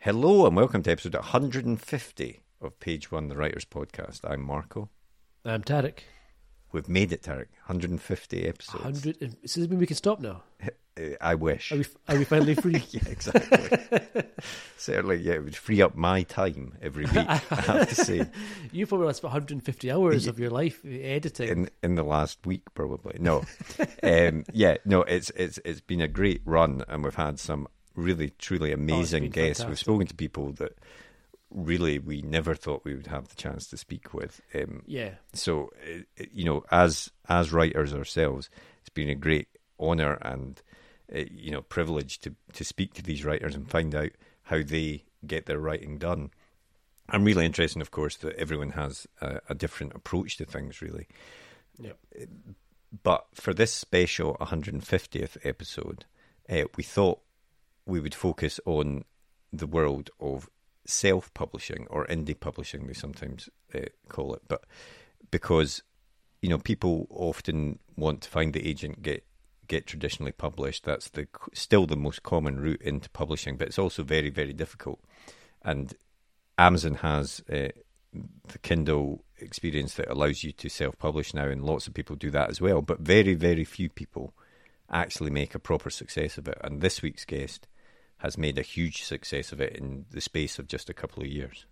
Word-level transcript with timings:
Hello 0.00 0.46
and 0.46 0.56
welcome 0.56 0.82
to 0.82 0.90
episode 0.90 1.14
150 1.14 2.40
of 2.62 2.80
Page 2.80 3.12
One, 3.12 3.28
the 3.28 3.36
Writers 3.36 3.66
Podcast. 3.66 4.20
I'm 4.24 4.40
Marco. 4.40 4.88
I'm 5.44 5.62
Tarek. 5.62 5.98
We've 6.72 6.88
made 6.88 7.12
it, 7.12 7.22
Tarek. 7.22 7.46
150 7.66 8.46
episodes. 8.46 8.84
100. 8.84 9.16
and- 9.22 9.40
Does 9.42 9.54
this 9.54 9.68
mean 9.68 9.78
we 9.78 9.86
can 9.86 9.96
stop 9.96 10.20
now? 10.20 10.42
I 11.20 11.36
wish. 11.36 11.70
Are 11.70 11.76
we, 11.76 11.84
are 12.08 12.18
we 12.18 12.24
finally 12.24 12.56
free? 12.56 12.82
yeah, 12.90 13.02
exactly. 13.06 13.78
Certainly, 14.76 15.18
yeah, 15.18 15.34
it 15.34 15.44
would 15.44 15.54
free 15.56 15.80
up 15.80 15.94
my 15.94 16.24
time 16.24 16.74
every 16.82 17.04
week, 17.04 17.16
I 17.16 17.36
have 17.36 17.88
to 17.88 17.94
say. 17.94 18.26
you 18.72 18.84
probably 18.84 19.06
lost 19.06 19.20
about 19.20 19.28
150 19.28 19.90
hours 19.92 20.26
of 20.26 20.40
your 20.40 20.50
life 20.50 20.84
editing. 20.84 21.48
In 21.48 21.70
in 21.84 21.94
the 21.94 22.02
last 22.02 22.44
week, 22.44 22.62
probably. 22.74 23.16
No. 23.20 23.44
um, 24.02 24.44
yeah, 24.52 24.78
no, 24.84 25.02
it's 25.02 25.30
it's 25.36 25.60
it's 25.64 25.80
been 25.80 26.00
a 26.00 26.08
great 26.08 26.42
run 26.44 26.82
and 26.88 27.04
we've 27.04 27.14
had 27.14 27.38
some 27.38 27.68
really, 27.94 28.30
truly 28.38 28.72
amazing 28.72 29.24
been 29.24 29.30
guests. 29.30 29.64
We've 29.64 29.78
spoken 29.78 30.08
to 30.08 30.14
people 30.14 30.50
that 30.54 30.76
really 31.50 31.98
we 31.98 32.20
never 32.22 32.54
thought 32.54 32.84
we 32.84 32.94
would 32.94 33.06
have 33.06 33.28
the 33.28 33.34
chance 33.36 33.66
to 33.68 33.76
speak 33.76 34.12
with. 34.12 34.40
Um, 34.54 34.82
yeah. 34.86 35.12
so 35.32 35.70
uh, 35.84 36.24
you 36.32 36.44
know 36.44 36.64
as 36.70 37.10
as 37.28 37.52
writers 37.52 37.94
ourselves 37.94 38.50
it's 38.80 38.90
been 38.90 39.08
a 39.08 39.14
great 39.14 39.48
honor 39.80 40.14
and 40.22 40.60
uh, 41.14 41.20
you 41.30 41.50
know 41.50 41.62
privilege 41.62 42.18
to 42.20 42.34
to 42.52 42.64
speak 42.64 42.94
to 42.94 43.02
these 43.02 43.24
writers 43.24 43.54
and 43.54 43.70
find 43.70 43.94
out 43.94 44.10
how 44.42 44.62
they 44.62 45.04
get 45.26 45.46
their 45.46 45.58
writing 45.58 45.98
done 45.98 46.30
i'm 47.08 47.24
really 47.24 47.44
interested 47.46 47.80
of 47.82 47.90
course 47.90 48.16
that 48.18 48.34
everyone 48.36 48.70
has 48.70 49.06
a, 49.20 49.40
a 49.48 49.54
different 49.54 49.94
approach 49.94 50.36
to 50.36 50.44
things 50.44 50.80
really 50.82 51.06
Yeah. 51.78 51.92
but 53.02 53.26
for 53.34 53.54
this 53.54 53.72
special 53.72 54.36
150th 54.40 55.36
episode 55.44 56.04
uh, 56.50 56.64
we 56.76 56.82
thought 56.82 57.20
we 57.86 58.00
would 58.00 58.14
focus 58.14 58.60
on 58.66 59.04
the 59.52 59.66
world 59.66 60.10
of 60.20 60.48
self-publishing 60.88 61.86
or 61.90 62.06
indie 62.06 62.38
publishing 62.38 62.86
they 62.86 62.92
sometimes 62.92 63.48
uh, 63.74 63.80
call 64.08 64.34
it 64.34 64.42
but 64.48 64.64
because 65.30 65.82
you 66.40 66.48
know 66.48 66.58
people 66.58 67.06
often 67.10 67.78
want 67.96 68.22
to 68.22 68.28
find 68.28 68.52
the 68.52 68.66
agent 68.66 69.02
get 69.02 69.24
get 69.66 69.86
traditionally 69.86 70.32
published 70.32 70.84
that's 70.84 71.10
the 71.10 71.28
still 71.52 71.86
the 71.86 71.96
most 71.96 72.22
common 72.22 72.58
route 72.58 72.80
into 72.80 73.10
publishing 73.10 73.56
but 73.56 73.68
it's 73.68 73.78
also 73.78 74.02
very 74.02 74.30
very 74.30 74.52
difficult 74.54 75.00
and 75.62 75.94
Amazon 76.58 76.94
has 76.94 77.42
uh, 77.50 77.68
the 78.48 78.58
Kindle 78.58 79.24
experience 79.38 79.94
that 79.94 80.10
allows 80.10 80.42
you 80.42 80.52
to 80.52 80.68
self-publish 80.68 81.34
now, 81.34 81.46
and 81.46 81.62
lots 81.62 81.86
of 81.86 81.94
people 81.94 82.16
do 82.16 82.30
that 82.30 82.50
as 82.50 82.60
well. 82.60 82.82
But 82.82 83.00
very, 83.00 83.34
very 83.34 83.64
few 83.64 83.88
people 83.88 84.34
actually 84.90 85.30
make 85.30 85.54
a 85.54 85.60
proper 85.60 85.90
success 85.90 86.38
of 86.38 86.48
it. 86.48 86.58
And 86.62 86.80
this 86.80 87.02
week's 87.02 87.24
guest 87.24 87.68
has 88.18 88.36
made 88.36 88.58
a 88.58 88.62
huge 88.62 89.02
success 89.02 89.52
of 89.52 89.60
it 89.60 89.76
in 89.76 90.04
the 90.10 90.20
space 90.20 90.58
of 90.58 90.66
just 90.68 90.90
a 90.90 90.94
couple 90.94 91.22
of 91.22 91.28
years. 91.28 91.66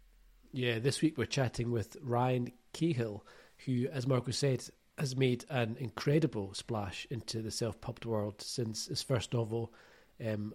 Yeah. 0.53 0.79
This 0.79 1.03
week 1.03 1.19
we're 1.19 1.27
chatting 1.27 1.71
with 1.71 1.97
Ryan 2.01 2.53
Cahill, 2.73 3.25
who, 3.65 3.89
as 3.93 4.07
Marco 4.07 4.31
said, 4.31 4.65
has 4.99 5.17
made 5.17 5.45
an 5.51 5.77
incredible 5.79 6.55
splash 6.55 7.07
into 7.11 7.43
the 7.43 7.51
self 7.51 7.81
pubbed 7.81 8.05
world 8.05 8.41
since 8.41 8.87
his 8.87 9.03
first 9.03 9.35
novel, 9.35 9.73
um, 10.25 10.55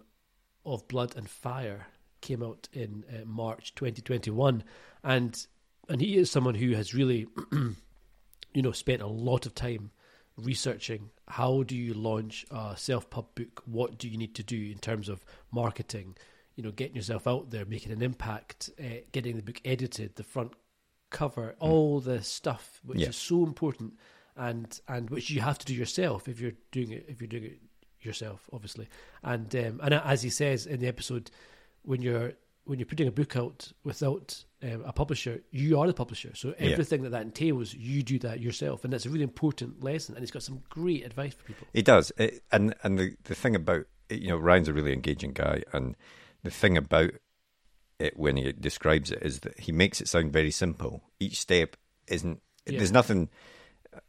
Of 0.64 0.88
Blood 0.88 1.14
and 1.16 1.28
Fire, 1.28 1.86
came 2.20 2.42
out 2.42 2.68
in 2.72 3.04
uh, 3.08 3.24
March 3.24 3.74
2021. 3.74 4.64
And 5.04 5.46
and 5.88 6.00
he 6.00 6.16
is 6.16 6.30
someone 6.30 6.54
who 6.54 6.74
has 6.74 6.94
really, 6.94 7.26
you 7.52 8.62
know, 8.62 8.72
spent 8.72 9.02
a 9.02 9.06
lot 9.06 9.46
of 9.46 9.54
time 9.54 9.90
researching 10.42 11.10
how 11.28 11.62
do 11.62 11.74
you 11.76 11.94
launch 11.94 12.44
a 12.50 12.74
self-pub 12.76 13.34
book? 13.34 13.62
What 13.66 13.98
do 13.98 14.08
you 14.08 14.18
need 14.18 14.34
to 14.34 14.42
do 14.42 14.70
in 14.70 14.78
terms 14.78 15.08
of 15.08 15.24
marketing? 15.50 16.16
You 16.56 16.62
know 16.64 16.70
getting 16.72 16.96
yourself 16.96 17.26
out 17.26 17.50
there 17.50 17.64
making 17.64 17.92
an 17.92 18.02
impact 18.02 18.70
uh, 18.78 19.00
getting 19.12 19.36
the 19.36 19.42
book 19.42 19.60
edited 19.64 20.16
the 20.16 20.22
front 20.24 20.52
cover 21.10 21.54
all 21.60 22.00
the 22.00 22.22
stuff 22.22 22.80
which 22.84 22.98
Yeah. 23.00 23.08
is 23.08 23.16
so 23.16 23.42
important 23.44 23.94
and 24.36 24.78
and 24.88 25.08
which 25.10 25.30
you 25.30 25.40
have 25.40 25.58
to 25.58 25.66
do 25.66 25.74
yourself 25.74 26.28
if 26.28 26.40
you're 26.40 26.52
doing 26.70 26.90
it 26.92 27.06
if 27.08 27.20
you're 27.20 27.28
doing 27.28 27.44
it 27.44 27.58
yourself 28.02 28.48
obviously. 28.52 28.88
And 29.22 29.54
um, 29.56 29.80
and 29.82 29.94
as 29.94 30.22
he 30.22 30.30
says 30.30 30.66
in 30.66 30.80
the 30.80 30.88
episode 30.88 31.30
when 31.84 32.02
you're 32.02 32.32
when 32.64 32.78
you're 32.78 32.86
putting 32.86 33.08
a 33.08 33.12
book 33.12 33.36
out 33.36 33.72
without 33.84 34.44
um, 34.62 34.82
a 34.84 34.92
publisher, 34.92 35.40
you 35.50 35.78
are 35.78 35.86
the 35.86 35.94
publisher. 35.94 36.32
So 36.34 36.54
Yeah. 36.58 36.70
everything 36.70 37.02
that 37.02 37.10
that 37.10 37.22
entails, 37.22 37.74
you 37.74 38.02
do 38.02 38.18
that 38.20 38.40
yourself, 38.40 38.84
and 38.84 38.92
that's 38.92 39.06
a 39.06 39.10
really 39.10 39.24
important 39.24 39.82
lesson. 39.82 40.14
And 40.14 40.22
he's 40.22 40.30
got 40.30 40.42
some 40.42 40.62
great 40.68 41.04
advice 41.04 41.34
for 41.34 41.44
people. 41.44 41.66
It 41.72 41.84
does, 41.84 42.12
it, 42.16 42.42
and 42.52 42.74
and 42.82 42.98
the 42.98 43.16
the 43.24 43.34
thing 43.34 43.56
about 43.56 43.86
it, 44.08 44.20
you 44.20 44.28
know 44.28 44.36
Ryan's 44.38 44.68
a 44.68 44.72
really 44.72 44.92
engaging 44.92 45.32
guy, 45.32 45.62
and 45.72 45.96
the 46.44 46.50
thing 46.50 46.76
about 46.76 47.10
it 47.98 48.16
when 48.16 48.36
he 48.36 48.52
describes 48.52 49.10
it 49.10 49.22
is 49.22 49.40
that 49.40 49.58
he 49.60 49.72
makes 49.72 50.00
it 50.00 50.08
sound 50.08 50.32
very 50.32 50.50
simple. 50.50 51.02
Each 51.18 51.40
step 51.40 51.76
isn't. 52.08 52.40
Yeah. 52.66 52.78
There's 52.78 52.92
nothing. 52.92 53.28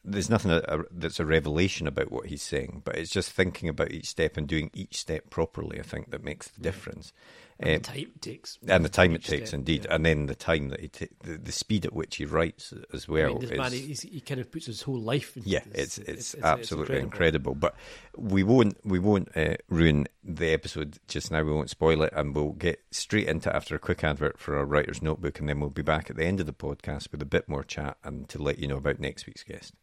There's 0.06 0.30
nothing 0.30 0.52
a, 0.52 0.60
a, 0.68 0.84
that's 0.92 1.20
a 1.20 1.26
revelation 1.26 1.88
about 1.88 2.10
what 2.12 2.28
he's 2.28 2.42
saying, 2.42 2.84
but 2.86 2.96
it's 2.96 3.12
just 3.12 3.32
thinking 3.32 3.68
about 3.68 3.92
each 3.92 4.08
step 4.08 4.38
and 4.38 4.48
doing 4.48 4.70
each 4.74 4.96
step 4.98 5.30
properly. 5.30 5.78
I 5.80 5.84
think 5.84 6.12
that 6.12 6.24
makes 6.24 6.48
the 6.48 6.62
difference. 6.62 7.12
And 7.60 7.70
Um, 7.70 7.74
the 7.76 7.80
time 7.82 8.12
it 8.16 8.22
takes, 8.22 8.58
and 8.68 8.84
the 8.86 8.90
time 8.90 9.16
it 9.16 9.24
takes, 9.24 9.50
step, 9.50 9.60
indeed, 9.60 9.86
yeah. 9.86 9.96
and 9.96 10.06
then 10.06 10.26
the 10.26 10.36
time 10.36 10.70
that 10.70 10.80
he, 10.80 10.88
ta- 10.88 11.06
the, 11.24 11.38
the 11.38 11.52
speed 11.52 11.86
at 11.86 11.94
which 11.94 12.16
he 12.16 12.26
writes 12.26 12.74
as 12.94 13.06
I 13.08 13.12
well. 13.12 13.30
mean, 13.30 13.40
this 13.42 13.52
is, 13.52 13.58
man, 13.58 13.72
he, 13.72 13.94
he 13.94 14.20
kind 14.22 14.42
of 14.42 14.52
puts 14.52 14.66
his 14.66 14.82
whole 14.82 15.00
life. 15.00 15.38
Into 15.38 15.50
yeah, 15.50 15.60
this. 15.72 15.98
it's 16.00 16.34
it's, 16.34 16.36
absolutely 16.44 16.98
incredible. 17.00 17.52
incredible. 17.52 17.56
But 17.56 17.76
we 18.18 18.44
won't 18.44 18.78
we 18.84 18.98
won't 19.00 19.30
uh, 19.38 19.56
ruin 19.70 20.08
the 20.24 20.48
episode 20.52 20.98
just 21.08 21.32
now. 21.32 21.44
We 21.44 21.52
won't 21.54 21.70
spoil 21.70 22.02
it, 22.02 22.12
and 22.16 22.36
we'll 22.36 22.54
get 22.54 22.82
straight 22.92 23.28
into 23.28 23.50
it 23.50 23.56
after 23.56 23.76
a 23.76 23.80
quick 23.80 24.04
advert 24.04 24.40
for 24.40 24.58
our 24.58 24.66
writer's 24.66 25.02
notebook, 25.02 25.40
and 25.40 25.48
then 25.48 25.60
we'll 25.60 25.70
be 25.70 25.84
back 25.84 26.10
at 26.10 26.16
the 26.16 26.26
end 26.26 26.40
of 26.40 26.48
the 26.48 26.54
podcast 26.54 27.12
with 27.12 27.22
a 27.22 27.26
bit 27.26 27.48
more 27.48 27.64
chat 27.64 27.98
and 28.04 28.28
to 28.30 28.42
let 28.42 28.58
you 28.58 28.68
know 28.68 28.78
about 28.78 29.00
next 29.00 29.28
week's 29.28 29.44
guest. 29.44 29.74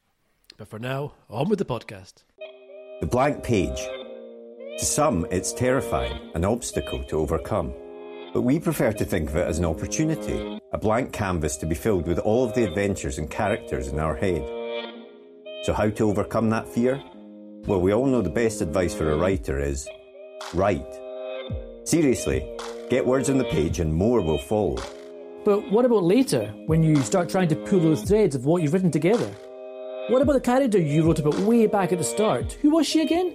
But 0.57 0.69
for 0.69 0.79
now, 0.81 1.13
on 1.29 1.49
with 1.49 1.61
the 1.61 1.65
podcast. 1.65 2.25
The 3.01 3.07
blank 3.07 3.43
page. 3.45 3.79
To 4.81 4.87
some, 4.87 5.27
it's 5.31 5.53
terrifying, 5.53 6.31
an 6.35 6.43
obstacle 6.43 7.05
to 7.05 7.19
overcome. 7.19 7.75
But 8.33 8.41
we 8.41 8.59
prefer 8.59 8.95
to 8.95 9.05
think 9.05 9.29
of 9.29 9.37
it 9.37 9.47
as 9.47 9.59
an 9.59 9.67
opportunity, 9.67 10.59
a 10.73 10.79
blank 10.79 11.13
canvas 11.13 11.59
to 11.59 11.67
be 11.67 11.75
filled 11.75 12.07
with 12.07 12.19
all 12.19 12.45
of 12.47 12.55
the 12.55 12.65
adventures 12.65 13.19
and 13.19 13.31
characters 13.31 13.89
in 13.89 13.99
our 13.99 14.17
head. 14.17 14.43
So, 15.65 15.75
how 15.75 15.91
to 15.91 16.09
overcome 16.09 16.49
that 16.49 16.67
fear? 16.67 16.99
Well, 17.67 17.83
we 17.83 17.93
all 17.93 18.07
know 18.07 18.23
the 18.23 18.31
best 18.31 18.63
advice 18.63 18.95
for 18.95 19.13
a 19.13 19.19
writer 19.19 19.61
is 19.61 19.87
write. 20.55 20.99
Seriously, 21.85 22.51
get 22.89 23.05
words 23.05 23.29
on 23.29 23.37
the 23.37 23.45
page 23.45 23.81
and 23.81 23.93
more 23.93 24.23
will 24.23 24.39
follow. 24.39 24.79
But 25.45 25.71
what 25.71 25.85
about 25.85 26.05
later, 26.05 26.47
when 26.65 26.83
you 26.83 26.97
start 27.03 27.29
trying 27.29 27.49
to 27.49 27.57
pull 27.57 27.81
those 27.81 28.01
threads 28.01 28.35
of 28.35 28.47
what 28.47 28.63
you've 28.63 28.73
written 28.73 28.91
together? 28.91 29.31
What 30.09 30.23
about 30.23 30.33
the 30.33 30.41
character 30.41 30.81
you 30.81 31.05
wrote 31.05 31.19
about 31.19 31.39
way 31.41 31.67
back 31.67 31.93
at 31.93 31.99
the 31.99 32.05
start? 32.05 32.53
Who 32.63 32.71
was 32.71 32.87
she 32.87 33.03
again? 33.03 33.35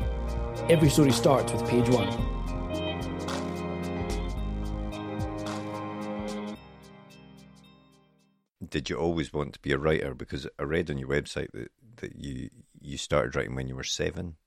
every 0.71 0.89
story 0.89 1.11
starts 1.11 1.51
with 1.51 1.67
page 1.69 1.89
one. 1.89 2.07
Did 8.69 8.89
you 8.89 8.95
always 8.95 9.33
want 9.33 9.53
to 9.53 9.59
be 9.59 9.73
a 9.73 9.77
writer? 9.77 10.15
Because 10.15 10.47
I 10.57 10.63
read 10.63 10.89
on 10.89 10.97
your 10.97 11.09
website 11.09 11.51
that, 11.51 11.71
that 11.97 12.15
you 12.15 12.49
you 12.79 12.97
started 12.97 13.35
writing 13.35 13.53
when 13.53 13.67
you 13.67 13.75
were 13.75 13.83
seven. 13.83 14.37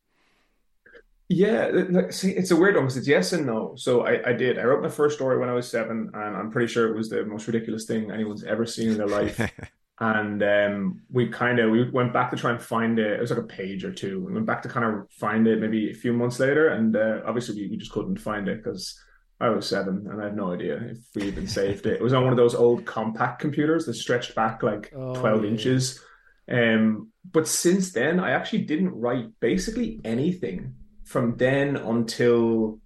Yeah, 1.29 1.71
like, 1.91 2.13
see, 2.13 2.31
it's 2.31 2.51
a 2.51 2.57
weird 2.57 2.75
one 2.75 2.85
because 2.85 2.97
it's 2.97 3.09
yes 3.09 3.35
and 3.35 3.45
no. 3.45 3.75
So 3.77 4.07
I, 4.07 4.31
I 4.31 4.33
did. 4.33 4.59
I 4.59 4.65
wrote 4.65 4.83
my 4.83 4.89
first 4.89 5.17
story 5.17 5.39
when 5.39 5.51
I 5.51 5.55
was 5.55 5.71
seven, 5.71 6.11
and 6.15 6.37
I'm 6.37 6.51
pretty 6.51 6.73
sure 6.73 6.89
it 6.89 6.97
was 6.97 7.11
the 7.11 7.25
most 7.27 7.47
ridiculous 7.47 7.85
thing 7.85 8.11
anyone's 8.11 8.45
ever 8.45 8.65
seen 8.65 8.91
in 8.91 8.97
their 8.97 9.09
life. 9.09 9.39
and 10.01 10.43
um, 10.43 11.03
we 11.11 11.29
kind 11.29 11.59
of 11.61 11.71
we 11.71 11.89
went 11.91 12.13
back 12.13 12.31
to 12.31 12.37
try 12.37 12.51
and 12.51 12.61
find 12.61 12.99
it. 12.99 13.13
It 13.13 13.21
was 13.21 13.31
like 13.31 13.39
a 13.39 13.45
page 13.45 13.85
or 13.85 13.93
two. 13.93 14.25
We 14.25 14.33
went 14.33 14.47
back 14.47 14.63
to 14.63 14.69
kind 14.69 14.85
of 14.85 15.11
find 15.13 15.47
it 15.47 15.61
maybe 15.61 15.91
a 15.91 15.95
few 15.95 16.13
months 16.13 16.41
later, 16.41 16.69
and 16.69 16.97
uh, 16.97 17.21
obviously 17.27 17.55
we, 17.63 17.69
we 17.71 17.77
just 17.77 17.93
couldn't 17.93 18.19
find 18.19 18.49
it 18.49 18.63
because 18.63 18.99
I 19.41 19.49
was 19.51 19.69
seven 19.69 20.07
and 20.11 20.21
I 20.21 20.25
had 20.25 20.37
no 20.37 20.53
idea 20.53 20.77
if 20.77 20.99
we 21.15 21.23
even 21.25 21.47
saved 21.47 21.87
it. 21.87 21.95
It 21.95 22.03
was 22.03 22.13
on 22.13 22.23
one 22.25 22.33
of 22.33 22.37
those 22.37 22.55
old 22.55 22.85
compact 22.85 23.41
computers 23.41 23.87
that 23.87 23.95
stretched 23.95 24.35
back 24.35 24.63
like 24.63 24.93
Oh, 24.97 25.15
twelve 25.15 25.45
yeah. 25.45 25.51
inches. 25.51 26.03
Um, 26.51 27.11
but 27.31 27.47
since 27.49 27.93
then, 27.93 28.21
I 28.21 28.31
actually 28.33 28.63
didn't 28.63 28.91
write 28.91 29.27
basically 29.41 30.01
anything 30.05 30.75
from 31.05 31.37
then 31.37 31.77
until 31.77 32.81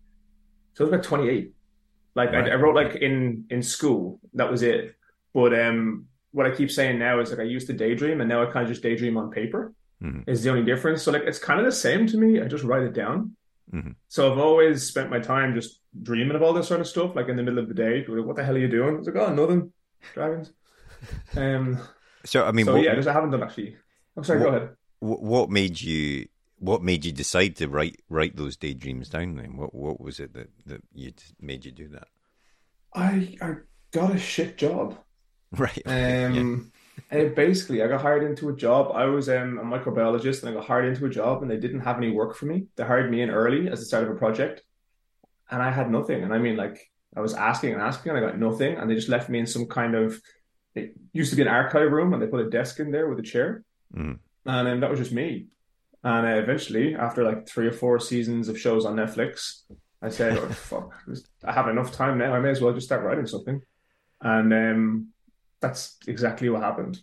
so 0.75 0.85
it 0.85 0.89
was 0.89 0.89
about 0.91 1.05
twenty 1.05 1.29
eight. 1.31 1.53
Like 2.15 2.33
Right. 2.33 2.49
I, 2.49 2.53
I 2.53 2.55
wrote 2.57 2.75
like 2.75 2.97
in 2.97 3.47
in 3.49 3.63
school, 3.63 4.21
that 4.35 4.51
was 4.51 4.63
it. 4.63 4.95
But 5.33 5.59
um, 5.59 6.07
what 6.38 6.46
I 6.46 6.55
keep 6.55 6.70
saying 6.70 6.99
now 6.99 7.20
is 7.20 7.31
like 7.31 7.40
I 7.40 7.44
used 7.56 7.67
to 7.67 7.73
daydream, 7.75 8.20
and 8.23 8.29
now 8.29 8.43
I 8.43 8.46
kind 8.50 8.62
of 8.64 8.69
just 8.70 8.82
daydream 8.82 9.17
on 9.19 9.31
paper. 9.31 9.75
Mhm. 10.02 10.25
Is 10.29 10.43
the 10.44 10.50
only 10.50 10.62
difference. 10.64 11.02
So 11.02 11.11
like 11.12 11.25
it's 11.25 11.38
kind 11.40 11.58
of 11.61 11.67
the 11.67 11.73
same 11.73 12.06
to 12.06 12.17
me. 12.17 12.40
I 12.40 12.46
just 12.46 12.64
write 12.64 12.85
it 12.85 12.94
down. 12.94 13.35
Mhm. 13.75 13.96
So 14.08 14.31
I've 14.32 14.38
always 14.38 14.85
spent 14.85 15.11
my 15.11 15.19
time 15.19 15.55
just 15.55 15.81
dreaming 16.02 16.37
of 16.37 16.43
all 16.43 16.52
this 16.55 16.69
sort 16.69 16.81
of 16.81 16.87
stuff, 16.87 17.14
like 17.17 17.29
in 17.29 17.37
the 17.37 17.43
middle 17.43 17.58
of 17.58 17.69
the 17.69 17.75
day. 17.75 18.05
Like, 18.06 18.25
what 18.25 18.37
the 18.37 18.44
hell 18.44 18.55
are 18.55 18.58
you 18.58 18.69
doing? 18.69 18.94
I 18.94 18.99
was 18.99 19.06
like, 19.08 19.17
oh, 19.17 19.35
nothing. 19.35 19.73
Dragons. 20.14 20.52
Um. 21.37 21.79
So 22.25 22.44
I 22.44 22.52
mean, 22.52 22.64
so 22.67 22.75
what, 22.75 22.82
yeah, 22.85 22.93
I 22.93 23.12
haven't 23.12 23.31
done 23.31 23.43
actually. 23.43 23.76
I'm 24.17 24.25
sorry. 24.25 24.40
What- 24.40 24.50
go 24.50 24.56
ahead. 24.56 24.69
what 25.00 25.23
what 25.23 25.50
made 25.50 25.81
you 25.81 26.26
what 26.58 26.82
made 26.82 27.05
you 27.05 27.12
decide 27.12 27.55
to 27.56 27.69
write 27.69 27.96
write 28.08 28.37
those 28.37 28.56
daydreams 28.56 29.08
down? 29.11 29.37
Then 29.37 29.56
what 29.56 29.75
what 29.75 30.00
was 30.00 30.19
it 30.20 30.32
that 30.35 30.50
that 30.67 30.82
you 30.93 31.12
made 31.40 31.64
you 31.64 31.73
do 31.73 31.88
that? 31.88 32.08
I 32.94 33.37
I 33.40 33.55
got 33.93 34.14
a 34.14 34.19
shit 34.19 34.56
job. 34.56 34.99
Right. 35.56 35.79
okay, 35.87 36.21
yeah. 36.21 36.27
Um, 36.27 36.73
and 37.11 37.35
basically, 37.35 37.83
I 37.83 37.87
got 37.89 38.03
hired 38.03 38.25
into 38.25 38.49
a 38.50 38.56
job. 38.56 38.93
I 38.95 39.06
was 39.06 39.29
um, 39.29 39.59
a 39.59 39.62
microbiologist, 39.65 40.41
and 40.43 40.50
I 40.50 40.53
got 40.53 40.67
hired 40.67 40.87
into 40.87 41.06
a 41.06 41.11
job, 41.11 41.43
and 41.43 41.50
they 41.50 41.56
didn't 41.56 41.81
have 41.81 41.97
any 41.97 42.11
work 42.11 42.37
for 42.37 42.47
me. 42.47 42.67
They 42.77 42.85
hired 42.85 43.11
me 43.11 43.23
in 43.23 43.31
early 43.31 43.69
as 43.69 43.79
the 43.81 43.87
start 43.87 44.05
of 44.05 44.11
a 44.11 44.15
project, 44.17 44.62
and 45.50 45.62
I 45.62 45.71
had 45.71 45.91
nothing. 45.91 46.23
And 46.23 46.35
I 46.35 46.39
mean, 46.39 46.56
like, 46.56 46.91
I 47.17 47.21
was 47.21 47.35
asking 47.35 47.73
and 47.73 47.81
asking, 47.81 48.11
and 48.11 48.19
I 48.19 48.29
got 48.29 48.39
nothing. 48.39 48.77
And 48.77 48.91
they 48.91 48.95
just 48.95 49.09
left 49.09 49.29
me 49.31 49.39
in 49.39 49.47
some 49.47 49.67
kind 49.67 49.95
of. 49.95 50.21
It 50.75 50.95
used 51.12 51.31
to 51.31 51.37
be 51.37 51.43
an 51.43 51.49
archive 51.49 51.91
room, 51.91 52.12
and 52.12 52.21
they 52.23 52.27
put 52.27 52.45
a 52.47 52.50
desk 52.50 52.79
in 52.81 52.91
there 52.91 53.09
with 53.09 53.19
a 53.21 53.23
chair, 53.23 53.65
Mhm. 53.97 54.19
and 54.45 54.69
um, 54.69 54.81
that 54.81 54.91
was 54.91 54.99
just 54.99 55.12
me. 55.12 55.47
And 56.05 56.27
uh, 56.27 56.41
eventually, 56.43 56.95
after 56.95 57.25
like 57.25 57.49
three 57.49 57.67
or 57.69 57.73
four 57.73 57.99
seasons 58.00 58.49
of 58.49 58.61
shows 58.61 58.85
on 58.85 58.97
Netflix, 58.97 59.62
I 60.03 60.11
said, 60.11 60.37
oh, 60.37 60.49
"Fuck, 60.71 60.93
I 61.43 61.53
have 61.53 61.69
enough 61.69 61.93
time 61.93 62.19
now. 62.19 62.35
I 62.35 62.41
may 62.41 62.50
as 62.50 62.61
well 62.61 62.75
just 62.75 62.87
start 62.87 63.03
writing 63.05 63.27
something." 63.27 63.62
And 64.21 64.53
um, 64.53 65.09
that's 65.61 65.97
exactly 66.07 66.49
what 66.49 66.63
happened. 66.63 67.03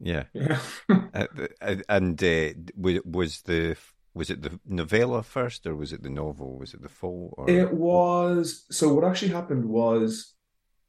Yeah. 0.00 0.24
Yeah. 0.34 0.58
Uh, 0.88 1.26
uh, 1.60 1.76
and 1.88 2.22
uh, 2.22 2.50
was 2.76 2.98
was 3.04 3.42
the 3.42 3.76
was 4.12 4.30
it 4.30 4.42
the 4.42 4.58
novella 4.66 5.22
first, 5.22 5.66
or 5.66 5.74
was 5.74 5.92
it 5.92 6.02
the 6.02 6.10
novel? 6.10 6.58
Was 6.58 6.74
it 6.74 6.82
the 6.82 6.88
full? 6.88 7.34
Or 7.36 7.48
It 7.48 7.72
was 7.72 8.64
so 8.70 8.92
what 8.92 9.04
actually 9.04 9.32
happened 9.32 9.64
was 9.64 10.34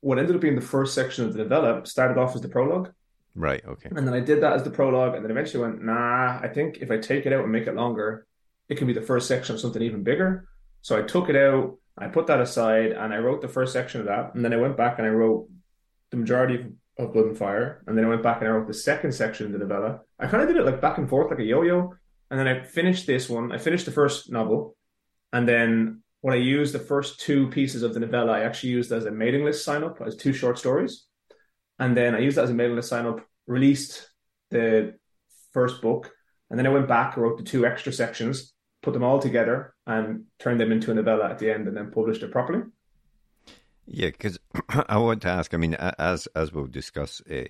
what 0.02 0.20
ended 0.20 0.36
up 0.36 0.42
being 0.42 0.56
the 0.56 0.62
first 0.62 0.94
section 0.94 1.26
of 1.26 1.34
the 1.34 1.40
novella 1.40 1.86
started 1.86 2.18
off 2.18 2.36
as 2.36 2.42
the 2.42 2.50
prologue. 2.50 2.92
right. 3.36 3.64
Okay. 3.66 3.90
And 3.96 4.06
then 4.08 4.14
I 4.14 4.20
did 4.20 4.42
that 4.42 4.54
as 4.54 4.64
the 4.64 4.70
prologue, 4.70 5.16
and 5.16 5.24
then 5.24 5.32
eventually 5.32 5.64
went, 5.64 5.84
nah, 5.84 6.40
I 6.42 6.48
think 6.48 6.78
if 6.82 6.92
I 6.92 6.98
take 6.98 7.26
it 7.26 7.34
out 7.34 7.44
and 7.44 7.52
make 7.52 7.68
it 7.68 7.76
longer, 7.76 8.28
it 8.70 8.78
can 8.78 8.88
be 8.88 8.94
the 8.94 9.02
first 9.02 9.28
section 9.28 9.56
of 9.56 9.62
something 9.62 9.82
even 9.82 10.04
bigger. 10.04 10.48
So 10.82 10.98
I 10.98 11.02
took 11.02 11.30
it 11.30 11.36
out, 11.36 11.78
I 11.98 12.08
put 12.08 12.28
that 12.28 12.42
aside, 12.42 12.92
and 12.92 13.14
I 13.14 13.18
wrote 13.18 13.42
the 13.42 13.48
first 13.48 13.74
section 13.74 14.02
of 14.02 14.08
that. 14.08 14.36
And 14.36 14.44
then 14.44 14.54
I 14.54 14.58
went 14.58 14.78
back 14.78 15.00
and 15.00 15.08
I 15.08 15.12
wrote 15.12 15.50
the 16.12 16.18
majority 16.18 16.56
of, 16.56 16.62
of 16.97 17.13
Blood 17.13 17.25
and 17.25 17.38
Fire. 17.38 17.83
And 17.88 17.97
then 17.97 18.06
I 18.06 18.09
went 18.09 18.24
back 18.24 18.39
and 18.39 18.47
I 18.47 18.51
wrote 18.51 18.68
the 18.68 18.74
second 18.74 19.13
section 19.13 19.47
of 19.47 19.51
the 19.51 19.59
novella. 19.59 20.01
I 20.19 20.27
kind 20.27 20.42
of 20.42 20.50
did 20.50 20.57
it 20.57 20.65
like 20.65 20.81
back 20.81 20.97
and 20.97 21.09
forth, 21.09 21.30
like 21.30 21.39
a 21.39 21.44
yo 21.44 21.63
yo. 21.63 21.94
And 22.30 22.39
then 22.39 22.47
I 22.47 22.63
finished 22.63 23.06
this 23.06 23.30
one. 23.30 23.51
I 23.51 23.57
finished 23.57 23.86
the 23.86 23.92
first 23.92 24.31
novel. 24.31 24.75
And 25.31 25.47
then 25.47 26.01
when 26.21 26.33
I 26.33 26.38
used 26.38 26.74
the 26.74 26.80
first 26.80 27.19
two 27.19 27.47
pieces 27.50 27.83
of 27.83 27.94
the 27.94 28.00
novella, 28.00 28.33
I 28.33 28.44
actually 28.44 28.71
used 28.71 28.92
as 28.92 29.06
a 29.06 29.12
mailing 29.12 29.45
list 29.45 29.63
sign 29.63 29.83
up 29.83 30.01
as 30.06 30.15
two 30.15 30.33
short 30.33 30.57
stories. 30.57 31.06
And 31.77 31.95
then 31.95 32.15
I 32.15 32.19
used 32.19 32.38
that 32.38 32.45
as 32.45 32.50
a 32.50 32.53
mailing 32.53 32.77
list 32.77 32.89
sign 32.89 33.06
up, 33.06 33.19
released 33.47 34.09
the 34.50 34.95
first 35.51 35.81
book, 35.81 36.12
and 36.50 36.57
then 36.57 36.68
I 36.68 36.69
went 36.69 36.88
back, 36.88 37.18
wrote 37.18 37.38
the 37.38 37.44
two 37.44 37.65
extra 37.65 37.92
sections, 37.92 38.53
put 38.81 38.94
them 38.94 39.03
all 39.03 39.19
together, 39.19 39.74
and 39.86 40.24
turned 40.39 40.59
them 40.59 40.71
into 40.71 40.92
a 40.92 40.94
novella 40.94 41.30
at 41.30 41.39
the 41.39 41.51
end, 41.51 41.68
and 41.68 41.75
then 41.75 41.92
published 41.92 42.24
it 42.24 42.31
properly. 42.31 42.63
Yeah, 43.88 44.08
because 44.08 44.40
I 44.70 44.98
want 44.98 45.22
to 45.24 45.30
ask. 45.30 45.54
I 45.54 45.58
mean, 45.58 45.76
as 45.76 46.28
as 46.36 46.52
we'll 46.52 46.68
discuss, 46.68 47.22
uh, 47.30 47.46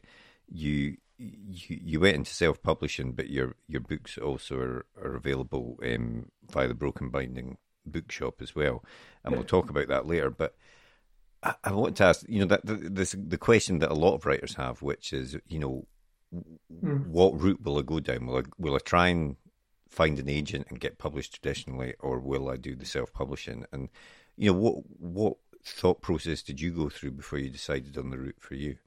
you 0.48 0.98
you 1.18 1.80
you 1.84 2.00
went 2.00 2.16
into 2.16 2.34
self 2.34 2.62
publishing, 2.62 3.14
but 3.14 3.30
your 3.30 3.56
your 3.68 3.82
books 3.82 4.18
also 4.18 4.58
are, 4.58 4.86
are 5.02 5.16
available 5.16 5.80
um, 5.84 6.30
via 6.50 6.68
the 6.68 6.74
Broken 6.74 7.10
Binding 7.10 7.58
bookshop 7.86 8.42
as 8.42 8.56
well, 8.56 8.84
and 9.24 9.34
we'll 9.34 9.44
talk 9.44 9.70
about 9.70 9.88
that 9.88 10.08
later. 10.08 10.30
But 10.30 10.56
I, 11.42 11.56
I 11.64 11.72
want 11.72 11.96
to 11.98 12.06
ask, 12.06 12.26
you 12.28 12.40
know, 12.40 12.48
that 12.48 12.66
the, 12.66 12.76
this 12.76 13.16
the 13.18 13.38
question 13.38 13.80
that 13.80 13.92
a 13.92 13.96
lot 13.96 14.16
of 14.16 14.26
writers 14.26 14.56
have, 14.56 14.82
which 14.82 15.14
is, 15.14 15.38
you 15.48 15.60
know, 15.60 15.88
what 16.70 17.40
route 17.40 17.62
will 17.64 17.80
I 17.80 17.84
go 17.84 18.00
down? 18.00 18.26
Will 18.26 18.38
I 18.38 18.44
will 18.58 18.76
I 18.76 18.80
try 18.80 19.08
and 19.08 19.38
find 19.90 20.20
an 20.20 20.28
agent 20.30 20.68
and 20.70 20.80
get 20.80 20.98
published 20.98 21.42
traditionally, 21.42 21.94
or 22.00 22.20
will 22.20 22.50
I 22.50 22.58
do 22.58 22.76
the 22.76 22.86
self 22.86 23.14
publishing? 23.14 23.66
And 23.72 23.90
you 24.38 24.52
know, 24.52 24.58
what 24.58 24.76
what 25.00 25.38
thought 25.66 26.02
process 26.02 26.42
did 26.42 26.62
you 26.62 26.72
go 26.72 26.90
through 26.90 27.12
before 27.12 27.40
you 27.40 27.50
decided 27.50 27.98
on 27.98 28.10
the 28.10 28.18
route 28.18 28.40
for 28.40 28.56
you? 28.56 28.78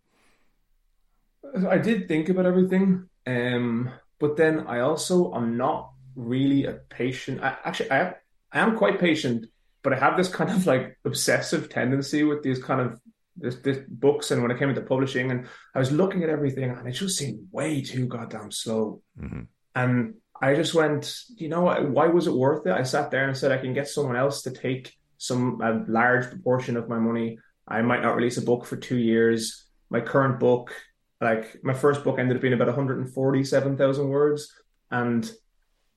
I 1.68 1.78
did 1.78 2.08
think 2.08 2.28
about 2.28 2.46
everything, 2.46 3.08
um, 3.26 3.90
but 4.18 4.36
then 4.36 4.66
I 4.66 4.80
also 4.80 5.34
am 5.34 5.56
not 5.56 5.90
really 6.14 6.64
a 6.64 6.72
patient. 6.72 7.42
I, 7.42 7.56
actually, 7.64 7.90
I 7.90 7.98
am, 8.00 8.14
I 8.52 8.60
am 8.60 8.76
quite 8.76 8.98
patient, 8.98 9.46
but 9.82 9.92
I 9.92 9.98
have 9.98 10.16
this 10.16 10.28
kind 10.28 10.50
of 10.50 10.66
like 10.66 10.98
obsessive 11.04 11.68
tendency 11.68 12.24
with 12.24 12.42
these 12.42 12.62
kind 12.62 12.80
of 12.80 13.00
this, 13.36 13.56
this 13.56 13.78
books. 13.88 14.30
And 14.30 14.42
when 14.42 14.50
it 14.50 14.58
came 14.58 14.68
into 14.68 14.82
publishing, 14.82 15.30
and 15.30 15.46
I 15.74 15.78
was 15.78 15.92
looking 15.92 16.22
at 16.22 16.30
everything, 16.30 16.70
and 16.70 16.86
it 16.88 16.92
just 16.92 17.16
seemed 17.16 17.48
way 17.50 17.82
too 17.82 18.06
goddamn 18.06 18.50
slow. 18.50 19.02
hmm 19.18 19.42
And 19.74 20.14
I 20.40 20.54
just 20.54 20.74
went, 20.74 21.22
you 21.36 21.48
know, 21.48 21.64
why 21.64 22.06
was 22.06 22.26
it 22.26 22.34
worth 22.34 22.66
it? 22.66 22.72
I 22.72 22.82
sat 22.84 23.10
there 23.10 23.26
and 23.26 23.36
said, 23.36 23.52
I 23.52 23.58
can 23.58 23.74
get 23.74 23.88
someone 23.88 24.16
else 24.16 24.42
to 24.42 24.50
take 24.50 24.94
some 25.18 25.60
a 25.60 25.84
large 25.90 26.28
proportion 26.28 26.76
of 26.76 26.88
my 26.88 26.98
money. 26.98 27.38
I 27.66 27.82
might 27.82 28.02
not 28.02 28.16
release 28.16 28.38
a 28.38 28.42
book 28.42 28.64
for 28.64 28.76
two 28.76 28.96
years. 28.96 29.66
My 29.90 30.00
current 30.00 30.40
book, 30.40 30.74
like 31.20 31.62
my 31.62 31.74
first 31.74 32.04
book, 32.04 32.18
ended 32.18 32.36
up 32.36 32.42
being 32.42 32.54
about 32.54 32.68
147,000 32.68 34.08
words, 34.08 34.52
and 34.90 35.30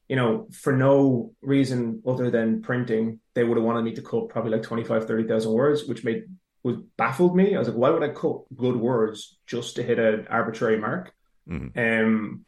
you 0.10 0.18
know, 0.18 0.48
for 0.52 0.74
no 0.74 1.34
reason 1.42 2.02
other 2.06 2.30
than 2.30 2.62
printing, 2.62 3.22
they 3.34 3.46
would 3.46 3.56
have 3.58 3.64
wanted 3.66 3.84
me 3.84 3.94
to 3.94 4.02
cut 4.02 4.28
probably 4.28 4.52
like 4.52 4.64
25, 4.64 5.08
30,000 5.08 5.52
words, 5.54 5.86
which 5.86 6.04
made 6.04 6.26
was 6.64 6.78
baffled 6.98 7.36
me. 7.36 7.56
I 7.56 7.60
was 7.60 7.70
like, 7.70 7.78
why 7.78 7.90
would 7.90 8.04
I 8.04 8.10
cut 8.10 8.42
good 8.56 8.76
words 8.76 9.40
just 9.48 9.76
to 9.78 9.84
hit 9.84 10.00
an 10.00 10.28
arbitrary 10.30 10.78
mark? 10.78 11.14
hmm 11.48 11.68
Um, 11.76 12.46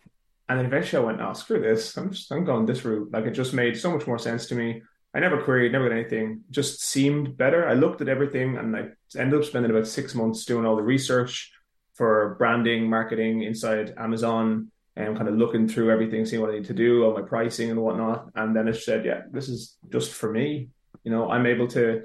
and 0.49 0.59
then 0.59 0.65
eventually 0.65 1.01
I 1.01 1.05
went, 1.05 1.21
oh, 1.21 1.33
screw 1.33 1.61
this. 1.61 1.95
I'm 1.97 2.11
just, 2.11 2.31
I'm 2.31 2.43
going 2.43 2.65
this 2.65 2.83
route. 2.83 3.11
Like 3.11 3.25
it 3.25 3.31
just 3.31 3.53
made 3.53 3.77
so 3.77 3.91
much 3.91 4.05
more 4.05 4.19
sense 4.19 4.47
to 4.47 4.55
me. 4.55 4.81
I 5.13 5.19
never 5.19 5.41
queried, 5.41 5.71
never 5.71 5.89
did 5.89 5.97
anything. 5.97 6.41
Just 6.49 6.81
seemed 6.81 7.37
better. 7.37 7.67
I 7.67 7.73
looked 7.73 8.01
at 8.01 8.09
everything 8.09 8.57
and 8.57 8.75
I 8.75 8.87
ended 9.17 9.39
up 9.39 9.45
spending 9.45 9.69
about 9.69 9.87
six 9.87 10.15
months 10.15 10.45
doing 10.45 10.65
all 10.65 10.75
the 10.75 10.81
research 10.81 11.51
for 11.93 12.35
branding, 12.39 12.89
marketing 12.89 13.43
inside 13.43 13.93
Amazon 13.97 14.71
and 14.95 15.15
kind 15.15 15.29
of 15.29 15.35
looking 15.35 15.67
through 15.67 15.91
everything, 15.91 16.25
seeing 16.25 16.41
what 16.41 16.51
I 16.51 16.55
need 16.55 16.65
to 16.65 16.73
do, 16.73 17.03
all 17.03 17.13
my 17.13 17.21
pricing 17.21 17.69
and 17.69 17.79
whatnot. 17.79 18.29
And 18.35 18.55
then 18.55 18.67
it 18.67 18.75
said, 18.75 19.05
yeah, 19.05 19.21
this 19.31 19.49
is 19.49 19.77
just 19.91 20.11
for 20.11 20.31
me. 20.31 20.69
You 21.03 21.11
know, 21.11 21.29
I'm 21.29 21.45
able 21.45 21.67
to 21.69 22.03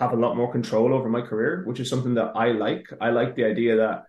have 0.00 0.12
a 0.12 0.16
lot 0.16 0.36
more 0.36 0.50
control 0.50 0.92
over 0.94 1.08
my 1.08 1.22
career, 1.22 1.64
which 1.66 1.80
is 1.80 1.88
something 1.88 2.14
that 2.14 2.32
I 2.36 2.52
like. 2.52 2.86
I 3.00 3.10
like 3.10 3.34
the 3.34 3.44
idea 3.44 3.76
that 3.76 4.04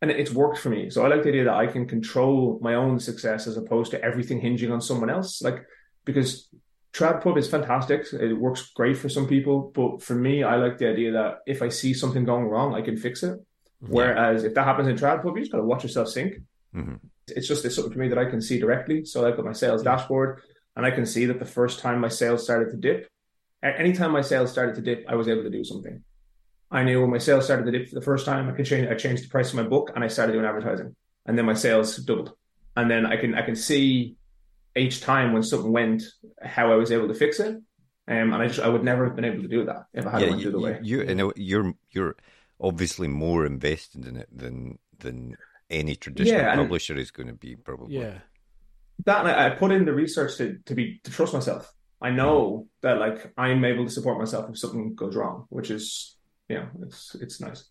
and 0.00 0.10
it's 0.10 0.32
worked 0.32 0.58
for 0.58 0.68
me. 0.68 0.90
So 0.90 1.04
I 1.04 1.08
like 1.08 1.22
the 1.22 1.28
idea 1.28 1.44
that 1.44 1.54
I 1.54 1.68
can 1.68 1.86
control 1.86 2.58
my 2.60 2.74
own 2.74 2.98
success 2.98 3.46
as 3.46 3.56
opposed 3.56 3.92
to 3.92 4.02
everything 4.02 4.40
hinging 4.40 4.72
on 4.72 4.80
someone 4.80 5.08
else. 5.08 5.40
Like 5.40 5.64
because 6.04 6.48
trad 6.92 7.22
pub 7.22 7.38
is 7.38 7.48
fantastic. 7.48 8.06
It 8.12 8.34
works 8.34 8.70
great 8.74 8.98
for 8.98 9.08
some 9.08 9.26
people, 9.26 9.72
but 9.74 10.02
for 10.02 10.14
me, 10.14 10.42
I 10.42 10.56
like 10.56 10.78
the 10.78 10.88
idea 10.88 11.12
that 11.12 11.38
if 11.46 11.62
I 11.62 11.68
see 11.68 11.94
something 11.94 12.24
going 12.24 12.44
wrong, 12.44 12.74
I 12.74 12.82
can 12.82 12.96
fix 12.96 13.22
it. 13.22 13.38
Mm-hmm. 13.82 13.92
Whereas 13.92 14.44
if 14.44 14.54
that 14.54 14.64
happens 14.64 14.88
in 14.88 14.96
trad 14.96 15.22
pub, 15.22 15.36
you 15.36 15.42
just 15.42 15.52
got 15.52 15.58
to 15.58 15.64
watch 15.64 15.82
yourself 15.82 16.08
sink. 16.08 16.34
Mm-hmm. 16.74 16.96
It's 17.28 17.48
just 17.48 17.64
it's 17.64 17.74
something 17.74 17.92
for 17.92 17.98
me 17.98 18.08
that 18.08 18.18
I 18.18 18.26
can 18.26 18.40
see 18.40 18.58
directly. 18.58 19.04
So 19.04 19.26
I've 19.26 19.36
got 19.36 19.44
my 19.44 19.52
sales 19.52 19.82
dashboard, 19.82 20.42
and 20.76 20.84
I 20.84 20.90
can 20.90 21.06
see 21.06 21.26
that 21.26 21.38
the 21.38 21.44
first 21.44 21.80
time 21.80 22.00
my 22.00 22.08
sales 22.08 22.44
started 22.44 22.70
to 22.70 22.76
dip, 22.76 23.08
anytime 23.62 24.10
my 24.10 24.22
sales 24.22 24.50
started 24.50 24.74
to 24.76 24.82
dip, 24.82 25.04
I 25.08 25.14
was 25.14 25.28
able 25.28 25.42
to 25.42 25.50
do 25.50 25.64
something. 25.64 26.02
I 26.70 26.84
knew 26.84 27.00
when 27.00 27.10
my 27.10 27.18
sales 27.18 27.44
started 27.44 27.66
to 27.66 27.78
dip 27.78 27.88
for 27.88 27.94
the 27.94 28.02
first 28.02 28.24
time, 28.24 28.48
I 28.48 28.52
could 28.52 28.66
change. 28.66 28.88
I 28.88 28.94
changed 28.94 29.24
the 29.24 29.28
price 29.28 29.50
of 29.50 29.56
my 29.56 29.62
book, 29.62 29.92
and 29.94 30.04
I 30.04 30.08
started 30.08 30.32
doing 30.32 30.44
advertising, 30.44 30.94
and 31.26 31.38
then 31.38 31.46
my 31.46 31.54
sales 31.54 31.96
doubled. 31.96 32.32
And 32.76 32.90
then 32.90 33.06
I 33.06 33.16
can 33.16 33.34
I 33.34 33.42
can 33.42 33.56
see 33.56 34.16
each 34.76 35.00
time 35.00 35.32
when 35.32 35.42
something 35.42 35.72
went, 35.72 36.02
how 36.42 36.72
I 36.72 36.76
was 36.76 36.92
able 36.92 37.08
to 37.08 37.14
fix 37.14 37.40
it. 37.40 37.56
Um, 38.08 38.32
and 38.32 38.42
I 38.42 38.48
just 38.48 38.60
I 38.60 38.68
would 38.68 38.82
never 38.82 39.04
have 39.04 39.14
been 39.14 39.24
able 39.24 39.42
to 39.42 39.48
do 39.48 39.64
that 39.66 39.86
if 39.94 40.06
I 40.06 40.10
hadn't 40.10 40.24
yeah, 40.24 40.30
went 40.30 40.42
through 40.42 40.52
the 40.52 40.60
way. 40.60 40.78
You, 40.82 41.02
you 41.02 41.14
know, 41.14 41.32
you're 41.36 41.72
you're 41.90 42.16
obviously 42.60 43.08
more 43.08 43.46
invested 43.46 44.06
in 44.06 44.16
it 44.16 44.28
than 44.32 44.78
than 44.98 45.36
any 45.70 45.94
traditional 45.94 46.40
yeah, 46.40 46.54
publisher 46.54 46.96
is 46.96 47.10
going 47.10 47.28
to 47.28 47.34
be 47.34 47.56
probably. 47.56 47.96
Yeah. 47.96 48.18
That 49.04 49.26
I, 49.26 49.46
I 49.46 49.50
put 49.50 49.72
in 49.72 49.84
the 49.84 49.92
research 49.92 50.36
to 50.38 50.58
to 50.66 50.74
be 50.74 51.00
to 51.04 51.10
trust 51.10 51.32
myself. 51.32 51.72
I 52.00 52.10
know 52.10 52.66
that 52.82 52.98
like 52.98 53.32
I'm 53.38 53.64
able 53.64 53.84
to 53.84 53.90
support 53.90 54.18
myself 54.18 54.50
if 54.50 54.58
something 54.58 54.94
goes 54.94 55.14
wrong, 55.14 55.46
which 55.48 55.70
is 55.70 56.16
you 56.48 56.56
know 56.56 56.68
it's 56.82 57.14
it's 57.20 57.40
nice. 57.40 57.64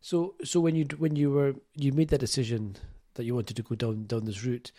So 0.00 0.34
so 0.44 0.60
when 0.60 0.74
you 0.74 0.86
when 0.98 1.14
you 1.14 1.30
were 1.30 1.54
you 1.74 1.92
made 1.92 2.08
that 2.08 2.18
decision 2.18 2.76
that 3.14 3.24
you 3.24 3.34
wanted 3.34 3.56
to 3.56 3.62
go 3.62 3.76
down 3.76 4.06
down 4.06 4.24
this 4.24 4.44
route, 4.44 4.72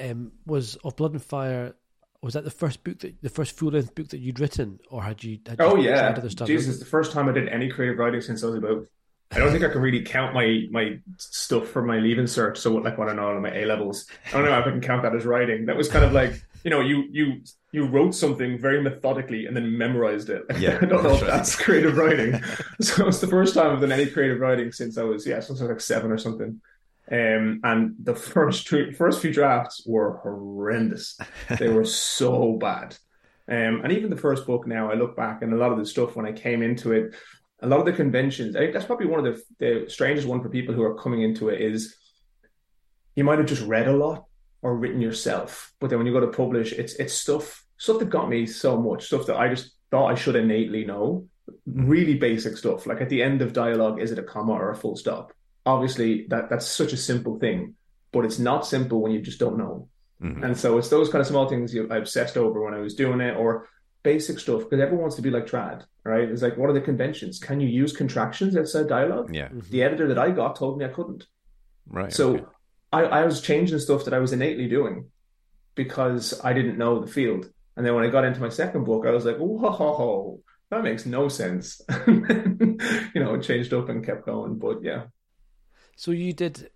um, 0.00 0.32
was 0.46 0.76
of 0.76 0.96
Blood 0.96 1.12
and 1.12 1.22
Fire. 1.22 1.74
Was 2.20 2.34
that 2.34 2.44
the 2.44 2.50
first 2.50 2.82
book 2.82 2.98
that 3.00 3.22
the 3.22 3.28
first 3.28 3.56
full 3.56 3.70
length 3.70 3.94
book 3.94 4.08
that 4.08 4.18
you'd 4.18 4.40
written, 4.40 4.80
or 4.90 5.02
had 5.02 5.22
you? 5.22 5.38
Had 5.46 5.60
oh 5.60 5.76
you 5.76 5.90
yeah, 5.90 6.18
Jesus! 6.44 6.78
The 6.78 6.84
first 6.84 7.12
time 7.12 7.28
I 7.28 7.32
did 7.32 7.48
any 7.48 7.68
creative 7.68 7.98
writing 7.98 8.20
since 8.20 8.42
I 8.42 8.48
was 8.48 8.56
about. 8.56 8.86
I 9.30 9.38
don't 9.38 9.52
think 9.52 9.62
I 9.62 9.68
can 9.68 9.82
really 9.82 10.02
count 10.02 10.34
my 10.34 10.66
my 10.70 10.98
stuff 11.18 11.68
for 11.68 11.82
my 11.82 11.98
leaving 11.98 12.24
cert. 12.24 12.56
So 12.56 12.72
what, 12.72 12.82
like 12.82 12.96
what 12.96 13.08
I 13.08 13.12
know 13.12 13.28
on 13.28 13.42
my 13.42 13.54
A 13.54 13.66
levels. 13.66 14.06
I 14.26 14.32
don't 14.32 14.46
know 14.46 14.58
if 14.58 14.66
I 14.66 14.70
can 14.70 14.80
count 14.80 15.02
that 15.02 15.14
as 15.14 15.26
writing. 15.26 15.66
That 15.66 15.76
was 15.76 15.88
kind 15.88 16.04
of 16.04 16.12
like 16.12 16.42
you 16.64 16.70
know 16.70 16.80
you 16.80 17.04
you 17.10 17.42
you 17.70 17.86
wrote 17.86 18.14
something 18.14 18.58
very 18.58 18.82
methodically 18.82 19.46
and 19.46 19.54
then 19.54 19.76
memorized 19.76 20.30
it. 20.30 20.44
Yeah, 20.58 20.78
I 20.82 20.86
don't 20.86 21.02
know 21.02 21.14
if 21.14 21.20
that's 21.20 21.54
creative 21.54 21.96
writing. 21.96 22.40
so 22.80 23.06
it's 23.06 23.20
the 23.20 23.26
first 23.26 23.54
time 23.54 23.72
I've 23.72 23.80
done 23.80 23.92
any 23.92 24.06
creative 24.06 24.40
writing 24.40 24.72
since 24.72 24.96
I 24.96 25.02
was 25.02 25.26
yeah, 25.26 25.40
since 25.40 25.60
I 25.60 25.64
was 25.64 25.70
like 25.70 25.80
seven 25.80 26.10
or 26.10 26.18
something. 26.18 26.60
Um, 27.10 27.60
and 27.64 27.94
the 28.02 28.14
first 28.14 28.66
two, 28.66 28.92
first 28.92 29.20
few 29.20 29.32
drafts 29.32 29.82
were 29.86 30.18
horrendous. 30.22 31.18
They 31.58 31.68
were 31.68 31.84
so 31.84 32.58
bad. 32.58 32.96
Um, 33.48 33.80
and 33.82 33.92
even 33.92 34.10
the 34.10 34.16
first 34.16 34.46
book 34.46 34.66
now, 34.66 34.90
I 34.90 34.94
look 34.94 35.16
back 35.16 35.40
and 35.40 35.54
a 35.54 35.56
lot 35.56 35.72
of 35.72 35.78
the 35.78 35.86
stuff 35.86 36.16
when 36.16 36.26
I 36.26 36.32
came 36.32 36.62
into 36.62 36.92
it, 36.92 37.14
a 37.60 37.66
lot 37.66 37.80
of 37.80 37.86
the 37.86 37.92
conventions, 37.92 38.54
I 38.54 38.60
think 38.60 38.74
that's 38.74 38.84
probably 38.84 39.06
one 39.06 39.26
of 39.26 39.34
the, 39.34 39.42
the 39.58 39.90
strangest 39.90 40.28
one 40.28 40.42
for 40.42 40.50
people 40.50 40.74
who 40.74 40.82
are 40.82 40.94
coming 40.94 41.22
into 41.22 41.48
it 41.48 41.60
is 41.60 41.96
you 43.16 43.24
might 43.24 43.38
have 43.38 43.48
just 43.48 43.66
read 43.66 43.88
a 43.88 43.96
lot 43.96 44.26
or 44.62 44.76
written 44.76 45.00
yourself. 45.00 45.72
But 45.80 45.90
then 45.90 45.98
when 45.98 46.06
you 46.06 46.12
go 46.12 46.20
to 46.20 46.28
publish, 46.28 46.72
it's 46.72 46.94
it's 46.94 47.14
stuff 47.14 47.64
stuff 47.76 47.98
that 48.00 48.10
got 48.10 48.28
me 48.28 48.46
so 48.46 48.80
much, 48.80 49.06
stuff 49.06 49.26
that 49.26 49.36
I 49.36 49.48
just 49.48 49.72
thought 49.90 50.10
I 50.10 50.14
should 50.14 50.36
innately 50.36 50.84
know. 50.84 51.26
Really 51.66 52.16
basic 52.16 52.56
stuff. 52.56 52.86
Like 52.86 53.00
at 53.00 53.08
the 53.08 53.22
end 53.22 53.40
of 53.40 53.52
dialogue, 53.52 54.00
is 54.00 54.12
it 54.12 54.18
a 54.18 54.22
comma 54.22 54.52
or 54.52 54.70
a 54.70 54.76
full 54.76 54.96
stop? 54.96 55.32
Obviously 55.68 56.26
that 56.28 56.48
that's 56.48 56.66
such 56.66 56.92
a 56.92 56.96
simple 56.96 57.38
thing, 57.38 57.74
but 58.10 58.24
it's 58.24 58.38
not 58.38 58.66
simple 58.66 59.02
when 59.02 59.12
you 59.12 59.20
just 59.20 59.38
don't 59.38 59.58
know. 59.58 59.88
Mm-hmm. 60.22 60.42
And 60.42 60.56
so 60.56 60.78
it's 60.78 60.88
those 60.88 61.10
kind 61.10 61.20
of 61.20 61.26
small 61.26 61.48
things 61.48 61.74
you, 61.74 61.88
I 61.90 61.98
obsessed 61.98 62.36
over 62.36 62.62
when 62.64 62.74
I 62.74 62.78
was 62.78 62.94
doing 62.94 63.20
it, 63.20 63.36
or 63.36 63.68
basic 64.02 64.38
stuff 64.38 64.60
because 64.60 64.80
everyone 64.80 65.02
wants 65.02 65.16
to 65.16 65.22
be 65.22 65.30
like 65.30 65.46
trad, 65.46 65.84
right? 66.04 66.28
It's 66.28 66.42
like, 66.42 66.56
what 66.56 66.70
are 66.70 66.72
the 66.72 66.80
conventions? 66.80 67.38
Can 67.38 67.60
you 67.60 67.68
use 67.68 67.92
contractions 67.94 68.56
outside 68.56 68.88
dialogue? 68.88 69.34
Yeah. 69.34 69.48
Mm-hmm. 69.48 69.70
The 69.70 69.82
editor 69.82 70.08
that 70.08 70.18
I 70.18 70.30
got 70.30 70.56
told 70.56 70.78
me 70.78 70.86
I 70.86 70.88
couldn't. 70.88 71.26
Right. 71.86 72.12
So 72.12 72.36
okay. 72.36 72.44
I, 72.92 73.02
I 73.02 73.24
was 73.26 73.42
changing 73.42 73.78
stuff 73.78 74.06
that 74.06 74.14
I 74.14 74.18
was 74.18 74.32
innately 74.32 74.68
doing 74.68 75.10
because 75.74 76.40
I 76.42 76.54
didn't 76.54 76.78
know 76.78 77.00
the 77.00 77.12
field. 77.12 77.50
And 77.76 77.86
then 77.86 77.94
when 77.94 78.04
I 78.04 78.08
got 78.08 78.24
into 78.24 78.40
my 78.40 78.48
second 78.48 78.84
book, 78.84 79.06
I 79.06 79.10
was 79.10 79.24
like, 79.24 79.36
whoa, 79.36 80.40
that 80.70 80.82
makes 80.82 81.06
no 81.06 81.28
sense. 81.28 81.80
you 82.06 83.10
know, 83.14 83.34
it 83.34 83.42
changed 83.42 83.72
up 83.72 83.88
and 83.88 84.04
kept 84.04 84.26
going. 84.26 84.58
But 84.58 84.82
yeah, 84.82 85.04
so 85.98 86.12
you 86.12 86.32
did. 86.32 86.70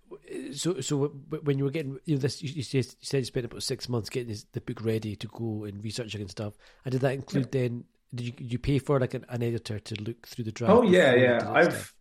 So 0.53 0.81
so 0.81 1.07
when 1.43 1.57
you 1.57 1.63
were 1.63 1.71
getting 1.71 1.97
you 2.03 2.15
know, 2.15 2.21
this, 2.21 2.41
you, 2.41 2.61
said, 2.61 2.85
you 2.85 2.93
said 2.99 3.17
you 3.19 3.23
spent 3.23 3.45
about 3.45 3.63
six 3.63 3.87
months 3.87 4.09
getting 4.09 4.27
this, 4.27 4.45
the 4.51 4.59
book 4.59 4.83
ready 4.83 5.15
to 5.15 5.27
go 5.27 5.63
and 5.63 5.81
researching 5.81 6.19
and 6.19 6.29
stuff. 6.29 6.55
And 6.83 6.91
did 6.91 6.99
that 7.01 7.13
include 7.13 7.47
yeah. 7.53 7.61
then? 7.61 7.85
Did 8.13 8.27
you, 8.27 8.33
you 8.37 8.59
pay 8.59 8.79
for 8.79 8.99
like 8.99 9.13
an, 9.13 9.25
an, 9.29 9.41
editor 9.41 9.79
to 9.79 10.01
look 10.01 10.27
through 10.27 10.43
the 10.43 10.51
draft? 10.51 10.73
Oh 10.73 10.81
yeah, 10.81 11.15
yeah. 11.15 11.49
I've 11.49 11.71
stuff? 11.71 11.93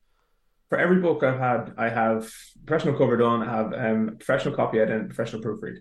for 0.68 0.78
every 0.78 1.00
book 1.00 1.22
I've 1.22 1.38
had, 1.38 1.74
I 1.78 1.90
have 1.90 2.28
professional 2.66 2.98
cover 2.98 3.16
done. 3.16 3.48
I 3.48 3.56
have 3.56 3.72
um, 3.72 4.16
professional 4.16 4.56
copy 4.56 4.80
edit 4.80 5.00
and 5.00 5.08
professional 5.08 5.42
proofread. 5.42 5.76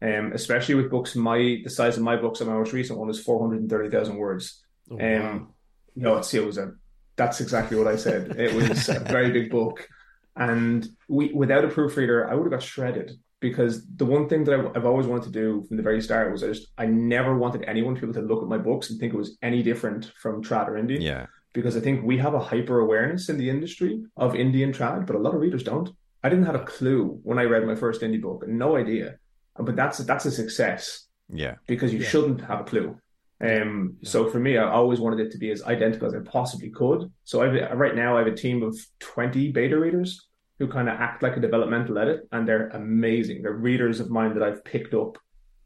Um, 0.00 0.30
especially 0.34 0.76
with 0.76 0.88
books 0.88 1.16
my 1.16 1.62
the 1.64 1.70
size 1.70 1.96
of 1.96 2.04
my 2.04 2.14
books. 2.14 2.40
And 2.40 2.48
my 2.48 2.56
most 2.56 2.72
recent 2.72 2.96
one 2.96 3.10
is 3.10 3.20
four 3.20 3.40
hundred 3.40 3.62
and 3.62 3.68
thirty 3.68 3.90
thousand 3.90 4.18
words. 4.18 4.64
Oh, 4.88 4.94
um, 4.94 5.00
wow. 5.00 5.48
you 5.96 6.02
know, 6.02 6.16
it's, 6.18 6.32
it 6.32 6.46
was 6.46 6.58
a. 6.58 6.74
That's 7.16 7.40
exactly 7.40 7.76
what 7.76 7.88
I 7.88 7.96
said. 7.96 8.38
It 8.38 8.54
was 8.54 8.88
a 8.88 9.00
very 9.00 9.32
big 9.32 9.50
book. 9.50 9.88
And 10.36 10.86
we, 11.08 11.32
without 11.32 11.64
a 11.64 11.68
proofreader, 11.68 12.28
I 12.28 12.34
would 12.34 12.44
have 12.44 12.60
got 12.60 12.62
shredded 12.62 13.12
because 13.40 13.86
the 13.96 14.04
one 14.04 14.28
thing 14.28 14.44
that 14.44 14.58
I've, 14.58 14.76
I've 14.76 14.86
always 14.86 15.06
wanted 15.06 15.24
to 15.24 15.30
do 15.30 15.64
from 15.66 15.76
the 15.76 15.82
very 15.82 16.00
start 16.00 16.32
was 16.32 16.42
I 16.42 16.48
just 16.48 16.68
I 16.78 16.86
never 16.86 17.36
wanted 17.36 17.64
anyone 17.66 17.94
to 17.94 18.00
be 18.00 18.06
able 18.06 18.20
to 18.20 18.26
look 18.26 18.42
at 18.42 18.48
my 18.48 18.58
books 18.58 18.90
and 18.90 18.98
think 18.98 19.14
it 19.14 19.16
was 19.16 19.36
any 19.42 19.62
different 19.62 20.12
from 20.20 20.42
trad 20.42 20.68
or 20.68 20.72
indie. 20.72 21.00
Yeah. 21.00 21.26
Because 21.52 21.76
I 21.76 21.80
think 21.80 22.04
we 22.04 22.18
have 22.18 22.34
a 22.34 22.40
hyper 22.40 22.80
awareness 22.80 23.28
in 23.28 23.38
the 23.38 23.48
industry 23.48 24.02
of 24.16 24.34
indie 24.34 24.62
and 24.62 24.74
trad, 24.74 25.06
but 25.06 25.16
a 25.16 25.18
lot 25.18 25.34
of 25.34 25.40
readers 25.40 25.62
don't. 25.62 25.88
I 26.22 26.28
didn't 26.28 26.46
have 26.46 26.54
a 26.54 26.64
clue 26.64 27.18
when 27.22 27.38
I 27.38 27.44
read 27.44 27.66
my 27.66 27.74
first 27.74 28.02
indie 28.02 28.20
book, 28.20 28.46
no 28.46 28.76
idea. 28.76 29.16
But 29.58 29.76
that's 29.76 29.98
that's 29.98 30.26
a 30.26 30.30
success. 30.30 31.06
Yeah. 31.32 31.54
Because 31.66 31.92
you 31.92 32.00
yeah. 32.00 32.08
shouldn't 32.08 32.42
have 32.42 32.60
a 32.60 32.64
clue. 32.64 32.98
Um, 33.40 33.96
yeah. 34.00 34.08
so 34.08 34.28
for 34.30 34.38
me, 34.38 34.56
I 34.56 34.70
always 34.70 35.00
wanted 35.00 35.20
it 35.20 35.32
to 35.32 35.38
be 35.38 35.50
as 35.50 35.62
identical 35.62 36.08
as 36.08 36.14
I 36.14 36.20
possibly 36.20 36.70
could. 36.70 37.10
So 37.24 37.42
I've, 37.42 37.78
right 37.78 37.94
now 37.94 38.16
I 38.16 38.18
have 38.20 38.28
a 38.28 38.34
team 38.34 38.62
of 38.62 38.78
20 39.00 39.52
beta 39.52 39.78
readers 39.78 40.26
who 40.58 40.66
kind 40.68 40.88
of 40.88 40.98
act 40.98 41.22
like 41.22 41.36
a 41.36 41.40
developmental 41.40 41.98
edit 41.98 42.26
and 42.32 42.48
they're 42.48 42.68
amazing. 42.68 43.42
They're 43.42 43.52
readers 43.52 44.00
of 44.00 44.10
mine 44.10 44.34
that 44.34 44.42
I've 44.42 44.64
picked 44.64 44.94
up 44.94 45.18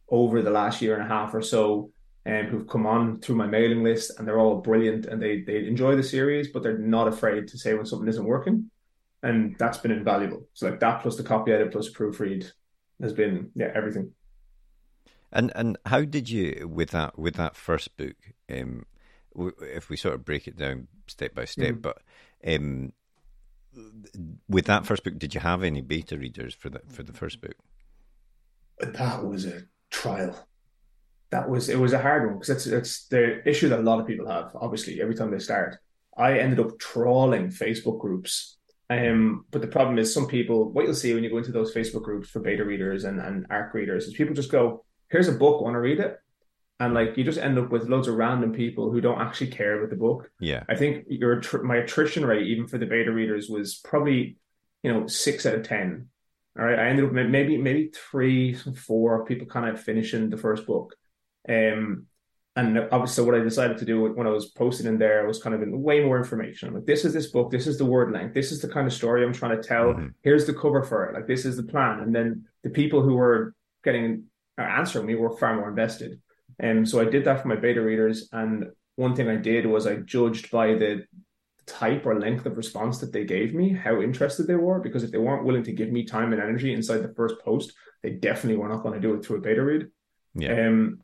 over 0.08 0.42
the 0.42 0.50
last 0.50 0.82
year 0.82 0.94
and 0.94 1.04
a 1.04 1.08
half 1.08 1.32
or 1.34 1.42
so 1.42 1.92
and 2.26 2.46
um, 2.46 2.52
who've 2.52 2.68
come 2.68 2.86
on 2.86 3.20
through 3.20 3.36
my 3.36 3.46
mailing 3.46 3.82
list 3.82 4.18
and 4.18 4.26
they're 4.26 4.38
all 4.38 4.56
brilliant 4.60 5.06
and 5.06 5.22
they 5.22 5.40
they 5.40 5.66
enjoy 5.66 5.96
the 5.96 6.02
series, 6.02 6.48
but 6.48 6.62
they're 6.62 6.78
not 6.78 7.08
afraid 7.08 7.48
to 7.48 7.58
say 7.58 7.74
when 7.74 7.86
something 7.86 8.08
isn't 8.08 8.24
working. 8.24 8.70
And 9.22 9.56
that's 9.58 9.78
been 9.78 9.90
invaluable. 9.90 10.46
So 10.54 10.68
like 10.68 10.80
that 10.80 11.02
plus 11.02 11.16
the 11.16 11.22
copy 11.22 11.52
edit 11.52 11.72
plus 11.72 11.90
proofread 11.90 12.50
has 13.00 13.12
been 13.12 13.50
yeah, 13.54 13.70
everything. 13.74 14.12
And 15.32 15.52
and 15.54 15.78
how 15.86 16.02
did 16.02 16.28
you 16.28 16.68
with 16.72 16.90
that 16.90 17.18
with 17.18 17.34
that 17.34 17.56
first 17.56 17.96
book? 17.96 18.16
Um, 18.52 18.86
if 19.62 19.88
we 19.88 19.96
sort 19.96 20.14
of 20.14 20.24
break 20.24 20.48
it 20.48 20.56
down 20.56 20.88
step 21.06 21.34
by 21.34 21.44
step, 21.44 21.74
mm-hmm. 21.74 21.80
but 21.80 22.02
um, 22.46 22.92
with 24.48 24.66
that 24.66 24.86
first 24.86 25.04
book, 25.04 25.18
did 25.18 25.34
you 25.34 25.40
have 25.40 25.62
any 25.62 25.80
beta 25.80 26.18
readers 26.18 26.54
for 26.54 26.68
the 26.68 26.80
for 26.88 27.02
the 27.02 27.12
first 27.12 27.40
book? 27.40 27.54
That 28.80 29.24
was 29.24 29.44
a 29.44 29.62
trial. 29.90 30.48
That 31.30 31.48
was 31.48 31.68
it 31.68 31.78
was 31.78 31.92
a 31.92 32.02
hard 32.02 32.26
one 32.26 32.38
because 32.38 32.50
it's 32.50 32.66
it's 32.66 33.06
the 33.06 33.48
issue 33.48 33.68
that 33.68 33.80
a 33.80 33.82
lot 33.82 34.00
of 34.00 34.06
people 34.06 34.28
have. 34.28 34.50
Obviously, 34.54 35.00
every 35.00 35.14
time 35.14 35.30
they 35.30 35.38
start, 35.38 35.78
I 36.16 36.38
ended 36.38 36.60
up 36.60 36.78
trawling 36.78 37.48
Facebook 37.48 38.00
groups. 38.00 38.56
Um, 38.88 39.44
but 39.52 39.60
the 39.60 39.68
problem 39.68 39.98
is, 39.98 40.12
some 40.12 40.26
people 40.26 40.72
what 40.72 40.84
you'll 40.84 40.94
see 40.94 41.14
when 41.14 41.22
you 41.22 41.30
go 41.30 41.38
into 41.38 41.52
those 41.52 41.72
Facebook 41.72 42.02
groups 42.02 42.28
for 42.28 42.40
beta 42.40 42.64
readers 42.64 43.04
and 43.04 43.20
and 43.20 43.46
ARC 43.48 43.74
readers 43.74 44.06
is 44.06 44.14
people 44.14 44.34
just 44.34 44.50
go, 44.50 44.84
"Here's 45.10 45.28
a 45.28 45.32
book, 45.32 45.60
want 45.60 45.74
to 45.74 45.80
read 45.80 46.00
it?" 46.00 46.20
and 46.80 46.94
like 46.94 47.16
you 47.16 47.22
just 47.22 47.38
end 47.38 47.58
up 47.58 47.70
with 47.70 47.88
loads 47.88 48.08
of 48.08 48.14
random 48.14 48.52
people 48.52 48.90
who 48.90 49.00
don't 49.02 49.20
actually 49.20 49.48
care 49.48 49.78
about 49.78 49.90
the 49.90 49.96
book. 49.96 50.30
Yeah, 50.40 50.64
I 50.68 50.74
think 50.74 51.04
your 51.08 51.42
my 51.62 51.76
attrition 51.76 52.24
rate, 52.24 52.46
even 52.46 52.66
for 52.66 52.78
the 52.78 52.86
beta 52.86 53.12
readers, 53.12 53.48
was 53.48 53.76
probably 53.76 54.38
you 54.82 54.92
know 54.92 55.06
six 55.06 55.46
out 55.46 55.54
of 55.54 55.62
ten. 55.62 56.08
All 56.58 56.64
right, 56.64 56.78
I 56.78 56.88
ended 56.88 57.04
up 57.04 57.12
maybe 57.12 57.58
maybe 57.58 57.92
three, 58.10 58.54
four 58.54 59.24
people 59.26 59.46
kind 59.46 59.68
of 59.68 59.80
finishing 59.80 60.30
the 60.30 60.38
first 60.38 60.66
book. 60.66 60.96
Um, 61.48 62.06
and 62.56 62.78
obviously, 62.90 63.24
what 63.24 63.34
I 63.34 63.40
decided 63.40 63.78
to 63.78 63.84
do 63.84 64.02
when 64.12 64.26
I 64.26 64.30
was 64.30 64.46
posting 64.46 64.86
in 64.86 64.98
there 64.98 65.26
was 65.26 65.40
kind 65.40 65.54
of 65.54 65.62
in 65.62 65.82
way 65.82 66.02
more 66.02 66.18
information. 66.18 66.68
I'm 66.68 66.74
like, 66.74 66.86
this 66.86 67.04
is 67.04 67.12
this 67.12 67.28
book, 67.28 67.50
this 67.50 67.66
is 67.66 67.78
the 67.78 67.84
word 67.84 68.12
length, 68.12 68.34
this 68.34 68.50
is 68.50 68.60
the 68.60 68.68
kind 68.68 68.86
of 68.86 68.92
story 68.92 69.22
I'm 69.22 69.32
trying 69.32 69.60
to 69.60 69.66
tell. 69.66 69.88
Mm-hmm. 69.88 70.08
Here's 70.22 70.46
the 70.46 70.54
cover 70.54 70.82
for 70.82 71.06
it. 71.06 71.14
Like, 71.14 71.28
this 71.28 71.44
is 71.44 71.56
the 71.56 71.62
plan. 71.62 72.00
And 72.00 72.14
then 72.14 72.46
the 72.64 72.70
people 72.70 73.02
who 73.02 73.14
were 73.14 73.54
getting 73.84 74.24
uh, 74.60 74.64
answering 74.64 75.06
me 75.06 75.14
were 75.14 75.36
far 75.36 75.56
more 75.56 75.68
invested. 75.68 76.20
And 76.58 76.78
um, 76.80 76.86
so 76.86 77.00
I 77.00 77.04
did 77.04 77.24
that 77.24 77.40
for 77.40 77.48
my 77.48 77.56
beta 77.56 77.80
readers. 77.80 78.28
And 78.32 78.66
one 78.96 79.14
thing 79.14 79.28
I 79.28 79.36
did 79.36 79.66
was 79.66 79.86
I 79.86 79.96
judged 79.96 80.50
by 80.50 80.74
the 80.74 81.04
type 81.66 82.04
or 82.04 82.18
length 82.18 82.46
of 82.46 82.56
response 82.56 82.98
that 82.98 83.12
they 83.12 83.24
gave 83.24 83.54
me, 83.54 83.72
how 83.72 84.00
interested 84.00 84.46
they 84.46 84.56
were. 84.56 84.80
Because 84.80 85.02
if 85.02 85.10
they 85.10 85.18
weren't 85.18 85.44
willing 85.44 85.62
to 85.64 85.72
give 85.72 85.90
me 85.90 86.04
time 86.04 86.32
and 86.32 86.42
energy 86.42 86.74
inside 86.74 86.98
the 86.98 87.14
first 87.14 87.36
post, 87.40 87.72
they 88.02 88.10
definitely 88.10 88.56
were 88.56 88.68
not 88.68 88.82
going 88.82 88.94
to 88.94 89.00
do 89.00 89.14
it 89.14 89.24
through 89.24 89.38
a 89.38 89.40
beta 89.40 89.62
read. 89.62 89.86
Yeah. 90.34 90.66
Um, 90.66 91.00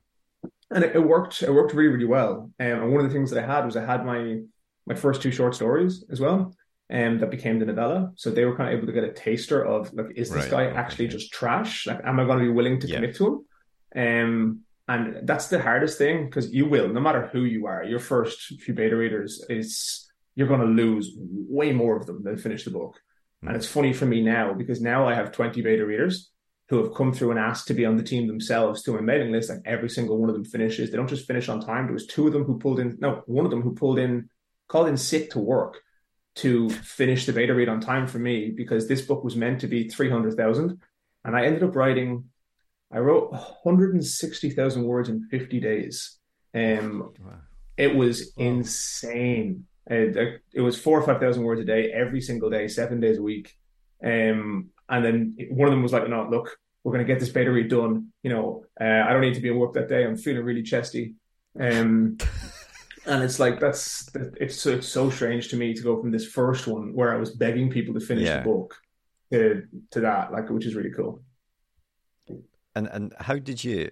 and 0.71 0.85
it, 0.85 0.97
it, 0.97 1.05
worked. 1.05 1.43
It 1.43 1.53
worked 1.53 1.75
really, 1.75 1.93
really 1.93 2.05
well. 2.05 2.51
Um, 2.61 2.67
and 2.67 2.93
one 2.93 3.05
of 3.05 3.09
the 3.09 3.15
things 3.15 3.31
that 3.31 3.43
I 3.43 3.47
had 3.47 3.65
was 3.65 3.77
I 3.77 3.85
had 3.85 4.05
my 4.05 4.41
my 4.87 4.95
first 4.95 5.21
two 5.21 5.33
short 5.33 5.55
stories 5.55 6.05
as 6.11 6.21
well, 6.21 6.55
um, 6.91 7.19
that 7.19 7.31
became 7.31 7.59
the 7.59 7.67
novella. 7.67 8.13
So 8.17 8.31
they 8.31 8.45
were 8.45 8.57
kind 8.57 8.73
of 8.73 8.77
able 8.77 8.87
to 8.87 8.93
get 8.93 9.05
a 9.05 9.13
taster 9.13 9.65
of 9.65 9.93
like, 9.93 10.13
is 10.15 10.31
this 10.31 10.51
right, 10.51 10.73
guy 10.73 10.81
actually 10.81 11.09
just 11.09 11.33
trash? 11.33 11.87
Like, 11.87 12.01
am 12.05 12.21
I 12.21 12.25
going 12.25 12.39
to 12.39 12.45
be 12.45 12.51
willing 12.51 12.81
to 12.81 12.87
yeah. 12.87 12.97
commit 12.97 13.17
to 13.17 13.45
him? 13.95 14.23
Um, 14.35 14.61
and 14.89 15.27
that's 15.27 15.49
the 15.49 15.61
hardest 15.61 15.99
thing 15.99 16.27
because 16.27 16.53
you 16.53 16.67
will, 16.67 16.89
no 16.89 17.01
matter 17.01 17.29
who 17.33 17.43
you 17.43 17.67
are, 17.67 17.83
your 17.83 17.99
first 17.99 18.61
few 18.61 18.73
beta 18.73 18.97
readers 18.97 19.45
is 19.49 20.09
you're 20.37 20.47
going 20.47 20.61
to 20.61 20.67
lose 20.67 21.13
way 21.17 21.73
more 21.73 21.97
of 21.97 22.07
them 22.07 22.23
than 22.23 22.37
finish 22.37 22.65
the 22.65 22.71
book. 22.71 22.95
Mm. 23.45 23.49
And 23.49 23.57
it's 23.57 23.69
funny 23.69 23.93
for 23.93 24.07
me 24.07 24.23
now 24.23 24.55
because 24.55 24.81
now 24.81 25.09
I 25.09 25.15
have 25.15 25.33
20 25.33 25.61
beta 25.63 25.85
readers 25.85 26.31
who 26.69 26.83
have 26.83 26.95
come 26.95 27.13
through 27.13 27.31
and 27.31 27.41
asked 27.41 27.69
to 27.69 27.75
be 27.75 27.85
on 27.85 27.97
the 27.97 28.03
team 28.03 28.27
themselves 28.29 28.83
to 28.83 28.93
my 28.93 29.01
mailing 29.01 29.33
list. 29.33 29.51
Like 29.51 29.61
every 29.65 29.89
single 29.89 30.19
one 30.19 30.29
of 30.29 30.37
them 30.37 30.45
finishes. 30.45 30.91
They 30.91 30.97
don't 30.97 31.09
just 31.09 31.27
finish 31.27 31.49
on 31.49 31.61
time. 31.61 31.87
There 31.87 31.93
was 31.93 32.07
two 32.07 32.29
of 32.29 32.33
them 32.33 32.45
who 32.45 32.59
pulled 32.59 32.79
in, 32.79 32.97
no, 33.01 33.23
one 33.27 33.45
of 33.45 33.51
them 33.51 33.63
who 33.63 33.75
pulled 33.75 33.99
in, 33.99 34.29
called 34.69 34.89
in 34.89 34.97
sick 34.97 35.31
to 35.31 35.41
work 35.41 35.81
to 36.37 36.71
finish 36.71 37.27
the 37.27 37.33
beta 37.33 37.55
read 37.55 37.69
on 37.69 37.81
time 37.81 38.07
for 38.07 38.19
me 38.19 38.51
because 38.51 38.87
this 38.87 39.03
book 39.03 39.25
was 39.25 39.37
meant 39.37 39.61
to 39.61 39.67
be 39.67 39.89
300,000. 39.89 40.81
And 41.25 41.37
I 41.37 41.45
ended 41.45 41.63
up 41.63 41.75
writing 41.75 42.25
I 42.93 42.99
wrote 42.99 43.33
160,000 43.33 44.85
words 44.85 45.09
in 45.09 45.29
50 45.29 45.61
days. 45.61 46.19
Um, 46.55 47.13
wow. 47.25 47.33
It 47.77 47.95
was 47.95 48.33
wow. 48.37 48.47
insane. 48.47 49.67
It, 49.89 50.41
it, 50.53 50.61
was 50.61 50.79
four 50.81 50.99
or 51.01 51.03
5,000 51.03 51.43
words 51.43 51.61
a 51.61 51.65
day, 51.65 51.93
every 51.93 52.21
single 52.21 52.51
day, 52.51 52.69
seven 52.69 53.01
days 53.01 53.19
a 53.19 53.23
week. 53.23 53.55
Um, 54.05 54.71
and 54.89 55.05
then 55.05 55.37
one 55.51 55.69
of 55.69 55.73
them 55.73 55.83
was 55.83 55.93
like, 55.93 56.09
no, 56.09 56.29
look, 56.29 56.57
we're 56.83 56.93
going 56.93 57.05
to 57.05 57.13
get 57.13 57.21
this 57.21 57.29
beta 57.29 57.51
read 57.51 57.69
done. 57.69 58.13
You 58.23 58.31
know, 58.31 58.65
uh, 58.81 59.05
I 59.07 59.13
don't 59.13 59.21
need 59.21 59.35
to 59.35 59.41
be 59.41 59.49
at 59.49 59.57
work 59.57 59.75
that 59.75 59.89
day. 59.89 60.05
I'm 60.05 60.17
feeling 60.17 60.45
really 60.45 60.63
chesty. 60.63 61.15
Um, 61.59 62.19
and 63.07 63.23
it's 63.23 63.39
like, 63.39 63.61
that's, 63.61 64.09
it's, 64.15 64.67
it's 64.67 64.89
so 64.89 65.11
strange 65.11 65.49
to 65.49 65.57
me 65.57 65.75
to 65.75 65.83
go 65.83 66.01
from 66.01 66.11
this 66.11 66.27
first 66.27 66.67
one 66.67 66.95
where 66.95 67.15
I 67.15 67.17
was 67.17 67.31
begging 67.31 67.71
people 67.71 67.95
to 67.95 68.01
finish 68.01 68.27
yeah. 68.27 68.39
the 68.39 68.45
book 68.45 68.77
to, 69.33 69.63
to 69.93 70.01
that, 70.01 70.33
like, 70.33 70.51
which 70.51 70.67
is 70.67 70.75
really 70.75 70.91
cool. 70.91 71.23
And 72.75 72.89
and 72.89 73.15
how 73.19 73.39
did 73.39 73.65
you, 73.65 73.91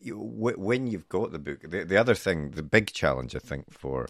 you 0.00 0.16
when 0.18 0.88
you've 0.88 1.08
got 1.08 1.30
the 1.30 1.38
book? 1.38 1.60
The, 1.62 1.84
the 1.84 1.96
other 1.96 2.16
thing, 2.16 2.50
the 2.50 2.64
big 2.64 2.92
challenge 2.92 3.36
I 3.36 3.38
think 3.38 3.72
for 3.72 4.08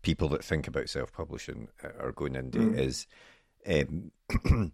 people 0.00 0.28
that 0.30 0.42
think 0.42 0.66
about 0.66 0.88
self 0.88 1.12
publishing 1.12 1.68
uh, 1.84 2.02
or 2.02 2.12
going 2.12 2.32
indie 2.32 2.74
mm. 2.74 2.78
is 2.78 3.06
um, 3.66 4.72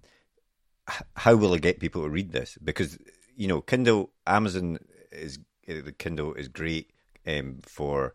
how 1.16 1.34
will 1.34 1.54
I 1.54 1.58
get 1.58 1.80
people 1.80 2.02
to 2.02 2.08
read 2.08 2.30
this? 2.30 2.56
Because 2.62 2.98
you 3.36 3.48
know, 3.48 3.60
Kindle, 3.60 4.10
Amazon 4.26 4.78
is 5.10 5.38
uh, 5.68 5.74
the 5.84 5.92
Kindle 5.92 6.34
is 6.34 6.48
great 6.48 6.90
um, 7.26 7.58
for 7.62 8.14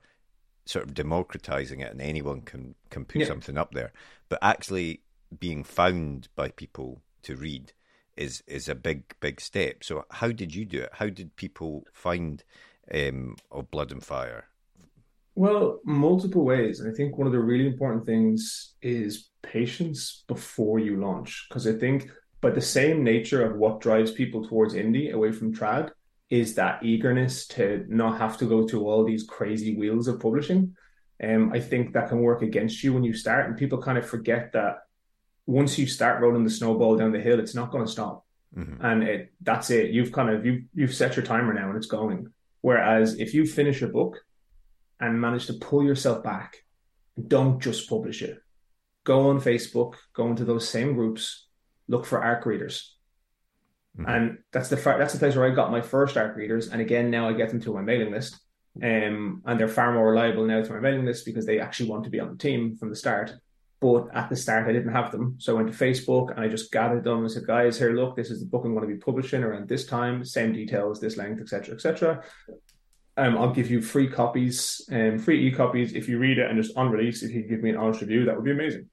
sort 0.66 0.86
of 0.86 0.94
democratizing 0.94 1.82
it, 1.82 1.92
and 1.92 2.02
anyone 2.02 2.42
can 2.42 2.76
can 2.90 3.06
put 3.06 3.22
yeah. 3.22 3.28
something 3.28 3.58
up 3.58 3.74
there. 3.74 3.92
But 4.30 4.40
actually 4.42 5.02
being 5.40 5.64
found 5.64 6.28
by 6.36 6.50
people 6.50 7.02
to 7.24 7.36
read 7.36 7.74
is 8.16 8.44
is 8.48 8.70
a 8.70 8.76
big 8.76 9.04
big 9.20 9.42
step. 9.42 9.84
So 9.84 10.06
how 10.12 10.32
did 10.32 10.54
you 10.54 10.66
do 10.66 10.82
it? 10.82 10.90
How 10.94 11.10
did 11.10 11.36
people 11.36 11.86
find 11.94 12.44
um, 12.94 13.36
of 13.52 13.72
Blood 13.72 13.92
and 13.92 14.04
Fire? 14.04 14.48
Well, 15.36 15.80
multiple 15.84 16.46
ways. 16.46 16.80
And 16.80 16.92
I 16.92 16.96
think 16.96 17.18
one 17.18 17.26
of 17.26 17.34
the 17.34 17.40
really 17.40 17.66
important 17.66 18.06
things 18.06 18.76
is 18.82 19.30
patience 19.42 20.24
before 20.28 20.78
you 20.78 20.98
launch. 20.98 21.48
Because 21.50 21.66
I 21.66 21.74
think 21.74 22.10
by 22.40 22.52
the 22.52 22.62
same 22.62 23.04
nature 23.04 23.44
of 23.44 23.58
what 23.58 23.82
drives 23.82 24.12
people 24.12 24.48
towards 24.48 24.76
indie 24.76 25.12
away 25.12 25.32
from 25.32 25.56
trad 25.56 25.90
is 26.34 26.56
that 26.56 26.84
eagerness 26.84 27.46
to 27.46 27.86
not 27.88 28.18
have 28.18 28.40
to 28.40 28.46
go 28.46 28.68
through 28.68 28.88
all 28.90 29.04
these 29.06 29.24
crazy 29.24 29.76
wheels 29.76 30.08
of 30.08 30.20
publishing. 30.20 30.76
Um, 31.24 31.54
I 31.54 31.60
think 31.60 31.94
that 31.94 32.10
can 32.10 32.22
work 32.22 32.42
against 32.42 32.84
you 32.84 32.92
when 32.92 33.04
you 33.04 33.14
start, 33.14 33.46
and 33.46 33.56
people 33.56 33.80
kind 33.80 34.00
of 34.00 34.10
forget 34.10 34.52
that 34.54 34.78
once 35.46 35.78
you 35.78 35.86
start 35.86 36.24
rolling 36.24 36.44
the 36.44 36.50
snowball 36.50 36.98
down 36.98 37.12
the 37.12 37.20
hill, 37.20 37.40
it's 37.40 37.54
not 37.54 37.70
going 37.70 37.86
to 37.86 37.92
stop. 37.92 38.26
Mm-hmm. 38.58 38.84
And 38.84 39.04
it, 39.04 39.34
that's 39.42 39.70
it. 39.70 39.92
You've 39.92 40.12
kind 40.12 40.32
of 40.32 40.44
you 40.44 40.64
you've 40.74 40.96
set 40.96 41.16
your 41.16 41.24
timer 41.24 41.54
now 41.54 41.68
and 41.68 41.78
it's 41.78 41.86
going. 42.00 42.34
Whereas 42.62 43.20
if 43.20 43.36
you 43.36 43.46
finish 43.46 43.84
a 43.84 43.88
book 43.88 44.18
and 45.00 45.22
manage 45.22 45.46
to 45.48 45.54
pull 45.54 45.84
yourself 45.84 46.24
back, 46.24 46.58
don't 47.28 47.62
just 47.62 47.88
publish 47.88 48.24
it. 48.24 48.40
Go 49.04 49.30
on 49.30 49.40
Facebook, 49.40 49.94
go 50.14 50.28
into 50.28 50.46
those 50.46 50.68
same 50.68 50.96
groups, 50.96 51.46
look 51.88 52.08
for 52.08 52.24
ARC 52.24 52.48
readers. 52.48 52.93
Mm-hmm. 53.98 54.10
And 54.10 54.38
that's 54.52 54.70
the 54.70 54.76
that's 54.76 55.14
the 55.14 55.20
place 55.20 55.36
where 55.36 55.50
I 55.50 55.54
got 55.54 55.72
my 55.72 55.82
first 55.82 56.18
ARC 56.18 56.36
readers. 56.36 56.70
And 56.70 56.82
again, 56.82 57.12
now 57.12 57.30
I 57.30 57.34
get 57.34 57.50
them 57.50 57.62
to 57.62 57.74
my 57.74 57.82
mailing 57.82 58.12
list. 58.12 58.40
Um, 58.82 59.44
and 59.46 59.60
they're 59.60 59.68
far 59.68 59.94
more 59.94 60.10
reliable 60.10 60.46
now 60.46 60.64
to 60.64 60.74
my 60.74 60.80
mailing 60.80 61.06
list 61.06 61.26
because 61.26 61.46
they 61.46 61.60
actually 61.60 61.90
want 61.90 62.06
to 62.06 62.10
be 62.10 62.20
on 62.20 62.32
the 62.32 62.38
team 62.38 62.76
from 62.76 62.90
the 62.90 62.96
start. 62.96 63.32
But 63.80 64.08
at 64.16 64.30
the 64.30 64.36
start, 64.36 64.68
I 64.68 64.72
didn't 64.72 64.94
have 64.94 65.12
them. 65.12 65.36
So 65.40 65.54
I 65.54 65.62
went 65.62 65.72
to 65.72 65.78
Facebook 65.78 66.32
and 66.32 66.40
I 66.40 66.48
just 66.48 66.72
gathered 66.72 67.04
them 67.04 67.20
and 67.20 67.30
said, 67.30 67.46
guys, 67.46 67.78
here, 67.78 67.92
look, 67.92 68.16
this 68.16 68.32
is 68.32 68.40
the 68.40 68.46
book 68.46 68.64
I'm 68.66 68.74
going 68.74 68.88
to 68.88 68.94
be 68.94 69.00
publishing 69.00 69.44
around 69.44 69.68
this 69.68 69.86
time, 69.86 70.24
same 70.24 70.54
details, 70.54 71.00
this 71.00 71.18
length, 71.18 71.42
etc., 71.42 71.76
etc. 71.76 72.24
Um, 73.16 73.38
I'll 73.38 73.54
give 73.54 73.70
you 73.70 73.82
free 73.82 74.08
copies 74.08 74.90
um, 74.92 75.20
free 75.20 75.48
e-copies 75.48 75.94
if 75.94 76.10
you 76.10 76.18
read 76.18 76.40
it 76.40 76.50
and 76.50 76.62
just 76.62 76.76
on 76.76 76.90
release, 76.90 77.22
if 77.22 77.32
you 77.32 77.44
give 77.44 77.62
me 77.62 77.70
an 77.70 77.78
honest 77.78 78.02
review, 78.02 78.26
that 78.26 78.36
would 78.36 78.46
be 78.46 78.52
amazing. 78.52 78.90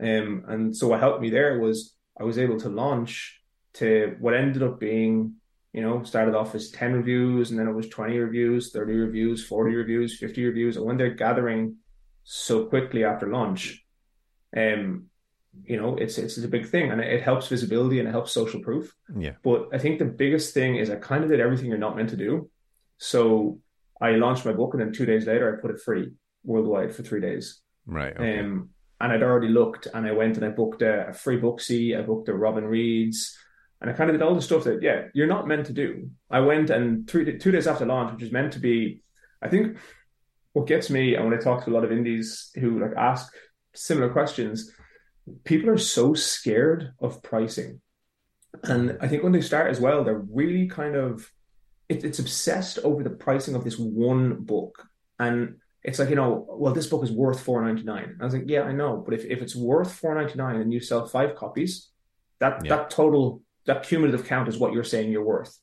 Um, 0.00 0.44
and 0.46 0.76
so 0.76 0.88
what 0.88 1.00
helped 1.00 1.22
me 1.22 1.30
there 1.30 1.58
was 1.58 1.96
I 2.20 2.22
was 2.22 2.38
able 2.38 2.60
to 2.60 2.68
launch 2.68 3.40
to 3.74 4.16
what 4.20 4.34
ended 4.34 4.62
up 4.62 4.78
being, 4.78 5.34
you 5.72 5.82
know, 5.82 6.02
started 6.02 6.34
off 6.34 6.54
as 6.54 6.70
10 6.70 6.92
reviews 6.92 7.50
and 7.50 7.58
then 7.58 7.68
it 7.68 7.72
was 7.72 7.88
20 7.88 8.16
reviews, 8.18 8.72
30 8.72 8.94
reviews, 8.94 9.44
40 9.44 9.74
reviews, 9.74 10.16
50 10.18 10.44
reviews. 10.44 10.76
And 10.76 10.86
when 10.86 10.96
they're 10.96 11.14
gathering 11.14 11.76
so 12.22 12.66
quickly 12.66 13.04
after 13.04 13.28
launch, 13.28 13.84
um, 14.56 15.06
you 15.62 15.80
know, 15.80 15.96
it's 15.96 16.18
it's 16.18 16.36
a 16.38 16.48
big 16.48 16.66
thing, 16.66 16.90
and 16.90 17.00
it 17.00 17.22
helps 17.22 17.48
visibility 17.48 17.98
and 17.98 18.08
it 18.08 18.12
helps 18.12 18.32
social 18.32 18.60
proof. 18.60 18.94
Yeah. 19.16 19.32
But 19.42 19.68
I 19.72 19.78
think 19.78 19.98
the 19.98 20.04
biggest 20.04 20.52
thing 20.52 20.76
is 20.76 20.90
I 20.90 20.96
kind 20.96 21.22
of 21.22 21.30
did 21.30 21.40
everything 21.40 21.66
you're 21.66 21.78
not 21.78 21.96
meant 21.96 22.10
to 22.10 22.16
do. 22.16 22.50
So 22.98 23.60
I 24.00 24.12
launched 24.12 24.44
my 24.44 24.52
book, 24.52 24.74
and 24.74 24.80
then 24.80 24.92
two 24.92 25.06
days 25.06 25.26
later, 25.26 25.56
I 25.56 25.60
put 25.60 25.70
it 25.70 25.80
free 25.80 26.12
worldwide 26.42 26.94
for 26.94 27.02
three 27.02 27.20
days. 27.20 27.60
Right. 27.86 28.14
Okay. 28.14 28.40
Um, 28.40 28.70
and 29.00 29.12
I'd 29.12 29.22
already 29.22 29.48
looked, 29.48 29.86
and 29.92 30.06
I 30.06 30.12
went 30.12 30.36
and 30.36 30.44
I 30.44 30.50
booked 30.50 30.82
a, 30.82 31.08
a 31.08 31.12
Freebooksy, 31.12 31.98
I 31.98 32.02
booked 32.02 32.28
a 32.28 32.34
Robin 32.34 32.64
Reads, 32.64 33.36
and 33.84 33.92
I 33.92 33.96
kind 33.98 34.08
of 34.08 34.14
did 34.14 34.22
all 34.22 34.34
the 34.34 34.40
stuff 34.40 34.64
that 34.64 34.80
yeah, 34.80 35.08
you're 35.12 35.26
not 35.26 35.46
meant 35.46 35.66
to 35.66 35.74
do. 35.74 36.08
I 36.30 36.40
went 36.40 36.70
and 36.70 37.06
three 37.06 37.36
two 37.36 37.50
days 37.50 37.66
after 37.66 37.84
launch, 37.84 38.14
which 38.14 38.22
is 38.22 38.32
meant 38.32 38.54
to 38.54 38.58
be, 38.58 39.02
I 39.42 39.48
think, 39.48 39.76
what 40.54 40.66
gets 40.66 40.88
me, 40.88 41.16
and 41.16 41.26
when 41.26 41.34
I 41.34 41.36
talk 41.36 41.64
to 41.64 41.70
a 41.70 41.74
lot 41.74 41.84
of 41.84 41.92
indies 41.92 42.50
who 42.54 42.80
like 42.80 42.96
ask 42.96 43.30
similar 43.74 44.08
questions, 44.08 44.72
people 45.44 45.68
are 45.68 45.76
so 45.76 46.14
scared 46.14 46.94
of 46.98 47.22
pricing. 47.22 47.82
And 48.62 48.96
I 49.02 49.06
think 49.06 49.22
when 49.22 49.32
they 49.32 49.42
start 49.42 49.70
as 49.70 49.80
well, 49.80 50.02
they're 50.02 50.24
really 50.32 50.66
kind 50.66 50.96
of 50.96 51.30
it, 51.90 52.04
it's 52.04 52.20
obsessed 52.20 52.78
over 52.78 53.02
the 53.02 53.10
pricing 53.10 53.54
of 53.54 53.64
this 53.64 53.78
one 53.78 54.44
book. 54.44 54.88
And 55.18 55.56
it's 55.82 55.98
like, 55.98 56.08
you 56.08 56.16
know, 56.16 56.46
well, 56.48 56.72
this 56.72 56.86
book 56.86 57.04
is 57.04 57.12
worth 57.12 57.38
four 57.38 57.62
ninety 57.62 57.82
nine. 57.82 58.16
I 58.18 58.24
was 58.24 58.32
like, 58.32 58.44
yeah, 58.46 58.62
I 58.62 58.72
know, 58.72 59.02
but 59.04 59.12
if, 59.12 59.26
if 59.26 59.42
it's 59.42 59.54
worth 59.54 59.92
four 59.92 60.14
ninety 60.14 60.36
nine 60.38 60.56
and 60.62 60.72
you 60.72 60.80
sell 60.80 61.04
five 61.04 61.36
copies, 61.36 61.90
that 62.38 62.64
yeah. 62.64 62.76
that 62.76 62.88
total 62.88 63.42
that 63.66 63.84
cumulative 63.84 64.26
count 64.26 64.48
is 64.48 64.58
what 64.58 64.72
you're 64.72 64.84
saying 64.84 65.10
you're 65.10 65.24
worth. 65.24 65.58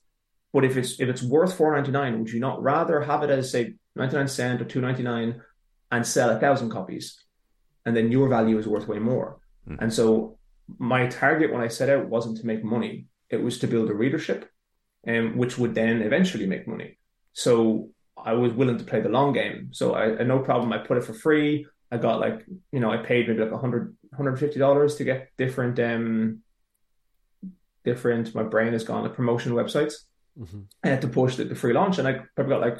But 0.53 0.65
if 0.65 0.75
it's 0.77 0.99
if 0.99 1.07
it's 1.07 1.23
worth 1.23 1.55
four 1.55 1.73
ninety 1.73 1.91
nine, 1.91 2.19
would 2.19 2.29
you 2.29 2.39
not 2.39 2.61
rather 2.61 3.01
have 3.01 3.23
it 3.23 3.29
as 3.29 3.51
say 3.51 3.75
ninety 3.95 4.15
nine 4.15 4.27
cent 4.27 4.61
or 4.61 4.65
two 4.65 4.81
ninety 4.81 5.03
nine 5.03 5.41
and 5.91 6.05
sell 6.05 6.29
a 6.29 6.39
thousand 6.39 6.71
copies? 6.71 7.21
and 7.85 7.95
then 7.95 8.11
your 8.11 8.27
value 8.27 8.57
is 8.57 8.67
worth 8.67 8.87
way 8.87 8.99
more. 8.99 9.39
Mm. 9.67 9.77
And 9.81 9.93
so 9.93 10.37
my 10.77 11.07
target 11.07 11.51
when 11.51 11.61
I 11.61 11.67
set 11.67 11.89
out 11.89 12.07
wasn't 12.07 12.37
to 12.37 12.45
make 12.45 12.63
money; 12.63 13.07
it 13.29 13.41
was 13.41 13.59
to 13.59 13.67
build 13.67 13.89
a 13.89 13.93
readership, 13.93 14.49
um, 15.07 15.37
which 15.37 15.57
would 15.57 15.75
then 15.75 16.01
eventually 16.01 16.45
make 16.45 16.67
money. 16.67 16.97
So 17.33 17.89
I 18.17 18.33
was 18.33 18.53
willing 18.53 18.77
to 18.77 18.83
play 18.83 19.01
the 19.01 19.09
long 19.09 19.33
game. 19.33 19.69
So 19.71 19.93
I, 19.93 20.19
I 20.19 20.23
no 20.23 20.39
problem. 20.39 20.73
I 20.73 20.79
put 20.79 20.97
it 20.97 21.03
for 21.03 21.13
free. 21.13 21.65
I 21.91 21.97
got 21.97 22.19
like 22.19 22.45
you 22.71 22.79
know 22.79 22.91
I 22.91 22.97
paid 22.97 23.27
maybe 23.27 23.41
like 23.41 23.51
100 23.51 23.95
150 24.11 24.59
dollars 24.59 24.95
to 24.95 25.03
get 25.03 25.29
different 25.37 25.79
um 25.79 26.39
different. 27.83 28.35
My 28.35 28.43
brain 28.43 28.73
has 28.73 28.83
gone 28.83 29.03
to 29.03 29.09
promotion 29.09 29.53
websites. 29.53 29.93
Mm-hmm. 30.39 30.61
I 30.83 30.87
had 30.87 31.01
to 31.01 31.07
push 31.07 31.35
the, 31.35 31.43
the 31.45 31.55
free 31.55 31.73
launch, 31.73 31.97
and 31.97 32.07
I 32.07 32.21
probably 32.35 32.55
got 32.55 32.61
like 32.61 32.77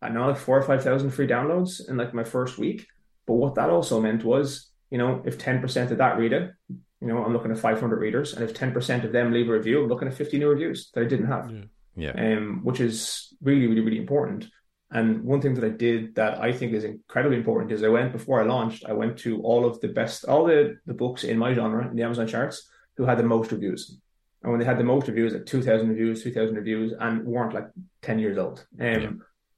I 0.00 0.08
know 0.08 0.26
like 0.26 0.38
four 0.38 0.58
or 0.58 0.62
five 0.62 0.82
thousand 0.82 1.10
free 1.10 1.26
downloads 1.26 1.88
in 1.88 1.96
like 1.96 2.14
my 2.14 2.24
first 2.24 2.58
week. 2.58 2.86
But 3.26 3.34
what 3.34 3.54
that 3.54 3.70
also 3.70 4.00
meant 4.00 4.24
was, 4.24 4.70
you 4.90 4.98
know, 4.98 5.22
if 5.24 5.38
10% 5.38 5.90
of 5.90 5.98
that 5.98 6.18
read 6.18 6.32
it, 6.32 6.52
you 6.68 7.08
know, 7.08 7.24
I'm 7.24 7.32
looking 7.32 7.50
at 7.50 7.58
500 7.58 7.98
readers, 7.98 8.34
and 8.34 8.44
if 8.44 8.54
10% 8.54 9.04
of 9.04 9.12
them 9.12 9.32
leave 9.32 9.48
a 9.48 9.52
review, 9.52 9.82
I'm 9.82 9.88
looking 9.88 10.08
at 10.08 10.14
50 10.14 10.38
new 10.38 10.48
reviews 10.48 10.90
that 10.92 11.02
I 11.02 11.06
didn't 11.06 11.28
have. 11.28 11.50
Yeah. 11.96 12.12
yeah. 12.14 12.36
Um, 12.36 12.60
which 12.64 12.80
is 12.80 13.34
really, 13.42 13.66
really, 13.66 13.80
really 13.80 13.98
important. 13.98 14.46
And 14.90 15.24
one 15.24 15.40
thing 15.40 15.54
that 15.54 15.64
I 15.64 15.70
did 15.70 16.14
that 16.14 16.40
I 16.40 16.52
think 16.52 16.72
is 16.72 16.84
incredibly 16.84 17.36
important 17.36 17.72
is 17.72 17.82
I 17.82 17.88
went 17.88 18.12
before 18.12 18.40
I 18.40 18.46
launched, 18.46 18.84
I 18.86 18.92
went 18.92 19.18
to 19.20 19.42
all 19.42 19.66
of 19.66 19.80
the 19.80 19.88
best, 19.88 20.24
all 20.24 20.44
the, 20.44 20.76
the 20.86 20.94
books 20.94 21.24
in 21.24 21.36
my 21.38 21.52
genre 21.52 21.88
in 21.88 21.96
the 21.96 22.02
Amazon 22.02 22.28
charts 22.28 22.68
who 22.96 23.04
had 23.04 23.18
the 23.18 23.24
most 23.24 23.50
reviews. 23.50 23.98
And 24.44 24.52
when 24.52 24.60
they 24.60 24.66
had 24.66 24.78
the 24.78 24.84
most 24.84 25.08
reviews, 25.08 25.32
like 25.32 25.46
2,000 25.46 25.88
reviews, 25.88 26.22
3,000 26.22 26.54
reviews, 26.54 26.92
and 27.00 27.24
weren't 27.24 27.54
like 27.54 27.68
10 28.02 28.18
years 28.18 28.36
old. 28.36 28.66
Um, 28.78 28.86
yeah. 28.86 29.10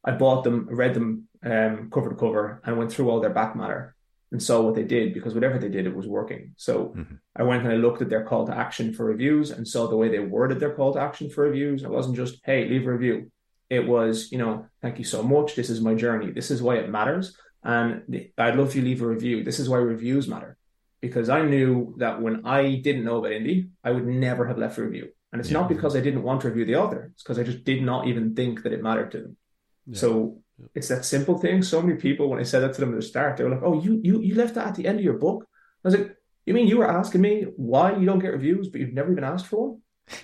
I 0.05 0.13
bought 0.13 0.45
them, 0.45 0.69
read 0.71 0.95
them 0.95 1.29
um, 1.45 1.91
cover 1.93 2.11
to 2.11 2.15
cover, 2.15 2.63
and 2.65 2.79
went 2.79 2.93
through 2.93 3.11
all 3.11 3.21
their 3.21 3.31
back 3.31 3.57
matter 3.57 3.97
and 4.31 4.41
saw 4.41 4.61
what 4.61 4.77
they 4.77 4.85
did 4.85 5.13
because 5.13 5.35
whatever 5.35 5.59
they 5.59 5.69
did, 5.69 5.87
it 5.87 5.97
was 5.97 6.07
working. 6.07 6.55
So 6.57 6.95
mm-hmm. 6.97 7.15
I 7.35 7.43
went 7.43 7.65
and 7.65 7.73
I 7.73 7.77
looked 7.77 8.01
at 8.01 8.09
their 8.09 8.25
call 8.25 8.47
to 8.47 8.57
action 8.57 8.95
for 8.95 9.05
reviews 9.07 9.51
and 9.51 9.67
saw 9.67 9.89
the 9.89 9.97
way 9.97 10.09
they 10.09 10.21
worded 10.21 10.61
their 10.61 10.75
call 10.75 10.93
to 10.93 11.01
action 11.01 11.31
for 11.31 11.43
reviews. 11.43 11.83
It 11.83 11.91
wasn't 11.91 12.17
just, 12.17 12.39
hey, 12.45 12.69
leave 12.69 12.87
a 12.87 12.93
review. 12.93 13.33
It 13.69 13.89
was, 13.89 14.31
you 14.31 14.39
know, 14.39 14.67
thank 14.83 14.99
you 14.99 15.05
so 15.05 15.23
much. 15.23 15.57
This 15.57 15.69
is 15.69 15.81
my 15.81 15.95
journey. 15.95 16.31
This 16.31 16.53
is 16.53 16.63
why 16.63 16.77
it 16.77 16.91
matters. 16.91 17.37
And 17.65 18.29
I'd 18.39 18.55
love 18.55 18.69
if 18.69 18.77
you 18.77 18.83
leave 18.83 19.03
a 19.03 19.07
review. 19.07 19.43
This 19.43 19.59
is 19.59 19.69
why 19.69 19.79
reviews 19.79 20.29
matter. 20.29 20.57
Because 21.01 21.29
I 21.29 21.43
knew 21.43 21.95
that 21.99 22.21
when 22.21 22.47
I 22.47 22.77
didn't 22.77 23.05
know 23.05 23.19
about 23.19 23.33
indie, 23.33 23.69
I 23.85 23.91
would 23.91 24.07
never 24.07 24.47
have 24.47 24.59
left 24.59 24.79
a 24.79 24.83
review. 24.83 25.09
And 25.33 25.41
it's 25.41 25.51
yeah. 25.51 25.59
not 25.61 25.69
because 25.69 25.95
I 25.95 26.01
didn't 26.01 26.23
want 26.23 26.41
to 26.43 26.49
review 26.49 26.65
the 26.65 26.77
author, 26.77 27.11
it's 27.13 27.23
because 27.23 27.39
I 27.39 27.43
just 27.43 27.65
did 27.65 27.83
not 27.83 28.07
even 28.07 28.35
think 28.35 28.63
that 28.63 28.73
it 28.73 28.83
mattered 28.83 29.11
to 29.13 29.19
them. 29.19 29.37
Yeah. 29.87 29.99
So 29.99 30.39
yeah. 30.59 30.67
it's 30.75 30.89
that 30.89 31.05
simple 31.05 31.39
thing. 31.39 31.63
So 31.63 31.83
many 31.83 31.99
people, 31.99 32.29
when 32.29 32.41
I 32.41 32.45
said 32.45 32.61
that 32.61 32.75
to 32.75 32.81
them 32.81 32.95
at 32.95 32.97
the 32.97 33.03
start, 33.03 33.37
they 33.37 33.45
were 33.45 33.51
like, 33.51 33.63
"Oh, 33.63 33.81
you 33.81 34.01
you 34.03 34.21
you 34.21 34.35
left 34.35 34.55
that 34.55 34.69
at 34.69 34.75
the 34.77 34.87
end 34.87 34.99
of 34.99 35.05
your 35.05 35.19
book." 35.19 35.47
I 35.85 35.89
was 35.89 35.97
like, 35.97 36.17
"You 36.47 36.55
mean 36.55 36.69
you 36.69 36.79
were 36.79 36.91
asking 36.91 37.21
me 37.21 37.43
why 37.57 37.97
you 37.97 38.07
don't 38.07 38.19
get 38.19 38.33
reviews, 38.33 38.69
but 38.69 38.81
you've 38.81 38.95
never 38.95 39.13
even 39.13 39.25
asked 39.25 39.47
for 39.47 39.69
one?" 39.69 39.81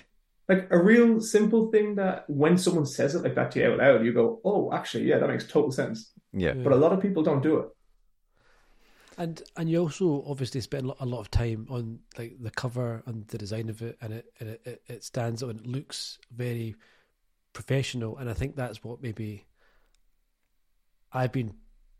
Like 0.49 0.67
a 0.71 0.83
real 0.83 1.21
simple 1.21 1.71
thing 1.71 1.95
that 1.95 2.25
when 2.27 2.57
someone 2.57 2.85
says 2.85 3.15
it 3.15 3.23
like 3.23 3.35
that 3.35 3.51
to 3.51 3.59
you 3.59 3.71
out 3.71 3.77
loud, 3.77 4.05
you 4.05 4.13
go, 4.13 4.41
"Oh, 4.43 4.73
actually, 4.73 5.05
yeah, 5.05 5.19
that 5.19 5.29
makes 5.29 5.47
total 5.47 5.71
sense." 5.71 6.11
Yeah. 6.33 6.53
But 6.53 6.73
a 6.73 6.81
lot 6.83 6.93
of 6.93 7.01
people 7.01 7.23
don't 7.23 7.43
do 7.43 7.59
it. 7.59 7.67
And 9.17 9.41
and 9.55 9.69
you 9.69 9.79
also 9.79 10.23
obviously 10.27 10.61
spend 10.61 10.91
a 10.99 11.05
lot 11.05 11.19
of 11.19 11.31
time 11.31 11.67
on 11.69 11.99
like 12.17 12.35
the 12.39 12.51
cover 12.51 13.03
and 13.05 13.27
the 13.27 13.37
design 13.37 13.69
of 13.69 13.81
it, 13.81 13.97
and 14.01 14.13
it 14.13 14.25
and 14.39 14.49
it, 14.49 14.81
it 14.87 15.03
stands 15.03 15.43
out 15.43 15.51
and 15.51 15.59
it 15.59 15.67
looks 15.67 16.19
very 16.35 16.75
professional. 17.53 18.17
And 18.17 18.29
I 18.29 18.33
think 18.33 18.55
that's 18.55 18.83
what 18.83 19.01
maybe 19.01 19.45
I've 21.11 21.31
been 21.31 21.53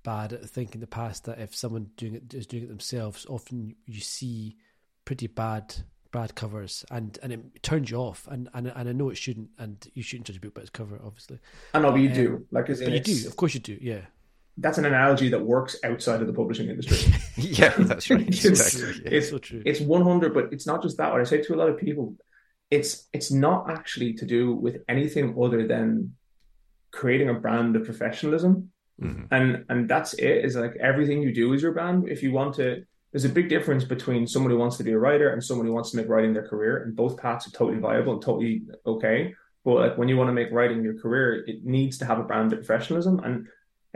bad 0.04 0.34
at 0.34 0.50
thinking 0.50 0.76
in 0.76 0.82
the 0.82 0.88
past 0.88 1.26
that 1.26 1.40
if 1.40 1.56
someone 1.56 1.92
doing 1.98 2.16
it 2.16 2.34
is 2.34 2.48
doing 2.48 2.64
it 2.64 2.70
themselves, 2.70 3.26
often 3.28 3.76
you 3.86 4.02
see 4.02 4.58
pretty 5.06 5.28
bad 5.28 5.76
bad 6.12 6.36
covers 6.36 6.86
and 6.92 7.18
and 7.24 7.34
it 7.34 7.64
turns 7.64 7.92
you 7.92 7.98
off. 7.98 8.28
And 8.30 8.50
and, 8.54 8.68
and 8.68 8.90
I 8.90 8.92
know 8.92 9.10
it 9.10 9.18
shouldn't 9.18 9.50
and 9.58 9.86
you 9.94 10.04
shouldn't 10.04 10.28
judge 10.28 10.38
a 10.38 10.40
book 10.40 10.56
by 10.56 10.62
its 10.62 10.70
cover 10.70 11.00
obviously. 11.04 11.40
I 11.74 11.80
know 11.80 11.92
but 11.92 12.02
you 12.02 12.10
um, 12.10 12.16
do. 12.16 12.48
like 12.52 12.68
but 12.68 12.80
you 12.80 13.00
do. 13.00 13.28
of 13.28 13.36
course 13.36 13.54
you 13.54 13.60
do. 13.60 13.78
Yeah 13.80 14.02
that's 14.58 14.78
an 14.78 14.86
analogy 14.86 15.30
that 15.30 15.44
works 15.44 15.76
outside 15.84 16.22
of 16.22 16.28
the 16.28 16.34
publishing 16.34 16.70
industry 16.70 17.14
yeah 17.38 17.74
that's 17.78 18.10
right 18.10 18.22
it's, 18.28 18.46
exactly. 18.46 19.02
it's, 19.06 19.30
so 19.30 19.38
true 19.38 19.64
it's 19.66 19.82
100 19.82 20.34
but 20.34 20.52
it's 20.52 20.68
not 20.68 20.82
just 20.82 20.98
that 20.98 21.12
what 21.12 21.22
I 21.22 21.24
say 21.24 21.42
to 21.42 21.54
a 21.54 21.58
lot 21.58 21.70
of 21.70 21.78
people 21.78 22.16
it's 22.70 23.08
it's 23.14 23.32
not 23.32 23.70
actually 23.70 24.14
to 24.14 24.26
do 24.26 24.54
with 24.54 24.78
anything 24.88 25.36
other 25.42 25.68
than 25.68 26.16
creating 26.92 27.30
a 27.30 27.34
brand 27.34 27.76
of 27.76 27.86
professionalism 27.86 28.72
Mm-hmm. 29.02 29.34
And 29.34 29.66
and 29.70 29.90
that's 29.90 30.14
it. 30.14 30.46
Is 30.46 30.56
like 30.56 30.76
everything 30.80 31.22
you 31.22 31.34
do 31.34 31.54
is 31.54 31.62
your 31.62 31.72
brand. 31.72 32.08
If 32.08 32.22
you 32.22 32.32
want 32.32 32.56
to, 32.56 32.84
there's 33.12 33.26
a 33.26 33.30
big 33.30 33.50
difference 33.50 33.84
between 33.84 34.28
someone 34.28 34.52
who 34.52 34.58
wants 34.58 34.78
to 34.78 34.84
be 34.84 34.92
a 34.92 34.98
writer 34.98 35.30
and 35.30 35.44
someone 35.44 35.66
who 35.66 35.74
wants 35.74 35.92
to 35.92 35.98
make 35.98 36.08
writing 36.08 36.34
their 36.34 36.48
career, 36.48 36.84
and 36.84 36.96
both 36.96 37.18
paths 37.18 37.48
are 37.48 37.52
totally 37.52 37.80
viable 37.80 38.14
and 38.14 38.22
totally 38.22 38.64
okay. 38.86 39.34
But 39.66 39.74
like 39.74 39.98
when 39.98 40.10
you 40.10 40.18
want 40.18 40.28
to 40.28 40.34
make 40.34 40.52
writing 40.52 40.84
your 40.84 41.00
career, 41.00 41.44
it 41.48 41.64
needs 41.64 41.98
to 42.00 42.06
have 42.06 42.20
a 42.20 42.24
brand 42.24 42.54
of 42.54 42.60
professionalism. 42.60 43.20
And 43.20 43.48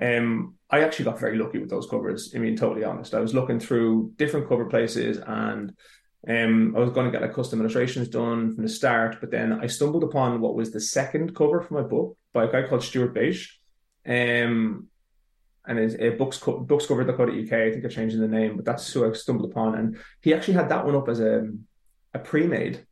um, 0.02 0.56
I 0.70 0.82
actually 0.82 1.06
got 1.06 1.20
very 1.20 1.38
lucky 1.38 1.60
with 1.60 1.70
those 1.70 1.90
covers. 1.90 2.34
I 2.36 2.40
mean, 2.40 2.56
totally 2.56 2.84
honest. 2.84 3.14
I 3.14 3.20
was 3.20 3.34
looking 3.34 3.60
through 3.60 4.14
different 4.16 4.48
cover 4.48 4.66
places 4.66 5.18
and 5.26 5.74
um, 6.28 6.76
I 6.76 6.80
was 6.80 6.90
going 6.92 7.06
to 7.06 7.12
get 7.12 7.22
like 7.22 7.34
custom 7.34 7.62
illustrations 7.62 8.10
done 8.10 8.54
from 8.54 8.64
the 8.64 8.70
start, 8.70 9.18
but 9.22 9.32
then 9.32 9.54
I 9.54 9.68
stumbled 9.68 10.04
upon 10.04 10.42
what 10.42 10.56
was 10.56 10.72
the 10.72 10.82
second 10.82 11.36
cover 11.36 11.62
for 11.62 11.76
my 11.76 11.84
book 11.84 12.18
by 12.34 12.46
a 12.46 12.52
guy 12.52 12.68
called 12.68 12.84
Stuart 12.84 13.14
Bache. 13.14 13.60
Um, 14.06 14.88
and 15.68 15.80
it's 15.80 15.96
a 16.00 16.12
books 16.12 16.40
books 16.40 16.86
cover 16.86 17.04
UK. 17.04 17.54
I 17.54 17.70
think 17.72 17.82
they're 17.82 17.90
changing 17.90 18.22
the 18.22 18.28
name, 18.28 18.56
but 18.56 18.66
that's 18.66 18.92
who 18.92 19.10
I 19.10 19.14
stumbled 19.14 19.52
upon. 19.52 19.76
And 19.76 19.98
he 20.22 20.34
actually 20.34 20.54
had 20.54 20.70
that 20.70 20.86
one 20.86 20.96
up 20.96 21.10
as 21.10 21.20
a 21.20 21.50
a 22.14 22.20
pre-made 22.20 22.86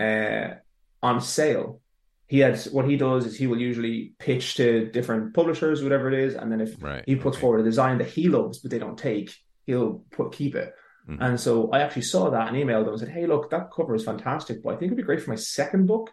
uh, 0.00 0.54
on 1.02 1.20
sale. 1.20 1.80
He 2.28 2.40
had 2.40 2.58
what 2.72 2.88
he 2.88 2.96
does 2.96 3.24
is 3.24 3.36
he 3.36 3.46
will 3.46 3.60
usually 3.60 4.14
pitch 4.18 4.56
to 4.56 4.90
different 4.90 5.34
publishers, 5.34 5.82
whatever 5.82 6.08
it 6.08 6.18
is, 6.18 6.34
and 6.34 6.50
then 6.50 6.60
if 6.60 6.74
right, 6.82 7.04
he 7.06 7.14
puts 7.14 7.38
forward 7.38 7.60
a 7.60 7.64
design 7.64 7.98
that 7.98 8.08
he 8.08 8.28
loves 8.28 8.58
but 8.58 8.70
they 8.70 8.78
don't 8.78 8.98
take, 8.98 9.32
he'll 9.66 10.02
put 10.10 10.32
keep 10.32 10.54
it. 10.56 10.74
Mm-hmm. 11.08 11.22
And 11.22 11.40
so 11.40 11.70
I 11.70 11.80
actually 11.80 12.02
saw 12.02 12.30
that 12.30 12.48
and 12.48 12.56
emailed 12.56 12.84
them 12.84 12.94
and 12.94 13.00
said, 13.00 13.10
"Hey, 13.10 13.26
look, 13.26 13.50
that 13.50 13.70
cover 13.74 13.94
is 13.94 14.04
fantastic, 14.04 14.62
but 14.62 14.70
I 14.70 14.76
think 14.76 14.90
it'd 14.90 14.96
be 14.96 15.04
great 15.04 15.22
for 15.22 15.30
my 15.30 15.36
second 15.36 15.86
book." 15.86 16.10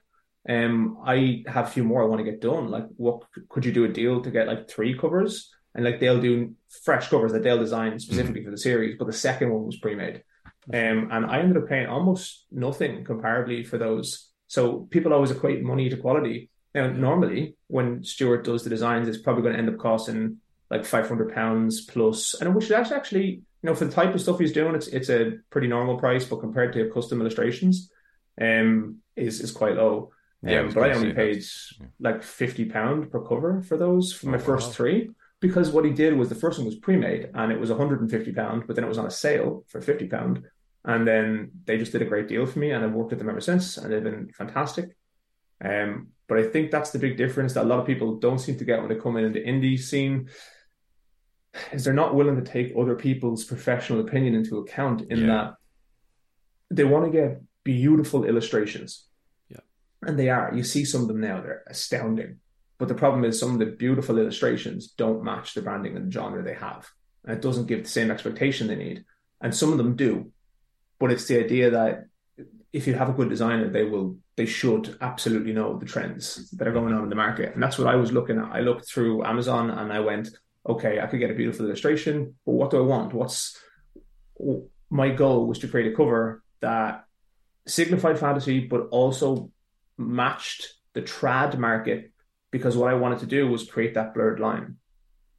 Um, 0.48 0.98
I 1.04 1.44
have 1.48 1.68
a 1.68 1.72
few 1.72 1.84
more 1.84 2.04
I 2.04 2.06
want 2.06 2.20
to 2.20 2.30
get 2.30 2.42
done. 2.42 2.70
Like, 2.70 2.86
what 2.98 3.24
could 3.50 3.66
you 3.66 3.72
do 3.72 3.86
a 3.86 3.90
deal 3.90 4.22
to 4.22 4.32
get 4.32 4.48
like 4.48 4.70
three 4.70 4.98
covers? 4.98 5.52
And 5.76 5.84
like 5.84 6.00
they'll 6.00 6.22
do 6.22 6.54
fresh 6.84 7.10
covers 7.10 7.32
that 7.32 7.44
they'll 7.44 7.58
design 7.58 7.98
specifically 8.00 8.42
mm-hmm. 8.42 8.50
for 8.50 8.52
the 8.52 8.58
series, 8.58 8.96
but 9.00 9.08
the 9.08 9.14
second 9.14 9.52
one 9.52 9.66
was 9.66 9.80
pre-made. 9.80 10.24
Um, 10.72 11.10
and 11.12 11.26
I 11.26 11.40
ended 11.40 11.58
up 11.58 11.68
paying 11.68 11.88
almost 11.88 12.46
nothing 12.52 13.04
comparably 13.04 13.66
for 13.66 13.78
those. 13.78 14.30
So 14.48 14.88
people 14.92 15.14
always 15.14 15.32
equate 15.32 15.64
money 15.64 15.90
to 15.90 15.98
quality. 15.98 16.50
Now, 16.76 16.88
normally 16.88 17.56
when 17.68 18.04
Stuart 18.04 18.44
does 18.44 18.64
the 18.64 18.70
designs, 18.70 19.08
it's 19.08 19.18
probably 19.18 19.44
going 19.44 19.54
to 19.54 19.60
end 19.60 19.70
up 19.70 19.78
costing 19.78 20.38
like 20.70 20.86
five 20.86 21.08
hundred 21.08 21.34
pounds 21.34 21.82
plus, 21.82 22.34
and 22.36 22.56
which 22.56 22.66
is 22.66 22.92
actually, 22.92 23.26
you 23.28 23.44
know, 23.62 23.76
for 23.76 23.86
the 23.86 23.92
type 23.92 24.14
of 24.14 24.22
stuff 24.22 24.40
he's 24.40 24.54
doing, 24.54 24.76
it's 24.76 24.88
it's 24.88 25.10
a 25.10 25.34
pretty 25.50 25.68
normal 25.68 25.98
price. 25.98 26.26
But 26.26 26.40
compared 26.40 26.74
to 26.74 26.90
custom 26.90 27.22
illustrations, 27.22 27.92
um, 28.42 28.98
is 29.16 29.40
is 29.40 29.52
quite 29.52 29.76
low. 29.76 30.12
Yeah, 30.42 30.62
um, 30.62 30.72
but 30.74 30.84
I 30.84 30.94
only 30.94 31.14
paid 31.14 31.44
yeah. 31.80 31.88
like 32.00 32.24
fifty 32.24 32.66
pound 32.66 33.12
per 33.12 33.22
cover 33.22 33.62
for 33.62 33.78
those 33.78 34.12
for 34.12 34.28
oh, 34.30 34.32
my 34.32 34.38
first 34.40 34.68
wow. 34.68 34.74
three 34.74 35.10
because 35.44 35.72
what 35.72 35.84
he 35.84 35.92
did 35.92 36.18
was 36.18 36.30
the 36.30 36.36
first 36.36 36.58
one 36.58 36.66
was 36.66 36.78
pre-made 36.78 37.30
and 37.34 37.52
it 37.52 37.60
was 37.60 37.70
150 37.70 38.32
pound, 38.32 38.64
but 38.66 38.78
then 38.78 38.86
it 38.86 38.88
was 38.88 38.98
on 38.98 39.06
a 39.06 39.12
sale 39.12 39.66
for 39.68 39.82
50 39.82 40.08
pound, 40.08 40.46
and 40.86 41.08
then 41.08 41.52
they 41.66 41.78
just 41.78 41.92
did 41.92 42.02
a 42.02 42.06
great 42.06 42.28
deal 42.28 42.46
for 42.46 42.60
me, 42.60 42.72
and 42.72 42.84
I've 42.84 42.94
worked 42.94 43.12
with 43.12 43.20
them 43.20 43.30
ever 43.30 43.42
since, 43.42 43.78
and 43.78 43.92
they've 43.92 44.04
been 44.04 44.30
fantastic. 44.38 44.96
Um, 45.64 46.10
but 46.28 46.40
I 46.40 46.44
think 46.44 46.72
that's 46.72 46.92
the 46.92 47.00
big 47.00 47.18
difference 47.18 47.54
that 47.54 47.64
a 47.64 47.68
lot 47.68 47.80
of 47.80 47.86
people 47.86 48.18
don't 48.18 48.40
seem 48.40 48.58
to 48.58 48.66
get 48.66 48.80
when 48.80 48.90
they 48.90 48.96
come 48.96 49.18
in 49.18 49.32
the 49.32 49.40
indie 49.40 49.80
scene 49.80 50.30
is 51.72 51.84
they're 51.84 51.94
not 51.94 52.16
willing 52.16 52.36
to 52.36 52.52
take 52.52 52.74
other 52.78 52.96
people's 52.96 53.44
professional 53.44 54.00
opinion 54.00 54.34
into 54.34 54.58
account 54.58 55.04
in 55.10 55.20
yeah. 55.20 55.28
that 55.28 55.54
they 56.72 56.84
want 56.84 57.06
to 57.06 57.12
get 57.12 57.42
beautiful 57.64 58.26
illustrations 58.26 59.06
and 60.06 60.18
they 60.18 60.30
are. 60.30 60.52
You 60.54 60.64
see 60.64 60.86
some 60.86 61.02
of 61.02 61.08
them 61.08 61.22
now; 61.22 61.42
they're 61.42 61.64
astounding. 61.68 62.40
But 62.78 62.88
the 62.88 62.96
problem 62.96 63.24
is, 63.24 63.40
some 63.40 63.54
of 63.54 63.60
the 63.60 63.68
beautiful 63.68 64.18
illustrations 64.18 64.92
don't 64.92 65.24
match 65.24 65.54
the 65.54 65.62
branding 65.62 65.96
and 65.96 66.08
the 66.08 66.12
genre 66.12 66.44
they 66.44 66.56
have, 66.56 66.90
and 67.24 67.36
it 67.36 67.42
doesn't 67.42 67.68
give 67.68 67.84
the 67.84 67.90
same 67.90 68.12
expectation 68.12 68.68
they 68.68 68.76
need. 68.76 69.06
And 69.42 69.56
some 69.56 69.72
of 69.72 69.78
them 69.78 69.96
do, 69.96 70.32
but 71.04 71.12
it's 71.12 71.26
the 71.26 71.38
idea 71.38 71.70
that 71.70 72.06
if 72.72 72.88
you 72.88 72.94
have 72.94 73.10
a 73.10 73.12
good 73.12 73.28
designer, 73.28 73.70
they 73.70 73.84
will, 73.84 74.16
they 74.38 74.46
should 74.46 74.98
absolutely 75.02 75.52
know 75.52 75.78
the 75.78 75.86
trends 75.86 76.50
that 76.52 76.66
are 76.66 76.72
going 76.72 76.94
on 76.94 77.04
in 77.04 77.10
the 77.10 77.16
market, 77.16 77.54
and 77.54 77.62
that's 77.62 77.78
what 77.78 77.90
I 77.90 77.98
was 77.98 78.14
looking 78.14 78.38
at. 78.38 78.54
I 78.54 78.62
looked 78.62 78.88
through 78.88 79.26
Amazon 79.26 79.70
and 79.70 79.92
I 79.92 80.00
went, 80.00 80.30
okay, 80.66 81.02
I 81.02 81.08
could 81.08 81.20
get 81.20 81.30
a 81.30 81.34
beautiful 81.34 81.66
illustration, 81.66 82.36
but 82.46 82.54
what 82.54 82.72
do 82.72 82.78
I 82.78 82.86
want? 82.86 83.14
What's 83.14 83.62
my 84.90 85.10
goal 85.10 85.46
was 85.46 85.60
to 85.60 85.68
create 85.68 85.92
a 85.92 85.96
cover 85.98 86.42
that 86.62 87.04
signified 87.68 88.18
fantasy, 88.18 88.62
but 88.62 88.88
also 88.92 89.52
matched 89.98 90.70
the 90.94 91.02
trad 91.02 91.58
market 91.58 92.14
because 92.50 92.78
what 92.78 92.90
I 92.90 92.94
wanted 92.94 93.20
to 93.20 93.26
do 93.26 93.50
was 93.50 93.70
create 93.70 93.96
that 93.96 94.14
blurred 94.14 94.40
line. 94.40 94.78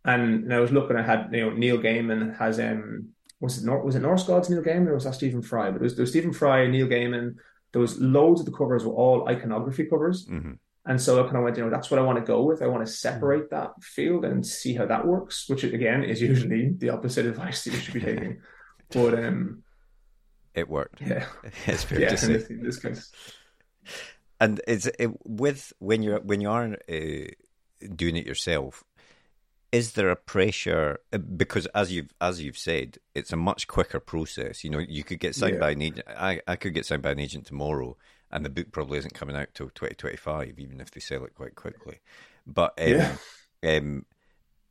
And, 0.05 0.45
and 0.45 0.53
I 0.53 0.61
was 0.61 0.73
looking, 0.73 0.99
I 0.99 1.03
had 1.03 1.31
you 1.33 1.41
know 1.41 1.57
Neil 1.57 1.79
Gaiman 1.79 2.37
has 2.37 2.61
um 2.61 3.14
was 3.45 3.59
it 3.59 3.65
Nor- 3.65 3.85
was 3.85 3.95
it 3.95 4.01
Norse 4.01 4.25
Gods 4.25 4.51
Neil 4.51 4.63
Gaiman 4.63 4.89
or 4.89 4.95
was 4.95 5.05
that 5.05 5.15
Stephen 5.15 5.43
Fry? 5.43 5.71
But 5.71 5.81
it 5.81 5.85
was, 5.85 5.97
there 5.97 6.03
was 6.03 6.11
Stephen 6.11 6.33
Fry, 6.33 6.67
Neil 6.67 6.87
Gaiman. 6.87 7.37
There 7.73 7.81
was 7.81 8.01
loads 8.01 8.41
of 8.41 8.47
the 8.47 8.53
covers 8.53 8.85
were 8.85 8.93
all 8.93 9.29
iconography 9.29 9.85
covers. 9.85 10.27
Mm-hmm. 10.27 10.53
And 10.87 11.01
so 11.01 11.19
I 11.19 11.25
kind 11.25 11.37
of 11.37 11.45
went, 11.45 11.57
you 11.57 11.65
know, 11.65 11.71
that's 11.71 11.91
what 11.91 11.99
I 11.99 12.03
want 12.03 12.19
to 12.19 12.25
go 12.25 12.43
with. 12.43 12.63
I 12.63 12.67
want 12.67 12.87
to 12.87 12.93
separate 12.93 13.51
that 13.51 13.71
field 13.83 14.25
and 14.25 14.47
see 14.47 14.75
how 14.75 14.87
that 14.87 15.07
works, 15.07 15.49
which 15.49 15.65
again 15.65 16.05
is 16.05 16.21
usually 16.21 16.71
the 16.77 16.91
opposite 16.91 17.27
advice 17.27 17.65
that 17.65 17.73
you 17.73 17.81
should 17.81 17.95
be 17.95 18.01
taking. 18.01 18.41
but 18.93 19.15
um, 19.15 19.63
it 20.55 20.69
worked. 20.69 21.01
Yeah, 21.01 21.27
it's 21.67 21.85
fair 21.85 22.01
yeah, 22.01 22.11
to 22.11 22.17
say. 22.17 22.35
In 22.51 22.63
this 22.63 22.79
case. 22.79 23.11
And 24.41 24.61
it's 24.69 24.87
it 24.99 25.11
with 25.25 25.73
when 25.79 26.03
you're 26.03 26.21
when 26.21 26.41
you 26.41 26.51
are 26.51 26.77
uh, 26.89 27.29
doing 27.95 28.17
it 28.17 28.27
yourself? 28.27 28.85
Is 29.75 29.93
there 29.95 30.11
a 30.11 30.17
pressure 30.17 31.01
uh, 31.13 31.19
because 31.19 31.67
as 31.75 31.91
you've 31.91 32.13
as 32.21 32.41
you've 32.43 32.59
said, 32.69 32.99
it's 33.15 33.33
a 33.33 33.37
much 33.37 33.67
quicker 33.67 34.01
process. 34.01 34.63
You 34.63 34.71
know, 34.71 34.79
you 34.79 35.03
could 35.03 35.19
get 35.19 35.35
signed 35.35 35.55
yeah. 35.55 35.61
by 35.61 35.71
an 35.73 35.83
agent. 35.83 36.07
I, 36.09 36.41
I 36.47 36.57
could 36.57 36.75
get 36.75 36.87
signed 36.87 37.03
by 37.03 37.11
an 37.11 37.19
agent 37.19 37.47
tomorrow, 37.47 37.97
and 38.31 38.45
the 38.45 38.51
book 38.51 38.69
probably 38.71 38.99
isn't 38.99 39.15
coming 39.21 39.37
out 39.37 39.49
till 39.55 39.71
twenty 39.75 39.97
twenty 39.97 40.17
five, 40.17 40.59
even 40.59 40.81
if 40.81 40.91
they 40.93 41.01
sell 41.01 41.25
it 41.25 41.35
quite 41.35 41.57
quickly. 41.57 41.99
But 42.47 42.73
um, 42.81 42.89
yeah. 42.89 43.17
um, 43.65 44.05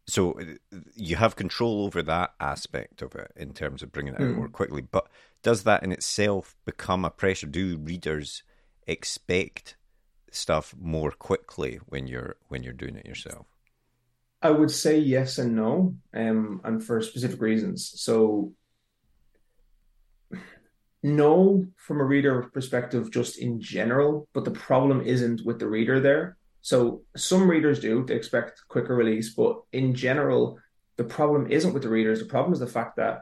so 0.08 0.40
uh, 0.40 0.78
you 0.96 1.16
have 1.18 1.36
control 1.36 1.86
over 1.86 2.02
that 2.04 2.34
aspect 2.40 3.02
of 3.02 3.14
it 3.16 3.32
in 3.36 3.54
terms 3.54 3.84
of 3.84 3.92
bringing 3.92 4.14
it 4.14 4.22
out 4.22 4.28
Mm. 4.28 4.36
more 4.36 4.50
quickly. 4.50 4.82
But 4.82 5.08
does 5.42 5.64
that 5.64 5.84
in 5.84 5.92
itself 5.92 6.56
become 6.66 7.04
a 7.04 7.10
pressure? 7.10 7.48
Do 7.48 7.78
readers 7.78 8.44
expect 8.88 9.76
stuff 10.32 10.74
more 10.80 11.12
quickly 11.12 11.80
when 11.88 12.08
you're 12.08 12.36
when 12.48 12.64
you're 12.64 12.74
doing 12.84 12.96
it 12.96 13.06
yourself? 13.06 13.48
I 14.44 14.52
would 14.52 14.70
say 14.70 15.00
yes 15.00 15.38
and 15.38 15.56
no, 15.56 15.96
um, 16.14 16.60
and 16.66 16.84
for 16.84 17.02
specific 17.02 17.42
reasons. 17.42 17.94
So, 17.96 18.52
no, 21.02 21.66
from 21.78 22.02
a 22.02 22.04
reader 22.04 22.44
perspective, 22.54 23.10
just 23.10 23.38
in 23.38 23.62
general, 23.62 24.28
but 24.34 24.44
the 24.44 24.52
problem 24.52 25.00
isn't 25.02 25.46
with 25.46 25.60
the 25.60 25.68
reader 25.68 26.02
there. 26.02 26.36
So, 26.62 27.04
some 27.16 27.50
readers 27.50 27.80
do, 27.80 28.06
they 28.06 28.16
expect 28.16 28.64
quicker 28.68 28.96
release, 28.96 29.34
but 29.34 29.62
in 29.72 29.96
general, 29.96 30.60
the 30.98 31.06
problem 31.06 31.50
isn't 31.50 31.74
with 31.74 31.84
the 31.84 31.90
readers. 31.90 32.20
The 32.20 32.26
problem 32.26 32.52
is 32.52 32.60
the 32.60 32.68
fact 32.68 32.98
that 32.98 33.22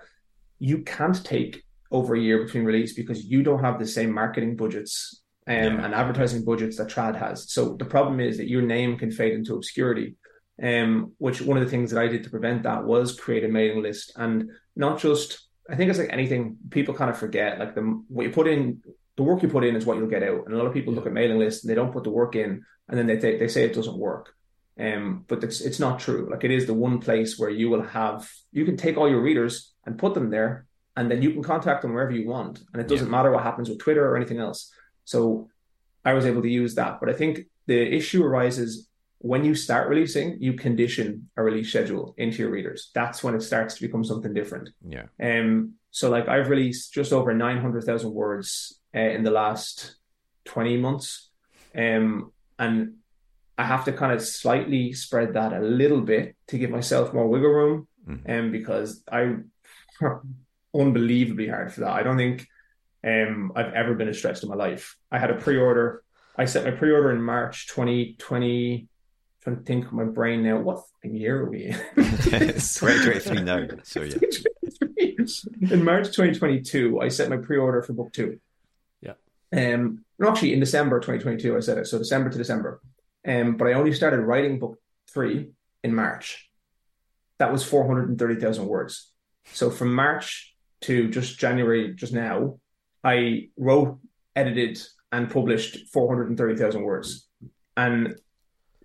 you 0.57 0.79
can't 0.79 1.23
take 1.23 1.63
over 1.91 2.15
a 2.15 2.19
year 2.19 2.43
between 2.43 2.65
release 2.65 2.93
because 2.93 3.25
you 3.25 3.43
don't 3.43 3.63
have 3.63 3.77
the 3.77 3.85
same 3.87 4.11
marketing 4.11 4.55
budgets 4.55 5.21
um, 5.47 5.55
Yeah. 5.55 5.85
and 5.85 5.93
advertising 5.93 6.45
budgets 6.45 6.77
that 6.77 6.89
Trad 6.89 7.15
has. 7.15 7.51
So, 7.51 7.75
the 7.75 7.85
problem 7.85 8.19
is 8.19 8.37
that 8.37 8.49
your 8.49 8.63
name 8.63 8.97
can 8.97 9.11
fade 9.11 9.33
into 9.33 9.53
obscurity 9.55 10.15
um, 10.61 11.13
which 11.17 11.41
one 11.41 11.57
of 11.57 11.63
the 11.63 11.69
things 11.69 11.91
that 11.91 12.01
I 12.01 12.07
did 12.07 12.23
to 12.23 12.29
prevent 12.29 12.63
that 12.63 12.83
was 12.83 13.19
create 13.19 13.43
a 13.43 13.47
mailing 13.47 13.81
list 13.81 14.13
and 14.15 14.51
not 14.75 14.99
just. 14.99 15.47
I 15.69 15.75
think 15.75 15.89
it's 15.89 15.99
like 15.99 16.11
anything 16.11 16.57
people 16.69 16.93
kind 16.93 17.09
of 17.09 17.17
forget. 17.17 17.59
Like 17.59 17.75
the 17.75 17.81
what 17.81 18.25
you 18.25 18.31
put 18.31 18.47
in, 18.47 18.81
the 19.15 19.23
work 19.23 19.41
you 19.41 19.47
put 19.47 19.63
in 19.63 19.75
is 19.75 19.85
what 19.85 19.97
you'll 19.97 20.07
get 20.07 20.23
out. 20.23 20.45
And 20.45 20.53
a 20.53 20.57
lot 20.57 20.65
of 20.65 20.73
people 20.73 20.93
look 20.93 21.05
at 21.05 21.13
mailing 21.13 21.39
lists 21.39 21.63
and 21.63 21.69
they 21.69 21.75
don't 21.75 21.93
put 21.93 22.03
the 22.03 22.09
work 22.09 22.35
in, 22.35 22.63
and 22.89 22.97
then 22.97 23.07
they 23.07 23.15
they, 23.15 23.37
they 23.37 23.47
say 23.47 23.63
it 23.63 23.73
doesn't 23.73 23.97
work. 23.97 24.33
Um, 24.79 25.25
but 25.27 25.43
it's 25.43 25.61
it's 25.61 25.79
not 25.79 25.99
true. 25.99 26.27
Like 26.29 26.43
it 26.43 26.51
is 26.51 26.65
the 26.65 26.73
one 26.73 26.99
place 26.99 27.37
where 27.39 27.49
you 27.49 27.69
will 27.69 27.83
have 27.83 28.29
you 28.51 28.65
can 28.65 28.77
take 28.77 28.97
all 28.97 29.09
your 29.09 29.21
readers 29.21 29.73
and 29.85 29.97
put 29.97 30.13
them 30.13 30.29
there, 30.29 30.65
and 30.97 31.09
then 31.09 31.21
you 31.21 31.31
can 31.31 31.43
contact 31.43 31.83
them 31.83 31.93
wherever 31.93 32.11
you 32.11 32.27
want, 32.27 32.61
and 32.73 32.81
it 32.81 32.87
doesn't 32.87 33.09
matter 33.09 33.31
what 33.31 33.43
happens 33.43 33.69
with 33.69 33.79
Twitter 33.79 34.05
or 34.07 34.17
anything 34.17 34.39
else. 34.39 34.73
So 35.05 35.49
I 36.03 36.13
was 36.13 36.25
able 36.25 36.41
to 36.41 36.49
use 36.49 36.75
that. 36.75 36.99
But 36.99 37.09
I 37.09 37.13
think 37.13 37.41
the 37.67 37.79
issue 37.79 38.23
arises 38.23 38.89
when 39.23 39.45
you 39.45 39.53
start 39.55 39.87
releasing, 39.89 40.37
you 40.41 40.53
condition 40.53 41.29
a 41.37 41.43
release 41.43 41.69
schedule 41.69 42.13
into 42.17 42.39
your 42.39 42.49
readers. 42.51 42.89
That's 42.95 43.23
when 43.23 43.35
it 43.35 43.41
starts 43.41 43.75
to 43.75 43.81
become 43.81 44.03
something 44.03 44.33
different. 44.33 44.69
Yeah. 44.85 45.05
Um, 45.21 45.73
so 45.91 46.09
like 46.09 46.27
I've 46.27 46.49
released 46.49 46.93
just 46.93 47.11
over 47.13 47.33
nine 47.33 47.59
hundred 47.61 47.83
thousand 47.83 48.13
words 48.13 48.79
uh, 48.95 48.99
in 48.99 49.23
the 49.23 49.31
last 49.31 49.95
twenty 50.45 50.77
months, 50.77 51.29
um, 51.75 52.31
and 52.57 52.93
I 53.57 53.65
have 53.65 53.85
to 53.85 53.93
kind 53.93 54.11
of 54.13 54.21
slightly 54.21 54.93
spread 54.93 55.33
that 55.33 55.53
a 55.53 55.59
little 55.59 56.01
bit 56.01 56.35
to 56.47 56.57
give 56.57 56.69
myself 56.71 57.13
more 57.13 57.27
wiggle 57.27 57.49
room, 57.51 57.87
Mhm. 58.07 58.29
um, 58.39 58.51
because 58.51 59.03
I 59.11 59.35
unbelievably 60.73 61.47
hard 61.47 61.73
for 61.73 61.81
that. 61.81 61.91
I 61.91 62.03
don't 62.03 62.17
think 62.17 62.47
um 63.03 63.51
I've 63.55 63.73
ever 63.73 63.93
been 63.95 64.07
as 64.09 64.17
stressed 64.17 64.43
in 64.43 64.49
my 64.49 64.55
life. 64.55 64.95
I 65.11 65.19
had 65.19 65.31
a 65.31 65.35
pre-order. 65.35 66.03
I 66.37 66.45
set 66.45 66.63
my 66.65 66.71
pre-order 66.71 67.11
in 67.11 67.21
March 67.21 67.67
2020. 67.67 68.87
Trying 69.41 69.57
to 69.57 69.63
think 69.63 69.85
of 69.85 69.93
my 69.93 70.03
brain 70.03 70.43
now. 70.43 70.59
What 70.59 70.83
fucking 70.93 71.15
year 71.15 71.41
are 71.41 71.49
we 71.49 71.65
in? 71.65 71.73
it's 71.97 72.75
2023 72.75 73.41
now. 73.41 73.67
So 73.83 74.03
yeah. 74.03 74.17
in 75.71 75.83
March 75.83 76.07
2022, 76.07 77.01
I 77.01 77.07
set 77.07 77.29
my 77.29 77.37
pre-order 77.37 77.81
for 77.81 77.93
book 77.93 78.13
two. 78.13 78.39
Yeah. 79.01 79.13
Um, 79.51 80.05
no, 80.19 80.29
actually, 80.29 80.53
in 80.53 80.59
December 80.59 80.99
2022, 80.99 81.57
I 81.57 81.59
said 81.59 81.79
it. 81.79 81.87
So 81.87 81.97
December 81.97 82.29
to 82.29 82.37
December. 82.37 82.81
Um, 83.27 83.57
but 83.57 83.67
I 83.67 83.73
only 83.73 83.93
started 83.93 84.19
writing 84.19 84.59
book 84.59 84.77
three 85.11 85.49
in 85.83 85.95
March. 85.95 86.49
That 87.39 87.51
was 87.51 87.63
430,000 87.63 88.67
words. 88.67 89.11
So 89.53 89.71
from 89.71 89.95
March 89.95 90.55
to 90.81 91.09
just 91.09 91.39
January, 91.39 91.95
just 91.95 92.13
now, 92.13 92.59
I 93.03 93.49
wrote, 93.57 93.99
edited, 94.35 94.79
and 95.11 95.31
published 95.31 95.87
430,000 95.91 96.83
words. 96.83 97.27
And 97.75 98.15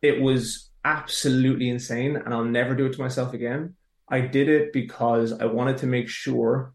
it 0.02 0.20
was 0.20 0.70
absolutely 0.85 1.68
insane. 1.68 2.16
And 2.16 2.32
I'll 2.32 2.44
never 2.44 2.74
do 2.74 2.87
it 2.87 2.92
to 2.94 3.00
myself 3.00 3.35
again. 3.35 3.74
I 4.09 4.20
did 4.20 4.48
it 4.48 4.72
because 4.72 5.32
I 5.32 5.46
wanted 5.46 5.78
to 5.78 5.87
make 5.87 6.09
sure 6.09 6.74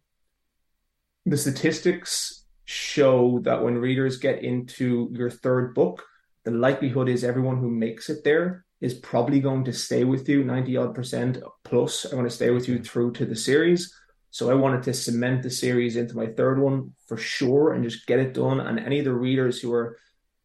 the 1.26 1.38
statistics 1.38 2.46
show 2.66 3.40
that 3.44 3.64
when 3.64 3.78
readers 3.78 4.18
get 4.18 4.44
into 4.44 5.10
your 5.14 5.30
third 5.30 5.74
book, 5.74 6.04
the 6.44 6.52
likelihood 6.52 7.08
is 7.08 7.24
everyone 7.24 7.58
who 7.58 7.70
makes 7.70 8.10
it 8.10 8.24
there 8.24 8.66
is 8.82 8.96
probably 8.96 9.40
going 9.40 9.64
to 9.64 9.74
stay 9.74 10.04
with 10.04 10.28
you 10.28 10.44
90 10.44 10.78
odd 10.78 10.96
percent 10.96 11.38
plus 11.64 12.06
are 12.06 12.16
going 12.16 12.24
to 12.24 12.30
stay 12.30 12.50
with 12.50 12.68
you 12.68 12.76
mm-hmm. 12.76 12.84
through 12.84 13.12
to 13.14 13.26
the 13.26 13.36
series. 13.36 13.94
So 14.32 14.50
I 14.50 14.54
wanted 14.54 14.84
to 14.84 14.94
cement 14.94 15.44
the 15.44 15.50
series 15.50 15.98
into 15.98 16.16
my 16.16 16.28
third 16.28 16.60
one 16.60 16.94
for 17.08 17.18
sure 17.18 17.74
and 17.74 17.84
just 17.84 18.08
get 18.08 18.20
it 18.20 18.34
done. 18.34 18.62
And 18.62 18.80
any 18.80 19.00
of 19.00 19.06
the 19.06 19.14
readers 19.14 19.60
who 19.60 19.74
are 19.74 19.98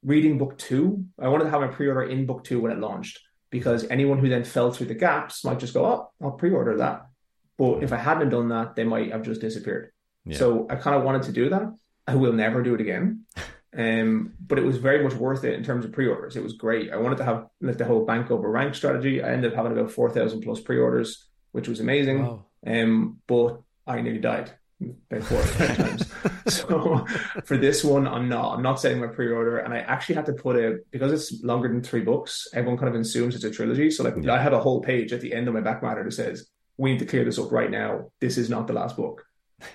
reading 0.06 0.38
book 0.38 0.56
two, 0.56 1.04
I 1.20 1.28
wanted 1.28 1.44
to 1.44 1.50
have 1.50 1.60
my 1.60 1.66
pre-order 1.66 2.04
in 2.04 2.24
book 2.24 2.44
two 2.44 2.60
when 2.60 2.72
it 2.72 2.78
launched 2.78 3.20
because 3.50 3.84
anyone 3.90 4.18
who 4.18 4.28
then 4.28 4.44
fell 4.44 4.70
through 4.70 4.86
the 4.86 4.94
gaps 4.94 5.44
might 5.44 5.58
just 5.58 5.74
go, 5.74 5.84
oh, 5.84 6.10
I'll 6.22 6.30
pre-order 6.30 6.78
that. 6.78 7.08
But 7.58 7.82
if 7.82 7.92
I 7.92 7.96
hadn't 7.96 8.30
done 8.30 8.48
that, 8.48 8.76
they 8.76 8.84
might 8.84 9.12
have 9.12 9.22
just 9.22 9.40
disappeared. 9.40 9.92
Yeah. 10.24 10.38
So 10.38 10.66
I 10.70 10.76
kind 10.76 10.96
of 10.96 11.02
wanted 11.02 11.22
to 11.24 11.32
do 11.32 11.50
that. 11.50 11.74
I 12.06 12.14
will 12.14 12.32
never 12.32 12.62
do 12.62 12.74
it 12.74 12.80
again. 12.80 13.26
Um, 13.78 14.32
but 14.40 14.58
it 14.58 14.64
was 14.64 14.78
very 14.78 15.04
much 15.04 15.12
worth 15.12 15.44
it 15.44 15.52
in 15.52 15.62
terms 15.62 15.84
of 15.84 15.92
pre-orders. 15.92 16.34
It 16.34 16.42
was 16.42 16.54
great. 16.54 16.90
I 16.90 16.96
wanted 16.96 17.18
to 17.18 17.24
have 17.24 17.48
like 17.60 17.76
the 17.76 17.84
whole 17.84 18.06
bank 18.06 18.30
over 18.30 18.50
rank 18.50 18.74
strategy. 18.74 19.22
I 19.22 19.30
ended 19.34 19.52
up 19.52 19.56
having 19.56 19.72
about 19.72 19.90
four 19.90 20.08
thousand 20.08 20.40
plus 20.40 20.62
pre-orders, 20.62 21.26
which 21.52 21.68
was 21.68 21.80
amazing. 21.80 22.24
Wow. 22.24 22.46
Um, 22.66 23.18
but 23.26 23.60
I 23.86 24.00
nearly 24.00 24.20
died 24.20 24.52
about 24.80 25.22
four 25.24 25.42
times. 25.42 26.12
So 26.48 27.04
for 27.44 27.56
this 27.56 27.82
one, 27.82 28.06
I'm 28.06 28.28
not. 28.28 28.54
I'm 28.54 28.62
not 28.62 28.80
setting 28.80 29.00
my 29.00 29.08
pre-order, 29.08 29.58
and 29.58 29.74
I 29.74 29.78
actually 29.78 30.14
had 30.14 30.26
to 30.26 30.32
put 30.32 30.54
a 30.54 30.78
because 30.92 31.12
it's 31.12 31.42
longer 31.42 31.66
than 31.68 31.82
three 31.82 32.02
books. 32.02 32.46
Everyone 32.54 32.78
kind 32.78 32.94
of 32.94 33.00
assumes 33.00 33.34
it's 33.34 33.42
a 33.42 33.50
trilogy. 33.50 33.90
So 33.90 34.04
like 34.04 34.14
Yeah. 34.22 34.32
I 34.34 34.38
have 34.38 34.52
a 34.52 34.60
whole 34.60 34.80
page 34.80 35.12
at 35.12 35.20
the 35.20 35.34
end 35.34 35.48
of 35.48 35.54
my 35.54 35.60
back 35.60 35.82
matter 35.82 36.04
that 36.04 36.12
says 36.12 36.48
we 36.76 36.92
need 36.92 37.00
to 37.00 37.06
clear 37.06 37.24
this 37.24 37.38
up 37.38 37.50
right 37.50 37.70
now. 37.70 38.12
This 38.20 38.38
is 38.38 38.48
not 38.48 38.68
the 38.68 38.74
last 38.74 38.96
book. 38.96 39.24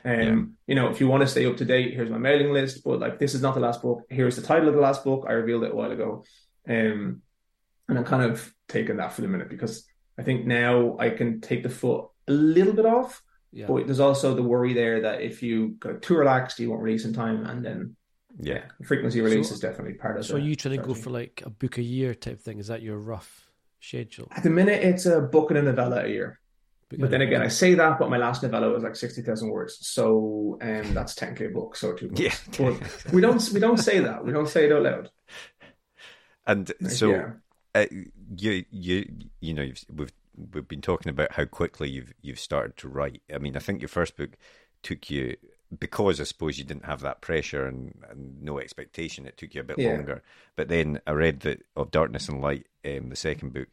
Um, 0.05 0.11
Yeah. 0.13 0.43
you 0.67 0.75
know, 0.75 0.87
if 0.89 1.01
you 1.01 1.07
want 1.09 1.21
to 1.21 1.27
stay 1.27 1.45
up 1.45 1.57
to 1.57 1.65
date, 1.65 1.93
here's 1.93 2.09
my 2.09 2.17
mailing 2.17 2.53
list. 2.53 2.83
But 2.85 2.99
like, 2.99 3.19
this 3.19 3.33
is 3.35 3.41
not 3.41 3.53
the 3.55 3.59
last 3.61 3.81
book. 3.81 4.03
Here's 4.09 4.37
the 4.37 4.41
title 4.43 4.69
of 4.69 4.75
the 4.75 4.81
last 4.81 5.03
book. 5.03 5.25
I 5.27 5.33
revealed 5.33 5.63
it 5.65 5.73
a 5.73 5.75
while 5.75 5.91
ago. 5.91 6.23
Um, 6.69 7.21
and 7.89 7.97
I'm 7.97 8.05
kind 8.05 8.23
of 8.31 8.53
taking 8.69 8.95
that 8.97 9.11
for 9.11 9.21
the 9.21 9.27
minute 9.27 9.49
because 9.49 9.85
I 10.17 10.23
think 10.23 10.45
now 10.45 10.95
I 10.99 11.09
can 11.09 11.41
take 11.41 11.63
the 11.63 11.69
foot 11.69 12.05
a 12.29 12.31
little 12.31 12.73
bit 12.73 12.85
off. 12.85 13.21
Yeah. 13.53 13.67
But 13.67 13.85
there's 13.85 13.99
also 13.99 14.33
the 14.33 14.43
worry 14.43 14.73
there 14.73 15.01
that 15.01 15.21
if 15.21 15.43
you 15.43 15.75
go 15.79 15.97
too 15.97 16.15
relaxed, 16.15 16.59
you 16.59 16.69
won't 16.69 16.81
release 16.81 17.05
in 17.05 17.13
time, 17.13 17.45
and 17.45 17.63
then 17.65 17.95
Yeah. 18.39 18.63
frequency 18.83 19.21
release 19.21 19.49
So- 19.49 19.55
is 19.55 19.59
definitely 19.59 19.95
part 19.95 20.15
of. 20.17 20.21
It. 20.21 20.27
So 20.27 20.33
the 20.33 20.39
are 20.39 20.43
you 20.43 20.55
trying 20.55 20.77
to 20.79 20.85
go 20.87 20.93
for 20.93 21.09
like 21.09 21.43
a 21.45 21.49
book 21.49 21.77
a 21.77 21.81
year 21.83 22.13
type 22.13 22.39
thing? 22.39 22.59
Is 22.59 22.67
that 22.67 22.81
your 22.81 22.97
rough 22.97 23.49
schedule? 23.81 24.27
At 24.31 24.43
the 24.43 24.49
minute, 24.49 24.83
it's 24.83 25.05
a 25.05 25.19
book 25.21 25.51
and 25.51 25.59
a 25.59 25.63
novella 25.63 26.05
a 26.05 26.07
year. 26.07 26.39
Book 26.89 26.99
But 27.01 27.11
then 27.11 27.21
again, 27.21 27.41
I 27.41 27.47
say 27.47 27.73
that, 27.73 27.99
but 27.99 28.09
my 28.09 28.17
last 28.17 28.43
novella 28.43 28.69
was 28.69 28.83
like 28.83 28.95
sixty 28.95 29.21
thousand 29.21 29.49
words, 29.49 29.77
so 29.81 30.57
um, 30.61 30.93
that's 30.93 31.15
ten 31.15 31.35
k 31.35 31.47
book, 31.47 31.75
so 31.75 31.93
two 31.93 32.07
books. 32.09 32.19
Yeah. 32.19 32.33
But 32.57 33.13
we 33.13 33.21
don't 33.21 33.49
we 33.53 33.59
don't 33.59 33.77
say 33.77 33.99
that. 33.99 34.25
We 34.25 34.31
don't 34.31 34.47
say 34.49 34.65
it 34.65 34.71
out 34.71 34.83
loud. 34.83 35.09
And 36.47 36.71
so 36.87 37.11
yeah. 37.11 37.29
uh, 37.75 37.85
you 38.35 38.65
you 38.71 39.05
you 39.39 39.53
know 39.53 39.61
you've, 39.61 39.83
we've 39.93 40.11
we've 40.35 40.67
been 40.67 40.81
talking 40.81 41.09
about 41.09 41.33
how 41.33 41.45
quickly 41.45 41.89
you've 41.89 42.13
you've 42.21 42.39
started 42.39 42.77
to 42.77 42.87
write. 42.89 43.21
I 43.33 43.37
mean, 43.37 43.55
I 43.55 43.59
think 43.59 43.81
your 43.81 43.89
first 43.89 44.15
book 44.17 44.31
took 44.83 45.09
you 45.09 45.35
because 45.79 46.19
I 46.19 46.25
suppose 46.25 46.57
you 46.57 46.63
didn't 46.65 46.85
have 46.85 47.01
that 47.01 47.21
pressure 47.21 47.65
and, 47.65 47.93
and 48.09 48.41
no 48.41 48.59
expectation. 48.59 49.25
It 49.25 49.37
took 49.37 49.53
you 49.55 49.61
a 49.61 49.65
bit 49.65 49.79
Yeah. 49.79 49.91
longer. 49.91 50.21
But 50.55 50.67
then 50.67 50.99
I 51.07 51.11
read 51.11 51.41
that 51.41 51.63
of 51.75 51.91
Darkness 51.91 52.27
and 52.27 52.41
Light, 52.41 52.67
um, 52.83 53.09
the 53.09 53.15
second 53.15 53.53
book, 53.53 53.69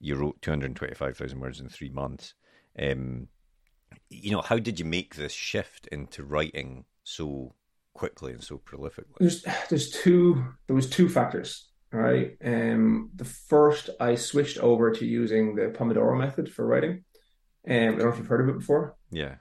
you 0.00 0.14
wrote 0.14 0.42
two 0.42 0.50
hundred 0.50 0.74
twenty 0.76 0.94
five 0.94 1.16
thousand 1.16 1.40
words 1.40 1.60
in 1.60 1.68
three 1.68 1.88
months. 1.90 2.34
Um, 2.78 3.28
you 4.10 4.30
know, 4.30 4.42
how 4.42 4.58
did 4.58 4.78
you 4.78 4.84
make 4.84 5.14
this 5.14 5.32
shift 5.32 5.86
into 5.88 6.22
writing 6.22 6.84
so 7.04 7.54
quickly 7.94 8.32
and 8.32 8.42
so 8.44 8.58
prolifically? 8.58 9.16
there's 9.18 9.44
there's 9.70 9.90
two 9.90 10.44
there 10.66 10.76
was 10.76 10.88
two 10.88 11.08
factors 11.08 11.67
right? 11.92 12.36
Um 12.44 13.10
the 13.14 13.24
first 13.24 13.90
i 14.00 14.14
switched 14.14 14.58
over 14.58 14.90
to 14.92 15.04
using 15.06 15.54
the 15.54 15.66
pomodoro 15.76 16.18
method 16.18 16.52
for 16.52 16.66
writing. 16.66 17.04
Um 17.68 17.74
i 17.76 17.84
don't 17.86 17.98
know 17.98 18.08
if 18.08 18.18
you've 18.18 18.26
heard 18.26 18.42
of 18.48 18.54
it 18.54 18.58
before. 18.58 18.96
Yeah, 19.10 19.36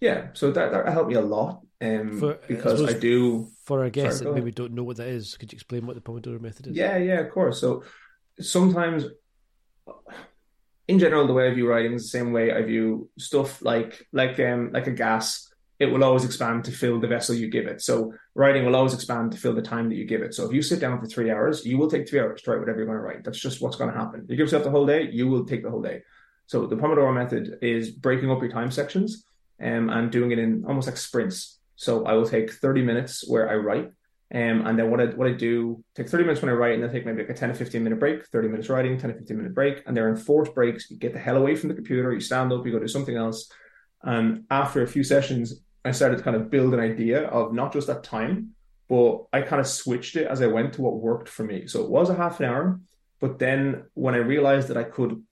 yeah 0.00 0.28
so 0.32 0.50
that, 0.52 0.72
that 0.72 0.88
helped 0.88 1.08
me 1.10 1.16
a 1.16 1.20
lot 1.20 1.60
um 1.80 2.18
For- 2.20 2.38
because 2.48 2.82
i 2.82 2.86
suppose 2.86 3.00
do 3.00 3.48
For 3.64 3.80
our 3.84 3.90
guests 3.90 4.20
that 4.20 4.32
maybe 4.34 4.50
don't 4.50 4.72
know 4.72 4.84
what 4.84 4.96
that 4.96 5.08
is, 5.08 5.36
could 5.36 5.52
you 5.52 5.56
explain 5.56 5.86
what 5.86 5.94
the 5.94 6.00
Pomodoro 6.02 6.40
method 6.40 6.68
is? 6.68 6.76
yeah 6.76 6.96
yeah 6.96 7.20
of 7.20 7.30
course. 7.30 7.60
So 7.60 7.84
sometimes 8.40 9.04
in 10.86 10.98
general 10.98 11.26
the 11.26 11.32
way 11.32 11.48
i 11.48 11.54
view 11.54 11.68
writing 11.68 11.92
is 11.92 12.02
the 12.04 12.08
same 12.08 12.32
way 12.32 12.52
i 12.52 12.62
view 12.62 13.10
stuff 13.18 13.60
like 13.62 14.06
like 14.12 14.38
um 14.40 14.70
like 14.72 14.86
a 14.86 14.90
gas 14.92 15.47
it 15.78 15.86
will 15.86 16.02
always 16.02 16.24
expand 16.24 16.64
to 16.64 16.72
fill 16.72 16.98
the 16.98 17.06
vessel 17.06 17.34
you 17.34 17.48
give 17.48 17.66
it 17.66 17.80
so 17.80 18.12
writing 18.34 18.64
will 18.64 18.76
always 18.76 18.94
expand 18.94 19.32
to 19.32 19.38
fill 19.38 19.54
the 19.54 19.62
time 19.62 19.88
that 19.88 19.96
you 19.96 20.04
give 20.04 20.22
it 20.22 20.34
so 20.34 20.44
if 20.44 20.52
you 20.52 20.62
sit 20.62 20.80
down 20.80 21.00
for 21.00 21.06
three 21.06 21.30
hours 21.30 21.64
you 21.64 21.78
will 21.78 21.90
take 21.90 22.08
three 22.08 22.20
hours 22.20 22.42
to 22.42 22.50
write 22.50 22.60
whatever 22.60 22.78
you're 22.78 22.86
going 22.86 22.98
to 22.98 23.02
write 23.02 23.24
that's 23.24 23.40
just 23.40 23.60
what's 23.60 23.76
going 23.76 23.92
to 23.92 23.98
happen 23.98 24.20
you 24.28 24.36
give 24.36 24.46
yourself 24.46 24.64
the 24.64 24.70
whole 24.70 24.86
day 24.86 25.08
you 25.10 25.28
will 25.28 25.44
take 25.44 25.62
the 25.62 25.70
whole 25.70 25.82
day 25.82 26.02
So 26.48 26.66
the 26.66 26.76
Pomodoro 26.76 27.14
method 27.14 27.58
is 27.60 27.90
breaking 27.90 28.30
up 28.30 28.40
your 28.40 28.50
time 28.50 28.70
sections 28.70 29.24
um, 29.62 29.90
and 29.90 30.10
doing 30.10 30.30
it 30.32 30.38
in 30.38 30.64
almost 30.66 30.88
like 30.88 30.96
sprints. 30.96 31.58
So 31.76 32.06
I 32.06 32.14
will 32.14 32.26
take 32.26 32.52
30 32.52 32.82
minutes 32.82 33.28
where 33.28 33.48
I 33.50 33.56
write. 33.56 33.92
Um, 34.34 34.66
and 34.66 34.78
then 34.78 34.90
what 34.90 35.00
I 35.00 35.06
what 35.06 35.28
I 35.28 35.32
do, 35.32 35.82
take 35.94 36.08
30 36.08 36.24
minutes 36.24 36.42
when 36.42 36.50
I 36.50 36.54
write, 36.54 36.74
and 36.74 36.82
then 36.82 36.90
take 36.90 37.06
maybe 37.06 37.22
like 37.22 37.30
a 37.30 37.34
10 37.34 37.50
to 37.50 37.54
15 37.54 37.82
minute 37.82 37.98
break, 37.98 38.26
30 38.26 38.48
minutes 38.48 38.68
writing, 38.68 38.98
10 38.98 39.10
to 39.10 39.16
15 39.18 39.36
minute 39.36 39.54
break. 39.54 39.82
And 39.86 39.96
they're 39.96 40.08
enforced 40.08 40.54
breaks. 40.54 40.90
You 40.90 40.96
get 40.96 41.12
the 41.12 41.18
hell 41.18 41.36
away 41.36 41.54
from 41.54 41.68
the 41.68 41.74
computer, 41.74 42.12
you 42.12 42.20
stand 42.20 42.52
up, 42.52 42.66
you 42.66 42.72
go 42.72 42.78
do 42.78 42.88
something 42.88 43.16
else. 43.16 43.50
And 44.02 44.44
after 44.50 44.82
a 44.82 44.88
few 44.88 45.04
sessions, 45.04 45.60
I 45.84 45.92
started 45.92 46.18
to 46.18 46.24
kind 46.24 46.36
of 46.36 46.50
build 46.50 46.74
an 46.74 46.80
idea 46.80 47.26
of 47.28 47.52
not 47.52 47.72
just 47.72 47.86
that 47.86 48.04
time, 48.04 48.54
but 48.88 49.24
I 49.32 49.42
kind 49.42 49.60
of 49.60 49.66
switched 49.66 50.16
it 50.16 50.26
as 50.26 50.42
I 50.42 50.46
went 50.46 50.74
to 50.74 50.82
what 50.82 50.96
worked 50.96 51.28
for 51.28 51.44
me. 51.44 51.66
So 51.66 51.82
it 51.82 51.90
was 51.90 52.10
a 52.10 52.14
half 52.14 52.40
an 52.40 52.46
hour, 52.46 52.80
but 53.20 53.38
then 53.38 53.84
when 53.94 54.14
I 54.14 54.18
realized 54.18 54.68
that 54.68 54.76
I 54.76 54.84
could, 54.84 55.22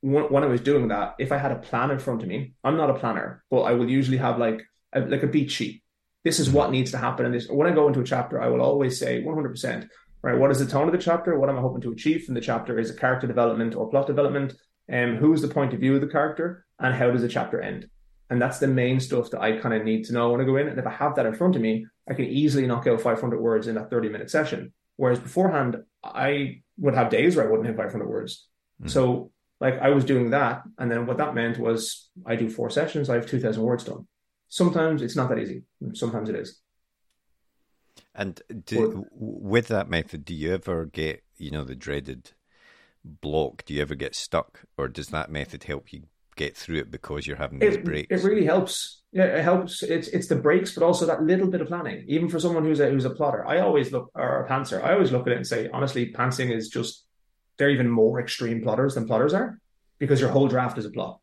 when 0.00 0.44
I 0.44 0.46
was 0.46 0.60
doing 0.60 0.88
that, 0.88 1.14
if 1.18 1.32
I 1.32 1.38
had 1.38 1.52
a 1.52 1.56
plan 1.56 1.90
in 1.90 1.98
front 1.98 2.22
of 2.22 2.28
me, 2.28 2.54
I'm 2.64 2.76
not 2.76 2.90
a 2.90 2.94
planner, 2.94 3.44
but 3.50 3.62
I 3.62 3.72
will 3.72 3.88
usually 3.88 4.18
have 4.18 4.38
like 4.38 4.62
a, 4.92 5.00
like 5.00 5.22
a 5.22 5.28
beat 5.28 5.50
sheet. 5.50 5.82
This 6.24 6.40
is 6.40 6.50
what 6.50 6.70
needs 6.70 6.90
to 6.90 6.98
happen 6.98 7.24
And 7.24 7.34
this. 7.34 7.48
When 7.48 7.66
I 7.66 7.74
go 7.74 7.86
into 7.86 8.00
a 8.00 8.04
chapter, 8.04 8.40
I 8.40 8.48
will 8.48 8.60
always 8.60 8.98
say 8.98 9.22
100%. 9.22 9.88
Right, 10.20 10.36
what 10.36 10.50
is 10.50 10.58
the 10.58 10.66
tone 10.66 10.88
of 10.88 10.92
the 10.92 10.98
chapter? 10.98 11.38
What 11.38 11.48
am 11.48 11.56
I 11.56 11.60
hoping 11.60 11.80
to 11.82 11.92
achieve 11.92 12.24
from 12.24 12.34
the 12.34 12.40
chapter? 12.40 12.76
Is 12.76 12.90
it 12.90 12.98
character 12.98 13.28
development 13.28 13.76
or 13.76 13.88
plot 13.88 14.08
development? 14.08 14.52
And 14.88 15.12
um, 15.12 15.16
who 15.18 15.32
is 15.32 15.42
the 15.42 15.48
point 15.48 15.74
of 15.74 15.80
view 15.80 15.94
of 15.94 16.00
the 16.00 16.08
character? 16.08 16.66
And 16.80 16.92
how 16.92 17.12
does 17.12 17.22
the 17.22 17.28
chapter 17.28 17.60
end? 17.60 17.88
And 18.30 18.40
that's 18.40 18.58
the 18.58 18.66
main 18.66 19.00
stuff 19.00 19.30
that 19.30 19.40
I 19.40 19.58
kind 19.58 19.74
of 19.74 19.84
need 19.84 20.04
to 20.04 20.12
know 20.12 20.30
when 20.30 20.40
I 20.40 20.44
go 20.44 20.56
in. 20.56 20.68
And 20.68 20.78
if 20.78 20.86
I 20.86 20.90
have 20.90 21.14
that 21.16 21.26
in 21.26 21.34
front 21.34 21.56
of 21.56 21.62
me, 21.62 21.86
I 22.08 22.14
can 22.14 22.26
easily 22.26 22.66
knock 22.66 22.86
out 22.86 23.00
500 23.00 23.40
words 23.40 23.68
in 23.68 23.74
that 23.76 23.90
30 23.90 24.10
minute 24.10 24.30
session. 24.30 24.72
Whereas 24.96 25.18
beforehand, 25.18 25.76
I 26.04 26.62
would 26.76 26.94
have 26.94 27.10
days 27.10 27.36
where 27.36 27.46
I 27.46 27.50
wouldn't 27.50 27.66
hit 27.68 27.76
500 27.76 28.06
words. 28.06 28.46
Mm. 28.82 28.90
So, 28.90 29.30
like, 29.60 29.78
I 29.78 29.90
was 29.90 30.04
doing 30.04 30.30
that. 30.30 30.62
And 30.78 30.90
then 30.90 31.06
what 31.06 31.18
that 31.18 31.34
meant 31.34 31.58
was 31.58 32.10
I 32.26 32.36
do 32.36 32.50
four 32.50 32.70
sessions, 32.70 33.08
I 33.08 33.14
have 33.14 33.26
2,000 33.26 33.62
words 33.62 33.84
done. 33.84 34.06
Sometimes 34.48 35.02
it's 35.02 35.16
not 35.16 35.28
that 35.28 35.38
easy, 35.38 35.62
sometimes 35.94 36.28
it 36.28 36.36
is. 36.36 36.60
And 38.14 38.40
do, 38.64 39.06
with 39.12 39.68
that 39.68 39.88
method, 39.88 40.24
do 40.24 40.34
you 40.34 40.52
ever 40.54 40.86
get, 40.86 41.22
you 41.36 41.50
know, 41.50 41.64
the 41.64 41.74
dreaded 41.74 42.32
block? 43.04 43.64
Do 43.64 43.74
you 43.74 43.82
ever 43.82 43.94
get 43.94 44.14
stuck? 44.14 44.64
Or 44.76 44.88
does 44.88 45.08
that 45.08 45.30
method 45.30 45.64
help 45.64 45.92
you 45.92 46.04
get 46.38 46.56
through 46.56 46.78
it 46.78 46.90
because 46.90 47.26
you're 47.26 47.36
having 47.36 47.58
these 47.58 47.74
it, 47.74 47.84
breaks. 47.84 48.06
It 48.10 48.26
really 48.26 48.46
helps. 48.46 49.02
Yeah, 49.12 49.24
it 49.24 49.42
helps. 49.42 49.82
It's 49.82 50.08
it's 50.08 50.28
the 50.28 50.36
breaks, 50.36 50.72
but 50.72 50.82
also 50.82 51.04
that 51.06 51.22
little 51.22 51.48
bit 51.48 51.60
of 51.60 51.68
planning. 51.68 52.04
Even 52.08 52.28
for 52.28 52.38
someone 52.40 52.64
who's 52.64 52.80
a 52.80 52.88
who's 52.88 53.04
a 53.04 53.10
plotter, 53.10 53.46
I 53.46 53.60
always 53.60 53.92
look 53.92 54.10
or 54.14 54.44
a 54.44 54.48
pantser. 54.48 54.82
I 54.82 54.94
always 54.94 55.12
look 55.12 55.26
at 55.26 55.32
it 55.32 55.36
and 55.36 55.46
say, 55.46 55.68
honestly, 55.72 56.12
pantsing 56.12 56.54
is 56.54 56.68
just 56.68 57.04
they're 57.58 57.70
even 57.70 57.90
more 57.90 58.20
extreme 58.20 58.62
plotters 58.62 58.94
than 58.94 59.06
plotters 59.06 59.34
are 59.34 59.60
because 59.98 60.20
your 60.20 60.30
whole 60.30 60.48
draft 60.48 60.78
is 60.78 60.84
a 60.84 60.90
plot. 60.90 61.20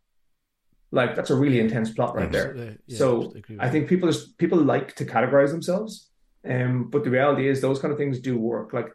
Like 0.92 1.16
that's 1.16 1.30
a 1.30 1.36
really 1.36 1.60
intense 1.60 1.90
plot 1.92 2.16
right 2.16 2.32
there. 2.32 2.78
Yeah, 2.86 2.98
so 2.98 3.34
I 3.60 3.70
think 3.70 3.88
people 3.88 4.10
just 4.12 4.38
people 4.38 4.60
like 4.60 4.96
to 4.96 5.06
categorize 5.06 5.52
themselves, 5.52 6.10
um, 6.48 6.90
but 6.90 7.04
the 7.04 7.10
reality 7.10 7.48
is 7.48 7.62
those 7.62 7.80
kind 7.80 7.92
of 7.92 7.98
things 7.98 8.20
do 8.20 8.38
work. 8.38 8.74
Like 8.74 8.90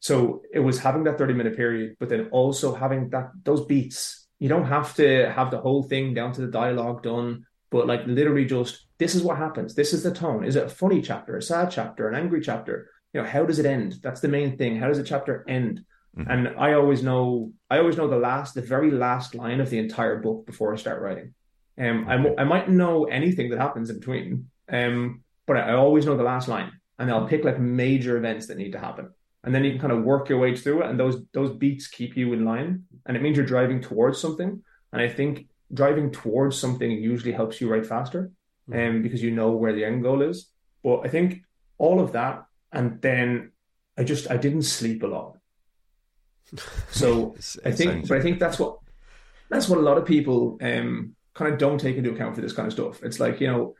so, 0.00 0.42
it 0.52 0.60
was 0.60 0.78
having 0.78 1.04
that 1.04 1.18
thirty 1.18 1.34
minute 1.34 1.56
period, 1.56 1.96
but 1.98 2.08
then 2.08 2.28
also 2.30 2.74
having 2.74 3.10
that 3.10 3.30
those 3.44 3.64
beats 3.66 4.21
you 4.42 4.48
don't 4.48 4.66
have 4.66 4.92
to 4.96 5.30
have 5.30 5.52
the 5.52 5.60
whole 5.60 5.84
thing 5.84 6.14
down 6.14 6.32
to 6.32 6.40
the 6.40 6.48
dialogue 6.48 7.04
done, 7.04 7.46
but 7.70 7.86
like 7.86 8.04
literally 8.06 8.44
just 8.44 8.86
this 8.98 9.14
is 9.14 9.22
what 9.22 9.38
happens. 9.38 9.76
This 9.76 9.92
is 9.92 10.02
the 10.02 10.10
tone. 10.10 10.42
Is 10.42 10.56
it 10.56 10.66
a 10.66 10.68
funny 10.68 11.00
chapter, 11.00 11.36
a 11.36 11.42
sad 11.42 11.70
chapter, 11.70 12.08
an 12.08 12.16
angry 12.16 12.40
chapter? 12.40 12.90
You 13.12 13.22
know, 13.22 13.28
how 13.28 13.44
does 13.44 13.60
it 13.60 13.66
end? 13.66 14.00
That's 14.02 14.20
the 14.20 14.26
main 14.26 14.58
thing. 14.58 14.76
How 14.76 14.88
does 14.88 14.98
a 14.98 15.04
chapter 15.04 15.44
end? 15.48 15.84
Mm-hmm. 16.18 16.28
And 16.28 16.48
I 16.58 16.72
always 16.72 17.04
know, 17.04 17.52
I 17.70 17.78
always 17.78 17.96
know 17.96 18.08
the 18.08 18.16
last, 18.16 18.56
the 18.56 18.62
very 18.62 18.90
last 18.90 19.36
line 19.36 19.60
of 19.60 19.70
the 19.70 19.78
entire 19.78 20.18
book 20.18 20.44
before 20.44 20.74
I 20.74 20.76
start 20.76 21.00
writing. 21.00 21.34
Um, 21.78 22.08
I, 22.08 22.42
I 22.42 22.44
might 22.44 22.68
know 22.68 23.04
anything 23.04 23.48
that 23.50 23.60
happens 23.60 23.90
in 23.90 24.00
between, 24.00 24.50
um, 24.68 25.22
but 25.46 25.56
I 25.56 25.74
always 25.74 26.04
know 26.04 26.16
the 26.16 26.24
last 26.24 26.48
line, 26.48 26.72
and 26.98 27.08
I'll 27.12 27.28
pick 27.28 27.44
like 27.44 27.60
major 27.60 28.16
events 28.16 28.48
that 28.48 28.58
need 28.58 28.72
to 28.72 28.80
happen 28.80 29.10
and 29.44 29.54
then 29.54 29.64
you 29.64 29.72
can 29.72 29.80
kind 29.80 29.92
of 29.92 30.04
work 30.04 30.28
your 30.28 30.38
way 30.38 30.56
through 30.56 30.82
it 30.82 30.90
and 30.90 30.98
those 30.98 31.22
those 31.32 31.56
beats 31.56 31.88
keep 31.88 32.16
you 32.16 32.32
in 32.32 32.44
line. 32.44 32.84
And 33.06 33.16
it 33.16 33.22
means 33.22 33.36
you're 33.36 33.46
driving 33.46 33.80
towards 33.80 34.20
something. 34.20 34.62
And 34.92 35.02
i 35.02 35.08
think 35.08 35.46
driving 35.72 36.10
towards 36.10 36.58
something 36.58 36.90
usually 36.90 37.32
helps 37.32 37.60
you 37.60 37.70
write 37.70 37.86
faster 37.86 38.30
and 38.66 38.74
mm-hmm. 38.74 38.96
um, 38.96 39.02
because 39.02 39.22
you 39.22 39.30
know 39.30 39.52
where 39.52 39.72
the 39.72 39.84
end 39.84 40.02
goal 40.02 40.22
is. 40.22 40.50
But 40.84 41.00
i 41.00 41.08
think 41.08 41.42
all 41.78 42.00
of 42.00 42.12
that 42.12 42.44
and 42.72 43.00
then 43.00 43.52
i 43.98 44.04
just 44.04 44.30
i 44.30 44.36
didn't 44.36 44.62
sleep 44.62 45.02
a 45.02 45.06
lot. 45.06 45.38
So 46.90 47.34
i 47.64 47.72
think 47.72 48.08
but 48.08 48.18
i 48.18 48.22
think 48.22 48.38
that's 48.38 48.58
what 48.58 48.78
that's 49.48 49.68
what 49.68 49.78
a 49.78 49.82
lot 49.82 49.98
of 49.98 50.04
people 50.04 50.58
um 50.62 51.16
kind 51.34 51.52
of 51.52 51.58
don't 51.58 51.78
take 51.78 51.96
into 51.96 52.12
account 52.12 52.34
for 52.34 52.42
this 52.42 52.52
kind 52.52 52.66
of 52.66 52.72
stuff. 52.72 53.02
It's 53.02 53.18
like 53.18 53.40
you 53.40 53.46
know 53.46 53.74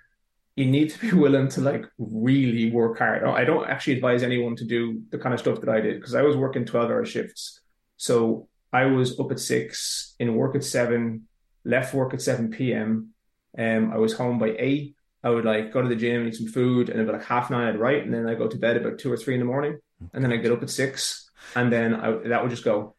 you 0.57 0.67
need 0.67 0.91
to 0.91 0.99
be 0.99 1.13
willing 1.17 1.49
to 1.49 1.61
like 1.61 1.87
really 1.99 2.71
work 2.71 2.99
hard. 2.99 3.25
I 3.25 3.45
don't 3.45 3.69
actually 3.69 3.95
advise 3.95 4.23
anyone 4.23 4.57
to 4.57 4.65
do 4.65 5.03
the 5.11 5.19
kind 5.19 5.35
of 5.35 5.41
stuff 5.41 5.61
that 5.61 5.69
I 5.69 5.81
did 5.81 5.97
because 5.97 6.15
I 6.15 6.23
was 6.23 6.37
working 6.37 6.65
12 6.65 6.91
hour 6.91 7.05
shifts. 7.05 7.61
So 7.97 8.49
I 8.73 8.87
was 8.87 9.19
up 9.21 9.31
at 9.31 9.39
six, 9.39 10.15
in 10.19 10.35
work 10.35 10.55
at 10.57 10.65
seven, 10.65 11.29
left 11.65 11.95
work 11.95 12.15
at 12.15 12.23
7 12.23 12.51
p.m. 12.51 13.11
Um, 13.59 13.93
I 13.93 13.99
was 13.99 14.15
home 14.15 14.39
by 14.39 14.55
eight. 14.59 14.97
I 15.23 15.31
would 15.31 15.45
like 15.45 15.73
go 15.73 15.83
to 15.83 15.89
the 15.89 15.97
gym, 15.97 16.27
eat 16.27 16.35
some 16.35 16.49
food, 16.49 16.89
and 16.89 17.01
about 17.01 17.15
like 17.15 17.25
half 17.25 17.51
nine 17.51 17.69
I'd 17.69 17.79
write, 17.79 18.05
and 18.05 18.13
then 18.13 18.27
I 18.27 18.35
go 18.35 18.49
to 18.49 18.59
bed 18.59 18.77
about 18.77 18.99
two 18.99 19.13
or 19.13 19.17
three 19.17 19.35
in 19.35 19.41
the 19.41 19.47
morning, 19.47 19.79
and 20.13 20.25
then 20.25 20.33
I 20.33 20.37
get 20.37 20.51
up 20.51 20.63
at 20.63 20.71
six, 20.71 21.31
and 21.55 21.73
then 21.73 21.95
I, 21.95 22.11
that 22.29 22.43
would 22.43 22.51
just 22.51 22.65
go. 22.65 22.97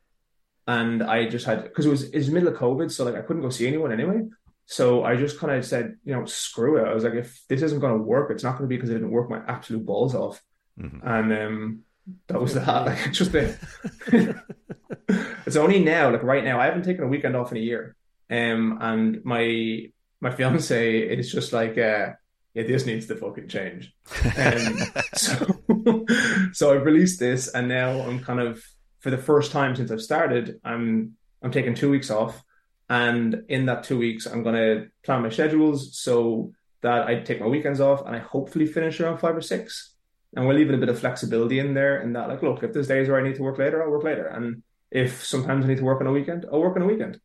And 0.66 1.04
I 1.04 1.28
just 1.28 1.46
had 1.46 1.64
because 1.64 1.86
it 1.86 1.90
was 1.90 2.04
it 2.04 2.16
was 2.16 2.30
middle 2.30 2.48
of 2.48 2.56
COVID, 2.56 2.90
so 2.92 3.04
like 3.04 3.16
I 3.16 3.22
couldn't 3.22 3.42
go 3.42 3.50
see 3.50 3.68
anyone 3.68 3.92
anyway. 3.92 4.22
So 4.66 5.04
I 5.04 5.16
just 5.16 5.40
kind 5.40 5.54
of 5.54 5.66
said, 5.66 5.96
you 6.04 6.14
know, 6.14 6.26
screw 6.26 6.78
it. 6.78 6.88
I 6.88 6.94
was 6.94 7.04
like, 7.04 7.14
if 7.14 7.42
this 7.50 7.62
isn't 7.62 7.80
going 7.80 7.98
to 7.98 8.04
work, 8.04 8.32
it's 8.32 8.44
not 8.44 8.58
going 8.58 8.64
to 8.64 8.68
be 8.68 8.78
because 8.78 8.90
I 8.90 8.94
didn't 8.94 9.12
work 9.12 9.30
my 9.30 9.42
absolute 9.48 9.86
balls 9.86 10.16
off. 10.16 10.42
Mm-hmm. 10.80 11.08
And 11.08 11.34
um, 11.34 11.80
that 12.28 12.42
was 12.42 12.54
that. 12.54 12.86
Like, 12.86 13.08
it's 13.08 13.18
just 13.18 13.32
the, 13.32 13.58
it's 15.46 15.56
only 15.56 15.84
now, 15.84 16.12
like 16.12 16.24
right 16.24 16.44
now, 16.44 16.60
I 16.60 16.66
haven't 16.66 16.84
taken 16.84 17.04
a 17.04 17.08
weekend 17.08 17.36
off 17.36 17.52
in 17.52 17.58
a 17.58 17.62
year. 17.62 17.96
Um, 18.30 18.78
and 18.82 19.24
my 19.24 19.90
my 20.22 20.32
fiance 20.32 21.00
is 21.00 21.32
just 21.32 21.52
like, 21.52 21.78
uh, 21.78 22.14
yeah, 22.54 22.64
this 22.64 22.86
needs 22.86 23.08
to 23.08 23.16
fucking 23.16 23.50
change. 23.50 23.94
Um, 24.38 24.80
so, 25.16 26.06
so 26.54 26.74
I've 26.74 26.86
released 26.86 27.20
this, 27.20 27.54
and 27.54 27.68
now 27.68 28.00
I'm 28.02 28.20
kind 28.22 28.40
of 28.40 28.64
for 29.02 29.12
the 29.12 29.18
first 29.18 29.52
time 29.52 29.76
since 29.76 29.92
I've 29.92 30.02
started, 30.02 30.60
I'm 30.64 31.14
I'm 31.42 31.52
taking 31.52 31.76
two 31.76 31.90
weeks 31.90 32.10
off 32.10 32.42
and 32.90 33.44
in 33.48 33.66
that 33.68 33.84
two 33.84 33.98
weeks, 33.98 34.26
I'm 34.26 34.44
going 34.44 34.56
to 34.56 34.88
plan 35.04 35.22
my 35.22 35.30
schedules 35.30 35.98
so 35.98 36.52
that 36.82 37.08
I 37.08 37.22
take 37.22 37.40
my 37.40 37.48
weekends 37.48 37.80
off 37.80 38.06
and 38.06 38.16
I 38.16 38.20
hopefully 38.20 38.66
finish 38.66 39.00
around 39.00 39.20
five 39.20 39.36
or 39.36 39.42
six. 39.42 39.96
And 40.36 40.48
we're 40.48 40.56
leaving 40.56 40.76
a 40.76 40.80
bit 40.80 40.90
of 40.90 41.00
flexibility 41.00 41.60
in 41.60 41.74
there. 41.74 42.00
And 42.02 42.16
that, 42.16 42.28
like, 42.28 42.42
look, 42.42 42.64
if 42.64 42.74
there's 42.74 42.88
days 42.88 43.08
where 43.08 43.20
I 43.20 43.24
need 43.24 43.36
to 43.36 43.44
work 43.44 43.60
later, 43.60 43.84
I'll 43.84 43.92
work 43.92 44.04
later. 44.04 44.26
And 44.26 44.64
if 44.92 45.24
sometimes 45.24 45.64
I 45.64 45.68
need 45.68 45.78
to 45.78 45.84
work 45.84 46.02
on 46.02 46.08
a 46.08 46.12
weekend, 46.12 46.46
I'll 46.52 46.60
work 46.60 46.76
on 46.76 46.82
a 46.82 46.88
weekend. 46.88 47.20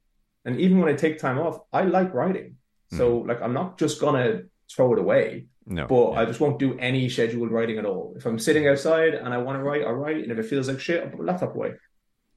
And 0.44 0.61
even 0.61 0.79
when 0.79 0.92
I 0.92 0.97
take 0.97 1.18
time 1.18 1.38
off, 1.38 1.59
I 1.73 1.83
like 1.83 2.14
writing. 2.14 2.57
So, 2.92 3.21
mm. 3.21 3.29
like, 3.29 3.42
I'm 3.42 3.55
not 3.55 3.79
just 3.79 4.01
going 4.01 4.14
to 4.14 4.44
throw 4.71 4.92
it 4.92 4.99
away. 4.99 5.47
No, 5.66 5.87
but 5.87 6.12
yeah. 6.12 6.21
I 6.21 6.25
just 6.25 6.40
won't 6.40 6.59
do 6.59 6.79
any 6.79 7.09
scheduled 7.09 7.51
writing 7.51 7.79
at 7.79 7.85
all. 7.85 8.14
If 8.16 8.25
I'm 8.25 8.38
sitting 8.38 8.66
outside 8.66 9.14
and 9.14 9.35
I 9.35 9.38
want 9.38 9.59
to 9.59 9.62
write, 9.62 9.85
I'll 9.85 9.92
write. 9.92 10.23
And 10.23 10.33
if 10.33 10.38
it 10.38 10.47
feels 10.47 10.68
like 10.68 10.81
shit, 10.81 11.03
I'll 11.03 11.11
put 11.11 11.18
my 11.18 11.33
laptop 11.33 11.55
away. 11.55 11.73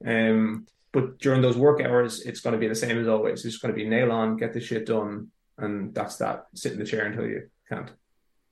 Um, 0.06 0.66
but 0.92 1.18
during 1.18 1.40
those 1.40 1.56
work 1.56 1.80
hours, 1.80 2.20
it's 2.20 2.40
going 2.40 2.52
to 2.52 2.58
be 2.58 2.68
the 2.68 2.74
same 2.74 2.98
as 2.98 3.08
always. 3.08 3.44
It's 3.44 3.58
going 3.58 3.74
to 3.74 3.80
be 3.80 3.88
nail 3.88 4.12
on, 4.12 4.36
get 4.36 4.52
the 4.52 4.60
shit 4.60 4.86
done, 4.86 5.28
and 5.58 5.94
that's 5.94 6.16
that. 6.16 6.46
Sit 6.54 6.72
in 6.72 6.78
the 6.78 6.84
chair 6.84 7.06
until 7.06 7.26
you 7.26 7.48
can't. 7.68 7.90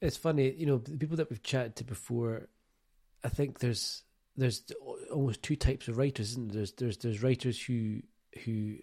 It's 0.00 0.16
funny, 0.16 0.50
you 0.52 0.64
know, 0.64 0.78
the 0.78 0.96
people 0.96 1.18
that 1.18 1.28
we've 1.28 1.42
chatted 1.42 1.76
to 1.76 1.84
before. 1.84 2.48
I 3.22 3.28
think 3.28 3.58
there's 3.58 4.04
there's 4.36 4.62
almost 5.12 5.42
two 5.42 5.56
types 5.56 5.88
of 5.88 5.98
writers, 5.98 6.30
isn't 6.30 6.52
there? 6.52 6.60
There's 6.60 6.72
there's 6.72 6.96
there's 6.98 7.22
writers 7.22 7.62
who 7.62 8.00
who 8.44 8.76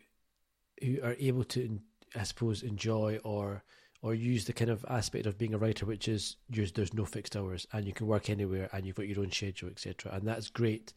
who 0.84 1.00
are 1.02 1.16
able 1.20 1.44
to, 1.46 1.80
I 2.16 2.24
suppose, 2.24 2.62
enjoy 2.62 3.20
or 3.24 3.64
or 4.04 4.14
use 4.14 4.46
the 4.46 4.54
kind 4.54 4.70
of 4.70 4.86
aspect 4.88 5.26
of 5.26 5.40
being 5.40 5.56
a 5.56 5.58
writer, 5.58 5.88
which 5.88 6.08
is 6.08 6.38
there's 6.50 6.94
no 6.94 7.06
fixed 7.06 7.36
hours 7.36 7.66
and 7.74 7.88
you 7.88 7.94
can 7.94 8.06
work 8.06 8.30
anywhere 8.30 8.70
and 8.72 8.86
you've 8.86 8.96
got 8.96 9.08
your 9.08 9.22
own 9.22 9.32
schedule, 9.32 9.70
etc. 9.70 10.14
And 10.14 10.28
that's 10.28 10.52
great 10.52 10.94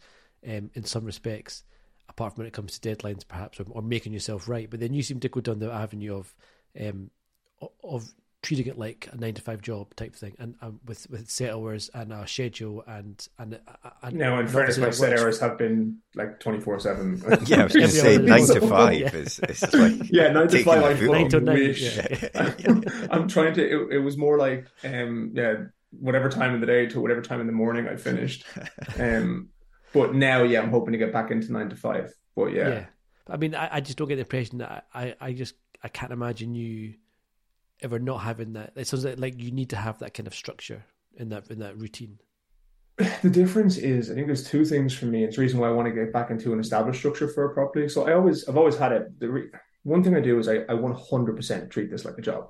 um, 0.47 0.71
in 0.75 0.85
some 0.85 1.07
respects 1.07 1.65
apart 2.11 2.35
from 2.35 2.43
when 2.43 2.49
it 2.49 2.53
comes 2.53 2.79
to 2.79 2.97
deadlines, 2.97 3.27
perhaps, 3.27 3.59
or, 3.61 3.67
or 3.71 3.81
making 3.81 4.13
yourself 4.13 4.49
right. 4.49 4.69
But 4.69 4.81
then 4.81 4.93
you 4.93 5.03
seem 5.03 5.21
to 5.21 5.29
go 5.29 5.41
down 5.41 5.61
the 5.61 5.73
avenue 5.73 6.17
of 6.17 6.35
um, 6.79 7.11
of 7.83 8.13
treating 8.43 8.67
it 8.67 8.79
like 8.79 9.07
a 9.13 9.17
nine 9.17 9.35
to 9.35 9.43
five 9.43 9.61
job 9.61 9.95
type 9.95 10.15
thing, 10.15 10.35
and 10.39 10.55
um, 10.61 10.81
with 10.85 11.09
with 11.11 11.31
set 11.31 11.53
hours 11.53 11.91
and 11.95 12.13
a 12.13 12.27
schedule 12.27 12.83
and 12.87 13.27
and, 13.39 13.55
uh, 13.85 13.91
and 14.03 14.17
no, 14.17 14.39
in 14.39 14.49
fairness, 14.49 14.79
my 14.79 14.91
set 14.91 15.19
hours 15.19 15.41
have 15.41 15.57
been 15.57 15.99
like 16.15 16.41
twenty 16.41 16.61
four 16.61 16.79
seven. 16.81 17.23
Yeah, 17.47 17.61
I 17.61 17.65
was 17.65 17.73
going 17.73 17.87
to 17.87 17.93
say 17.93 18.19
nine 18.19 18.47
to 18.47 18.61
five 18.69 19.01
yeah. 19.01 19.15
is, 19.15 19.39
is 19.41 19.75
like 19.75 20.11
yeah, 20.11 20.33
nine 20.33 20.49
to 20.49 20.65
five. 20.65 21.01
I 21.01 21.07
nine 21.07 21.29
to 21.31 21.41
nine. 21.41 21.75
Yeah. 21.77 23.09
I'm 23.11 23.29
trying 23.29 23.55
to. 23.55 23.65
It, 23.65 23.97
it 23.97 23.99
was 24.01 24.17
more 24.17 24.37
like 24.37 24.67
um 24.85 25.33
yeah, 25.35 25.55
whatever 25.91 26.29
time 26.29 26.55
of 26.55 26.61
the 26.61 26.67
day 26.67 26.87
to 26.87 27.01
whatever 27.01 27.23
time 27.23 27.41
in 27.41 27.47
the 27.47 27.53
morning 27.53 27.89
I 27.89 27.97
finished. 27.97 28.45
Um, 28.99 29.51
but 29.93 30.14
now, 30.14 30.43
yeah, 30.43 30.61
I'm 30.61 30.70
hoping 30.70 30.93
to 30.93 30.99
get 30.99 31.12
back 31.12 31.30
into 31.30 31.53
nine 31.53 31.68
to 31.70 31.76
five. 31.76 32.12
But 32.36 32.53
yeah. 32.53 32.68
yeah. 32.68 32.86
I 33.28 33.36
mean, 33.36 33.55
I, 33.55 33.76
I 33.76 33.80
just 33.80 33.99
don't 33.99 34.09
get 34.09 34.16
the 34.16 34.22
impression 34.22 34.59
that 34.59 34.86
I, 34.95 35.14
I 35.20 35.32
just 35.32 35.55
I 35.82 35.88
can't 35.88 36.12
imagine 36.12 36.55
you 36.55 36.95
ever 37.82 37.99
not 37.99 38.18
having 38.18 38.55
that. 38.55 38.72
It 38.76 38.86
sounds 38.86 39.05
like, 39.05 39.18
like 39.18 39.41
you 39.41 39.51
need 39.51 39.70
to 39.70 39.76
have 39.76 39.99
that 40.01 40.14
kind 40.14 40.26
of 40.26 40.34
structure 40.34 40.84
in 41.16 41.30
that 41.30 41.51
in 41.51 41.61
that 41.61 41.78
routine. 41.78 42.18
The 43.22 43.30
difference 43.30 43.78
is, 43.78 44.11
I 44.11 44.14
think 44.14 44.26
there's 44.26 44.47
two 44.47 44.64
things 44.64 44.93
for 44.93 45.07
me. 45.07 45.24
It's 45.24 45.36
the 45.36 45.43
reason 45.43 45.59
why 45.59 45.68
I 45.68 45.72
want 45.72 45.88
to 45.88 45.95
get 45.95 46.12
back 46.12 46.30
into 46.30 46.53
an 46.53 46.61
established 46.61 46.99
structure 46.99 47.28
for 47.28 47.47
it 47.47 47.55
properly. 47.55 47.88
So 47.88 48.07
I 48.07 48.12
always, 48.12 48.47
I've 48.47 48.59
always 48.59 48.76
had 48.76 48.93
it. 48.93 49.18
The 49.18 49.30
re, 49.30 49.45
one 49.84 50.05
thing 50.05 50.14
I 50.14 50.20
do 50.20 50.38
is 50.38 50.49
I, 50.49 50.57
I 50.57 50.74
100% 50.74 51.70
treat 51.70 51.91
this 51.91 52.05
like 52.05 52.18
a 52.18 52.22
job. 52.22 52.49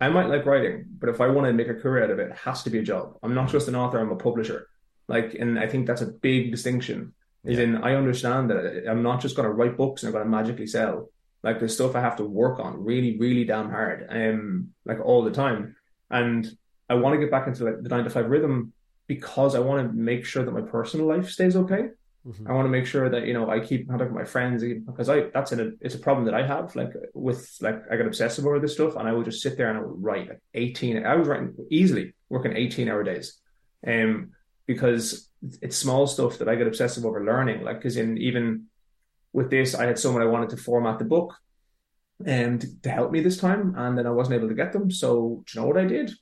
I 0.00 0.08
might 0.08 0.28
like 0.28 0.46
writing, 0.46 0.86
but 0.98 1.08
if 1.08 1.20
I 1.20 1.28
want 1.28 1.46
to 1.46 1.52
make 1.52 1.68
a 1.68 1.74
career 1.74 2.02
out 2.02 2.10
of 2.10 2.18
it, 2.18 2.30
it 2.30 2.36
has 2.36 2.64
to 2.64 2.70
be 2.70 2.78
a 2.78 2.82
job. 2.82 3.16
I'm 3.22 3.34
not 3.34 3.48
just 3.48 3.68
an 3.68 3.76
author; 3.76 3.98
I'm 3.98 4.10
a 4.10 4.16
publisher. 4.16 4.66
Like, 5.08 5.34
and 5.34 5.58
I 5.58 5.66
think 5.66 5.86
that's 5.86 6.02
a 6.02 6.06
big 6.06 6.50
distinction. 6.50 7.14
Is 7.44 7.58
yeah. 7.58 7.64
in 7.64 7.76
I 7.76 7.94
understand 7.94 8.50
that 8.50 8.84
I'm 8.88 9.02
not 9.02 9.20
just 9.20 9.36
going 9.36 9.46
to 9.46 9.52
write 9.52 9.76
books 9.76 10.02
and 10.02 10.08
I'm 10.08 10.12
going 10.14 10.24
to 10.24 10.30
magically 10.30 10.66
sell. 10.66 11.10
Like, 11.42 11.58
there's 11.58 11.74
stuff 11.74 11.94
I 11.94 12.00
have 12.00 12.16
to 12.16 12.24
work 12.24 12.58
on 12.58 12.82
really, 12.82 13.18
really 13.18 13.44
damn 13.44 13.68
hard, 13.68 14.06
um, 14.08 14.70
like 14.86 14.98
all 15.04 15.22
the 15.22 15.30
time. 15.30 15.76
And 16.10 16.46
I 16.88 16.94
want 16.94 17.14
to 17.14 17.20
get 17.20 17.30
back 17.30 17.46
into 17.46 17.64
like 17.64 17.82
the 17.82 17.88
nine 17.88 18.04
to 18.04 18.10
five 18.10 18.30
rhythm 18.30 18.72
because 19.06 19.54
I 19.54 19.58
want 19.58 19.86
to 19.86 19.94
make 19.94 20.24
sure 20.24 20.44
that 20.44 20.52
my 20.52 20.62
personal 20.62 21.06
life 21.06 21.28
stays 21.30 21.56
okay. 21.56 21.88
Mm-hmm. 22.26 22.48
I 22.48 22.54
want 22.54 22.64
to 22.64 22.70
make 22.70 22.86
sure 22.86 23.10
that 23.10 23.26
you 23.26 23.34
know 23.34 23.50
I 23.50 23.60
keep 23.60 23.86
contact 23.86 24.10
with 24.10 24.18
my 24.18 24.24
friends 24.24 24.62
because 24.62 25.10
I 25.10 25.24
that's 25.34 25.52
a 25.52 25.72
it's 25.82 25.94
a 25.94 25.98
problem 25.98 26.24
that 26.24 26.34
I 26.34 26.46
have 26.46 26.74
like 26.74 26.90
with 27.12 27.54
like 27.60 27.82
I 27.90 27.96
get 27.96 28.06
obsessive 28.06 28.46
over 28.46 28.58
this 28.58 28.72
stuff 28.72 28.96
and 28.96 29.06
I 29.06 29.12
would 29.12 29.26
just 29.26 29.42
sit 29.42 29.58
there 29.58 29.68
and 29.68 29.78
I 29.78 29.82
would 29.82 30.02
write 30.02 30.28
like 30.28 30.40
eighteen 30.54 31.04
I 31.04 31.16
was 31.16 31.28
writing 31.28 31.54
easily 31.70 32.14
working 32.30 32.56
eighteen 32.56 32.88
hour 32.88 33.02
days, 33.02 33.38
um 33.86 34.30
because 34.66 35.28
it's 35.60 35.76
small 35.76 36.06
stuff 36.06 36.38
that 36.38 36.48
I 36.48 36.54
get 36.54 36.66
obsessive 36.66 37.04
over 37.04 37.24
learning 37.24 37.62
like 37.62 37.76
because 37.76 37.96
in 37.96 38.18
even 38.18 38.66
with 39.32 39.50
this 39.50 39.74
I 39.74 39.86
had 39.86 39.98
someone 39.98 40.22
I 40.22 40.26
wanted 40.26 40.50
to 40.50 40.56
format 40.56 40.98
the 40.98 41.04
book 41.04 41.34
and 42.24 42.64
to 42.82 42.90
help 42.90 43.10
me 43.10 43.20
this 43.20 43.36
time 43.36 43.74
and 43.76 43.98
then 43.98 44.06
I 44.06 44.10
wasn't 44.10 44.36
able 44.36 44.48
to 44.48 44.54
get 44.54 44.72
them 44.72 44.90
so 44.90 45.42
do 45.46 45.52
you 45.52 45.60
know 45.60 45.68
what 45.68 45.78
I 45.78 45.84
did 45.84 46.14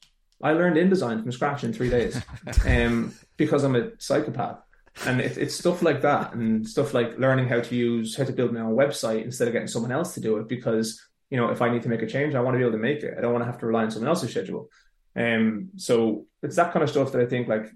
I 0.43 0.53
learned 0.53 0.77
InDesign 0.77 1.23
from 1.23 1.33
scratch 1.33 1.63
in 1.63 1.73
three 1.73 1.89
days 1.89 2.21
um, 2.67 3.15
because 3.37 3.63
I'm 3.63 3.77
a 3.77 3.91
psychopath. 3.99 4.59
And 5.07 5.21
it, 5.21 5.39
it's 5.39 5.55
stuff 5.55 5.81
like 5.81 6.03
that 6.03 6.35
and 6.35 6.69
stuff 6.69 6.93
like 6.93 7.19
learning 7.19 7.49
how 7.49 7.61
to 7.61 7.75
use, 7.75 8.17
how 8.17 8.25
to 8.25 8.33
build 8.33 8.53
my 8.53 8.61
own 8.61 8.77
website 8.77 9.25
instead 9.25 9.49
of 9.49 9.53
getting 9.53 9.69
someone 9.69 9.93
else 9.93 10.13
to 10.15 10.21
do 10.21 10.37
it 10.37 10.49
because, 10.49 11.01
you 11.31 11.39
know, 11.39 11.49
if 11.49 11.63
I 11.63 11.71
need 11.71 11.83
to 11.85 11.89
make 11.89 12.03
a 12.03 12.07
change, 12.07 12.35
I 12.35 12.41
want 12.41 12.55
to 12.55 12.59
be 12.59 12.65
able 12.65 12.73
to 12.73 12.79
make 12.79 13.03
it. 13.03 13.15
I 13.17 13.23
don't 13.23 13.33
want 13.33 13.43
to 13.43 13.51
have 13.51 13.59
to 13.61 13.67
rely 13.67 13.85
on 13.85 13.91
someone 13.91 14.09
else's 14.09 14.31
schedule. 14.31 14.69
Um, 15.17 15.71
so 15.77 16.27
it's 16.43 16.57
that 16.57 16.73
kind 16.73 16.83
of 16.83 16.91
stuff 16.91 17.13
that 17.13 17.23
I 17.23 17.27
think 17.27 17.49
like 17.49 17.73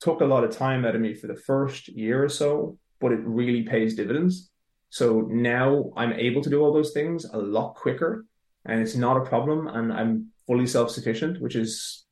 took 0.00 0.20
a 0.20 0.26
lot 0.26 0.44
of 0.44 0.56
time 0.56 0.84
out 0.84 0.94
of 0.94 1.00
me 1.00 1.14
for 1.14 1.26
the 1.26 1.36
first 1.36 1.88
year 1.88 2.22
or 2.22 2.28
so, 2.28 2.78
but 3.00 3.12
it 3.12 3.20
really 3.22 3.62
pays 3.62 3.94
dividends. 3.94 4.50
So 4.90 5.22
now 5.30 5.90
I'm 5.96 6.12
able 6.12 6.42
to 6.42 6.50
do 6.50 6.62
all 6.62 6.72
those 6.72 6.92
things 6.92 7.24
a 7.24 7.38
lot 7.38 7.74
quicker 7.74 8.24
and 8.66 8.80
it's 8.80 8.96
not 8.96 9.16
a 9.16 9.20
problem. 9.20 9.68
And 9.68 9.92
I'm 9.92 10.32
fully 10.46 10.66
self 10.66 10.90
sufficient, 10.90 11.40
which 11.40 11.56
is 11.56 12.04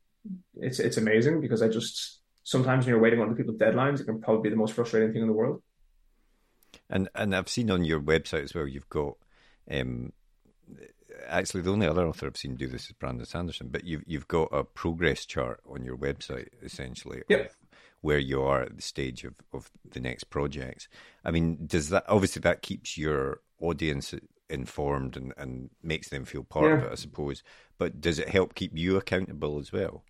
it's 0.57 0.78
it's 0.78 0.97
amazing 0.97 1.41
because 1.41 1.62
I 1.62 1.68
just 1.68 2.20
sometimes 2.45 2.85
when 2.85 2.93
you're 2.93 3.03
waiting 3.03 3.20
on 3.20 3.26
other 3.26 3.37
people's 3.37 3.59
deadlines, 3.59 4.01
it 4.01 4.05
can 4.05 4.20
probably 4.20 4.43
be 4.43 4.51
the 4.51 4.57
most 4.57 4.74
frustrating 4.74 5.12
thing 5.12 5.22
in 5.22 5.28
the 5.28 5.35
world. 5.35 5.62
And 6.89 7.09
and 7.14 7.35
I've 7.35 7.49
seen 7.49 7.70
on 7.70 7.85
your 7.85 8.01
website 8.01 8.45
as 8.45 8.55
well, 8.55 8.66
you've 8.66 8.89
got 8.89 9.16
um, 9.70 10.12
actually 11.26 11.62
the 11.62 11.72
only 11.72 11.87
other 11.87 12.07
author 12.07 12.26
I've 12.26 12.37
seen 12.37 12.57
do 12.57 12.66
this 12.66 12.87
is 12.87 12.93
Brandon 12.93 13.26
Sanderson, 13.26 13.68
but 13.68 13.85
you've 13.85 14.05
you've 14.07 14.28
got 14.28 14.49
a 14.53 14.64
progress 14.64 15.26
chart 15.26 15.61
on 15.68 15.85
your 15.85 15.97
website 15.97 16.49
essentially 16.62 17.22
yep. 17.28 17.53
Where 18.05 18.18
you 18.18 18.42
are 18.42 18.61
at 18.64 18.76
the 18.76 18.82
stage 18.82 19.24
of, 19.24 19.32
of 19.55 19.70
the 19.92 19.98
next 19.98 20.24
projects. 20.24 20.88
I 21.24 21.30
mean, 21.30 21.66
does 21.66 21.88
that 21.88 22.05
obviously 22.07 22.40
that 22.40 22.61
keeps 22.61 22.98
your 22.98 23.40
audience 23.62 24.14
informed 24.50 25.16
and, 25.16 25.32
and 25.38 25.70
makes 25.82 26.11
them 26.11 26.26
feel 26.26 26.44
part 26.44 26.66
yeah. 26.66 26.76
of 26.76 26.82
it, 26.84 26.92
I 26.92 26.96
suppose. 26.96 27.42
But 27.78 28.02
does 28.02 28.18
it 28.18 28.28
help 28.28 28.55
keep 28.55 28.76
you 28.76 28.98
accountable 28.98 29.59
as 29.59 29.72
well? 29.72 30.05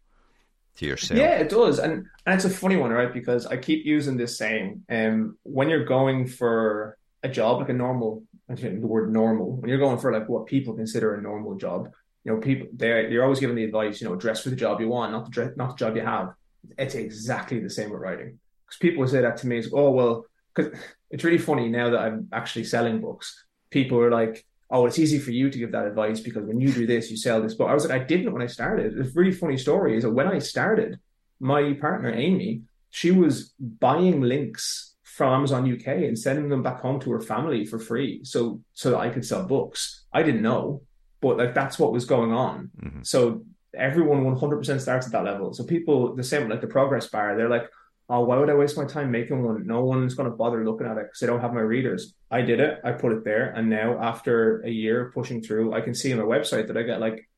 to 0.76 0.86
yourself. 0.86 1.20
Yeah, 1.20 1.36
it 1.36 1.49
does, 1.49 1.78
and 1.78 2.07
and 2.26 2.34
it's 2.34 2.45
a 2.45 2.51
funny 2.51 2.76
one, 2.76 2.90
right? 2.90 3.14
Because 3.14 3.47
I 3.47 3.57
keep 3.59 3.86
using 3.86 4.16
this 4.16 4.36
saying, 4.36 4.82
um, 4.88 5.38
when 5.45 5.68
you're 5.68 5.84
going 5.84 6.26
for 6.26 6.99
a 7.22 7.28
job 7.28 7.61
like 7.61 7.68
a 7.68 7.72
normal, 7.72 8.24
the 8.49 8.80
word 8.80 9.12
normal, 9.12 9.53
when 9.53 9.68
you're 9.68 9.78
going 9.78 9.99
for 9.99 10.12
like 10.12 10.28
what 10.28 10.47
people 10.47 10.74
consider 10.74 11.14
a 11.14 11.22
normal 11.22 11.55
job, 11.55 11.92
you 12.24 12.32
know, 12.32 12.40
people 12.40 12.66
they 12.74 13.09
you're 13.09 13.22
always 13.22 13.38
given 13.38 13.55
the 13.55 13.62
advice, 13.62 14.01
you 14.01 14.09
know, 14.09 14.16
dress 14.16 14.42
for 14.42 14.51
the 14.51 14.57
job 14.57 14.80
you 14.80 14.88
want, 14.88 15.12
not 15.12 15.26
the 15.26 15.30
dress, 15.30 15.53
not 15.57 15.78
the 15.78 15.84
job 15.84 15.95
you 15.95 16.03
have. 16.03 16.34
It's 16.78 16.94
exactly 16.94 17.60
the 17.60 17.70
same 17.70 17.90
with 17.90 18.00
writing 18.00 18.38
because 18.66 18.78
people 18.78 19.06
say 19.06 19.20
that 19.20 19.36
to 19.38 19.46
me, 19.46 19.58
it's 19.58 19.68
oh 19.72 19.90
well, 19.90 20.26
because 20.54 20.78
it's 21.10 21.24
really 21.24 21.38
funny 21.38 21.68
now 21.68 21.90
that 21.90 22.00
I'm 22.00 22.28
actually 22.32 22.64
selling 22.64 23.00
books. 23.00 23.44
People 23.70 23.98
are 24.00 24.10
like, 24.10 24.44
oh, 24.70 24.86
it's 24.86 24.98
easy 24.98 25.18
for 25.18 25.30
you 25.30 25.50
to 25.50 25.58
give 25.58 25.72
that 25.72 25.86
advice 25.86 26.20
because 26.20 26.44
when 26.44 26.60
you 26.60 26.72
do 26.72 26.86
this, 26.86 27.10
you 27.10 27.16
sell 27.16 27.42
this. 27.42 27.54
But 27.54 27.66
I 27.66 27.74
was 27.74 27.86
like, 27.86 28.00
I 28.00 28.04
didn't 28.04 28.32
when 28.32 28.42
I 28.42 28.46
started. 28.46 28.96
It's 28.98 29.10
a 29.10 29.12
really 29.12 29.32
funny 29.32 29.56
story 29.56 29.96
is 29.96 30.04
that 30.04 30.10
when 30.10 30.28
I 30.28 30.38
started, 30.38 30.98
my 31.40 31.74
partner, 31.74 32.12
Amy, 32.12 32.62
she 32.90 33.10
was 33.10 33.54
buying 33.58 34.20
links 34.20 34.94
from 35.02 35.32
Amazon 35.32 35.72
UK 35.72 35.86
and 35.86 36.18
sending 36.18 36.48
them 36.48 36.62
back 36.62 36.80
home 36.80 36.98
to 37.00 37.12
her 37.12 37.20
family 37.20 37.64
for 37.64 37.78
free. 37.78 38.24
So, 38.24 38.60
so 38.72 38.90
that 38.90 38.98
I 38.98 39.10
could 39.10 39.24
sell 39.24 39.44
books. 39.44 40.04
I 40.12 40.22
didn't 40.22 40.42
know, 40.42 40.82
but 41.20 41.38
like 41.38 41.54
that's 41.54 41.78
what 41.78 41.92
was 41.92 42.04
going 42.04 42.32
on. 42.32 42.70
Mm-hmm. 42.82 43.02
So 43.02 43.44
everyone 43.77 44.25
100% 44.25 44.81
starts 44.81 45.07
at 45.07 45.12
that 45.12 45.25
level. 45.25 45.53
So 45.53 45.64
people, 45.64 46.14
the 46.14 46.25
same 46.25 46.49
like 46.49 46.61
the 46.61 46.66
progress 46.66 47.07
bar, 47.09 47.37
they're 47.37 47.49
like, 47.49 47.68
oh, 48.09 48.20
why 48.20 48.37
would 48.37 48.51
I 48.51 48.55
waste 48.55 48.77
my 48.77 48.85
time 48.85 49.11
making 49.11 49.43
one? 49.43 49.66
No 49.66 49.85
one's 49.85 50.14
going 50.14 50.31
to 50.31 50.37
bother 50.37 50.64
looking 50.64 50.87
at 50.87 50.99
it 50.99 51.05
because 51.05 51.20
they 51.20 51.27
don't 51.27 51.41
have 51.41 51.55
my 51.55 51.61
readers. 51.61 52.14
I 52.31 52.43
did 52.43 52.61
it. 52.61 52.81
I 52.85 52.93
put 52.93 53.12
it 53.12 53.25
there. 53.25 53.51
And 53.51 53.70
now 53.70 53.99
after 54.01 54.61
a 54.61 54.70
year 54.70 55.11
pushing 55.14 55.43
through, 55.43 55.72
I 55.72 55.81
can 55.81 55.95
see 55.95 56.12
on 56.12 56.18
my 56.18 56.25
website 56.25 56.68
that 56.68 56.77
I 56.77 56.83
get 56.83 57.01
like, 57.01 57.29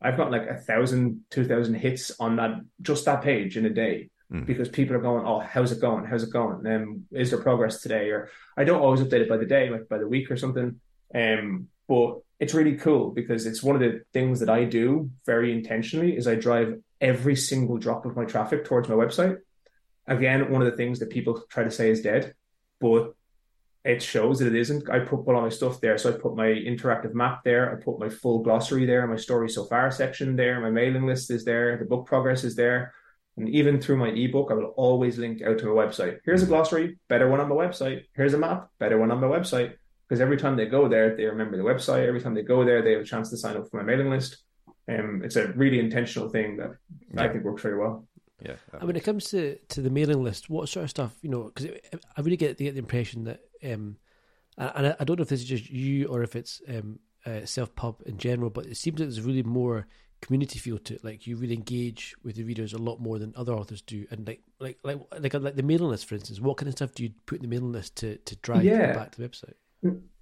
I've 0.00 0.16
got 0.16 0.30
like 0.30 0.46
a 0.46 0.56
thousand, 0.56 1.24
two 1.30 1.46
thousand 1.46 1.74
hits 1.74 2.12
on 2.20 2.36
that, 2.36 2.60
just 2.82 3.06
that 3.06 3.22
page 3.22 3.56
in 3.56 3.64
a 3.64 3.70
day. 3.70 4.10
Mm. 4.32 4.46
Because 4.46 4.68
people 4.68 4.96
are 4.96 5.00
going, 5.00 5.26
oh, 5.26 5.40
how's 5.40 5.72
it 5.72 5.80
going? 5.80 6.04
How's 6.04 6.22
it 6.22 6.32
going? 6.32 6.66
Um, 6.66 7.04
is 7.10 7.30
there 7.30 7.40
progress 7.40 7.80
today? 7.80 8.10
Or 8.10 8.30
I 8.56 8.64
don't 8.64 8.82
always 8.82 9.00
update 9.00 9.20
it 9.20 9.28
by 9.28 9.36
the 9.36 9.46
day, 9.46 9.70
like 9.70 9.88
by 9.88 9.98
the 9.98 10.08
week 10.08 10.30
or 10.30 10.36
something. 10.36 10.80
Um, 11.14 11.68
but 11.88 12.20
it's 12.40 12.54
really 12.54 12.76
cool 12.76 13.10
because 13.10 13.46
it's 13.46 13.62
one 13.62 13.76
of 13.76 13.80
the 13.80 14.02
things 14.12 14.40
that 14.40 14.50
I 14.50 14.64
do 14.64 15.10
very 15.24 15.52
intentionally 15.52 16.16
is 16.16 16.26
I 16.26 16.34
drive 16.34 16.80
every 17.00 17.36
single 17.36 17.78
drop 17.78 18.06
of 18.06 18.16
my 18.16 18.24
traffic 18.24 18.64
towards 18.64 18.88
my 18.88 18.94
website 18.94 19.38
again, 20.06 20.50
one 20.50 20.62
of 20.62 20.70
the 20.70 20.76
things 20.76 20.98
that 20.98 21.10
people 21.10 21.42
try 21.48 21.64
to 21.64 21.70
say 21.70 21.90
is 21.90 22.02
dead, 22.02 22.34
but 22.80 23.14
it 23.84 24.02
shows 24.02 24.38
that 24.38 24.48
it 24.48 24.54
isn't. 24.54 24.88
I 24.88 25.00
put, 25.00 25.26
all 25.26 25.42
my 25.42 25.50
stuff 25.50 25.80
there. 25.80 25.98
So 25.98 26.10
I 26.10 26.18
put 26.18 26.36
my 26.36 26.46
interactive 26.46 27.12
map 27.12 27.44
there. 27.44 27.70
I 27.70 27.82
put 27.82 27.98
my 27.98 28.08
full 28.08 28.42
glossary 28.42 28.86
there, 28.86 29.06
my 29.06 29.16
story 29.16 29.50
so 29.50 29.64
far 29.64 29.90
section 29.90 30.36
there. 30.36 30.60
My 30.60 30.70
mailing 30.70 31.06
list 31.06 31.30
is 31.30 31.44
there. 31.44 31.76
The 31.76 31.84
book 31.84 32.06
progress 32.06 32.44
is 32.44 32.56
there. 32.56 32.94
And 33.36 33.48
even 33.48 33.80
through 33.80 33.96
my 33.96 34.08
ebook, 34.08 34.50
I 34.50 34.54
will 34.54 34.72
always 34.76 35.18
link 35.18 35.42
out 35.42 35.58
to 35.58 35.66
my 35.66 35.72
website. 35.72 36.18
Here's 36.24 36.42
a 36.42 36.46
glossary, 36.46 36.98
better 37.08 37.28
one 37.28 37.40
on 37.40 37.48
my 37.48 37.54
website. 37.54 38.04
Here's 38.14 38.32
a 38.32 38.38
map, 38.38 38.68
better 38.78 38.96
one 38.96 39.10
on 39.10 39.20
my 39.20 39.26
website. 39.26 39.74
Because 40.08 40.20
every 40.20 40.36
time 40.36 40.56
they 40.56 40.66
go 40.66 40.88
there, 40.88 41.16
they 41.16 41.24
remember 41.24 41.56
the 41.56 41.62
website. 41.62 42.06
Every 42.06 42.20
time 42.20 42.34
they 42.34 42.42
go 42.42 42.64
there, 42.64 42.82
they 42.82 42.92
have 42.92 43.02
a 43.02 43.04
chance 43.04 43.30
to 43.30 43.36
sign 43.36 43.56
up 43.56 43.70
for 43.70 43.78
my 43.78 43.82
mailing 43.82 44.10
list. 44.10 44.38
Um, 44.86 45.22
it's 45.24 45.36
a 45.36 45.48
really 45.52 45.78
intentional 45.78 46.28
thing 46.28 46.58
that 46.58 46.72
yeah. 47.14 47.22
I 47.22 47.28
think 47.28 47.44
works 47.44 47.62
very 47.62 47.78
well. 47.78 48.06
Yeah. 48.40 48.56
And 48.72 48.84
when 48.84 48.96
it 48.96 49.04
comes 49.04 49.30
to, 49.30 49.56
to 49.70 49.80
the 49.80 49.90
mailing 49.90 50.22
list, 50.22 50.50
what 50.50 50.68
sort 50.68 50.84
of 50.84 50.90
stuff, 50.90 51.12
you 51.22 51.30
know, 51.30 51.44
because 51.44 51.70
I 52.16 52.20
really 52.20 52.36
get 52.36 52.58
the, 52.58 52.64
get 52.64 52.74
the 52.74 52.80
impression 52.80 53.24
that, 53.24 53.40
um, 53.64 53.96
and 54.58 54.88
I, 54.88 54.96
I, 55.00 55.04
don't 55.04 55.18
know 55.18 55.22
if 55.22 55.30
this 55.30 55.40
is 55.40 55.48
just 55.48 55.70
you 55.70 56.06
or 56.06 56.22
if 56.22 56.36
it's 56.36 56.60
um, 56.68 56.98
uh, 57.24 57.44
self 57.44 57.74
pub 57.74 58.02
in 58.06 58.18
general, 58.18 58.50
but 58.50 58.66
it 58.66 58.76
seems 58.76 58.98
that 58.98 59.04
there's 59.04 59.22
really 59.22 59.42
more 59.42 59.86
community 60.20 60.58
feel 60.58 60.78
to 60.78 60.94
it. 60.94 61.04
Like 61.04 61.26
you 61.26 61.36
really 61.36 61.54
engage 61.54 62.14
with 62.22 62.36
the 62.36 62.44
readers 62.44 62.72
a 62.72 62.78
lot 62.78 63.00
more 63.00 63.18
than 63.18 63.32
other 63.36 63.52
authors 63.52 63.82
do. 63.82 64.06
And 64.10 64.26
like 64.26 64.42
like 64.60 64.78
like 64.82 64.98
like 65.18 65.34
like 65.34 65.56
the 65.56 65.62
mailing 65.62 65.88
list, 65.88 66.06
for 66.06 66.14
instance, 66.14 66.40
what 66.40 66.56
kind 66.56 66.68
of 66.68 66.74
stuff 66.74 66.94
do 66.94 67.02
you 67.02 67.10
put 67.26 67.36
in 67.36 67.42
the 67.42 67.48
mailing 67.48 67.72
list 67.72 67.96
to 67.96 68.16
to 68.18 68.36
drive 68.36 68.64
yeah. 68.64 68.92
back 68.92 69.12
to 69.12 69.20
the 69.20 69.28
website? 69.28 69.54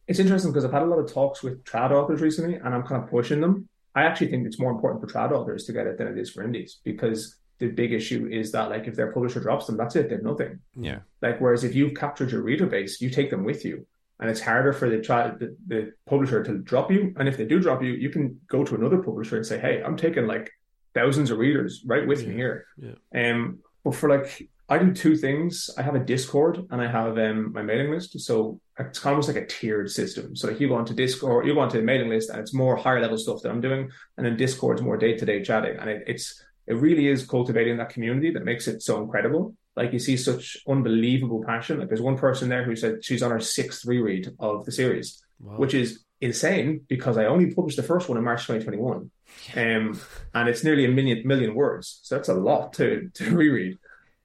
It's 0.08 0.18
interesting 0.18 0.50
because 0.50 0.64
I've 0.64 0.72
had 0.72 0.82
a 0.82 0.86
lot 0.86 0.98
of 0.98 1.12
talks 1.12 1.42
with 1.42 1.64
trad 1.64 1.90
authors 1.90 2.20
recently, 2.20 2.56
and 2.56 2.74
I'm 2.74 2.82
kind 2.82 3.02
of 3.02 3.10
pushing 3.10 3.40
them. 3.40 3.68
I 3.94 4.02
actually 4.02 4.28
think 4.28 4.46
it's 4.46 4.58
more 4.58 4.70
important 4.70 5.00
for 5.00 5.06
trad 5.06 5.32
authors 5.32 5.64
to 5.64 5.72
get 5.72 5.86
it 5.86 5.98
than 5.98 6.08
it 6.08 6.18
is 6.18 6.30
for 6.30 6.42
indies 6.42 6.78
because 6.82 7.36
the 7.58 7.68
big 7.68 7.92
issue 7.92 8.28
is 8.30 8.50
that 8.52 8.70
like 8.70 8.88
if 8.88 8.96
their 8.96 9.12
publisher 9.12 9.40
drops 9.40 9.66
them, 9.66 9.76
that's 9.76 9.94
it, 9.94 10.08
they've 10.08 10.22
nothing. 10.22 10.58
Yeah. 10.74 11.00
Like 11.20 11.40
whereas 11.40 11.62
if 11.62 11.74
you've 11.74 11.94
captured 11.94 12.32
your 12.32 12.42
reader 12.42 12.66
base, 12.66 13.00
you 13.00 13.10
take 13.10 13.30
them 13.30 13.44
with 13.44 13.64
you. 13.64 13.86
And 14.18 14.30
it's 14.30 14.40
harder 14.40 14.72
for 14.72 14.88
the, 14.88 15.00
child, 15.00 15.40
the, 15.40 15.56
the 15.66 15.92
publisher 16.06 16.42
to 16.42 16.58
drop 16.58 16.90
you. 16.90 17.12
And 17.16 17.28
if 17.28 17.36
they 17.36 17.44
do 17.44 17.60
drop 17.60 17.82
you, 17.82 17.92
you 17.92 18.08
can 18.08 18.40
go 18.48 18.64
to 18.64 18.74
another 18.74 18.98
publisher 19.02 19.36
and 19.36 19.46
say, 19.46 19.58
Hey, 19.58 19.82
I'm 19.82 19.96
taking 19.96 20.26
like 20.26 20.50
thousands 20.94 21.30
of 21.30 21.38
readers 21.38 21.82
right 21.86 22.06
with 22.06 22.22
yeah. 22.22 22.28
me 22.28 22.34
here. 22.34 22.66
Yeah. 22.78 23.30
Um, 23.30 23.58
but 23.84 23.94
for 23.94 24.08
like 24.08 24.48
I 24.68 24.78
do 24.78 24.92
two 24.92 25.16
things. 25.16 25.68
I 25.76 25.82
have 25.82 25.94
a 25.94 26.00
Discord 26.00 26.66
and 26.70 26.80
I 26.80 26.90
have 26.90 27.18
um, 27.18 27.52
my 27.52 27.62
mailing 27.62 27.90
list. 27.90 28.18
So 28.20 28.58
it's 28.88 29.04
almost 29.04 29.28
like 29.28 29.36
a 29.36 29.46
tiered 29.46 29.90
system. 29.90 30.36
So 30.36 30.48
like 30.48 30.60
you 30.60 30.68
go 30.68 30.74
onto 30.74 30.94
Discord, 30.94 31.46
you 31.46 31.54
go 31.54 31.60
onto 31.60 31.78
the 31.78 31.84
mailing 31.84 32.08
list, 32.08 32.30
and 32.30 32.40
it's 32.40 32.54
more 32.54 32.76
higher 32.76 33.00
level 33.00 33.18
stuff 33.18 33.42
that 33.42 33.50
I'm 33.50 33.60
doing, 33.60 33.90
and 34.16 34.26
then 34.26 34.36
Discord's 34.36 34.82
more 34.82 34.96
day 34.96 35.16
to 35.16 35.24
day 35.24 35.42
chatting, 35.42 35.76
and 35.78 35.90
it, 35.90 36.04
it's 36.06 36.42
it 36.66 36.74
really 36.74 37.08
is 37.08 37.26
cultivating 37.26 37.76
that 37.78 37.90
community 37.90 38.30
that 38.30 38.44
makes 38.44 38.68
it 38.68 38.82
so 38.82 39.02
incredible. 39.02 39.54
Like 39.74 39.92
you 39.92 39.98
see 39.98 40.16
such 40.16 40.58
unbelievable 40.68 41.42
passion. 41.44 41.78
Like 41.78 41.88
there's 41.88 42.00
one 42.00 42.18
person 42.18 42.48
there 42.48 42.64
who 42.64 42.76
said 42.76 43.04
she's 43.04 43.22
on 43.22 43.30
her 43.30 43.40
sixth 43.40 43.84
reread 43.84 44.30
of 44.38 44.64
the 44.64 44.72
series. 44.72 45.22
wow. 45.40 45.56
which 45.56 45.74
is 45.74 46.04
insane 46.20 46.82
because 46.88 47.18
I 47.18 47.24
only 47.24 47.52
published 47.52 47.76
the 47.76 47.82
first 47.82 48.08
one 48.08 48.16
in 48.16 48.24
March 48.24 48.46
2021. 48.46 49.10
Um, 49.56 50.00
and 50.34 50.48
it's 50.48 50.62
nearly 50.62 50.84
a 50.84 50.88
million 50.88 51.26
million 51.26 51.54
words. 51.54 52.00
So 52.02 52.16
that's 52.16 52.28
a 52.28 52.34
lot 52.34 52.74
to 52.74 53.10
to 53.14 53.36
reread. 53.36 53.78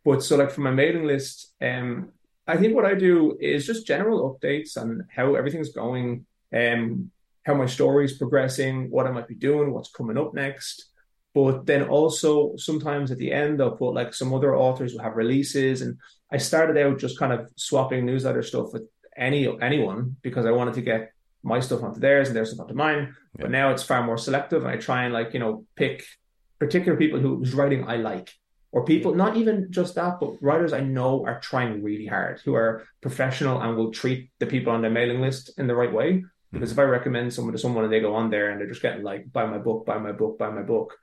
But 0.05 0.23
so 0.23 0.37
like 0.37 0.51
for 0.51 0.61
my 0.61 0.71
mailing 0.71 1.05
list, 1.05 1.53
um, 1.61 2.11
I 2.47 2.57
think 2.57 2.75
what 2.75 2.85
I 2.85 2.95
do 2.95 3.37
is 3.39 3.65
just 3.65 3.87
general 3.87 4.33
updates 4.33 4.77
on 4.77 5.05
how 5.13 5.35
everything's 5.35 5.73
going, 5.73 6.25
um, 6.53 7.11
how 7.45 7.53
my 7.55 7.65
story 7.65 8.05
is 8.05 8.17
progressing, 8.17 8.89
what 8.89 9.07
I 9.07 9.11
might 9.11 9.27
be 9.27 9.35
doing, 9.35 9.71
what's 9.71 9.91
coming 9.91 10.17
up 10.17 10.33
next. 10.33 10.89
But 11.33 11.65
then 11.65 11.83
also 11.83 12.55
sometimes 12.57 13.11
at 13.11 13.17
the 13.17 13.31
end 13.31 13.61
I'll 13.61 13.75
put 13.75 13.93
like 13.93 14.13
some 14.13 14.33
other 14.33 14.55
authors 14.55 14.93
who 14.93 14.99
have 14.99 15.15
releases. 15.15 15.81
And 15.81 15.97
I 16.31 16.37
started 16.37 16.77
out 16.77 16.99
just 16.99 17.19
kind 17.19 17.33
of 17.33 17.49
swapping 17.55 18.05
newsletter 18.05 18.43
stuff 18.43 18.73
with 18.73 18.83
any 19.15 19.47
anyone 19.61 20.15
because 20.21 20.45
I 20.45 20.51
wanted 20.51 20.75
to 20.75 20.81
get 20.81 21.11
my 21.43 21.59
stuff 21.59 21.83
onto 21.83 21.99
theirs 21.99 22.27
and 22.27 22.35
their 22.35 22.45
stuff 22.45 22.61
onto 22.61 22.73
mine. 22.73 23.15
Yeah. 23.37 23.43
But 23.43 23.51
now 23.51 23.71
it's 23.71 23.83
far 23.83 24.03
more 24.03 24.17
selective, 24.17 24.63
and 24.63 24.71
I 24.71 24.77
try 24.77 25.03
and 25.03 25.13
like 25.13 25.33
you 25.33 25.39
know 25.39 25.65
pick 25.75 26.05
particular 26.59 26.97
people 26.97 27.19
whose 27.19 27.53
writing 27.53 27.87
I 27.87 27.97
like, 27.97 28.33
or 28.71 28.85
people 28.85 29.15
not 29.15 29.37
even 29.37 29.67
just 29.71 29.95
that, 29.95 30.19
but 30.19 30.41
writers 30.41 30.73
I 30.73 30.81
know 30.81 31.25
are 31.25 31.39
trying 31.39 31.83
really 31.83 32.05
hard, 32.05 32.41
who 32.43 32.53
are 32.55 32.83
professional 33.01 33.61
and 33.61 33.77
will 33.77 33.91
treat 33.91 34.31
the 34.39 34.45
people 34.45 34.73
on 34.73 34.81
their 34.81 34.91
mailing 34.91 35.21
list 35.21 35.57
in 35.57 35.67
the 35.67 35.75
right 35.75 35.91
way. 35.91 36.23
Because 36.51 36.71
mm-hmm. 36.71 36.79
if 36.79 36.85
I 36.85 36.89
recommend 36.89 37.33
someone 37.33 37.53
to 37.53 37.59
someone 37.59 37.83
and 37.83 37.93
they 37.93 37.99
go 37.99 38.15
on 38.15 38.29
there 38.29 38.49
and 38.51 38.59
they're 38.59 38.67
just 38.67 38.81
getting 38.81 39.03
like 39.03 39.31
buy 39.31 39.45
my 39.45 39.57
book, 39.57 39.85
buy 39.85 39.97
my 39.97 40.11
book, 40.11 40.37
buy 40.37 40.49
my 40.49 40.63
book, 40.63 40.97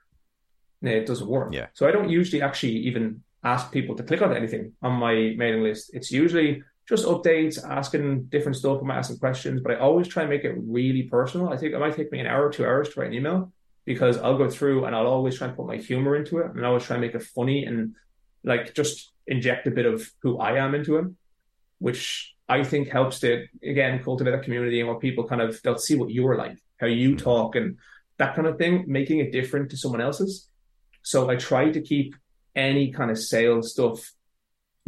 it 0.83 1.07
doesn't 1.07 1.29
work. 1.29 1.53
Yeah. 1.53 1.67
So 1.75 1.89
I 1.89 1.91
don't 1.91 2.11
usually 2.11 2.43
actually 2.43 2.77
even 2.89 3.23
ask 3.43 3.71
people 3.71 3.95
to 3.97 4.03
click 4.03 4.23
on 4.23 4.35
anything 4.35 4.73
on 4.83 4.93
my 4.93 5.35
mailing 5.37 5.63
list. 5.63 5.91
It's 5.95 6.11
usually 6.11 6.63
just 6.89 7.07
updates, 7.07 7.63
asking 7.63 8.25
different 8.25 8.57
stuff, 8.57 8.81
I'm 8.83 8.91
asking 8.91 9.19
questions, 9.19 9.63
but 9.63 9.73
I 9.73 9.79
always 9.79 10.07
try 10.07 10.23
and 10.23 10.31
make 10.31 10.45
it 10.45 10.55
really 10.59 11.05
personal. 11.05 11.49
I 11.49 11.57
think 11.57 11.73
it 11.73 11.79
might 11.79 11.97
take 11.97 12.13
me 12.13 12.21
an 12.21 12.27
hour 12.27 12.47
or 12.47 12.51
two 12.51 12.65
hours 12.65 12.91
to 12.91 13.01
write 13.01 13.09
an 13.09 13.15
email 13.15 13.53
because 13.85 14.19
I'll 14.19 14.39
go 14.39 14.49
through 14.49 14.85
and 14.85 14.97
I'll 14.97 15.07
always 15.07 15.37
try 15.37 15.49
and 15.49 15.57
put 15.57 15.67
my 15.67 15.77
humor 15.77 16.17
into 16.17 16.39
it 16.39 16.51
and 16.51 16.65
I 16.65 16.69
always 16.69 16.85
try 16.85 16.97
and 16.97 17.03
make 17.03 17.15
it 17.15 17.23
funny 17.23 17.65
and 17.65 17.95
like 18.43 18.75
just 18.75 19.13
inject 19.27 19.67
a 19.67 19.71
bit 19.71 19.87
of 19.87 20.11
who 20.23 20.39
I 20.39 20.59
am 20.59 20.75
into 20.75 20.97
it, 20.97 21.07
which 21.79 22.35
I 22.49 22.63
think 22.63 22.89
helps 22.89 23.21
to 23.21 23.47
again 23.63 24.03
cultivate 24.03 24.35
a 24.35 24.41
community 24.41 24.81
and 24.81 24.89
where 24.89 24.99
people 24.99 25.27
kind 25.27 25.43
of 25.43 25.61
they'll 25.63 25.79
see 25.79 25.97
what 25.97 26.11
you're 26.11 26.37
like, 26.37 26.57
how 26.79 26.87
you 26.87 27.11
mm-hmm. 27.11 27.19
talk 27.19 27.57
and 27.57 27.79
that 28.19 28.35
kind 28.35 28.47
of 28.47 28.59
thing, 28.59 28.85
making 28.87 29.19
it 29.19 29.33
different 29.33 29.71
to 29.71 29.77
someone 29.77 30.01
else's. 30.01 30.49
So 31.03 31.29
I 31.29 31.37
try 31.37 31.71
to 31.71 31.81
keep 31.81 32.15
any 32.55 32.93
kind 32.93 33.11
of 33.11 33.19
sales 33.19 33.73
stuff 33.73 34.13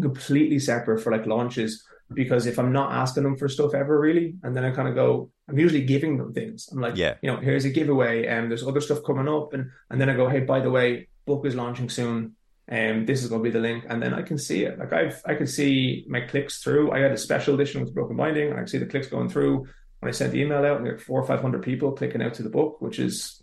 completely 0.00 0.58
separate 0.58 1.02
for 1.02 1.10
like 1.10 1.26
launches 1.26 1.85
because 2.14 2.46
if 2.46 2.58
I'm 2.58 2.72
not 2.72 2.92
asking 2.92 3.24
them 3.24 3.36
for 3.36 3.48
stuff 3.48 3.74
ever 3.74 3.98
really, 3.98 4.34
and 4.42 4.56
then 4.56 4.64
I 4.64 4.70
kind 4.70 4.88
of 4.88 4.94
go, 4.94 5.30
I'm 5.48 5.58
usually 5.58 5.82
giving 5.82 6.16
them 6.16 6.32
things. 6.32 6.68
I'm 6.70 6.80
like, 6.80 6.96
yeah, 6.96 7.14
you 7.22 7.30
know, 7.30 7.38
here's 7.38 7.64
a 7.64 7.70
giveaway, 7.70 8.26
and 8.26 8.50
there's 8.50 8.66
other 8.66 8.80
stuff 8.80 9.02
coming 9.04 9.28
up, 9.28 9.52
and 9.54 9.70
and 9.90 10.00
then 10.00 10.08
I 10.08 10.14
go, 10.14 10.28
hey, 10.28 10.40
by 10.40 10.60
the 10.60 10.70
way, 10.70 11.08
book 11.26 11.46
is 11.46 11.54
launching 11.54 11.88
soon, 11.88 12.36
and 12.68 12.98
um, 12.98 13.06
this 13.06 13.22
is 13.22 13.28
going 13.28 13.42
to 13.42 13.48
be 13.48 13.52
the 13.52 13.60
link, 13.60 13.84
and 13.88 14.02
then 14.02 14.14
I 14.14 14.22
can 14.22 14.38
see 14.38 14.64
it. 14.64 14.78
Like 14.78 14.92
I've 14.92 15.20
I 15.24 15.34
can 15.34 15.46
see 15.46 16.04
my 16.08 16.20
clicks 16.20 16.62
through. 16.62 16.92
I 16.92 17.00
had 17.00 17.12
a 17.12 17.18
special 17.18 17.54
edition 17.54 17.80
with 17.80 17.94
broken 17.94 18.16
binding, 18.16 18.50
and 18.50 18.54
I 18.54 18.58
can 18.58 18.68
see 18.68 18.78
the 18.78 18.86
clicks 18.86 19.08
going 19.08 19.28
through. 19.28 19.66
When 20.00 20.08
I 20.10 20.12
sent 20.12 20.32
the 20.32 20.40
email 20.40 20.64
out, 20.64 20.78
and 20.80 20.88
like 20.88 21.00
four 21.00 21.20
or 21.20 21.26
five 21.26 21.40
hundred 21.40 21.62
people 21.62 21.92
clicking 21.92 22.22
out 22.22 22.34
to 22.34 22.42
the 22.42 22.50
book, 22.50 22.80
which 22.80 22.98
is 22.98 23.42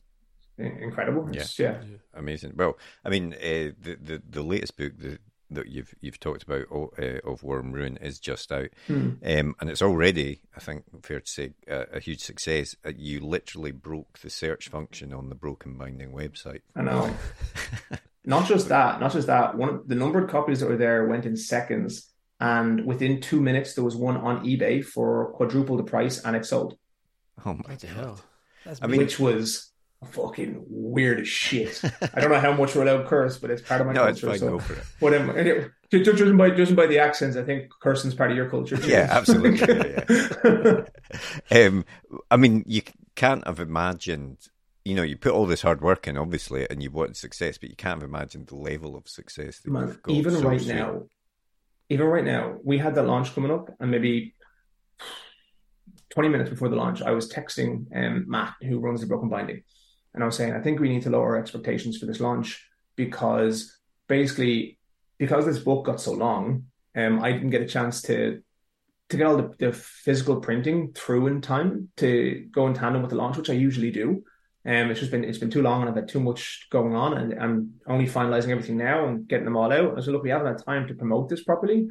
incredible. 0.58 1.28
Yeah. 1.32 1.44
yeah. 1.58 1.82
amazing. 2.14 2.54
Well, 2.56 2.78
I 3.04 3.10
mean, 3.10 3.34
uh, 3.34 3.74
the 3.82 3.98
the 4.02 4.22
the 4.30 4.44
latest 4.44 4.78
book, 4.78 4.94
the 4.98 5.20
that 5.54 5.68
you've 5.68 5.94
you've 6.02 6.20
talked 6.20 6.44
about 6.44 6.68
uh, 6.72 7.20
of 7.30 7.44
War 7.44 7.60
and 7.60 7.74
Ruin 7.74 7.98
is 7.98 8.20
just 8.20 8.52
out, 8.52 8.70
mm. 8.88 9.18
um, 9.40 9.56
and 9.60 9.70
it's 9.70 9.82
already, 9.82 10.42
I 10.56 10.60
think, 10.60 10.84
fair 11.04 11.20
to 11.20 11.30
say, 11.30 11.52
a, 11.68 11.86
a 11.94 12.00
huge 12.00 12.22
success. 12.22 12.76
Uh, 12.86 12.92
you 12.96 13.20
literally 13.20 13.72
broke 13.72 14.20
the 14.20 14.30
search 14.30 14.70
function 14.70 15.14
on 15.14 15.30
the 15.30 15.36
Broken 15.36 15.78
Binding 15.78 16.12
website. 16.12 16.62
I 16.76 16.84
know. 16.84 17.14
not 18.26 18.48
just 18.48 18.70
that, 18.70 19.00
not 19.00 19.14
just 19.14 19.28
that. 19.28 19.58
One 19.58 19.82
the 19.86 19.96
number 19.96 20.24
of 20.24 20.30
copies 20.30 20.60
that 20.60 20.70
were 20.70 20.78
there 20.78 21.08
went 21.08 21.26
in 21.26 21.36
seconds, 21.36 22.10
and 22.40 22.86
within 22.86 23.22
two 23.22 23.42
minutes 23.42 23.74
there 23.74 23.84
was 23.84 23.96
one 23.96 24.18
on 24.18 24.46
eBay 24.46 24.84
for 24.84 25.32
quadruple 25.34 25.78
the 25.78 25.84
price, 25.84 26.24
and 26.24 26.36
it 26.36 26.46
sold. 26.46 26.78
Oh 27.46 27.54
my 27.68 27.76
god! 27.76 28.22
I 28.82 28.88
mean, 28.88 29.00
which 29.00 29.20
was 29.20 29.73
fucking 30.04 30.64
weird 30.68 31.20
as 31.20 31.28
shit. 31.28 31.82
I 32.14 32.22
don't 32.22 32.32
know 32.32 32.40
how 32.40 32.54
much 32.54 32.76
we're 32.76 32.84
allowed 32.84 33.08
curse, 33.08 33.38
but 33.38 33.52
it's 33.52 33.62
part 33.62 33.82
of 33.82 33.88
my 33.88 33.94
no, 33.94 34.06
culture. 34.06 34.30
It's 34.32 34.40
fine, 34.40 34.40
so 34.40 34.50
go 34.50 34.60
for 34.60 34.74
it. 34.74 34.84
Whatever. 35.00 35.38
Anyway, 35.38 35.70
judging 35.92 36.38
by 36.38 36.50
judging 36.52 36.76
by 36.76 36.88
the 36.88 37.00
accents, 37.00 37.38
I 37.38 37.44
think 37.44 37.72
cursing's 37.82 38.16
part 38.16 38.32
of 38.32 38.38
your 38.38 38.50
culture 38.50 38.78
too. 38.78 38.90
Yeah, 38.90 39.08
absolutely. 39.10 39.60
yeah. 41.52 41.62
um, 41.68 41.86
I 42.30 42.38
mean, 42.38 42.64
you 42.68 42.82
can't 43.16 43.46
have 43.48 43.60
imagined. 43.60 44.38
You 44.86 44.96
know, 44.96 45.04
you 45.04 45.16
put 45.16 45.32
all 45.32 45.46
this 45.46 45.62
hard 45.62 45.82
work 45.82 46.08
in, 46.08 46.18
obviously, 46.18 46.68
and 46.70 46.84
you 46.84 46.92
want 46.92 47.16
success, 47.16 47.58
but 47.58 47.70
you 47.70 47.76
can't 47.76 48.02
have 48.02 48.10
imagined 48.10 48.48
the 48.48 48.58
level 48.58 48.98
of 48.98 49.08
success 49.08 49.60
that 49.60 49.72
Man, 49.72 49.88
you've 49.88 50.04
got. 50.04 50.14
Even 50.14 50.34
so 50.34 50.42
right 50.42 50.62
soon. 50.62 50.76
now, 50.76 51.04
even 51.90 52.08
right 52.08 52.26
now, 52.26 52.58
we 52.64 52.78
had 52.78 52.94
the 52.94 53.04
launch 53.04 53.34
coming 53.34 53.52
up, 53.52 53.70
and 53.80 53.90
maybe 53.90 54.36
20 56.14 56.30
minutes 56.30 56.50
before 56.50 56.70
the 56.70 56.76
launch, 56.76 57.02
I 57.02 57.12
was 57.12 57.32
texting 57.32 57.86
um, 57.96 58.26
Matt, 58.28 58.54
who 58.62 58.80
runs 58.80 59.02
the 59.02 59.08
Broken 59.08 59.30
Binding, 59.30 59.64
and 60.14 60.24
I 60.24 60.26
was 60.26 60.36
saying, 60.36 60.54
I 60.54 60.62
think 60.62 60.80
we 60.80 60.90
need 60.90 61.04
to 61.04 61.10
lower 61.10 61.36
our 61.36 61.42
expectations 61.42 61.98
for 61.98 62.06
this 62.06 62.20
launch 62.20 62.68
because 62.96 63.78
basically, 64.08 64.78
because 65.18 65.46
this 65.46 65.60
book 65.60 65.86
got 65.86 66.02
so 66.02 66.12
long, 66.12 66.66
um, 66.96 67.24
I 67.24 67.32
didn't 67.32 67.50
get 67.50 67.62
a 67.62 67.68
chance 67.68 68.02
to 68.04 68.42
to 69.10 69.18
get 69.18 69.28
all 69.28 69.38
the, 69.38 69.52
the 69.60 69.74
physical 69.74 70.40
printing 70.40 70.94
through 70.94 71.28
in 71.28 71.42
time 71.42 71.90
to 71.98 72.48
go 72.52 72.68
in 72.68 72.74
tandem 72.74 73.02
with 73.02 73.12
the 73.12 73.18
launch, 73.18 73.38
which 73.38 73.50
I 73.50 73.54
usually 73.54 73.92
do. 73.92 74.24
Um, 74.66 74.90
it's 74.92 75.00
just 75.00 75.12
been 75.12 75.24
it's 75.24 75.38
been 75.38 75.52
too 75.52 75.62
long 75.62 75.82
and 75.82 75.90
I've 75.90 75.96
had 75.96 76.08
too 76.08 76.22
much 76.22 76.68
going 76.72 76.96
on, 76.96 77.18
and 77.18 77.34
I'm 77.42 77.74
only 77.88 78.08
finalizing 78.08 78.50
everything 78.50 78.78
now 78.78 79.08
and 79.08 79.28
getting 79.28 79.46
them 79.46 79.58
all 79.58 79.74
out. 79.74 79.98
I 79.98 80.02
said, 80.02 80.14
look, 80.14 80.24
we 80.24 80.30
haven't 80.30 80.48
had 80.48 80.66
time 80.66 80.88
to 80.88 80.94
promote 80.94 81.30
this 81.30 81.44
properly. 81.44 81.88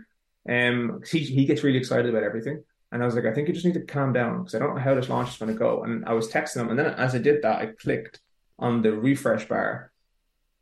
Um, 0.49 1.01
he 1.11 1.21
he 1.21 1.45
gets 1.45 1.63
really 1.63 1.79
excited 1.79 2.09
about 2.09 2.23
everything. 2.23 2.65
And 2.93 3.03
I 3.03 3.07
was 3.07 3.15
like, 3.15 3.25
I 3.25 3.33
think 3.33 3.49
you 3.49 3.55
just 3.55 3.65
need 3.65 3.75
to 3.75 3.81
calm 3.81 4.13
down 4.13 4.39
because 4.39 4.55
I 4.55 4.59
don't 4.59 4.75
know 4.75 4.81
how 4.83 4.95
this 4.95 5.09
launch 5.09 5.31
is 5.31 5.39
going 5.39 5.51
to 5.51 5.59
go. 5.59 5.83
And 5.83 6.05
I 6.05 6.13
was 6.13 6.31
texting 6.31 6.55
them. 6.55 6.69
And 6.69 6.79
then 6.79 6.87
as 6.87 7.15
I 7.15 7.19
did 7.19 7.43
that, 7.43 7.61
I 7.61 7.67
clicked 7.67 8.21
on 8.59 8.83
the 8.83 8.93
refresh 8.93 9.49
bar 9.49 9.91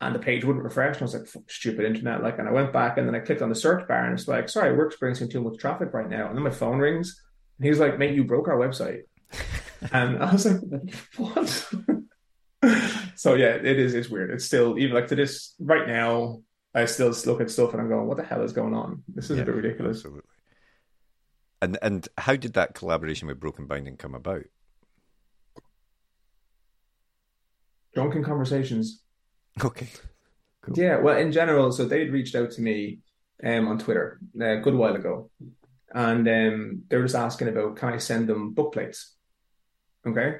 and 0.00 0.14
the 0.14 0.20
page 0.20 0.44
wouldn't 0.44 0.64
refresh. 0.64 0.94
And 0.94 1.02
I 1.02 1.04
was 1.04 1.14
like, 1.14 1.44
stupid 1.48 1.84
internet. 1.84 2.22
Like, 2.22 2.38
and 2.38 2.48
I 2.48 2.52
went 2.52 2.72
back 2.72 2.98
and 2.98 3.08
then 3.08 3.16
I 3.16 3.18
clicked 3.18 3.42
on 3.42 3.48
the 3.48 3.56
search 3.56 3.86
bar 3.88 4.04
and 4.04 4.16
it's 4.16 4.28
like, 4.28 4.48
sorry, 4.48 4.76
we're 4.76 4.86
experiencing 4.86 5.28
too 5.28 5.42
much 5.42 5.58
traffic 5.58 5.92
right 5.92 6.08
now. 6.08 6.28
And 6.28 6.36
then 6.36 6.44
my 6.44 6.50
phone 6.50 6.78
rings 6.78 7.20
and 7.58 7.66
he's 7.66 7.80
like, 7.80 7.98
mate, 7.98 8.14
you 8.14 8.22
broke 8.22 8.46
our 8.46 8.56
website. 8.56 9.02
and 9.92 10.22
I 10.22 10.32
was 10.32 10.46
like, 10.46 10.60
what? 11.16 11.48
so 13.16 13.34
yeah, 13.34 13.54
it 13.56 13.78
is, 13.78 13.94
it's 13.94 14.08
weird. 14.08 14.30
It's 14.30 14.44
still, 14.44 14.78
even 14.78 14.94
like 14.94 15.08
to 15.08 15.16
this 15.16 15.56
right 15.58 15.86
now, 15.86 16.42
I 16.76 16.84
still 16.84 17.12
look 17.26 17.40
at 17.40 17.50
stuff 17.50 17.72
and 17.72 17.82
I'm 17.82 17.88
going, 17.88 18.06
what 18.06 18.18
the 18.18 18.22
hell 18.22 18.42
is 18.42 18.52
going 18.52 18.74
on? 18.74 19.02
This 19.12 19.30
is 19.30 19.36
yeah, 19.36 19.42
a 19.42 19.46
bit 19.46 19.56
ridiculous. 19.56 19.98
Absolutely. 19.98 20.22
And 21.62 21.78
and 21.82 22.08
how 22.16 22.36
did 22.36 22.54
that 22.54 22.74
collaboration 22.74 23.28
with 23.28 23.40
Broken 23.40 23.66
Binding 23.66 23.96
come 23.96 24.14
about? 24.14 24.44
Drunken 27.94 28.24
conversations. 28.24 29.02
Okay. 29.62 29.88
Cool. 30.62 30.78
Yeah, 30.78 30.98
well, 30.98 31.16
in 31.16 31.32
general, 31.32 31.72
so 31.72 31.84
they'd 31.84 32.12
reached 32.12 32.34
out 32.34 32.50
to 32.52 32.60
me 32.60 33.00
um, 33.42 33.66
on 33.66 33.78
Twitter 33.78 34.20
uh, 34.38 34.58
a 34.58 34.60
good 34.60 34.74
while 34.74 34.94
ago, 34.94 35.30
and 35.94 36.28
um, 36.28 36.82
they 36.88 36.96
were 36.96 37.04
just 37.04 37.14
asking 37.14 37.48
about 37.48 37.76
can 37.76 37.94
I 37.94 37.98
send 37.98 38.28
them 38.28 38.52
book 38.52 38.74
plates? 38.74 39.16
Okay, 40.06 40.36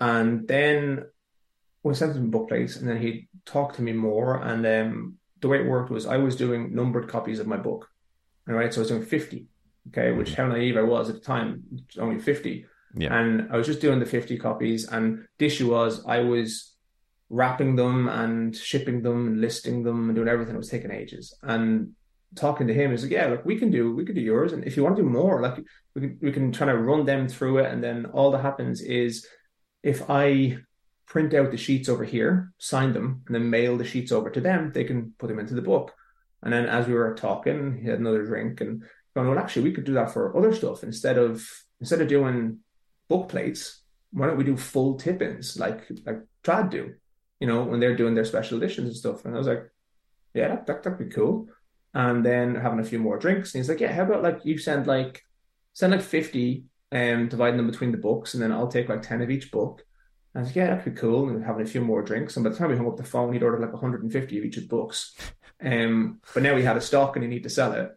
and 0.00 0.46
then 0.46 1.04
we 1.82 1.94
sent 1.94 2.14
them 2.14 2.30
book 2.30 2.48
plates, 2.48 2.76
and 2.76 2.88
then 2.88 3.00
he 3.00 3.28
talked 3.46 3.76
to 3.76 3.82
me 3.82 3.92
more, 3.92 4.36
and 4.42 4.66
um, 4.66 5.16
the 5.40 5.48
way 5.48 5.60
it 5.60 5.66
worked 5.66 5.90
was 5.90 6.06
I 6.06 6.18
was 6.18 6.36
doing 6.36 6.74
numbered 6.74 7.08
copies 7.08 7.40
of 7.40 7.46
my 7.46 7.56
book, 7.56 7.88
all 8.48 8.54
right, 8.54 8.72
so 8.72 8.80
I 8.80 8.82
was 8.82 8.88
doing 8.90 9.04
fifty, 9.04 9.46
okay, 9.88 10.12
which 10.12 10.32
mm. 10.32 10.36
how 10.36 10.46
naive 10.46 10.76
I 10.76 10.82
was 10.82 11.08
at 11.08 11.16
the 11.16 11.20
time, 11.20 11.62
only 11.98 12.20
50. 12.20 12.66
Yeah. 12.94 13.18
And 13.18 13.48
I 13.50 13.56
was 13.56 13.66
just 13.66 13.80
doing 13.80 13.98
the 13.98 14.06
50 14.06 14.38
copies. 14.38 14.86
And 14.88 15.26
the 15.38 15.46
issue 15.46 15.70
was 15.70 16.04
I 16.06 16.20
was 16.20 16.74
wrapping 17.30 17.76
them 17.76 18.08
and 18.08 18.54
shipping 18.54 19.02
them 19.02 19.26
and 19.26 19.40
listing 19.40 19.82
them 19.82 20.08
and 20.08 20.14
doing 20.14 20.28
everything. 20.28 20.54
It 20.54 20.58
was 20.58 20.68
taking 20.68 20.90
ages. 20.90 21.34
And 21.42 21.92
talking 22.34 22.66
to 22.66 22.74
him 22.74 22.92
is 22.92 23.02
like, 23.02 23.12
yeah, 23.12 23.26
look, 23.26 23.44
we 23.44 23.58
can 23.58 23.70
do, 23.70 23.94
we 23.94 24.04
can 24.04 24.14
do 24.14 24.20
yours. 24.20 24.52
And 24.52 24.64
if 24.64 24.76
you 24.76 24.82
want 24.82 24.96
to 24.96 25.02
do 25.02 25.08
more, 25.08 25.40
like 25.40 25.58
we 25.94 26.00
can, 26.00 26.18
we 26.20 26.32
can 26.32 26.52
try 26.52 26.66
to 26.66 26.76
run 26.76 27.04
them 27.06 27.28
through 27.28 27.58
it. 27.58 27.72
And 27.72 27.82
then 27.82 28.06
all 28.06 28.30
that 28.32 28.42
happens 28.42 28.82
is 28.82 29.26
if 29.82 30.08
I 30.10 30.58
print 31.06 31.34
out 31.34 31.50
the 31.50 31.56
sheets 31.56 31.88
over 31.88 32.04
here, 32.04 32.52
sign 32.58 32.92
them, 32.92 33.22
and 33.26 33.34
then 33.34 33.50
mail 33.50 33.76
the 33.76 33.84
sheets 33.84 34.12
over 34.12 34.30
to 34.30 34.40
them, 34.40 34.72
they 34.72 34.84
can 34.84 35.14
put 35.18 35.28
them 35.28 35.38
into 35.38 35.54
the 35.54 35.62
book. 35.62 35.92
And 36.42 36.52
then 36.52 36.66
as 36.66 36.86
we 36.86 36.94
were 36.94 37.14
talking, 37.14 37.78
he 37.82 37.88
had 37.88 38.00
another 38.00 38.24
drink 38.24 38.60
and 38.60 38.82
going, 39.14 39.28
well, 39.28 39.38
actually, 39.38 39.62
we 39.62 39.72
could 39.72 39.84
do 39.84 39.94
that 39.94 40.12
for 40.12 40.36
other 40.36 40.54
stuff 40.54 40.82
instead 40.82 41.18
of 41.18 41.46
instead 41.80 42.00
of 42.00 42.08
doing 42.08 42.58
book 43.08 43.28
plates. 43.28 43.80
Why 44.12 44.26
don't 44.26 44.36
we 44.36 44.44
do 44.44 44.56
full 44.56 44.96
tip-ins 44.98 45.58
like 45.58 45.86
like 46.06 46.20
Trad 46.44 46.70
do? 46.70 46.94
You 47.40 47.46
know, 47.46 47.64
when 47.64 47.80
they're 47.80 47.96
doing 47.96 48.14
their 48.14 48.24
special 48.24 48.58
editions 48.58 48.88
and 48.88 48.96
stuff. 48.96 49.24
And 49.24 49.34
I 49.34 49.38
was 49.38 49.48
like, 49.48 49.64
yeah, 50.34 50.48
that, 50.48 50.66
that 50.66 50.82
that'd 50.82 50.98
be 50.98 51.14
cool. 51.14 51.48
And 51.94 52.24
then 52.24 52.54
having 52.54 52.80
a 52.80 52.84
few 52.84 52.98
more 52.98 53.18
drinks. 53.18 53.54
And 53.54 53.60
he's 53.60 53.68
like, 53.68 53.80
yeah, 53.80 53.92
how 53.92 54.02
about 54.02 54.22
like 54.22 54.44
you 54.44 54.58
send 54.58 54.86
like 54.86 55.22
send 55.72 55.92
like 55.92 56.02
fifty 56.02 56.64
and 56.90 57.30
dividing 57.30 57.56
them 57.56 57.70
between 57.70 57.90
the 57.90 57.98
books, 57.98 58.34
and 58.34 58.42
then 58.42 58.52
I'll 58.52 58.68
take 58.68 58.88
like 58.88 59.02
ten 59.02 59.22
of 59.22 59.30
each 59.30 59.50
book. 59.50 59.84
And 60.34 60.40
I 60.40 60.42
was 60.42 60.48
like, 60.50 60.56
yeah, 60.56 60.74
that'd 60.74 60.94
be 60.94 61.00
cool, 61.00 61.28
and 61.28 61.44
having 61.44 61.62
a 61.62 61.68
few 61.68 61.80
more 61.80 62.02
drinks. 62.02 62.36
And 62.36 62.44
by 62.44 62.50
the 62.50 62.56
time 62.56 62.70
we 62.70 62.76
hung 62.76 62.88
up 62.88 62.96
the 62.96 63.04
phone, 63.04 63.32
he'd 63.32 63.42
ordered 63.42 63.60
like 63.60 63.72
150 63.72 64.38
of 64.38 64.44
each 64.44 64.56
of 64.56 64.62
the 64.64 64.68
books. 64.68 65.14
Um, 65.64 66.20
but 66.34 66.42
now 66.42 66.56
he 66.56 66.62
had 66.62 66.76
a 66.76 66.80
stock 66.80 67.16
and 67.16 67.22
he 67.22 67.28
needed 67.28 67.44
to 67.44 67.50
sell 67.50 67.72
it. 67.72 67.96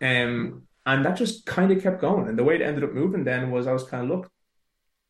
Um, 0.00 0.62
and 0.86 1.04
that 1.04 1.16
just 1.16 1.46
kind 1.46 1.70
of 1.70 1.82
kept 1.82 2.00
going. 2.00 2.28
And 2.28 2.38
the 2.38 2.44
way 2.44 2.56
it 2.56 2.62
ended 2.62 2.84
up 2.84 2.92
moving 2.92 3.24
then 3.24 3.50
was 3.50 3.66
I 3.66 3.72
was 3.72 3.84
kind 3.84 4.04
of 4.04 4.08
look, 4.08 4.30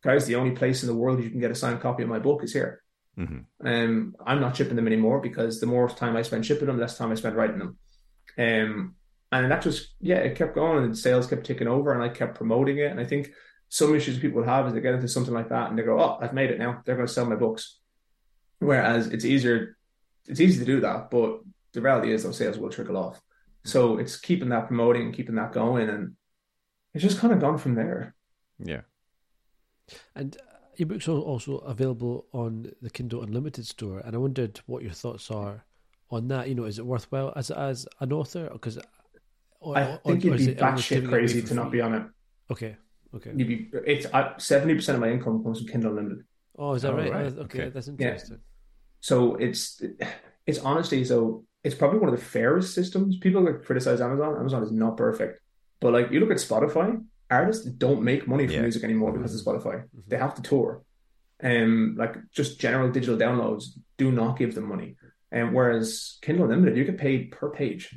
guys, 0.02 0.26
the 0.26 0.34
only 0.34 0.50
place 0.52 0.82
in 0.82 0.88
the 0.88 0.94
world 0.94 1.22
you 1.22 1.30
can 1.30 1.40
get 1.40 1.50
a 1.50 1.54
signed 1.54 1.80
copy 1.80 2.02
of 2.02 2.08
my 2.08 2.18
book 2.18 2.42
is 2.42 2.52
here. 2.52 2.82
Mm-hmm. 3.18 3.66
Um, 3.66 4.16
I'm 4.26 4.40
not 4.40 4.56
shipping 4.56 4.76
them 4.76 4.86
anymore 4.86 5.20
because 5.20 5.60
the 5.60 5.66
more 5.66 5.88
time 5.88 6.16
I 6.16 6.22
spend 6.22 6.46
shipping 6.46 6.66
them, 6.66 6.78
less 6.78 6.96
time 6.96 7.12
I 7.12 7.14
spend 7.14 7.36
writing 7.36 7.58
them. 7.58 7.78
Um, 8.38 8.94
and 9.32 9.50
that 9.50 9.62
just 9.62 9.94
yeah, 10.00 10.16
it 10.16 10.36
kept 10.36 10.54
going 10.54 10.84
and 10.84 10.96
sales 10.96 11.26
kept 11.26 11.46
ticking 11.46 11.68
over, 11.68 11.92
and 11.92 12.02
I 12.02 12.08
kept 12.08 12.36
promoting 12.36 12.78
it. 12.78 12.90
And 12.90 12.98
I 12.98 13.04
think 13.04 13.30
some 13.68 13.94
issues 13.94 14.18
people 14.18 14.42
have 14.42 14.66
is 14.66 14.72
they 14.72 14.80
get 14.80 14.94
into 14.94 15.08
something 15.08 15.34
like 15.34 15.50
that 15.50 15.70
and 15.70 15.78
they 15.78 15.82
go, 15.82 16.00
"Oh, 16.00 16.18
I've 16.20 16.32
made 16.32 16.50
it 16.50 16.58
now. 16.58 16.82
They're 16.84 16.96
going 16.96 17.06
to 17.06 17.12
sell 17.12 17.26
my 17.26 17.36
books." 17.36 17.78
Whereas 18.58 19.06
it's 19.06 19.24
easier, 19.24 19.76
it's 20.26 20.40
easy 20.40 20.58
to 20.58 20.64
do 20.64 20.80
that, 20.80 21.10
but 21.10 21.40
the 21.72 21.80
reality 21.80 22.12
is 22.12 22.24
those 22.24 22.36
sales 22.36 22.58
will 22.58 22.68
trickle 22.68 22.96
off. 22.96 23.20
So 23.64 23.98
it's 23.98 24.18
keeping 24.18 24.48
that 24.50 24.66
promoting 24.66 25.02
and 25.02 25.14
keeping 25.14 25.34
that 25.36 25.52
going, 25.52 25.88
and 25.88 26.12
it's 26.94 27.02
just 27.02 27.18
kind 27.18 27.32
of 27.32 27.40
gone 27.40 27.58
from 27.58 27.74
there. 27.74 28.14
Yeah. 28.58 28.82
And 30.14 30.36
uh, 30.36 30.56
your 30.76 30.86
book's 30.86 31.08
are 31.08 31.12
also 31.12 31.58
available 31.58 32.26
on 32.32 32.72
the 32.80 32.90
Kindle 32.90 33.22
Unlimited 33.22 33.66
store, 33.66 34.00
and 34.00 34.14
I 34.14 34.18
wondered 34.18 34.60
what 34.66 34.82
your 34.82 34.92
thoughts 34.92 35.30
are 35.30 35.64
on 36.10 36.28
that. 36.28 36.48
You 36.48 36.54
know, 36.54 36.64
is 36.64 36.78
it 36.78 36.86
worthwhile 36.86 37.32
as 37.36 37.50
as 37.50 37.86
an 38.00 38.12
author? 38.12 38.48
Because 38.52 38.78
I 39.74 39.98
think 40.06 40.24
you'd 40.24 40.38
be 40.38 40.54
batshit 40.54 41.08
crazy 41.08 41.42
to 41.42 41.54
not 41.54 41.70
be 41.70 41.80
on 41.80 41.94
it. 41.94 42.02
Okay. 42.50 42.76
Okay. 43.14 43.32
You'd 43.36 43.48
be. 43.48 43.70
It's 43.86 44.06
seventy 44.44 44.74
percent 44.74 44.96
of 44.96 45.00
my 45.00 45.10
income 45.10 45.42
comes 45.42 45.58
from 45.58 45.68
Kindle 45.68 45.90
Unlimited. 45.90 46.24
Oh, 46.56 46.74
is 46.74 46.82
that 46.82 46.92
oh, 46.92 46.96
right? 46.96 47.12
right? 47.12 47.34
Oh, 47.36 47.42
okay, 47.42 47.62
okay, 47.62 47.68
that's 47.70 47.88
interesting. 47.88 48.36
Yeah. 48.36 48.42
So 49.00 49.36
it's 49.36 49.82
it's 50.46 50.58
honestly 50.60 51.04
so 51.04 51.44
it's 51.62 51.74
probably 51.74 51.98
one 51.98 52.12
of 52.12 52.18
the 52.18 52.24
fairest 52.24 52.74
systems. 52.74 53.18
People 53.18 53.42
like 53.42 53.64
criticize 53.64 54.00
Amazon. 54.00 54.36
Amazon 54.38 54.62
is 54.62 54.72
not 54.72 54.96
perfect, 54.96 55.40
but 55.80 55.92
like 55.92 56.10
you 56.10 56.20
look 56.20 56.30
at 56.30 56.38
Spotify, 56.38 57.02
artists 57.30 57.64
don't 57.64 58.02
make 58.02 58.26
money 58.26 58.46
from 58.46 58.56
yeah. 58.56 58.62
music 58.62 58.84
anymore 58.84 59.12
because 59.12 59.34
of 59.34 59.44
Spotify. 59.44 59.76
Mm-hmm. 59.76 60.00
They 60.08 60.16
have 60.16 60.34
to 60.34 60.42
tour, 60.42 60.82
and 61.38 61.64
um, 61.64 61.96
like 61.98 62.16
just 62.30 62.60
general 62.60 62.90
digital 62.90 63.16
downloads 63.16 63.64
do 63.98 64.10
not 64.10 64.38
give 64.38 64.54
them 64.54 64.68
money. 64.68 64.96
And 65.32 65.48
um, 65.48 65.54
whereas 65.54 66.18
Kindle 66.22 66.44
Unlimited, 66.44 66.76
you 66.76 66.84
get 66.84 66.98
paid 66.98 67.30
per 67.30 67.50
page, 67.50 67.94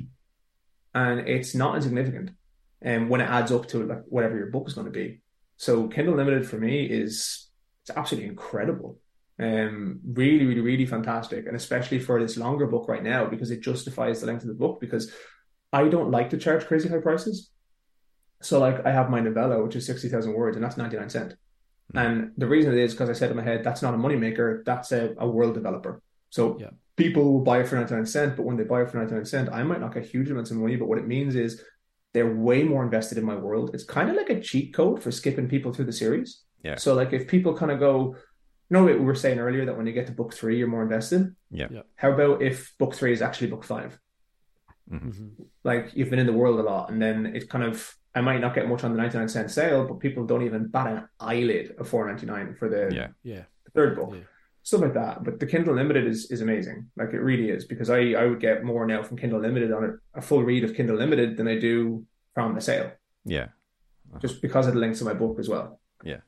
and 0.94 1.28
it's 1.28 1.54
not 1.54 1.76
insignificant. 1.76 2.30
And 2.82 3.04
um, 3.04 3.08
when 3.08 3.22
it 3.22 3.30
adds 3.30 3.50
up 3.50 3.66
to 3.68 3.84
like 3.84 4.02
whatever 4.06 4.36
your 4.36 4.50
book 4.50 4.68
is 4.68 4.74
going 4.74 4.86
to 4.86 4.92
be, 4.92 5.20
so 5.56 5.88
Kindle 5.88 6.18
Unlimited 6.18 6.46
for 6.46 6.58
me 6.58 6.84
is 6.84 7.48
it's 7.82 7.96
absolutely 7.96 8.28
incredible. 8.28 8.98
Um, 9.38 10.00
really, 10.06 10.46
really, 10.46 10.60
really 10.60 10.86
fantastic, 10.86 11.46
and 11.46 11.56
especially 11.56 11.98
for 11.98 12.20
this 12.20 12.36
longer 12.36 12.66
book 12.66 12.88
right 12.88 13.02
now 13.02 13.26
because 13.26 13.50
it 13.50 13.60
justifies 13.60 14.20
the 14.20 14.26
length 14.26 14.42
of 14.42 14.48
the 14.48 14.54
book. 14.54 14.80
Because 14.80 15.12
I 15.72 15.88
don't 15.88 16.10
like 16.10 16.30
to 16.30 16.38
charge 16.38 16.66
crazy 16.66 16.88
high 16.88 17.00
prices. 17.00 17.50
So, 18.42 18.60
like, 18.60 18.86
I 18.86 18.92
have 18.92 19.10
my 19.10 19.20
novella, 19.20 19.62
which 19.62 19.76
is 19.76 19.86
sixty 19.86 20.08
thousand 20.08 20.34
words, 20.34 20.56
and 20.56 20.64
that's 20.64 20.76
ninety 20.76 20.96
nine 20.96 21.10
cent. 21.10 21.34
Mm-hmm. 21.92 21.98
And 21.98 22.32
the 22.36 22.46
reason 22.46 22.72
it 22.72 22.78
is 22.78 22.92
because 22.92 23.10
I 23.10 23.12
said 23.12 23.30
in 23.30 23.36
my 23.36 23.42
head, 23.42 23.64
that's 23.64 23.82
not 23.82 23.94
a 23.94 23.98
moneymaker, 23.98 24.64
that's 24.64 24.92
a, 24.92 25.14
a 25.18 25.28
world 25.28 25.54
developer. 25.54 26.00
So 26.30 26.58
yeah. 26.58 26.70
people 26.96 27.32
will 27.32 27.44
buy 27.44 27.60
it 27.60 27.68
for 27.68 27.76
99 27.76 28.06
cent, 28.06 28.36
but 28.36 28.44
when 28.44 28.56
they 28.56 28.64
buy 28.64 28.82
it 28.82 28.90
for 28.90 28.98
99 28.98 29.24
cent, 29.24 29.48
I 29.52 29.62
might 29.62 29.80
not 29.80 29.94
get 29.94 30.04
huge 30.04 30.30
amounts 30.30 30.50
of 30.50 30.56
money. 30.56 30.76
But 30.76 30.88
what 30.88 30.98
it 30.98 31.06
means 31.06 31.36
is 31.36 31.62
they're 32.12 32.34
way 32.34 32.62
more 32.62 32.82
invested 32.82 33.18
in 33.18 33.24
my 33.24 33.36
world. 33.36 33.70
It's 33.74 33.84
kind 33.84 34.10
of 34.10 34.16
like 34.16 34.30
a 34.30 34.40
cheat 34.40 34.74
code 34.74 35.02
for 35.02 35.10
skipping 35.10 35.48
people 35.48 35.72
through 35.72 35.84
the 35.84 35.92
series. 35.92 36.42
Yeah. 36.62 36.76
So 36.76 36.94
like 36.94 37.12
if 37.12 37.28
people 37.28 37.56
kind 37.56 37.70
of 37.70 37.78
go, 37.78 38.16
you 38.70 38.74
know, 38.76 38.84
we 38.84 38.94
were 38.96 39.14
saying 39.14 39.38
earlier 39.38 39.66
that 39.66 39.76
when 39.76 39.86
you 39.86 39.92
get 39.92 40.06
to 40.06 40.12
book 40.12 40.34
three, 40.34 40.58
you're 40.58 40.68
more 40.68 40.82
invested. 40.82 41.34
Yeah. 41.50 41.68
yeah. 41.70 41.82
How 41.96 42.12
about 42.12 42.42
if 42.42 42.76
book 42.78 42.94
three 42.94 43.12
is 43.12 43.22
actually 43.22 43.48
book 43.48 43.64
5 43.64 43.98
mm-hmm. 44.90 45.08
mm-hmm. 45.08 45.42
Like 45.62 45.90
you've 45.94 46.10
been 46.10 46.18
in 46.18 46.26
the 46.26 46.32
world 46.32 46.58
a 46.58 46.62
lot, 46.62 46.90
and 46.90 47.00
then 47.00 47.26
it 47.26 47.48
kind 47.48 47.64
of 47.64 47.94
I 48.14 48.20
might 48.20 48.40
not 48.40 48.54
get 48.54 48.68
much 48.68 48.84
on 48.84 48.92
the 48.92 48.96
99 48.96 49.28
cent 49.28 49.50
sale, 49.50 49.86
but 49.86 49.98
people 49.98 50.24
don't 50.24 50.42
even 50.42 50.68
bat 50.68 50.86
an 50.86 51.08
eyelid 51.18 51.74
of 51.78 51.90
4.99 51.90 52.58
for 52.58 52.68
the 52.68 52.94
yeah 52.94 53.08
yeah 53.22 53.42
third 53.74 53.96
book. 53.96 54.10
Yeah. 54.14 54.20
Stuff 54.62 54.80
like 54.80 54.94
that, 54.94 55.24
but 55.24 55.38
the 55.38 55.46
Kindle 55.46 55.72
Unlimited 55.72 56.06
is, 56.06 56.30
is 56.30 56.40
amazing. 56.40 56.88
Like 56.96 57.12
it 57.12 57.20
really 57.20 57.50
is 57.50 57.66
because 57.66 57.90
I, 57.90 58.12
I 58.12 58.24
would 58.24 58.40
get 58.40 58.64
more 58.64 58.86
now 58.86 59.02
from 59.02 59.18
Kindle 59.18 59.40
Unlimited 59.40 59.72
on 59.72 59.84
a, 59.84 60.18
a 60.18 60.22
full 60.22 60.42
read 60.42 60.64
of 60.64 60.74
Kindle 60.74 60.96
Unlimited 60.96 61.36
than 61.36 61.46
I 61.46 61.58
do 61.58 62.06
from 62.32 62.56
a 62.56 62.62
sale. 62.62 62.92
Yeah, 63.26 63.48
uh-huh. 64.08 64.20
just 64.20 64.40
because 64.40 64.66
of 64.66 64.72
the 64.72 64.80
links 64.80 65.00
to 65.00 65.04
my 65.04 65.12
book 65.12 65.38
as 65.38 65.50
well. 65.50 65.80
Yeah, 66.02 66.20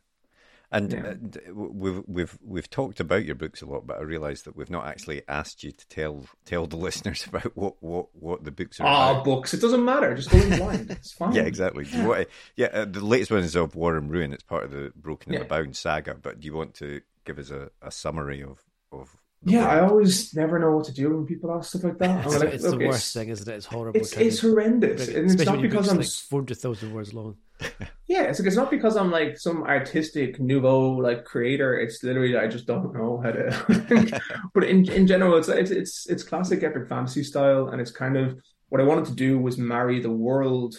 and 0.72 0.92
yeah. 0.92 1.52
we've 1.52 2.02
we've 2.06 2.38
we've 2.42 2.70
talked 2.70 3.00
about 3.00 3.24
your 3.24 3.34
books 3.34 3.62
a 3.62 3.66
lot, 3.66 3.86
but 3.86 3.98
I 3.98 4.02
realise 4.02 4.42
that 4.42 4.56
we've 4.56 4.70
not 4.70 4.86
actually 4.86 5.22
asked 5.28 5.62
you 5.62 5.72
to 5.72 5.88
tell 5.88 6.24
tell 6.44 6.66
the 6.66 6.76
listeners 6.86 7.26
about 7.26 7.56
what 7.56 7.76
what, 7.80 8.08
what 8.14 8.44
the 8.44 8.50
books 8.50 8.80
are. 8.80 8.86
Ah, 8.86 9.22
books. 9.22 9.54
It 9.54 9.60
doesn't 9.60 9.84
matter. 9.84 10.14
Just 10.14 10.30
go 10.30 10.38
in 10.38 10.58
blind. 10.58 10.90
It's 10.96 11.12
fine. 11.12 11.34
yeah, 11.34 11.42
exactly. 11.42 11.86
Yeah, 11.90 12.06
want, 12.06 12.28
yeah 12.56 12.66
uh, 12.66 12.84
the 12.84 13.04
latest 13.04 13.30
one 13.30 13.40
is 13.40 13.54
of 13.54 13.74
War 13.74 13.96
and 13.96 14.10
Ruin. 14.10 14.32
It's 14.32 14.42
part 14.42 14.64
of 14.64 14.70
the 14.70 14.92
Broken 14.96 15.34
and 15.34 15.44
the 15.44 15.48
Bound 15.48 15.76
saga. 15.76 16.14
But 16.14 16.40
do 16.40 16.46
you 16.46 16.54
want 16.54 16.74
to 16.74 17.00
give 17.24 17.38
us 17.38 17.50
a, 17.50 17.70
a 17.82 17.90
summary 17.90 18.42
of 18.42 18.64
of 18.92 19.16
yeah, 19.47 19.68
I 19.68 19.80
always 19.80 20.34
never 20.34 20.59
know 20.59 20.72
what 20.72 20.86
to 20.86 20.92
do 20.92 21.09
when 21.14 21.24
people 21.24 21.53
ask 21.53 21.70
stuff 21.70 21.84
like 21.84 21.99
that. 21.99 22.26
it's, 22.26 22.38
like, 22.38 22.55
it's 22.55 22.64
the 22.64 22.78
worst 22.78 23.14
thing, 23.14 23.28
isn't 23.28 23.49
it? 23.49 23.55
It's 23.55 23.66
horrible. 23.66 24.01
It's, 24.01 24.12
it's 24.16 24.40
horrendous, 24.40 25.09
and 25.09 25.30
it's 25.30 25.44
not 25.44 25.62
because 25.62 25.88
I'm 25.88 25.99
like 25.99 26.09
four 26.09 26.40
hundred 26.40 26.59
thousand 26.59 26.92
words 26.92 27.14
long. 27.14 27.36
yeah, 28.07 28.22
it's 28.22 28.40
like 28.40 28.49
it's 28.49 28.57
not 28.57 28.70
because 28.70 28.97
I'm 28.97 29.11
like 29.11 29.38
some 29.38 29.62
artistic 29.62 30.40
nouveau 30.40 30.90
like 30.90 31.24
creator. 31.24 31.78
It's 31.78 32.03
literally 32.03 32.36
I 32.36 32.49
just 32.49 32.66
don't 32.66 32.92
know 32.92 33.20
how 33.22 33.30
to. 33.30 34.20
but 34.55 34.64
in 34.64 34.90
in 34.90 35.07
general, 35.07 35.36
it's 35.36 35.49
it's 35.49 35.70
it's 35.70 36.07
it's 36.07 36.22
classic 36.22 36.64
epic 36.64 36.88
fantasy 36.88 37.22
style, 37.22 37.68
and 37.68 37.80
it's 37.80 37.92
kind 37.92 38.16
of 38.16 38.38
what 38.68 38.80
I 38.80 38.84
wanted 38.84 39.07
to 39.07 39.14
do 39.14 39.38
was 39.38 39.59
marry 39.59 40.01
the 40.01 40.11
world, 40.11 40.74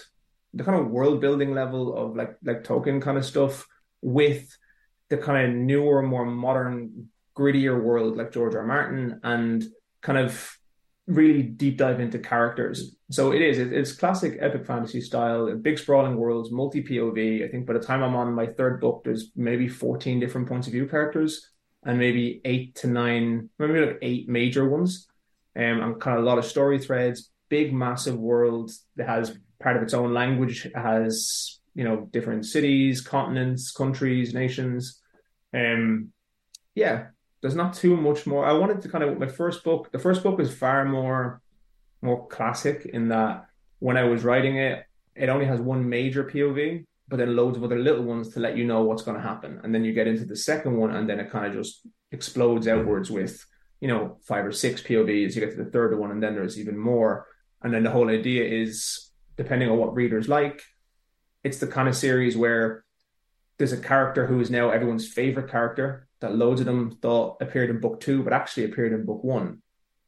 the 0.54 0.64
kind 0.64 0.80
of 0.80 0.92
world 0.92 1.22
building 1.22 1.54
level 1.54 1.96
of 1.96 2.16
like 2.16 2.36
like 2.44 2.64
Tolkien 2.64 3.02
kind 3.02 3.18
of 3.18 3.26
stuff 3.26 3.66
with 4.02 4.56
the 5.10 5.18
kind 5.18 5.50
of 5.50 5.56
newer, 5.56 6.02
more 6.02 6.26
modern, 6.26 7.10
grittier 7.38 7.82
world 7.82 8.18
like 8.18 8.32
George 8.32 8.56
R. 8.56 8.66
Martin, 8.66 9.20
and 9.24 9.64
kind 10.02 10.18
of 10.18 10.58
really 11.08 11.42
deep 11.42 11.78
dive 11.78 12.00
into 12.00 12.20
characters. 12.20 12.96
So 13.12 13.32
it 13.32 13.42
is. 13.42 13.58
It's 13.58 13.94
classic 13.94 14.38
epic 14.40 14.66
fantasy 14.66 15.02
style, 15.02 15.56
big 15.56 15.80
sprawling 15.80 16.18
worlds, 16.18 16.52
multi 16.52 16.84
POV. 16.84 17.46
I 17.46 17.48
think 17.50 17.66
by 17.66 17.74
the 17.74 17.80
time 17.80 18.04
I'm 18.04 18.16
on 18.16 18.34
my 18.34 18.48
third 18.48 18.82
book, 18.82 19.04
there's 19.04 19.32
maybe 19.36 19.68
14 19.68 20.20
different 20.20 20.50
points 20.50 20.68
of 20.68 20.74
view 20.74 20.88
characters 20.88 21.50
and 21.84 21.98
maybe 21.98 22.42
eight 22.44 22.76
to 22.76 22.88
nine, 22.88 23.50
maybe 23.58 23.80
like 23.80 24.00
eight 24.02 24.28
major 24.28 24.68
ones. 24.68 25.08
Um, 25.56 25.82
and 25.82 26.02
kind 26.02 26.18
of 26.18 26.24
a 26.24 26.28
lot 26.28 26.38
of 26.38 26.46
story 26.46 26.78
threads, 26.78 27.32
big, 27.50 27.74
massive 27.74 28.18
world 28.18 28.70
that 28.98 29.08
has 29.08 29.36
part 29.60 29.78
of 29.78 29.82
its 29.82 29.94
own 29.94 30.14
language, 30.14 30.68
has, 30.76 31.60
you 31.74 31.84
know, 31.84 32.08
different 32.12 32.46
cities, 32.46 33.02
continents, 33.02 33.72
countries, 33.72 34.34
nations. 34.34 35.02
Um, 35.54 36.12
yeah, 36.76 37.08
there's 37.42 37.56
not 37.56 37.74
too 37.74 37.96
much 37.96 38.26
more. 38.26 38.46
I 38.46 38.54
wanted 38.54 38.82
to 38.82 38.90
kind 38.90 39.04
of 39.04 39.20
my 39.20 39.28
first 39.28 39.64
book. 39.64 39.92
The 39.92 40.00
first 40.00 40.24
book 40.24 40.40
is 40.40 40.54
far 40.54 40.86
more 40.86 41.42
more 42.02 42.28
classic 42.28 42.86
in 42.86 43.10
that 43.10 43.46
when 43.80 43.98
I 43.98 44.04
was 44.04 44.24
writing 44.24 44.58
it, 44.58 44.86
it 45.16 45.30
only 45.30 45.46
has 45.46 45.60
one 45.60 45.88
major 45.90 46.24
POV, 46.24 46.86
but 47.08 47.18
then 47.18 47.36
loads 47.36 47.58
of 47.58 47.64
other 47.64 47.80
little 47.80 48.04
ones 48.04 48.30
to 48.34 48.40
let 48.40 48.56
you 48.56 48.66
know 48.66 48.84
what's 48.84 49.02
going 49.02 49.18
to 49.18 49.24
happen. 49.24 49.60
And 49.64 49.74
then 49.74 49.84
you 49.84 49.94
get 49.94 50.08
into 50.08 50.26
the 50.26 50.36
second 50.36 50.78
one, 50.78 50.96
and 50.96 51.10
then 51.10 51.20
it 51.20 51.32
kind 51.32 51.46
of 51.46 51.54
just 51.54 51.88
explodes 52.12 52.68
outwards 52.68 53.10
with 53.12 53.46
you 53.82 53.88
know 53.88 54.18
five 54.24 54.46
or 54.46 54.52
six 54.52 54.82
POVs. 54.82 55.36
You 55.36 55.42
get 55.42 55.52
to 55.52 55.64
the 55.64 55.72
third 55.72 55.98
one, 55.98 56.12
and 56.12 56.22
then 56.22 56.36
there's 56.36 56.60
even 56.60 56.78
more. 56.78 57.28
And 57.62 57.74
then 57.74 57.84
the 57.84 57.92
whole 57.92 58.10
idea 58.10 58.44
is, 58.46 59.10
depending 59.36 59.70
on 59.70 59.78
what 59.78 59.96
readers 59.96 60.28
like, 60.28 60.62
it's 61.44 61.58
the 61.58 61.68
kind 61.68 61.88
of 61.88 61.96
series 61.96 62.38
where 62.38 62.84
there's 63.58 63.74
a 63.74 63.78
character 63.78 64.28
who 64.28 64.40
is 64.40 64.50
now 64.50 64.70
everyone's 64.70 65.08
favorite 65.08 65.50
character 65.50 66.08
that 66.20 66.36
loads 66.36 66.60
of 66.60 66.66
them 66.66 66.92
thought 67.02 67.38
appeared 67.42 67.70
in 67.70 67.80
book 67.80 68.00
two, 68.00 68.24
but 68.24 68.34
actually 68.34 68.66
appeared 68.66 68.94
in 68.94 69.06
book 69.06 69.24
one. 69.24 69.62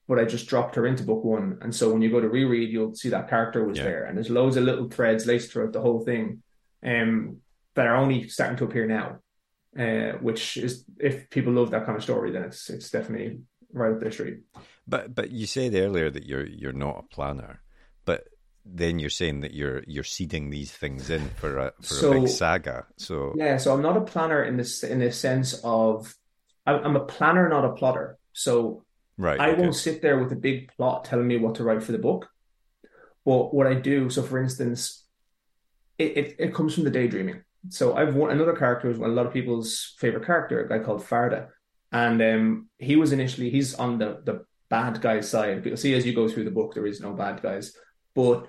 But 0.08 0.20
I 0.20 0.26
just 0.26 0.47
dropped 0.47 0.76
her 0.76 0.88
into 0.88 1.04
book 1.04 1.24
one. 1.24 1.60
And 1.62 1.74
so 1.74 1.91
when 1.91 2.02
you 2.02 2.10
go 2.10 2.20
to 2.20 2.30
reread, 2.30 2.72
you'll 2.72 2.95
see 2.95 3.10
that 3.10 3.30
character 3.30 3.64
was 3.64 3.78
yeah. 3.78 3.84
there. 3.84 4.06
And 4.06 4.18
there's 4.18 4.30
loads 4.30 4.58
of 4.58 4.64
little 4.64 4.89
threads 4.89 5.28
laced 5.28 5.52
throughout 5.52 5.74
the 5.74 5.82
whole 5.82 6.04
thing 6.04 6.41
um, 6.84 7.38
that 7.76 7.86
are 7.86 7.95
only 7.95 8.28
starting 8.28 8.58
to 8.58 8.66
appear 8.66 8.88
now. 8.88 9.20
Uh, 9.78 10.14
which 10.14 10.58
is 10.58 10.84
if 11.00 11.30
people 11.30 11.54
love 11.54 11.70
that 11.70 11.86
kind 11.86 11.95
of 11.95 12.02
story, 12.04 12.32
then 12.32 12.41
it's 12.41 12.72
it's 12.72 12.89
definitely 12.89 13.39
right 13.72 13.91
up 13.91 14.00
their 14.00 14.12
street. 14.12 14.39
But 14.88 15.14
but 15.14 15.30
you 15.30 15.45
said 15.45 15.76
earlier 15.76 16.10
that 16.10 16.26
you're 16.26 16.45
you're 16.45 16.74
not 16.74 16.97
a 17.06 17.16
planner, 17.16 17.62
then 18.66 18.99
you're 18.99 19.10
saying 19.10 19.41
that 19.41 19.53
you're 19.53 19.84
you're 19.88 20.03
seeding 20.03 20.49
these 20.49 20.72
things 20.72 21.10
in 21.10 21.30
for 21.38 21.57
a 21.57 21.74
for 21.82 21.93
so, 21.93 22.12
a 22.12 22.20
big 22.20 22.30
saga. 22.30 22.86
So 22.97 23.34
yeah, 23.36 23.57
so 23.57 23.74
I'm 23.74 23.82
not 23.82 23.97
a 23.97 24.01
planner 24.01 24.43
in 24.43 24.57
this 24.57 24.84
in 24.84 24.99
the 24.99 25.12
sense 25.12 25.53
of 25.64 26.14
I'm 26.66 26.95
a 26.95 27.05
planner, 27.05 27.49
not 27.49 27.66
a 27.66 27.74
plotter. 27.74 28.18
So 28.34 28.84
right, 29.18 29.39
I 29.39 29.51
okay. 29.51 29.62
won't 29.62 29.76
sit 29.76 30.01
there 30.01 30.20
with 30.20 30.32
a 30.32 30.36
big 30.36 30.72
plot 30.76 31.05
telling 31.05 31.28
me 31.28 31.38
what 31.38 31.55
to 31.55 31.64
write 31.64 31.84
for 31.84 31.91
the 31.91 31.97
book. 31.97 32.30
But 33.26 33.53
what 33.53 33.68
I 33.68 33.74
do, 33.74 34.10
so 34.10 34.24
for 34.24 34.41
instance, 34.41 35.03
it, 35.97 36.18
it, 36.18 36.36
it 36.39 36.53
comes 36.53 36.74
from 36.74 36.84
the 36.84 36.89
daydreaming. 36.89 37.43
so 37.70 37.95
I've 37.95 38.16
one 38.16 38.32
another 38.32 38.55
character 38.55 38.88
who's 38.88 38.97
one 38.97 39.10
a 39.10 39.14
lot 39.14 39.26
of 39.26 39.34
people's 39.34 39.95
favorite 39.99 40.26
character, 40.26 40.62
a 40.62 40.70
guy 40.70 40.84
called 40.84 41.01
Farda, 41.01 41.49
and 41.91 42.22
um, 42.22 42.70
he 42.78 42.95
was 42.95 43.12
initially 43.12 43.49
he's 43.49 43.74
on 43.76 43.97
the 43.97 44.22
the 44.24 44.45
bad 44.70 45.01
guy 45.01 45.22
side. 45.22 45.66
You'll 45.66 45.78
see 45.78 45.95
as 45.95 46.05
you 46.05 46.14
go 46.14 46.28
through 46.30 46.45
the 46.45 46.51
book, 46.51 46.74
there 46.74 46.86
is 46.86 47.01
no 47.01 47.14
bad 47.14 47.41
guys, 47.41 47.76
but 48.14 48.47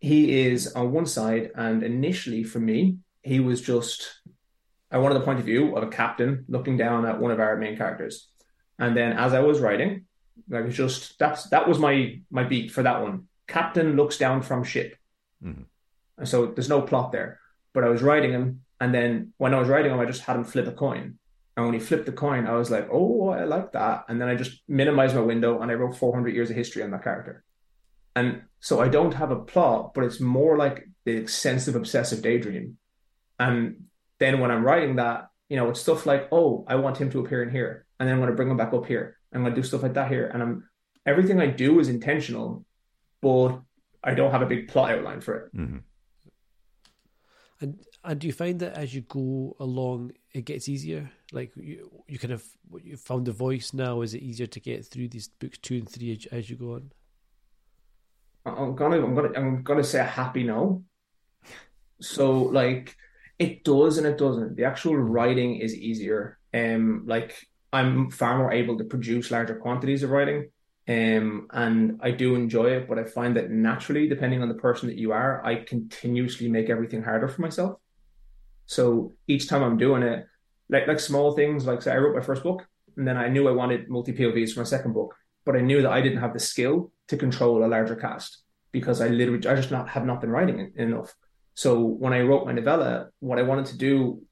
he 0.00 0.46
is 0.46 0.74
on 0.74 0.92
one 0.92 1.06
side. 1.06 1.50
And 1.54 1.82
initially, 1.82 2.44
for 2.44 2.60
me, 2.60 2.98
he 3.22 3.40
was 3.40 3.60
just 3.60 4.20
I 4.90 4.98
wanted 4.98 5.16
the 5.16 5.24
point 5.24 5.38
of 5.38 5.44
view 5.44 5.76
of 5.76 5.82
a 5.82 5.90
captain 5.90 6.44
looking 6.48 6.76
down 6.76 7.04
at 7.04 7.20
one 7.20 7.30
of 7.30 7.40
our 7.40 7.56
main 7.56 7.76
characters. 7.76 8.28
And 8.78 8.96
then 8.96 9.12
as 9.12 9.34
I 9.34 9.40
was 9.40 9.60
writing, 9.60 10.06
like 10.48 10.64
it's 10.64 10.76
just 10.76 11.18
that's 11.18 11.48
that 11.50 11.68
was 11.68 11.78
my 11.78 12.20
my 12.30 12.44
beat 12.44 12.70
for 12.70 12.82
that 12.82 13.02
one. 13.02 13.26
Captain 13.46 13.96
looks 13.96 14.18
down 14.18 14.42
from 14.42 14.64
ship. 14.64 14.96
Mhm. 15.44 15.64
And 16.16 16.28
so 16.28 16.46
there's 16.46 16.68
no 16.68 16.82
plot 16.82 17.12
there. 17.12 17.40
But 17.74 17.84
I 17.84 17.88
was 17.88 18.02
writing 18.02 18.32
him, 18.32 18.62
and 18.80 18.94
then 18.94 19.32
when 19.36 19.54
I 19.54 19.58
was 19.58 19.68
writing 19.68 19.92
him, 19.92 20.00
I 20.00 20.04
just 20.06 20.22
had 20.22 20.36
him 20.36 20.44
flip 20.44 20.66
a 20.66 20.72
coin. 20.72 21.18
And 21.56 21.66
when 21.66 21.74
he 21.74 21.80
flipped 21.80 22.06
the 22.06 22.12
coin, 22.12 22.46
I 22.46 22.54
was 22.54 22.70
like, 22.70 22.88
oh, 22.90 23.30
I 23.30 23.44
like 23.44 23.72
that. 23.72 24.04
And 24.08 24.20
then 24.20 24.28
I 24.28 24.36
just 24.36 24.62
minimized 24.68 25.16
my 25.16 25.20
window 25.20 25.60
and 25.60 25.70
I 25.72 25.74
wrote 25.74 25.96
400 25.96 26.32
years 26.32 26.50
of 26.50 26.56
history 26.56 26.84
on 26.84 26.92
that 26.92 27.02
character. 27.02 27.42
And 28.18 28.42
so 28.58 28.80
I 28.80 28.88
don't 28.88 29.14
have 29.14 29.30
a 29.30 29.44
plot, 29.52 29.94
but 29.94 30.02
it's 30.04 30.20
more 30.20 30.56
like 30.56 30.88
the 31.04 31.16
extensive 31.16 31.76
obsessive 31.76 32.20
daydream. 32.20 32.76
And 33.38 33.84
then 34.18 34.40
when 34.40 34.50
I'm 34.50 34.64
writing 34.64 34.96
that, 34.96 35.28
you 35.48 35.56
know, 35.56 35.70
it's 35.70 35.80
stuff 35.80 36.04
like, 36.04 36.28
oh, 36.32 36.64
I 36.66 36.74
want 36.74 36.98
him 36.98 37.10
to 37.10 37.20
appear 37.20 37.42
in 37.44 37.50
here. 37.50 37.86
And 37.98 38.08
then 38.08 38.14
I'm 38.14 38.20
going 38.20 38.30
to 38.30 38.36
bring 38.36 38.50
him 38.50 38.56
back 38.56 38.74
up 38.74 38.86
here. 38.86 39.16
I'm 39.32 39.42
going 39.42 39.54
to 39.54 39.60
do 39.60 39.66
stuff 39.66 39.84
like 39.84 39.94
that 39.94 40.10
here. 40.10 40.26
And 40.26 40.42
I'm 40.42 40.68
everything 41.06 41.40
I 41.40 41.46
do 41.46 41.78
is 41.78 41.88
intentional, 41.88 42.64
but 43.22 43.60
I 44.02 44.14
don't 44.14 44.32
have 44.32 44.42
a 44.42 44.46
big 44.46 44.68
plot 44.68 44.90
outline 44.90 45.20
for 45.20 45.34
it. 45.36 45.56
Mhm. 45.56 45.82
And 47.60 47.78
and 48.04 48.18
do 48.20 48.26
you 48.26 48.32
find 48.32 48.60
that 48.60 48.74
as 48.76 48.94
you 48.94 49.02
go 49.02 49.56
along, 49.60 50.12
it 50.32 50.44
gets 50.44 50.68
easier? 50.68 51.10
Like 51.32 51.52
you, 51.56 51.90
you 52.06 52.18
kind 52.18 52.32
of 52.32 52.44
you 52.82 52.96
found 52.96 53.26
the 53.26 53.32
voice 53.32 53.72
now. 53.72 54.02
Is 54.02 54.14
it 54.14 54.22
easier 54.22 54.46
to 54.48 54.60
get 54.60 54.86
through 54.86 55.08
these 55.08 55.28
books 55.28 55.58
two 55.58 55.76
and 55.76 55.88
three 55.88 56.12
as, 56.12 56.26
as 56.26 56.50
you 56.50 56.56
go 56.56 56.74
on? 56.74 56.92
I'm 58.56 58.74
gonna 58.74 59.02
I'm 59.02 59.14
gonna 59.14 59.32
I'm 59.36 59.62
gonna 59.62 59.84
say 59.84 60.00
a 60.00 60.04
happy 60.04 60.44
no. 60.44 60.84
So 62.00 62.42
like 62.42 62.96
it 63.38 63.64
does 63.64 63.98
and 63.98 64.06
it 64.06 64.18
doesn't. 64.18 64.56
The 64.56 64.64
actual 64.64 64.96
writing 64.96 65.56
is 65.56 65.74
easier. 65.74 66.38
Um 66.54 67.04
like 67.06 67.34
I'm 67.72 68.10
far 68.10 68.38
more 68.38 68.52
able 68.52 68.78
to 68.78 68.84
produce 68.84 69.30
larger 69.30 69.56
quantities 69.56 70.02
of 70.02 70.10
writing. 70.10 70.50
Um 70.88 71.48
and 71.52 72.00
I 72.02 72.10
do 72.12 72.34
enjoy 72.34 72.70
it, 72.76 72.88
but 72.88 72.98
I 72.98 73.04
find 73.04 73.36
that 73.36 73.50
naturally, 73.50 74.08
depending 74.08 74.42
on 74.42 74.48
the 74.48 74.54
person 74.54 74.88
that 74.88 74.98
you 74.98 75.12
are, 75.12 75.44
I 75.44 75.56
continuously 75.56 76.48
make 76.48 76.70
everything 76.70 77.02
harder 77.02 77.28
for 77.28 77.42
myself. 77.42 77.78
So 78.66 79.14
each 79.26 79.48
time 79.48 79.62
I'm 79.62 79.78
doing 79.78 80.02
it, 80.02 80.26
like 80.68 80.86
like 80.86 81.00
small 81.00 81.32
things, 81.32 81.66
like 81.66 81.82
say 81.82 81.92
I 81.92 81.96
wrote 81.96 82.16
my 82.16 82.22
first 82.22 82.42
book, 82.42 82.66
and 82.96 83.06
then 83.06 83.16
I 83.16 83.28
knew 83.28 83.48
I 83.48 83.52
wanted 83.52 83.88
multi 83.88 84.12
POVs 84.12 84.52
for 84.52 84.60
my 84.60 84.64
second 84.64 84.92
book, 84.92 85.14
but 85.44 85.56
I 85.56 85.60
knew 85.60 85.82
that 85.82 85.90
I 85.90 86.00
didn't 86.00 86.20
have 86.20 86.32
the 86.32 86.40
skill 86.40 86.92
to 87.08 87.16
control 87.16 87.64
a 87.64 87.66
larger 87.66 87.96
cast 87.96 88.38
because 88.72 89.00
I 89.00 89.08
literally 89.08 89.46
I 89.48 89.54
just 89.54 89.70
not 89.70 89.88
have 89.90 90.04
not 90.04 90.20
been 90.20 90.30
writing 90.30 90.72
enough. 90.76 91.14
So 91.54 91.80
when 91.80 92.12
I 92.12 92.20
wrote 92.20 92.46
my 92.46 92.52
novella, 92.52 93.08
what 93.20 93.38
I 93.38 93.42
wanted 93.42 93.66
to 93.66 93.78
do, 93.78 94.22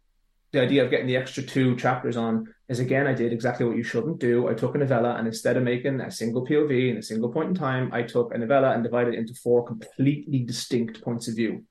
the 0.53 0.61
idea 0.61 0.85
of 0.85 0.91
getting 0.91 1.07
the 1.07 1.17
extra 1.17 1.43
two 1.43 1.77
chapters 1.77 2.17
on 2.17 2.47
is 2.69 2.79
again 2.79 3.07
I 3.07 3.15
did 3.15 3.33
exactly 3.33 3.67
what 3.67 3.77
you 3.77 3.83
shouldn't 3.83 4.21
do. 4.21 4.49
I 4.49 4.55
took 4.55 4.75
a 4.75 4.79
novella 4.79 5.17
and 5.17 5.27
instead 5.27 5.57
of 5.57 5.63
making 5.63 6.01
a 6.01 6.11
single 6.11 6.47
POV 6.47 6.91
in 6.91 6.99
a 6.99 7.03
single 7.03 7.31
point 7.33 7.49
in 7.49 7.55
time, 7.55 7.91
I 7.93 8.03
took 8.03 8.35
a 8.35 8.39
novella 8.39 8.73
and 8.73 8.83
divided 8.83 9.15
it 9.15 9.19
into 9.19 9.35
four 9.35 9.67
completely 9.67 10.41
distinct 10.41 11.03
points 11.03 11.29
of 11.29 11.35
view, 11.35 11.65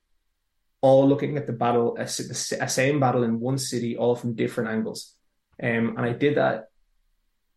all 0.80 1.08
looking 1.08 1.36
at 1.36 1.46
the 1.46 1.52
battle, 1.52 1.96
a, 1.98 2.02
a 2.02 2.68
same 2.68 3.00
battle 3.00 3.22
in 3.22 3.40
one 3.40 3.58
city, 3.58 3.96
all 3.96 4.14
from 4.14 4.34
different 4.34 4.70
angles. 4.70 5.14
Um, 5.62 5.96
and 5.96 6.00
I 6.00 6.12
did 6.12 6.36
that 6.36 6.66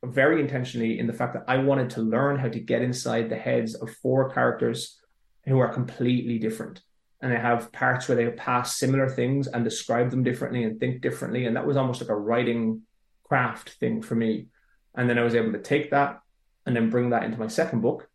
very 0.03 0.39
intentionally 0.41 0.99
in 0.99 1.07
the 1.07 1.13
fact 1.13 1.33
that 1.33 1.43
I 1.47 1.57
wanted 1.57 1.89
to 1.91 2.01
learn 2.01 2.37
how 2.39 2.47
to 2.49 2.59
get 2.59 2.81
inside 2.81 3.29
the 3.29 3.35
heads 3.35 3.75
of 3.75 3.89
four 3.97 4.29
characters 4.29 4.99
who 5.45 5.59
are 5.59 5.73
completely 5.73 6.39
different. 6.39 6.81
And 7.21 7.33
I 7.33 7.37
have 7.37 7.71
parts 7.73 8.07
where 8.07 8.15
they 8.15 8.29
pass 8.31 8.77
similar 8.77 9.09
things 9.09 9.47
and 9.47 9.63
describe 9.63 10.09
them 10.09 10.23
differently 10.23 10.63
and 10.63 10.79
think 10.79 11.01
differently. 11.01 11.45
And 11.45 11.55
that 11.57 11.67
was 11.67 11.75
almost 11.75 11.99
like 12.01 12.09
a 12.09 12.15
writing 12.15 12.83
craft 13.23 13.71
thing 13.71 14.01
for 14.01 14.15
me. 14.15 14.47
And 14.95 15.09
then 15.09 15.19
I 15.19 15.23
was 15.23 15.35
able 15.35 15.51
to 15.51 15.59
take 15.59 15.91
that 15.91 16.21
and 16.65 16.75
then 16.75 16.89
bring 16.89 17.09
that 17.09 17.23
into 17.23 17.37
my 17.37 17.47
second 17.47 17.81
book. 17.81 18.09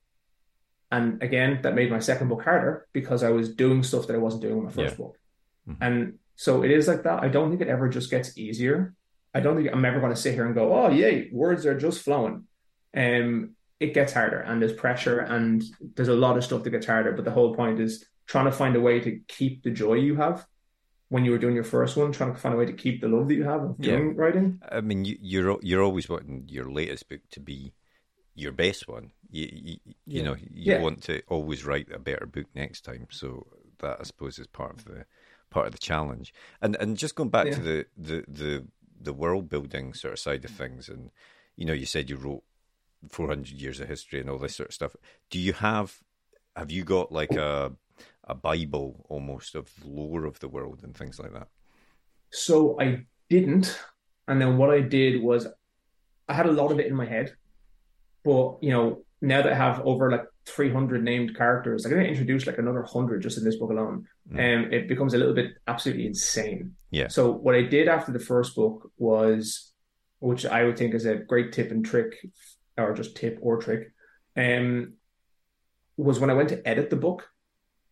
And 0.90 1.22
again, 1.22 1.60
that 1.62 1.74
made 1.74 1.90
my 1.90 1.98
second 1.98 2.28
book 2.28 2.42
harder 2.42 2.86
because 2.92 3.22
I 3.22 3.30
was 3.30 3.54
doing 3.54 3.82
stuff 3.82 4.06
that 4.06 4.14
I 4.14 4.18
wasn't 4.18 4.42
doing 4.42 4.58
in 4.58 4.64
my 4.64 4.70
first 4.70 4.94
Yeah. 4.94 4.96
book. 5.04 5.18
Mhm. 5.68 5.76
And 5.80 6.18
so 6.36 6.62
it 6.62 6.70
is 6.70 6.88
like 6.88 7.02
that. 7.02 7.22
I 7.22 7.28
don't 7.28 7.50
think 7.50 7.60
it 7.60 7.68
ever 7.68 7.88
just 7.88 8.10
gets 8.10 8.38
easier. 8.38 8.94
I 9.34 9.40
don't 9.40 9.56
think 9.56 9.68
I'm 9.72 9.84
ever 9.84 10.00
going 10.00 10.14
to 10.14 10.20
sit 10.20 10.34
here 10.34 10.46
and 10.46 10.54
go, 10.54 10.72
oh, 10.74 10.90
yay, 10.90 11.28
words 11.32 11.66
are 11.66 11.78
just 11.78 12.02
flowing. 12.02 12.44
Um, 12.96 13.56
it 13.80 13.92
gets 13.92 14.12
harder 14.12 14.40
and 14.40 14.62
there's 14.62 14.72
pressure 14.72 15.18
and 15.18 15.62
there's 15.96 16.08
a 16.08 16.14
lot 16.14 16.36
of 16.36 16.44
stuff 16.44 16.62
that 16.62 16.70
gets 16.70 16.86
harder. 16.86 17.12
But 17.12 17.24
the 17.24 17.32
whole 17.32 17.54
point 17.54 17.80
is 17.80 18.04
trying 18.26 18.44
to 18.44 18.52
find 18.52 18.76
a 18.76 18.80
way 18.80 19.00
to 19.00 19.20
keep 19.26 19.62
the 19.64 19.70
joy 19.70 19.94
you 19.94 20.14
have 20.16 20.46
when 21.08 21.24
you 21.24 21.32
were 21.32 21.38
doing 21.38 21.54
your 21.54 21.64
first 21.64 21.96
one, 21.96 22.12
trying 22.12 22.32
to 22.32 22.40
find 22.40 22.54
a 22.54 22.58
way 22.58 22.66
to 22.66 22.72
keep 22.72 23.00
the 23.00 23.08
love 23.08 23.28
that 23.28 23.34
you 23.34 23.44
have 23.44 23.62
of 23.62 23.76
Yeah. 23.78 23.96
doing 23.96 24.16
writing. 24.16 24.60
I 24.70 24.80
mean, 24.80 25.04
you, 25.04 25.18
you're 25.20 25.58
you're 25.62 25.82
always 25.82 26.08
wanting 26.08 26.44
your 26.48 26.70
latest 26.70 27.08
book 27.08 27.20
to 27.32 27.40
be 27.40 27.74
your 28.34 28.52
best 28.52 28.88
one. 28.88 29.10
You 29.30 29.48
you, 29.52 29.76
you 29.84 29.94
Yeah. 30.06 30.22
know 30.22 30.36
you 30.36 30.72
Yeah. 30.72 30.80
want 30.80 31.02
to 31.04 31.20
always 31.28 31.64
write 31.64 31.90
a 31.92 31.98
better 31.98 32.26
book 32.26 32.46
next 32.54 32.82
time. 32.82 33.08
So 33.10 33.46
that 33.78 33.98
I 34.00 34.04
suppose 34.04 34.38
is 34.38 34.46
part 34.46 34.78
of 34.78 34.84
the 34.84 35.04
part 35.50 35.66
of 35.66 35.72
the 35.72 35.78
challenge. 35.78 36.32
And 36.62 36.76
and 36.76 36.96
just 36.96 37.16
going 37.16 37.30
back 37.30 37.50
to 37.50 37.60
the, 37.60 37.86
the 37.96 38.24
the 38.28 38.66
the 39.04 39.12
world 39.12 39.48
building 39.48 39.94
sort 39.94 40.14
of 40.14 40.18
side 40.18 40.44
of 40.44 40.50
mm. 40.50 40.56
things, 40.56 40.88
and 40.88 41.10
you 41.56 41.64
know, 41.64 41.72
you 41.72 41.86
said 41.86 42.10
you 42.10 42.16
wrote 42.16 42.42
400 43.10 43.48
years 43.48 43.80
of 43.80 43.88
history 43.88 44.20
and 44.20 44.30
all 44.30 44.38
this 44.38 44.56
sort 44.56 44.70
of 44.70 44.74
stuff. 44.74 44.96
Do 45.30 45.38
you 45.38 45.52
have 45.54 45.98
have 46.56 46.70
you 46.70 46.84
got 46.84 47.12
like 47.12 47.32
a 47.32 47.72
a 48.26 48.34
bible 48.34 49.04
almost 49.08 49.54
of 49.54 49.70
lore 49.84 50.24
of 50.24 50.40
the 50.40 50.48
world 50.48 50.80
and 50.82 50.96
things 50.96 51.18
like 51.18 51.32
that? 51.32 51.48
So 52.30 52.80
I 52.80 53.04
didn't. 53.28 53.78
And 54.26 54.40
then 54.40 54.56
what 54.56 54.70
I 54.70 54.80
did 54.80 55.22
was 55.22 55.46
I 56.28 56.34
had 56.34 56.46
a 56.46 56.52
lot 56.52 56.72
of 56.72 56.80
it 56.80 56.86
in 56.86 56.94
my 56.94 57.04
head. 57.04 57.36
But, 58.24 58.56
you 58.62 58.70
know, 58.70 59.04
now 59.20 59.42
that 59.42 59.52
I 59.52 59.56
have 59.56 59.80
over 59.80 60.10
like 60.10 60.24
300 60.46 61.02
named 61.02 61.36
characters, 61.36 61.84
I'm 61.84 61.90
going 61.90 62.04
to 62.04 62.08
introduce 62.08 62.46
like 62.46 62.58
another 62.58 62.82
100 62.82 63.22
just 63.22 63.38
in 63.38 63.44
this 63.44 63.56
book 63.56 63.70
alone. 63.70 64.06
And 64.38 64.72
it 64.72 64.88
becomes 64.88 65.14
a 65.14 65.18
little 65.18 65.34
bit 65.34 65.52
absolutely 65.66 66.06
insane. 66.06 66.74
Yeah. 66.90 67.08
So 67.08 67.32
what 67.32 67.54
I 67.54 67.62
did 67.62 67.88
after 67.88 68.12
the 68.12 68.18
first 68.18 68.54
book 68.54 68.90
was, 68.96 69.72
which 70.18 70.46
I 70.46 70.64
would 70.64 70.78
think 70.78 70.94
is 70.94 71.06
a 71.06 71.16
great 71.16 71.52
tip 71.52 71.70
and 71.70 71.84
trick, 71.84 72.14
or 72.76 72.94
just 72.94 73.16
tip 73.16 73.38
or 73.40 73.60
trick, 73.60 73.92
um, 74.36 74.94
was 75.96 76.18
when 76.18 76.30
I 76.30 76.34
went 76.34 76.48
to 76.50 76.66
edit 76.66 76.90
the 76.90 76.96
book. 76.96 77.28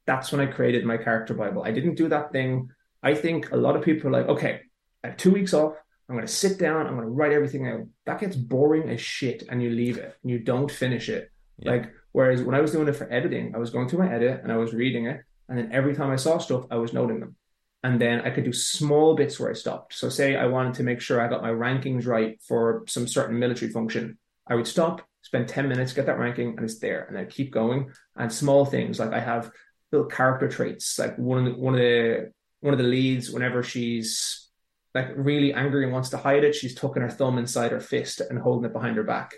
That's 0.06 0.32
when 0.32 0.40
I 0.40 0.46
created 0.50 0.84
my 0.84 0.96
character 0.96 1.34
bible. 1.34 1.62
I 1.62 1.70
didn't 1.70 1.94
do 1.94 2.08
that 2.08 2.32
thing. 2.32 2.70
I 3.02 3.14
think 3.14 3.52
a 3.52 3.56
lot 3.56 3.76
of 3.76 3.82
people 3.82 4.08
are 4.08 4.12
like, 4.12 4.28
okay, 4.28 4.60
I 5.02 5.08
have 5.08 5.16
two 5.16 5.32
weeks 5.32 5.54
off. 5.54 5.74
I'm 6.12 6.18
going 6.18 6.26
to 6.26 6.32
sit 6.32 6.58
down. 6.58 6.86
I'm 6.86 6.94
going 6.94 7.06
to 7.06 7.10
write 7.10 7.32
everything 7.32 7.66
out. 7.66 7.86
That 8.04 8.20
gets 8.20 8.36
boring 8.36 8.90
as 8.90 9.00
shit, 9.00 9.44
and 9.48 9.62
you 9.62 9.70
leave 9.70 9.96
it. 9.96 10.14
And 10.22 10.30
you 10.30 10.40
don't 10.40 10.70
finish 10.70 11.08
it. 11.08 11.30
Yeah. 11.56 11.70
Like 11.70 11.90
whereas 12.12 12.42
when 12.42 12.54
I 12.54 12.60
was 12.60 12.70
doing 12.70 12.86
it 12.86 12.96
for 12.96 13.10
editing, 13.10 13.54
I 13.54 13.58
was 13.58 13.70
going 13.70 13.88
through 13.88 14.00
my 14.00 14.12
edit 14.12 14.42
and 14.42 14.52
I 14.52 14.58
was 14.58 14.74
reading 14.74 15.06
it, 15.06 15.22
and 15.48 15.56
then 15.56 15.72
every 15.72 15.94
time 15.94 16.10
I 16.10 16.16
saw 16.16 16.36
stuff, 16.36 16.66
I 16.70 16.76
was 16.76 16.92
noting 16.92 17.20
them. 17.20 17.36
And 17.82 17.98
then 17.98 18.20
I 18.20 18.28
could 18.28 18.44
do 18.44 18.52
small 18.52 19.16
bits 19.16 19.40
where 19.40 19.48
I 19.48 19.54
stopped. 19.54 19.94
So 19.94 20.10
say 20.10 20.36
I 20.36 20.44
wanted 20.48 20.74
to 20.74 20.82
make 20.82 21.00
sure 21.00 21.18
I 21.18 21.28
got 21.28 21.40
my 21.40 21.48
rankings 21.48 22.06
right 22.06 22.38
for 22.46 22.84
some 22.88 23.08
certain 23.08 23.38
military 23.38 23.72
function. 23.72 24.18
I 24.46 24.54
would 24.54 24.66
stop, 24.66 25.00
spend 25.22 25.48
10 25.48 25.66
minutes, 25.66 25.94
get 25.94 26.04
that 26.04 26.18
ranking, 26.18 26.56
and 26.58 26.60
it's 26.64 26.78
there. 26.78 27.06
And 27.06 27.16
I'd 27.16 27.30
keep 27.30 27.52
going. 27.52 27.90
And 28.16 28.30
small 28.30 28.66
things 28.66 29.00
like 29.00 29.14
I 29.14 29.20
have 29.20 29.50
little 29.90 30.08
character 30.08 30.46
traits. 30.46 30.98
Like 30.98 31.16
one 31.16 31.38
of 31.38 31.54
the 31.54 31.58
one 31.58 31.72
of 31.72 31.80
the 31.80 32.32
one 32.60 32.74
of 32.74 32.78
the 32.78 32.84
leads, 32.84 33.30
whenever 33.30 33.62
she's 33.62 34.50
like 34.94 35.08
really 35.16 35.52
angry 35.54 35.84
and 35.84 35.92
wants 35.92 36.10
to 36.10 36.18
hide 36.18 36.44
it, 36.44 36.54
she's 36.54 36.74
tucking 36.74 37.02
her 37.02 37.10
thumb 37.10 37.38
inside 37.38 37.72
her 37.72 37.80
fist 37.80 38.20
and 38.20 38.38
holding 38.38 38.68
it 38.68 38.72
behind 38.72 38.96
her 38.96 39.04
back. 39.04 39.34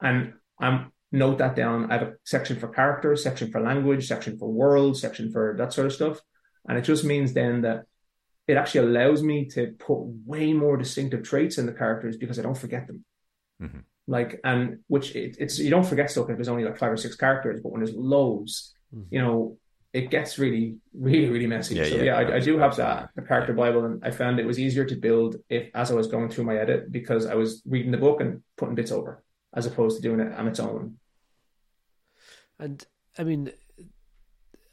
And 0.00 0.34
I'm 0.60 0.92
note 1.10 1.38
that 1.38 1.56
down. 1.56 1.90
I 1.90 1.98
have 1.98 2.08
a 2.08 2.12
section 2.24 2.58
for 2.58 2.68
characters, 2.68 3.22
section 3.22 3.50
for 3.50 3.60
language, 3.60 4.06
section 4.06 4.38
for 4.38 4.48
world, 4.48 4.96
section 4.98 5.30
for 5.30 5.54
that 5.58 5.72
sort 5.72 5.86
of 5.86 5.92
stuff. 5.92 6.20
And 6.68 6.78
it 6.78 6.82
just 6.82 7.04
means 7.04 7.32
then 7.32 7.62
that 7.62 7.84
it 8.46 8.56
actually 8.56 8.86
allows 8.88 9.22
me 9.22 9.46
to 9.50 9.72
put 9.78 10.00
way 10.26 10.52
more 10.52 10.76
distinctive 10.76 11.22
traits 11.22 11.58
in 11.58 11.66
the 11.66 11.72
characters 11.72 12.16
because 12.16 12.38
I 12.38 12.42
don't 12.42 12.56
forget 12.56 12.86
them. 12.86 13.04
Mhm. 13.60 13.82
Like, 14.06 14.40
and 14.44 14.78
which 14.88 15.14
it, 15.14 15.36
it's 15.38 15.58
you 15.58 15.70
don't 15.70 15.86
forget 15.86 16.10
stuff 16.10 16.30
if 16.30 16.36
there's 16.36 16.48
only 16.48 16.64
like 16.64 16.78
five 16.78 16.92
or 16.92 16.96
six 16.96 17.14
characters, 17.14 17.60
but 17.62 17.70
when 17.70 17.82
there's 17.84 17.94
loads, 17.96 18.74
Mhm. 18.94 19.06
you 19.10 19.20
know, 19.20 19.58
it 19.92 20.10
gets 20.10 20.38
really, 20.38 20.76
really, 20.94 21.28
really 21.28 21.46
messy. 21.46 21.74
Yeah, 21.74 21.84
so 21.84 21.96
yeah, 21.96 22.02
yeah, 22.02 22.16
I, 22.16 22.36
I 22.36 22.40
do 22.40 22.58
have 22.58 22.76
that 22.76 23.04
absolutely. 23.04 23.24
a 23.24 23.26
character 23.26 23.52
bible, 23.52 23.84
and 23.84 24.04
I 24.04 24.10
found 24.10 24.38
it 24.38 24.46
was 24.46 24.58
easier 24.58 24.84
to 24.86 24.96
build 24.96 25.36
if 25.48 25.68
as 25.74 25.90
I 25.90 25.94
was 25.94 26.06
going 26.06 26.30
through 26.30 26.44
my 26.44 26.56
edit 26.56 26.90
because 26.90 27.26
I 27.26 27.34
was 27.34 27.62
reading 27.66 27.92
the 27.92 27.98
book 27.98 28.20
and 28.20 28.42
putting 28.56 28.74
bits 28.74 28.90
over 28.90 29.22
as 29.54 29.66
opposed 29.66 29.96
to 29.96 30.02
doing 30.02 30.20
it 30.20 30.32
on 30.32 30.48
its 30.48 30.60
own. 30.60 30.96
And 32.58 32.84
I 33.18 33.24
mean, 33.24 33.52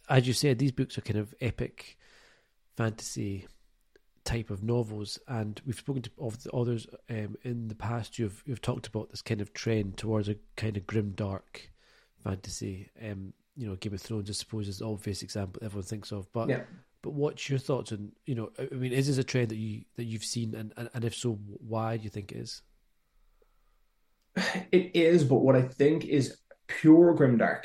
as 0.07 0.25
you 0.25 0.33
said, 0.33 0.57
these 0.57 0.71
books 0.71 0.97
are 0.97 1.01
kind 1.01 1.19
of 1.19 1.33
epic 1.41 1.97
fantasy 2.77 3.45
type 4.23 4.49
of 4.49 4.63
novels, 4.63 5.19
and 5.27 5.59
we've 5.65 5.75
spoken 5.75 6.03
to 6.03 6.11
of 6.19 6.41
the 6.43 6.51
others 6.51 6.87
um, 7.09 7.35
in 7.43 7.67
the 7.67 7.75
past. 7.75 8.17
You've 8.17 8.41
you've 8.45 8.61
talked 8.61 8.87
about 8.87 9.09
this 9.09 9.21
kind 9.21 9.41
of 9.41 9.53
trend 9.53 9.97
towards 9.97 10.29
a 10.29 10.35
kind 10.55 10.77
of 10.77 10.87
grim, 10.87 11.11
dark 11.11 11.71
fantasy. 12.23 12.89
Um, 13.03 13.33
you 13.59 13.67
know, 13.67 13.75
Game 13.75 13.93
of 13.93 14.01
Thrones, 14.01 14.29
I 14.29 14.33
suppose, 14.33 14.67
is 14.69 14.79
the 14.79 14.87
obvious 14.87 15.21
example 15.21 15.61
everyone 15.65 15.83
thinks 15.85 16.11
of. 16.13 16.31
But 16.31 16.47
Yeah. 16.49 16.63
but 17.01 17.11
what's 17.13 17.49
your 17.49 17.59
thoughts 17.59 17.91
on 17.91 18.11
you 18.25 18.35
know? 18.35 18.49
I 18.57 18.73
mean, 18.73 18.93
is 18.93 19.07
this 19.07 19.17
a 19.17 19.23
trend 19.23 19.49
that 19.49 19.57
you 19.57 19.83
that 19.97 20.05
you've 20.05 20.23
seen, 20.23 20.55
and 20.55 20.73
and, 20.77 20.89
and 20.93 21.03
if 21.05 21.13
so, 21.15 21.33
why 21.73 21.97
do 21.97 22.03
you 22.03 22.09
think 22.09 22.31
it 22.31 22.37
is? 22.37 22.61
It 24.71 24.95
is, 24.95 25.23
but 25.23 25.37
what 25.45 25.55
I 25.55 25.63
think 25.63 26.05
is 26.05 26.37
pure 26.67 27.15
grimdark. 27.15 27.63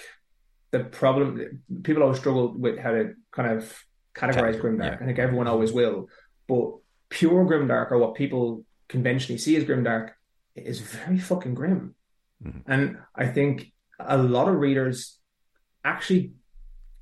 The 0.73 0.81
problem 0.81 1.63
people 1.85 2.03
always 2.03 2.19
struggle 2.19 2.53
with 2.59 2.79
how 2.79 2.91
to 2.93 3.15
kind 3.31 3.53
of 3.59 3.63
categorize 4.15 4.57
Categor- 4.57 4.63
grimdark. 4.63 4.99
yeah. 4.99 4.99
I 5.01 5.07
think 5.07 5.19
everyone 5.21 5.47
always 5.47 5.73
will, 5.73 6.09
but 6.49 6.77
pure 7.11 7.45
grimdark 7.45 7.93
or 7.93 7.99
what 7.99 8.15
people 8.17 8.65
conventionally 8.89 9.39
see 9.39 9.57
as 9.57 9.65
grimdark 9.65 10.11
is 10.57 10.81
very 10.81 11.19
fucking 11.19 11.55
grim. 11.55 11.95
Mhm. 12.45 12.63
And 12.67 12.99
I 13.15 13.27
think 13.29 13.73
a 14.01 14.19
lot 14.19 14.49
of 14.49 14.57
readers 14.57 15.19
actually 15.85 16.33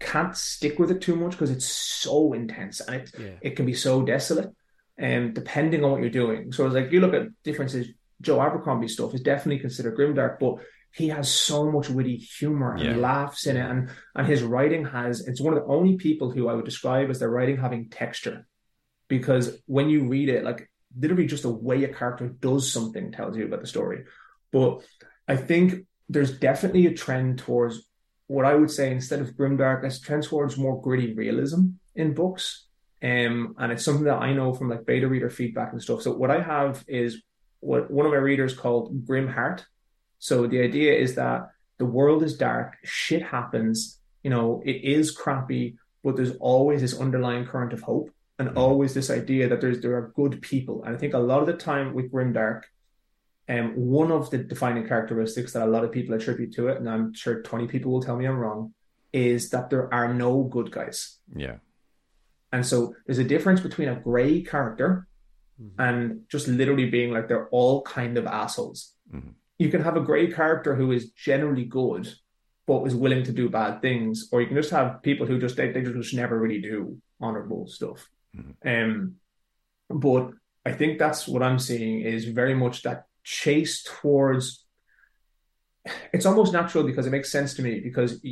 can't 0.01 0.37
stick 0.37 0.79
with 0.79 0.91
it 0.91 1.01
too 1.01 1.15
much 1.17 1.33
because 1.33 1.51
it's 1.51 1.67
so 1.67 2.33
intense 2.33 2.81
and 2.81 2.97
it 2.97 3.13
Yeah. 3.19 3.37
it 3.41 3.57
can 3.57 3.67
be 3.67 3.75
so 3.75 4.03
desolate, 4.03 4.51
um, 5.01 5.33
depending 5.33 5.85
on 5.85 5.93
what 5.93 6.01
you're 6.01 6.11
doing. 6.11 6.53
So 6.53 6.67
it's 6.67 6.75
like 6.75 6.91
you 6.93 7.01
look 7.01 7.15
at 7.15 7.29
differences. 7.45 7.89
Joe 8.21 8.41
Abercrombie 8.41 8.89
stuff 8.89 9.15
is 9.15 9.21
definitely 9.21 9.59
considered 9.61 9.97
grimdark, 9.97 10.39
but 10.39 10.57
he 10.93 11.09
has 11.09 11.29
so 11.33 11.71
much 11.71 11.89
witty 11.91 12.17
humor 12.17 12.75
and 12.75 12.83
Yeah. 12.85 12.97
laughs 12.97 13.47
in 13.47 13.57
it, 13.57 13.69
and 13.71 13.91
and 14.15 14.27
his 14.27 14.43
writing 14.43 14.85
has. 14.87 15.27
It's 15.27 15.41
one 15.41 15.55
of 15.57 15.61
the 15.61 15.73
only 15.73 15.97
people 15.97 16.31
who 16.31 16.49
I 16.49 16.55
would 16.55 16.65
describe 16.65 17.11
as 17.11 17.19
their 17.19 17.31
writing 17.31 17.57
having 17.57 17.89
texture, 17.89 18.47
because 19.09 19.61
when 19.67 19.89
you 19.89 20.09
read 20.09 20.29
it, 20.29 20.45
like 20.45 20.69
literally 20.99 21.27
just 21.27 21.45
the 21.45 21.49
way 21.51 21.83
a 21.85 21.89
character 21.95 22.29
does 22.29 22.71
something 22.73 23.13
tells 23.13 23.37
you 23.37 23.47
about 23.47 23.61
the 23.61 23.67
story. 23.67 24.05
But 24.53 24.85
I 25.27 25.37
think 25.37 25.87
there's 26.09 26.39
definitely 26.39 26.87
a 26.87 26.93
trend 26.93 27.39
towards 27.39 27.89
what 28.33 28.47
I 28.47 28.55
would 28.55 28.71
say 28.71 28.91
instead 28.91 29.21
of 29.21 29.35
grimdark, 29.35 29.85
a 29.85 30.01
trend 30.01 30.25
towards 30.25 30.57
more 30.57 30.81
gritty 30.81 31.13
realism 31.15 31.61
in 31.95 32.15
books. 32.15 32.67
Um, 33.03 33.55
and 33.59 33.73
it's 33.73 33.85
something 33.85 34.05
that 34.05 34.23
I 34.23 34.33
know 34.33 34.55
from 34.55 34.71
like 34.71 34.87
beta 34.87 35.07
reader 35.07 35.29
feedback 35.29 35.73
and 35.73 35.83
stuff. 35.83 36.03
So 36.03 36.13
what 36.13 36.31
I 36.31 36.41
have 36.41 36.85
is 36.87 37.23
what 37.61 37.91
one 37.91 38.07
of 38.07 38.13
my 38.13 38.19
readers 38.19 38.55
called 38.55 39.07
grim 39.07 39.29
heart. 39.29 39.67
So 40.19 40.47
the 40.47 40.61
idea 40.61 40.95
is 40.95 41.17
that 41.17 41.51
the 41.79 41.85
world 41.85 42.23
is 42.23 42.37
dark, 42.37 42.77
shit 42.85 43.23
happens, 43.23 44.01
you 44.23 44.31
know, 44.31 44.63
it 44.65 44.85
is 44.85 45.11
crappy, 45.11 45.77
but 46.05 46.17
there's 46.17 46.37
always 46.37 46.81
this 46.81 46.99
underlying 46.99 47.45
current 47.45 47.73
of 47.73 47.83
hope 47.83 48.11
and 48.39 48.57
always 48.57 48.95
this 48.95 49.11
idea 49.11 49.49
that 49.49 49.61
there's 49.61 49.81
there 49.81 49.97
are 49.97 50.13
good 50.15 50.41
people. 50.41 50.85
And 50.85 50.95
I 50.95 50.99
think 50.99 51.13
a 51.13 51.19
lot 51.19 51.41
of 51.41 51.47
the 51.47 51.55
time 51.55 51.93
with 51.93 52.11
grim 52.11 52.33
dark, 52.33 52.67
um, 53.49 53.73
one 53.75 54.11
of 54.13 54.31
the 54.31 54.39
defining 54.39 54.87
characteristics 54.87 55.53
that 55.53 55.63
a 55.63 55.71
lot 55.71 55.85
of 55.85 55.93
people 55.93 56.15
attribute 56.15 56.53
to 56.55 56.69
it, 56.69 56.79
and 56.79 56.89
I'm 56.89 57.13
sure 57.15 57.43
20 57.43 57.67
people 57.67 57.93
will 57.93 58.03
tell 58.03 58.17
me 58.17 58.27
I'm 58.27 58.39
wrong, 58.39 58.75
is 59.13 59.51
that 59.51 59.71
there 59.71 59.93
are 59.93 60.13
no 60.13 60.45
good 60.45 60.71
guys. 60.71 61.19
Yeah. 61.35 61.57
And 62.53 62.65
so 62.65 62.95
there's 63.07 63.19
a 63.19 63.25
difference 63.25 63.61
between 63.61 63.89
a 63.89 63.97
grey 63.97 64.43
character 64.43 65.07
and 65.79 66.23
just 66.29 66.49
literally 66.49 66.91
being 66.91 67.13
like 67.13 67.29
they're 67.29 67.49
all 67.51 67.83
kind 67.83 68.19
of 68.19 68.27
assholes. 68.27 68.95
Mhm. 69.15 69.35
You 69.59 69.69
can 69.69 69.83
have 69.83 69.97
a 69.97 70.01
grey 70.01 70.31
character 70.33 70.75
who 70.75 70.91
is 70.91 71.13
generally 71.13 71.65
good, 71.65 72.13
but 72.67 72.85
is 72.87 72.97
willing 72.97 73.23
to 73.25 73.33
do 73.33 73.49
bad 73.49 73.81
things, 73.81 74.29
or 74.33 74.41
you 74.41 74.49
can 74.49 74.57
just 74.57 74.71
have 74.71 75.03
people 75.03 75.27
who 75.27 75.39
just 75.39 75.57
they, 75.57 75.71
they 75.71 75.83
just 75.83 76.15
never 76.15 76.39
really 76.39 76.61
do 76.61 76.99
honorable 77.21 77.69
stuff. 77.69 78.09
Um, 78.65 79.17
but 79.89 80.31
I 80.65 80.73
think 80.73 80.99
that's 80.99 81.29
what 81.29 81.43
I'm 81.43 81.59
seeing 81.59 82.01
is 82.01 82.25
very 82.25 82.55
much 82.55 82.83
that 82.83 83.05
chase 83.25 83.83
towards. 83.83 84.65
It's 86.13 86.27
almost 86.27 86.53
natural 86.53 86.85
because 86.85 87.07
it 87.07 87.11
makes 87.11 87.33
sense 87.33 87.55
to 87.55 87.63
me 87.63 87.81
because 87.81 88.25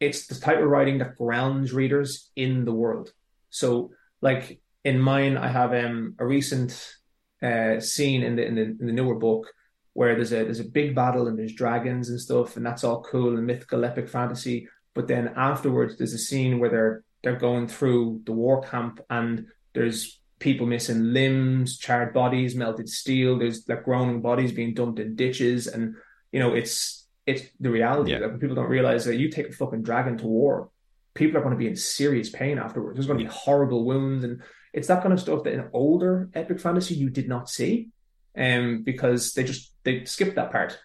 it's 0.00 0.26
the 0.26 0.34
type 0.34 0.58
of 0.58 0.68
writing 0.68 0.98
that 0.98 1.16
grounds 1.16 1.72
readers 1.72 2.30
in 2.36 2.64
the 2.64 2.72
world. 2.72 3.12
So, 3.50 3.92
like 4.20 4.60
in 4.84 5.00
mine, 5.00 5.36
I 5.36 5.48
have 5.48 5.72
um, 5.72 6.14
a 6.18 6.26
recent 6.26 6.94
uh, 7.42 7.80
scene 7.80 8.22
in 8.22 8.36
the, 8.36 8.46
in 8.46 8.54
the 8.54 8.62
in 8.62 8.86
the 8.86 8.92
newer 8.92 9.14
book 9.14 9.46
where 9.94 10.14
there's 10.14 10.32
a 10.32 10.44
there's 10.44 10.60
a 10.60 10.64
big 10.64 10.94
battle 10.94 11.26
and 11.26 11.38
there's 11.38 11.54
dragons 11.54 12.10
and 12.10 12.20
stuff, 12.20 12.56
and 12.56 12.64
that's 12.64 12.84
all 12.84 13.02
cool 13.02 13.36
and 13.36 13.46
mythical 13.46 13.84
epic 13.84 14.08
fantasy. 14.08 14.68
But 14.94 15.08
then 15.08 15.32
afterwards, 15.36 15.96
there's 15.96 16.14
a 16.14 16.18
scene 16.18 16.58
where 16.58 16.70
they're 16.70 17.04
they're 17.22 17.36
going 17.36 17.68
through 17.68 18.22
the 18.24 18.32
war 18.32 18.62
camp 18.62 19.00
and 19.10 19.46
there's 19.74 20.20
people 20.38 20.66
missing 20.66 21.12
limbs, 21.12 21.78
charred 21.78 22.14
bodies, 22.14 22.54
melted 22.54 22.88
steel. 22.88 23.38
There's 23.38 23.68
like 23.68 23.84
groaning 23.84 24.20
bodies 24.20 24.52
being 24.52 24.74
dumped 24.74 25.00
in 25.00 25.16
ditches, 25.16 25.66
and 25.66 25.94
you 26.32 26.40
know 26.40 26.54
it's 26.54 27.06
it's 27.26 27.42
the 27.60 27.70
reality. 27.70 28.12
Yeah. 28.12 28.18
Like 28.18 28.40
people 28.40 28.56
don't 28.56 28.70
realize 28.70 29.04
that 29.04 29.16
you 29.16 29.30
take 29.30 29.48
a 29.48 29.52
fucking 29.52 29.82
dragon 29.82 30.16
to 30.18 30.26
war, 30.26 30.70
people 31.18 31.36
are 31.36 31.42
going 31.42 31.52
to 31.52 31.58
be 31.58 31.66
in 31.66 31.76
serious 31.76 32.30
pain 32.30 32.58
afterwards. 32.58 32.96
There's 32.96 33.08
going 33.08 33.18
to 33.18 33.24
be 33.24 33.30
horrible 33.30 33.84
wounds, 33.84 34.24
and 34.24 34.40
it's 34.72 34.88
that 34.88 35.02
kind 35.02 35.12
of 35.12 35.20
stuff 35.20 35.42
that 35.44 35.52
in 35.52 35.68
older 35.72 36.30
epic 36.32 36.60
fantasy 36.60 36.94
you 36.94 37.10
did 37.10 37.28
not 37.28 37.50
see, 37.50 37.88
um, 38.36 38.82
because 38.84 39.34
they 39.34 39.42
just 39.42 39.74
they 39.84 40.04
skipped 40.04 40.36
that 40.36 40.52
part, 40.52 40.78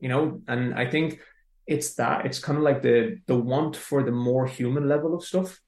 you 0.00 0.08
know. 0.08 0.42
And 0.48 0.74
I 0.74 0.90
think 0.90 1.20
it's 1.66 1.94
that 1.94 2.26
it's 2.26 2.40
kind 2.40 2.58
of 2.58 2.64
like 2.64 2.82
the 2.82 3.18
the 3.26 3.36
want 3.36 3.76
for 3.76 4.02
the 4.02 4.12
more 4.12 4.46
human 4.46 4.88
level 4.88 5.14
of 5.14 5.24
stuff 5.24 5.60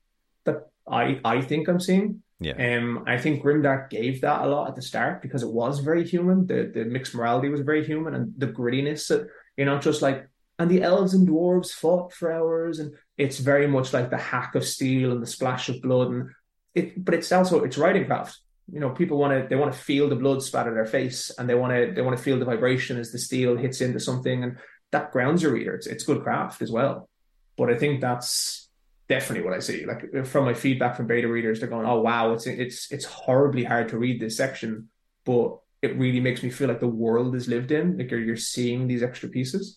that 0.44 0.68
I 0.90 1.20
I 1.24 1.40
think 1.40 1.68
I'm 1.68 1.80
seeing. 1.80 2.22
Yeah. 2.38 2.78
Um, 2.78 3.04
I 3.06 3.18
think 3.18 3.42
Grimdark 3.42 3.88
gave 3.88 4.20
that 4.20 4.42
a 4.42 4.46
lot 4.46 4.68
at 4.68 4.74
the 4.74 4.82
start 4.82 5.22
because 5.22 5.42
it 5.42 5.50
was 5.50 5.78
very 5.80 6.06
human. 6.06 6.46
The 6.46 6.70
the 6.72 6.84
mixed 6.84 7.14
morality 7.14 7.48
was 7.48 7.62
very 7.62 7.84
human, 7.84 8.14
and 8.14 8.34
the 8.36 8.48
grittiness 8.48 9.08
that 9.08 9.28
you're 9.56 9.66
not 9.66 9.82
just 9.82 10.02
like 10.02 10.28
and 10.58 10.70
the 10.70 10.82
elves 10.82 11.14
and 11.14 11.28
dwarves 11.28 11.70
fought 11.70 12.12
for 12.12 12.32
hours, 12.32 12.78
and 12.78 12.94
it's 13.18 13.38
very 13.38 13.66
much 13.66 13.92
like 13.92 14.10
the 14.10 14.18
hack 14.18 14.54
of 14.54 14.64
steel 14.64 15.12
and 15.12 15.22
the 15.22 15.26
splash 15.26 15.68
of 15.68 15.82
blood, 15.82 16.08
and 16.08 16.30
it. 16.74 17.02
But 17.02 17.14
it's 17.14 17.32
also 17.32 17.64
it's 17.64 17.78
writing 17.78 18.06
craft. 18.06 18.38
You 18.70 18.80
know, 18.80 18.90
people 18.90 19.18
want 19.18 19.32
to 19.32 19.48
they 19.48 19.56
want 19.56 19.72
to 19.72 19.78
feel 19.78 20.08
the 20.08 20.16
blood 20.16 20.42
spatter 20.42 20.74
their 20.74 20.86
face, 20.86 21.30
and 21.38 21.48
they 21.48 21.54
want 21.54 21.72
to 21.72 21.92
they 21.94 22.02
want 22.02 22.16
to 22.16 22.22
feel 22.22 22.38
the 22.38 22.44
vibration 22.44 22.98
as 22.98 23.12
the 23.12 23.18
steel 23.18 23.56
hits 23.56 23.80
into 23.80 24.00
something, 24.00 24.42
and 24.44 24.58
that 24.92 25.12
grounds 25.12 25.42
your 25.42 25.52
reader. 25.52 25.74
It's 25.74 25.86
it's 25.86 26.04
good 26.04 26.22
craft 26.22 26.62
as 26.62 26.70
well. 26.70 27.08
But 27.56 27.70
I 27.70 27.76
think 27.76 28.00
that's 28.00 28.65
definitely 29.08 29.44
what 29.44 29.54
I 29.54 29.60
see. 29.60 29.86
Like 29.86 30.26
from 30.26 30.44
my 30.44 30.54
feedback 30.54 30.96
from 30.96 31.06
beta 31.06 31.28
readers, 31.28 31.60
they're 31.60 31.68
going, 31.68 31.86
"Oh 31.86 32.00
wow, 32.00 32.32
it's 32.32 32.46
it's 32.46 32.90
it's 32.92 33.04
horribly 33.04 33.64
hard 33.64 33.88
to 33.90 33.98
read 33.98 34.20
this 34.20 34.36
section," 34.36 34.88
but 35.24 35.58
it 35.82 35.96
really 35.96 36.20
makes 36.20 36.42
me 36.42 36.50
feel 36.50 36.68
like 36.68 36.80
the 36.80 36.88
world 36.88 37.34
is 37.34 37.48
lived 37.48 37.70
in. 37.72 37.98
Like 37.98 38.10
you're 38.10 38.20
you're 38.20 38.36
seeing 38.36 38.86
these 38.88 39.02
extra 39.02 39.28
pieces. 39.28 39.76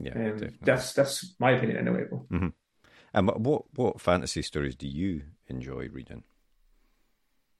Yeah. 0.00 0.14
Um, 0.14 0.22
definitely. 0.38 0.58
that's 0.62 0.92
that's 0.92 1.34
my 1.38 1.52
opinion 1.52 1.78
anyway. 1.78 2.04
But 2.10 2.20
And 3.12 3.26
what, 3.26 3.40
what 3.40 3.62
what 3.74 4.00
fantasy 4.00 4.42
stories 4.42 4.76
do 4.76 4.88
you 4.88 5.22
enjoy 5.48 5.88
reading? 5.88 6.24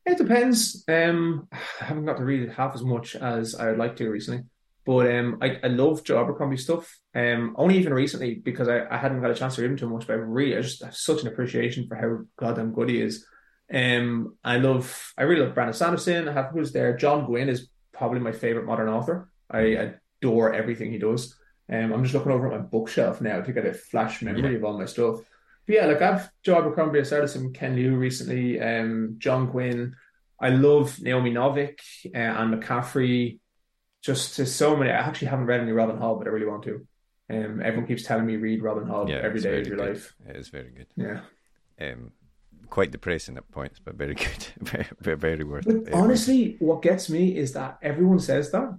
it 0.07 0.19
depends. 0.19 0.85
Um, 0.89 1.49
I 1.53 1.85
haven't 1.85 2.07
got 2.07 2.17
to 2.19 2.25
read 2.25 2.43
it 2.43 2.53
half 2.53 2.75
as 2.75 2.83
much 2.83 3.17
as 3.17 3.55
I 3.55 3.67
would 3.69 3.79
like 3.79 3.97
to 3.97 4.09
recently. 4.11 4.45
But 4.87 5.15
um, 5.15 5.39
I, 5.43 5.59
I 5.63 5.69
love 5.69 6.03
Joe 6.05 6.21
Abercrombie 6.23 6.57
stuff. 6.57 6.99
Um, 7.15 7.55
only 7.59 7.77
even 7.79 7.93
recently 7.93 8.35
because 8.37 8.69
I, 8.69 8.87
I 8.91 8.97
hadn't 8.97 9.21
got 9.21 9.31
a 9.31 9.35
chance 9.35 9.57
to 9.57 9.63
read 9.63 9.71
him 9.73 9.77
too 9.77 9.89
much, 9.91 10.07
but 10.07 10.15
I 10.15 10.17
really 10.17 10.57
I 10.57 10.63
just 10.63 10.83
have 10.83 10.97
such 10.97 11.23
an 11.23 11.29
appreciation 11.29 11.87
for 11.87 11.97
how 11.97 12.19
goddamn 12.39 12.73
good 12.73 12.89
he 12.89 13.01
is. 13.03 13.27
Um, 13.73 14.37
I 14.43 14.57
love 14.57 15.13
I 15.19 15.23
really 15.25 15.45
love 15.45 15.55
Brandon 15.55 15.75
Sanderson. 15.75 16.29
I 16.29 16.33
have 16.33 16.51
who's 16.53 16.73
there. 16.73 16.97
John 16.97 17.27
Gwynne 17.27 17.49
is 17.51 17.69
probably 17.93 18.21
my 18.21 18.33
favorite 18.33 18.67
modern 18.67 18.89
author. 18.89 19.31
I 19.51 19.93
adore 20.23 20.55
everything 20.55 20.91
he 20.93 20.99
does. 20.99 21.37
Um, 21.71 21.93
I'm 21.93 22.03
just 22.03 22.15
looking 22.15 22.33
over 22.33 22.51
at 22.51 22.59
my 22.61 22.67
bookshelf 22.67 23.21
now 23.21 23.43
to 23.43 23.53
get 23.53 23.67
a 23.67 23.75
flash 23.75 24.23
memory 24.23 24.53
Yeah. 24.53 24.57
of 24.59 24.65
all 24.65 24.79
my 24.79 24.87
stuff. 24.87 25.21
But 25.67 25.75
yeah, 25.77 25.87
like 25.87 26.01
I've 26.03 26.29
Joe 26.43 26.57
Abercrombie. 26.59 27.01
I 27.01 27.03
started 27.03 27.29
some 27.29 27.53
Ken 27.53 27.77
Liu 27.77 27.97
recently. 27.97 28.61
Um, 28.61 29.17
John 29.19 29.51
Gwynne. 29.51 29.95
I 30.41 30.49
love 30.49 30.99
Naomi 31.03 31.33
Novik 31.33 31.81
uh, 32.15 32.19
and 32.19 32.55
McCaffrey. 32.55 33.40
Just 34.03 34.37
to 34.37 34.47
so 34.47 34.77
many. 34.77 34.91
I 34.91 34.95
actually 34.95 35.29
haven't 35.29 35.47
read 35.47 35.61
any 35.61 35.73
Robin 35.73 35.97
Hobb, 35.99 36.19
but 36.19 36.27
I 36.27 36.31
really 36.31 36.47
want 36.47 36.63
to. 36.65 36.87
Um, 37.29 37.61
everyone 37.63 37.87
keeps 37.87 38.03
telling 38.03 38.27
me 38.27 38.37
read 38.37 38.63
Robin 38.63 38.85
Hobb 38.85 39.09
Yeah, 39.09 39.17
every 39.17 39.41
day 39.41 39.61
of 39.61 39.67
your 39.67 39.77
good. 39.77 39.89
life. 39.91 40.15
It 40.29 40.37
is 40.37 40.49
very 40.49 40.71
good. 40.71 40.87
Yeah. 40.97 41.21
Um, 41.81 42.13
quite 42.71 42.91
depressing 42.91 43.37
at 43.37 43.51
points, 43.51 43.79
but 43.79 43.95
very 43.97 44.15
good. 44.25 44.47
very, 44.61 44.87
very, 45.01 45.17
very 45.17 45.45
worth 45.45 45.67
But 45.67 45.77
it. 45.89 45.93
honestly, 45.93 46.57
what 46.61 46.83
gets 46.83 47.09
me 47.11 47.37
is 47.37 47.53
that 47.53 47.79
everyone 47.83 48.19
says 48.21 48.51
that, 48.53 48.77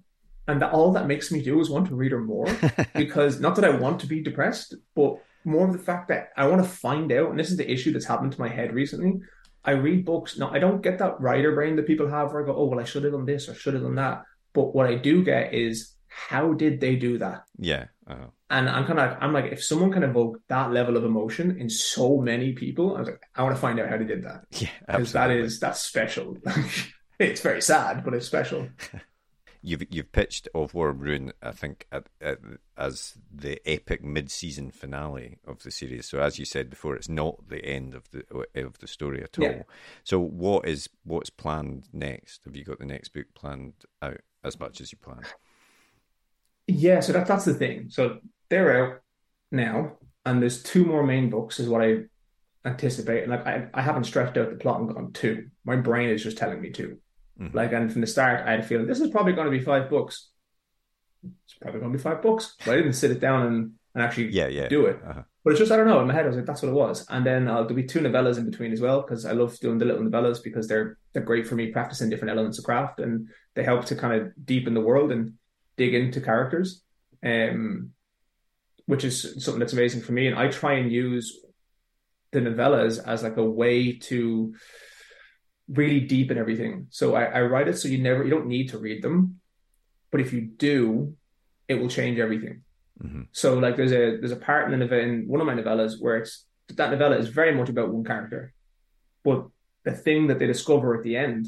and 0.47 0.61
that 0.61 0.73
all 0.73 0.91
that 0.93 1.07
makes 1.07 1.31
me 1.31 1.41
do 1.41 1.59
is 1.61 1.69
want 1.69 1.87
to 1.89 1.95
read 1.95 2.11
her 2.11 2.19
more. 2.21 2.47
because 2.95 3.39
not 3.39 3.55
that 3.55 3.65
I 3.65 3.69
want 3.69 3.99
to 4.01 4.07
be 4.07 4.21
depressed, 4.21 4.73
but 4.95 5.17
more 5.45 5.65
of 5.67 5.73
the 5.73 5.79
fact 5.79 6.07
that 6.09 6.29
I 6.35 6.47
want 6.47 6.63
to 6.63 6.69
find 6.69 7.11
out. 7.11 7.29
And 7.29 7.39
this 7.39 7.51
is 7.51 7.57
the 7.57 7.71
issue 7.71 7.93
that's 7.93 8.05
happened 8.05 8.33
to 8.33 8.39
my 8.41 8.49
head 8.49 8.73
recently. 8.73 9.19
I 9.63 9.71
read 9.71 10.03
books. 10.03 10.37
Now 10.39 10.49
I 10.51 10.57
don't 10.59 10.81
get 10.81 10.97
that 10.97 11.21
writer 11.21 11.53
brain 11.53 11.75
that 11.75 11.85
people 11.87 12.09
have, 12.09 12.33
where 12.33 12.41
I 12.43 12.45
go, 12.45 12.55
"Oh, 12.55 12.65
well, 12.65 12.79
I 12.79 12.83
should 12.85 13.03
have 13.03 13.13
done 13.13 13.25
this 13.25 13.47
or 13.47 13.53
should 13.53 13.75
have 13.75 13.83
done 13.83 13.95
that." 13.95 14.23
But 14.53 14.75
what 14.75 14.87
I 14.87 14.95
do 14.95 15.23
get 15.23 15.53
is 15.53 15.95
how 16.07 16.53
did 16.53 16.81
they 16.81 16.95
do 16.95 17.17
that? 17.19 17.43
Yeah. 17.57 17.85
Uh, 18.07 18.27
And 18.49 18.69
I'm 18.69 18.85
kind 18.85 18.99
of 18.99 19.11
like, 19.11 19.23
I'm 19.23 19.33
like, 19.33 19.45
if 19.45 19.63
someone 19.63 19.91
can 19.91 20.03
evoke 20.03 20.41
that 20.49 20.71
level 20.71 20.97
of 20.97 21.05
emotion 21.05 21.57
in 21.57 21.69
so 21.69 22.17
many 22.17 22.51
people, 22.51 22.97
I 22.97 22.99
was 22.99 23.09
like, 23.09 23.21
I 23.33 23.43
want 23.43 23.55
to 23.55 23.61
find 23.61 23.79
out 23.79 23.89
how 23.89 23.97
they 23.97 24.03
did 24.03 24.23
that 24.23 24.43
yeah. 24.51 24.69
because 24.87 25.13
that 25.13 25.31
is 25.31 25.59
that's 25.59 25.79
special. 25.79 26.37
it's 27.19 27.41
very 27.41 27.61
sad, 27.61 28.03
but 28.03 28.13
it's 28.13 28.27
special. 28.27 28.67
You've 29.63 29.83
you've 29.91 30.11
pitched 30.11 30.47
of 30.55 30.73
War 30.73 30.89
of 30.89 31.01
Ruin, 31.01 31.33
I 31.39 31.51
think, 31.51 31.85
at, 31.91 32.07
at, 32.19 32.39
as 32.75 33.13
the 33.31 33.61
epic 33.69 34.03
mid-season 34.03 34.71
finale 34.71 35.37
of 35.45 35.61
the 35.61 35.69
series. 35.69 36.07
So, 36.07 36.19
as 36.19 36.39
you 36.39 36.45
said 36.45 36.67
before, 36.71 36.95
it's 36.95 37.07
not 37.07 37.47
the 37.47 37.63
end 37.63 37.93
of 37.93 38.09
the 38.09 38.23
of 38.55 38.79
the 38.79 38.87
story 38.87 39.21
at 39.21 39.37
all. 39.37 39.45
Yeah. 39.45 39.61
So, 40.03 40.19
what 40.19 40.67
is 40.67 40.89
what's 41.03 41.29
planned 41.29 41.89
next? 41.93 42.43
Have 42.45 42.55
you 42.55 42.63
got 42.63 42.79
the 42.79 42.85
next 42.85 43.09
book 43.09 43.27
planned 43.35 43.73
out 44.01 44.21
as 44.43 44.59
much 44.59 44.81
as 44.81 44.91
you 44.91 44.97
plan? 44.97 45.21
Yeah, 46.67 46.99
so 46.99 47.13
that 47.13 47.27
that's 47.27 47.45
the 47.45 47.53
thing. 47.53 47.87
So 47.89 48.19
they're 48.49 48.85
out 48.85 49.01
now, 49.51 49.93
and 50.25 50.41
there's 50.41 50.63
two 50.63 50.85
more 50.85 51.03
main 51.03 51.29
books, 51.29 51.59
is 51.59 51.67
what 51.69 51.81
I 51.81 52.03
anticipate. 52.65 53.23
And 53.23 53.31
like 53.31 53.45
I, 53.45 53.67
I 53.73 53.81
haven't 53.81 54.05
stretched 54.05 54.37
out 54.37 54.49
the 54.49 54.55
plot 54.55 54.79
and 54.79 54.93
gone 54.93 55.11
two. 55.13 55.47
My 55.65 55.75
brain 55.75 56.09
is 56.09 56.23
just 56.23 56.37
telling 56.37 56.61
me 56.61 56.69
2 56.71 56.97
Mhm. 57.39 57.53
Like, 57.55 57.71
and 57.71 57.91
from 57.91 58.01
the 58.01 58.07
start, 58.07 58.41
I 58.45 58.51
had 58.51 58.59
a 58.59 58.63
feeling 58.63 58.85
this 58.85 58.99
is 58.99 59.09
probably 59.09 59.33
going 59.33 59.45
to 59.45 59.57
be 59.57 59.63
five 59.63 59.89
books. 59.89 60.29
It's 61.23 61.55
probably 61.59 61.79
going 61.79 61.91
to 61.91 61.97
be 61.97 62.01
five 62.03 62.21
books, 62.21 62.55
but 62.65 62.73
I 62.73 62.75
didn't 62.77 62.93
sit 62.93 63.09
it 63.09 63.19
down 63.19 63.47
and, 63.47 63.71
and 63.95 64.03
actually 64.03 64.27
Yeah, 64.31 64.47
yeah. 64.47 64.67
do 64.67 64.85
it. 64.85 64.99
Uh-huh. 65.03 65.23
But 65.43 65.51
it's 65.51 65.59
just 65.59 65.71
I 65.71 65.77
don't 65.77 65.87
know. 65.87 66.01
In 66.01 66.07
my 66.07 66.13
head, 66.13 66.25
I 66.25 66.27
was 66.27 66.35
like, 66.37 66.45
that's 66.45 66.61
what 66.61 66.69
it 66.69 66.75
was. 66.75 67.05
And 67.09 67.25
then 67.25 67.47
uh, 67.47 67.61
there'll 67.63 67.73
be 67.73 67.83
two 67.83 67.99
novellas 67.99 68.37
in 68.37 68.45
between 68.49 68.71
as 68.73 68.81
well 68.81 69.01
because 69.01 69.25
I 69.25 69.31
love 69.31 69.57
doing 69.59 69.79
the 69.79 69.85
little 69.85 70.03
novellas 70.03 70.43
because 70.43 70.67
they're 70.67 70.99
they're 71.13 71.23
great 71.23 71.47
for 71.47 71.55
me 71.55 71.71
practicing 71.71 72.09
different 72.11 72.31
elements 72.31 72.59
of 72.59 72.65
craft 72.65 72.99
and 72.99 73.27
they 73.55 73.63
help 73.63 73.85
to 73.85 73.95
kind 73.95 74.21
of 74.21 74.31
deepen 74.45 74.73
the 74.73 74.81
world 74.81 75.11
and 75.11 75.33
dig 75.77 75.93
into 75.93 76.21
characters, 76.21 76.83
um, 77.23 77.91
which 78.85 79.03
is 79.03 79.43
something 79.43 79.59
that's 79.59 79.73
amazing 79.73 80.01
for 80.01 80.11
me. 80.11 80.27
And 80.27 80.37
I 80.37 80.47
try 80.47 80.73
and 80.73 80.91
use 80.91 81.39
the 82.31 82.39
novellas 82.39 83.05
as 83.05 83.23
like 83.23 83.37
a 83.37 83.43
way 83.43 83.93
to 83.93 84.53
really 85.67 86.01
deepen 86.01 86.37
everything. 86.37 86.87
So 86.89 87.15
I, 87.15 87.23
I 87.25 87.41
write 87.43 87.67
it 87.67 87.77
so 87.77 87.87
you 87.87 87.97
never 88.01 88.23
you 88.23 88.29
don't 88.29 88.47
need 88.47 88.69
to 88.69 88.77
read 88.77 89.01
them, 89.01 89.39
but 90.11 90.21
if 90.21 90.33
you 90.33 90.41
do, 90.41 91.15
it 91.67 91.75
will 91.75 91.89
change 91.89 92.19
everything. 92.19 92.63
Mhm. 93.01 93.27
So 93.31 93.57
like 93.57 93.75
there's 93.77 93.91
a 93.91 94.17
there's 94.17 94.31
a 94.31 94.37
part 94.37 94.65
in 94.65 94.71
the 94.71 94.77
novella 94.77 95.03
in 95.03 95.27
one 95.27 95.41
of 95.41 95.47
my 95.47 95.55
novellas 95.55 95.93
where 95.99 96.17
it's 96.17 96.45
that 96.75 96.91
novella 96.91 97.17
is 97.17 97.27
very 97.27 97.53
much 97.55 97.69
about 97.69 97.91
one 97.91 98.03
character, 98.03 98.53
but 99.23 99.47
the 99.83 99.91
thing 99.91 100.27
that 100.27 100.39
they 100.39 100.47
discover 100.47 100.95
at 100.95 101.03
the 101.03 101.17
end, 101.17 101.47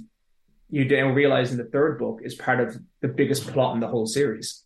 you 0.73 0.87
then 0.87 1.13
realize 1.13 1.51
in 1.51 1.59
the 1.59 1.65
third 1.65 1.99
book 1.99 2.21
is 2.23 2.33
part 2.33 2.59
of 2.59 2.75
the 2.99 3.07
biggest 3.07 3.45
plot 3.45 3.75
in 3.75 3.79
the 3.79 3.87
whole 3.87 4.07
series. 4.07 4.63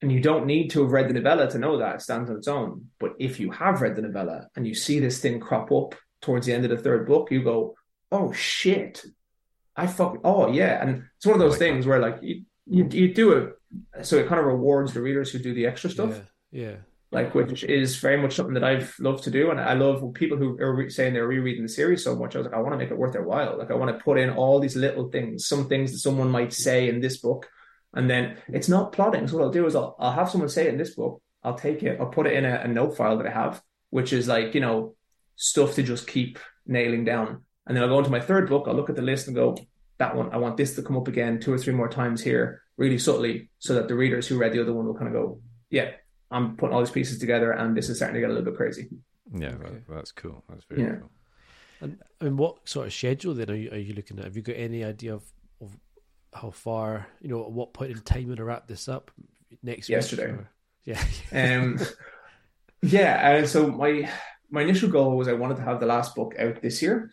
And 0.00 0.10
you 0.10 0.18
don't 0.18 0.46
need 0.46 0.70
to 0.70 0.80
have 0.80 0.92
read 0.92 1.10
the 1.10 1.12
novella 1.12 1.46
to 1.50 1.58
know 1.58 1.76
that 1.76 1.96
it 1.96 2.00
stands 2.00 2.30
on 2.30 2.38
its 2.38 2.48
own. 2.48 2.86
But 2.98 3.12
if 3.18 3.38
you 3.38 3.50
have 3.50 3.82
read 3.82 3.94
the 3.94 4.00
novella 4.00 4.48
and 4.56 4.66
you 4.66 4.74
see 4.74 4.98
this 4.98 5.20
thing 5.20 5.40
crop 5.40 5.70
up 5.70 5.94
towards 6.22 6.46
the 6.46 6.54
end 6.54 6.64
of 6.64 6.70
the 6.70 6.78
third 6.78 7.06
book, 7.06 7.30
you 7.30 7.44
go, 7.44 7.74
"Oh 8.10 8.32
shit, 8.32 9.04
I 9.76 9.86
fuck, 9.86 10.16
oh 10.24 10.50
yeah." 10.50 10.80
And 10.82 11.04
it's 11.18 11.26
one 11.26 11.34
of 11.34 11.40
those 11.40 11.52
like 11.52 11.58
things 11.58 11.86
where 11.86 12.00
like 12.00 12.16
you, 12.22 12.46
you 12.66 12.88
you 12.90 13.12
do 13.12 13.32
it, 13.32 13.52
so 14.06 14.16
it 14.16 14.28
kind 14.28 14.40
of 14.40 14.46
rewards 14.46 14.94
the 14.94 15.02
readers 15.02 15.30
who 15.30 15.38
do 15.38 15.52
the 15.52 15.66
extra 15.66 15.90
stuff 15.90 16.18
Yeah, 16.50 16.62
yeah. 16.64 16.76
Like 17.12 17.34
which 17.34 17.62
is 17.62 17.96
very 17.96 18.20
much 18.20 18.34
something 18.34 18.54
that 18.54 18.64
I've 18.64 18.94
loved 18.98 19.24
to 19.24 19.30
do, 19.30 19.50
and 19.50 19.60
I 19.60 19.74
love 19.74 20.14
people 20.14 20.38
who 20.38 20.58
are 20.58 20.74
re- 20.74 20.90
saying 20.90 21.12
they're 21.12 21.28
rereading 21.28 21.62
the 21.62 21.68
series 21.68 22.02
so 22.02 22.16
much. 22.16 22.34
I 22.34 22.38
was 22.38 22.46
like, 22.46 22.54
I 22.54 22.60
want 22.60 22.72
to 22.72 22.78
make 22.78 22.90
it 22.90 22.96
worth 22.96 23.12
their 23.12 23.22
while. 23.22 23.58
Like 23.58 23.70
I 23.70 23.74
want 23.74 23.96
to 23.96 24.02
put 24.02 24.18
in 24.18 24.30
all 24.30 24.58
these 24.58 24.76
little 24.76 25.10
things, 25.10 25.46
some 25.46 25.68
things 25.68 25.92
that 25.92 25.98
someone 25.98 26.30
might 26.30 26.54
say 26.54 26.88
in 26.88 27.00
this 27.00 27.18
book, 27.18 27.48
and 27.92 28.08
then 28.08 28.38
it's 28.48 28.68
not 28.68 28.92
plotting. 28.92 29.28
So 29.28 29.36
what 29.36 29.44
I'll 29.44 29.50
do 29.50 29.66
is 29.66 29.76
I'll 29.76 29.94
I'll 29.98 30.12
have 30.12 30.30
someone 30.30 30.48
say 30.48 30.66
it 30.66 30.72
in 30.72 30.78
this 30.78 30.94
book. 30.94 31.20
I'll 31.44 31.58
take 31.58 31.82
it, 31.82 32.00
I'll 32.00 32.06
put 32.06 32.26
it 32.26 32.32
in 32.32 32.46
a, 32.46 32.62
a 32.64 32.68
note 32.68 32.96
file 32.96 33.18
that 33.18 33.26
I 33.26 33.30
have, 33.30 33.62
which 33.90 34.12
is 34.14 34.26
like 34.26 34.54
you 34.54 34.60
know 34.60 34.94
stuff 35.36 35.74
to 35.74 35.82
just 35.82 36.06
keep 36.06 36.38
nailing 36.66 37.04
down, 37.04 37.44
and 37.66 37.76
then 37.76 37.84
I'll 37.84 37.90
go 37.90 37.98
into 37.98 38.10
my 38.10 38.20
third 38.20 38.48
book. 38.48 38.64
I'll 38.66 38.74
look 38.74 38.90
at 38.90 38.96
the 38.96 39.02
list 39.02 39.26
and 39.26 39.36
go, 39.36 39.56
that 39.98 40.16
one, 40.16 40.32
I 40.32 40.38
want 40.38 40.56
this 40.56 40.74
to 40.76 40.82
come 40.82 40.96
up 40.96 41.08
again 41.08 41.40
two 41.40 41.52
or 41.52 41.58
three 41.58 41.74
more 41.74 41.88
times 41.88 42.22
here, 42.22 42.62
really 42.76 42.98
subtly, 42.98 43.50
so 43.58 43.74
that 43.74 43.88
the 43.88 43.94
readers 43.94 44.26
who 44.26 44.38
read 44.38 44.52
the 44.52 44.62
other 44.62 44.72
one 44.72 44.86
will 44.86 44.94
kind 44.94 45.08
of 45.08 45.12
go, 45.12 45.40
yeah, 45.70 45.90
I'm 46.32 46.56
putting 46.56 46.74
all 46.74 46.80
these 46.80 46.90
pieces 46.90 47.18
together, 47.18 47.52
and 47.52 47.76
this 47.76 47.88
is 47.88 47.96
starting 47.98 48.14
to 48.14 48.20
get 48.20 48.30
a 48.30 48.32
little 48.32 48.50
bit 48.50 48.56
crazy. 48.56 48.88
Yeah, 49.34 49.48
Okay. 49.54 49.64
that, 49.70 49.88
that's 49.88 50.12
cool. 50.12 50.42
That's 50.48 50.64
very 50.64 50.82
Yeah. 50.82 50.96
cool. 50.96 51.10
And 51.80 51.98
I 52.20 52.24
mean, 52.24 52.36
what 52.36 52.68
sort 52.68 52.86
of 52.86 52.92
schedule 52.92 53.34
then 53.34 53.50
are 53.50 53.54
you, 53.54 53.70
are 53.70 53.76
you 53.78 53.94
looking 53.94 54.18
at? 54.18 54.24
Have 54.24 54.36
you 54.36 54.42
got 54.42 54.56
any 54.56 54.84
idea 54.84 55.14
of, 55.14 55.24
of 55.60 55.76
how 56.32 56.50
far, 56.50 57.06
you 57.20 57.28
know, 57.28 57.44
at 57.44 57.50
what 57.52 57.72
point 57.74 57.90
in 57.92 57.98
time 58.00 58.28
you 58.28 58.36
to 58.36 58.44
wrap 58.44 58.66
this 58.68 58.88
up 58.88 59.10
next 59.62 59.88
week, 59.88 59.96
Yesterday. 59.96 60.24
or- 60.32 60.48
Yeah. 60.84 61.02
Um, 61.32 61.78
yeah, 62.82 63.30
and 63.36 63.48
so 63.48 63.68
my 63.68 64.10
my 64.50 64.62
initial 64.62 64.88
goal 64.90 65.16
was 65.16 65.28
I 65.28 65.32
wanted 65.32 65.56
to 65.56 65.62
have 65.62 65.80
the 65.80 65.86
last 65.86 66.14
book 66.14 66.34
out 66.38 66.60
this 66.60 66.82
year, 66.82 67.10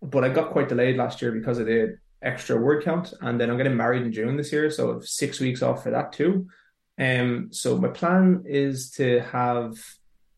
but 0.00 0.22
I 0.24 0.28
got 0.28 0.52
quite 0.52 0.68
delayed 0.68 0.96
last 0.96 1.20
year 1.20 1.32
because 1.32 1.58
of 1.58 1.66
the 1.66 1.98
extra 2.22 2.56
word 2.56 2.84
count, 2.84 3.12
and 3.20 3.40
then 3.40 3.50
I'm 3.50 3.56
getting 3.56 3.76
married 3.76 4.02
in 4.02 4.12
June 4.12 4.36
this 4.36 4.52
year, 4.52 4.70
so 4.70 4.90
I 4.90 4.94
have 4.94 5.04
six 5.04 5.40
weeks 5.40 5.60
off 5.62 5.82
for 5.82 5.90
that 5.90 6.12
too. 6.12 6.46
Um, 6.98 7.48
so 7.52 7.78
my 7.78 7.88
plan 7.88 8.44
is 8.46 8.90
to 8.92 9.20
have 9.20 9.74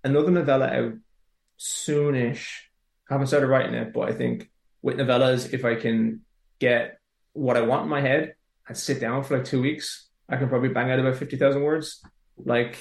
another 0.03 0.31
novella 0.31 0.67
out 0.67 0.93
soonish. 1.59 2.49
I 3.09 3.15
haven't 3.15 3.27
started 3.27 3.49
writing 3.49 3.75
it, 3.75 3.93
but 3.93 4.09
I 4.09 4.13
think 4.13 4.51
with 4.83 4.97
novellas, 4.97 5.53
if 5.53 5.65
I 5.65 5.75
can 5.75 6.21
get 6.59 6.99
what 7.33 7.57
I 7.57 7.63
want 7.63 7.85
in 7.85 7.89
my 7.89 8.01
head 8.01 8.35
and 8.67 8.77
sit 8.77 9.01
down 9.01 9.25
for 9.25 9.37
like 9.37 9.47
two 9.47 9.61
weeks, 9.61 10.09
I 10.29 10.37
can 10.37 10.49
probably 10.49 10.71
bang 10.71 10.91
out 10.91 11.01
about 11.01 11.17
fifty 11.17 11.37
thousand 11.37 11.63
words. 11.63 12.03
Like, 12.37 12.77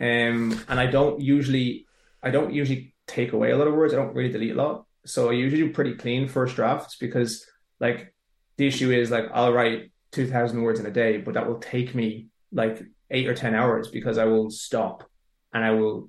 um, 0.00 0.60
and 0.68 0.78
I 0.78 0.86
don't 0.86 1.20
usually, 1.20 1.86
I 2.22 2.30
don't 2.30 2.52
usually 2.52 2.94
take 3.06 3.32
away 3.32 3.50
a 3.50 3.56
lot 3.56 3.68
of 3.68 3.74
words. 3.74 3.94
I 3.94 3.96
don't 3.96 4.14
really 4.14 4.32
delete 4.32 4.52
a 4.52 4.54
lot, 4.54 4.84
so 5.06 5.30
I 5.30 5.32
usually 5.32 5.62
do 5.62 5.72
pretty 5.72 5.94
clean 5.94 6.28
first 6.28 6.56
drafts 6.56 6.96
because, 6.96 7.46
like, 7.80 8.14
the 8.56 8.66
issue 8.66 8.90
is 8.90 9.10
like 9.10 9.26
I'll 9.32 9.52
write 9.52 9.92
two 10.10 10.26
thousand 10.26 10.62
words 10.62 10.80
in 10.80 10.86
a 10.86 10.90
day, 10.90 11.16
but 11.16 11.34
that 11.34 11.46
will 11.46 11.58
take 11.58 11.94
me 11.94 12.28
like 12.52 12.82
eight 13.12 13.28
or 13.28 13.34
ten 13.34 13.54
hours 13.54 13.88
because 13.88 14.18
I 14.18 14.24
will 14.24 14.50
stop 14.50 15.08
and 15.52 15.64
I 15.64 15.70
will 15.70 16.08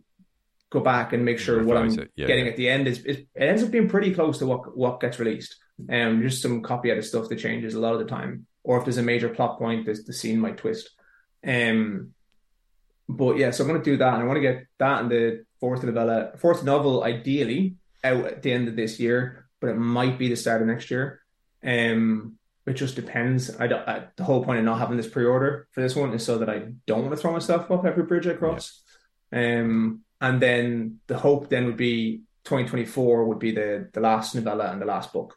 go 0.71 0.79
back 0.79 1.13
and 1.13 1.23
make 1.23 1.37
sure 1.37 1.63
what 1.63 1.77
I'm 1.77 1.91
Yeah, 2.15 2.27
getting 2.27 2.45
yeah. 2.45 2.51
at 2.51 2.57
the 2.57 2.69
end 2.69 2.87
is, 2.87 2.99
is 3.05 3.17
it 3.17 3.27
ends 3.35 3.61
up 3.61 3.69
being 3.69 3.87
pretty 3.89 4.13
close 4.13 4.39
to 4.39 4.47
what 4.47 4.75
what 4.75 4.99
gets 4.99 5.19
released. 5.19 5.55
Um, 5.89 6.21
just 6.21 6.41
some 6.41 6.61
copy 6.61 6.89
edit 6.91 7.05
stuff 7.05 7.29
that 7.29 7.39
changes 7.39 7.75
a 7.75 7.79
lot 7.79 7.93
of 7.93 7.99
the 7.99 8.05
time, 8.05 8.47
or 8.63 8.77
if 8.77 8.85
there's 8.85 8.97
a 8.97 9.03
major 9.03 9.29
plot 9.29 9.59
point, 9.59 9.85
the, 9.85 9.93
the 10.05 10.13
scene 10.13 10.39
might 10.39 10.57
twist. 10.57 10.89
Um, 11.45 12.13
but 13.09 13.37
yeah, 13.37 13.51
so 13.51 13.63
I'm 13.63 13.69
going 13.69 13.81
to 13.81 13.91
do 13.91 13.97
that, 13.97 14.13
and 14.13 14.23
I 14.23 14.25
want 14.25 14.37
to 14.37 14.41
get 14.41 14.65
that 14.79 15.01
and 15.01 15.11
the 15.11 15.45
fourth 15.59 15.83
novella, 15.83 16.31
fourth 16.37 16.63
novel, 16.63 17.03
ideally 17.03 17.75
out 18.03 18.25
at 18.25 18.41
the 18.41 18.51
end 18.51 18.67
of 18.67 18.75
this 18.75 18.99
year, 18.99 19.47
but 19.59 19.69
it 19.69 19.77
might 19.77 20.17
be 20.17 20.29
the 20.29 20.35
start 20.35 20.61
of 20.61 20.67
next 20.67 20.89
year. 20.91 21.21
Um, 21.63 22.37
it 22.65 22.73
just 22.73 22.95
depends. 22.95 23.55
I, 23.59 23.67
don't, 23.67 23.87
I 23.87 24.05
the 24.15 24.23
whole 24.23 24.43
point 24.43 24.59
of 24.59 24.65
not 24.65 24.79
having 24.79 24.97
this 24.97 25.07
pre-order 25.07 25.67
for 25.71 25.81
this 25.81 25.95
one 25.95 26.13
is 26.13 26.23
so 26.25 26.37
that 26.37 26.49
I 26.49 26.63
don't 26.87 27.01
want 27.03 27.11
to 27.11 27.17
throw 27.17 27.31
myself 27.33 27.69
off 27.69 27.85
every 27.85 28.03
bridge 28.03 28.27
I 28.27 28.33
cross. 28.33 28.81
Um, 29.31 30.01
and 30.21 30.41
then 30.41 30.99
the 31.07 31.17
hope 31.17 31.49
then 31.49 31.65
would 31.65 31.77
be 31.77 32.21
2024 32.45 33.25
would 33.25 33.39
be 33.39 33.51
the 33.51 33.89
the 33.93 33.99
last 33.99 34.35
novella 34.35 34.71
and 34.71 34.81
the 34.81 34.85
last 34.85 35.11
book 35.13 35.35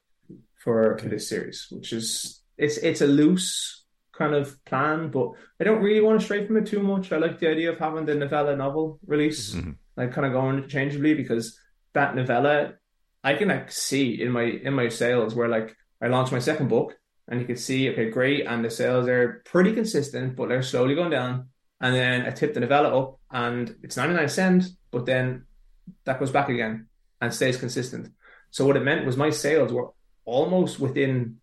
for, 0.57 0.99
for 0.99 1.09
this 1.09 1.29
series, 1.29 1.67
which 1.71 1.93
is 1.93 2.43
it's 2.59 2.77
it's 2.79 3.01
a 3.01 3.07
loose 3.07 3.85
kind 4.13 4.35
of 4.35 4.63
plan, 4.65 5.11
but 5.11 5.31
I 5.61 5.65
don't 5.65 5.83
really 5.83 6.01
want 6.01 6.19
to 6.21 6.25
stray 6.25 6.47
from 6.47 6.57
it 6.57 6.67
too 6.67 6.81
much. 6.83 7.13
I 7.13 7.19
like 7.19 7.39
the 7.39 7.49
idea 7.51 7.73
of 7.73 7.79
having 7.79 8.07
the 8.07 8.15
novella 8.15 8.57
novel 8.57 8.99
release, 9.07 9.55
Mhm. 9.55 9.77
like 9.97 10.13
kind 10.13 10.27
of 10.27 10.33
going 10.33 10.57
interchangeably 10.57 11.15
because 11.15 11.59
that 11.93 12.15
novella 12.15 12.75
I 13.25 13.35
can 13.35 13.49
like 13.49 13.71
see 13.73 14.21
in 14.23 14.31
my 14.33 14.43
in 14.45 14.75
my 14.75 14.89
sales 14.89 15.35
where 15.35 15.49
like 15.49 15.77
I 16.01 16.09
launched 16.09 16.33
my 16.33 16.39
second 16.39 16.69
book 16.69 16.97
and 17.29 17.41
you 17.41 17.47
can 17.47 17.57
see 17.57 17.91
okay 17.91 18.11
great 18.11 18.47
and 18.47 18.65
the 18.65 18.71
sales 18.71 19.09
are 19.09 19.43
pretty 19.45 19.73
consistent 19.73 20.37
but 20.37 20.49
they're 20.49 20.63
slowly 20.63 20.95
going 20.95 21.11
down. 21.11 21.49
And 21.81 21.95
then 21.95 22.23
I 22.27 22.31
tip 22.31 22.55
the 22.55 22.61
novella 22.61 22.99
up 22.99 23.19
and 23.31 23.77
it's 23.83 23.97
99 23.97 24.29
cents 24.29 24.77
but 24.91 25.07
then 25.07 25.45
that 26.05 26.19
goes 26.19 26.31
back 26.31 26.49
again 26.49 26.89
and 27.21 27.33
stays 27.33 27.57
consistent. 27.57 28.13
So 28.51 28.67
what 28.67 28.77
it 28.77 28.85
meant 28.85 29.07
was 29.07 29.17
my 29.17 29.31
sales 29.31 29.73
were 29.73 29.91
almost 30.25 30.81
within 30.81 31.39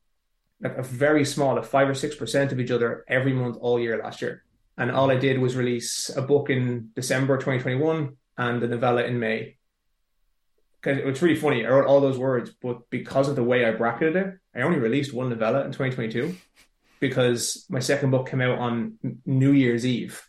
like 0.62 0.78
a 0.78 0.84
very 0.84 1.26
small 1.26 1.56
like 1.56 1.66
five 1.66 1.90
or 1.90 1.94
six 1.94 2.16
percent 2.16 2.52
of 2.52 2.60
each 2.60 2.72
other 2.72 3.04
every 3.08 3.34
month 3.34 3.58
all 3.60 3.80
year 3.80 4.02
last 4.02 4.22
year. 4.22 4.44
And 4.78 4.92
all 4.92 5.12
I 5.12 5.18
did 5.18 5.40
was 5.40 5.56
release 5.56 6.10
a 6.16 6.22
book 6.22 6.50
in 6.50 6.90
December 6.96 7.38
2021 7.38 8.18
and 8.38 8.62
the 8.62 8.68
novella 8.68 9.04
in 9.04 9.20
May. 9.20 9.58
Because 10.82 11.00
it's 11.04 11.22
really 11.22 11.36
funny. 11.36 11.66
I 11.66 11.70
wrote 11.70 11.86
all 11.86 12.02
those 12.02 12.18
words, 12.18 12.52
but 12.62 12.90
because 12.90 13.30
of 13.30 13.36
the 13.36 13.44
way 13.44 13.66
I 13.66 13.72
bracketed 13.72 14.16
it, 14.16 14.40
I 14.56 14.62
only 14.62 14.80
released 14.80 15.14
one 15.14 15.30
novella 15.30 15.62
in 15.66 15.72
2022 15.72 16.36
because 17.00 17.66
my 17.70 17.80
second 17.80 18.12
book 18.12 18.30
came 18.30 18.42
out 18.42 18.60
on 18.60 18.98
New 19.26 19.52
Year's 19.52 19.86
Eve 19.86 20.26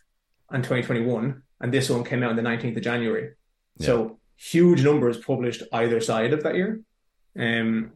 in 0.51 0.61
2021, 0.61 1.41
and 1.61 1.73
this 1.73 1.89
one 1.89 2.03
came 2.03 2.23
out 2.23 2.31
on 2.31 2.35
the 2.35 2.41
19th 2.41 2.77
of 2.77 2.83
January. 2.83 3.33
So 3.79 4.19
huge 4.35 4.83
numbers 4.83 5.17
published 5.17 5.63
either 5.71 5.99
side 6.01 6.33
of 6.33 6.43
that 6.43 6.55
year. 6.55 6.81
Um, 7.37 7.93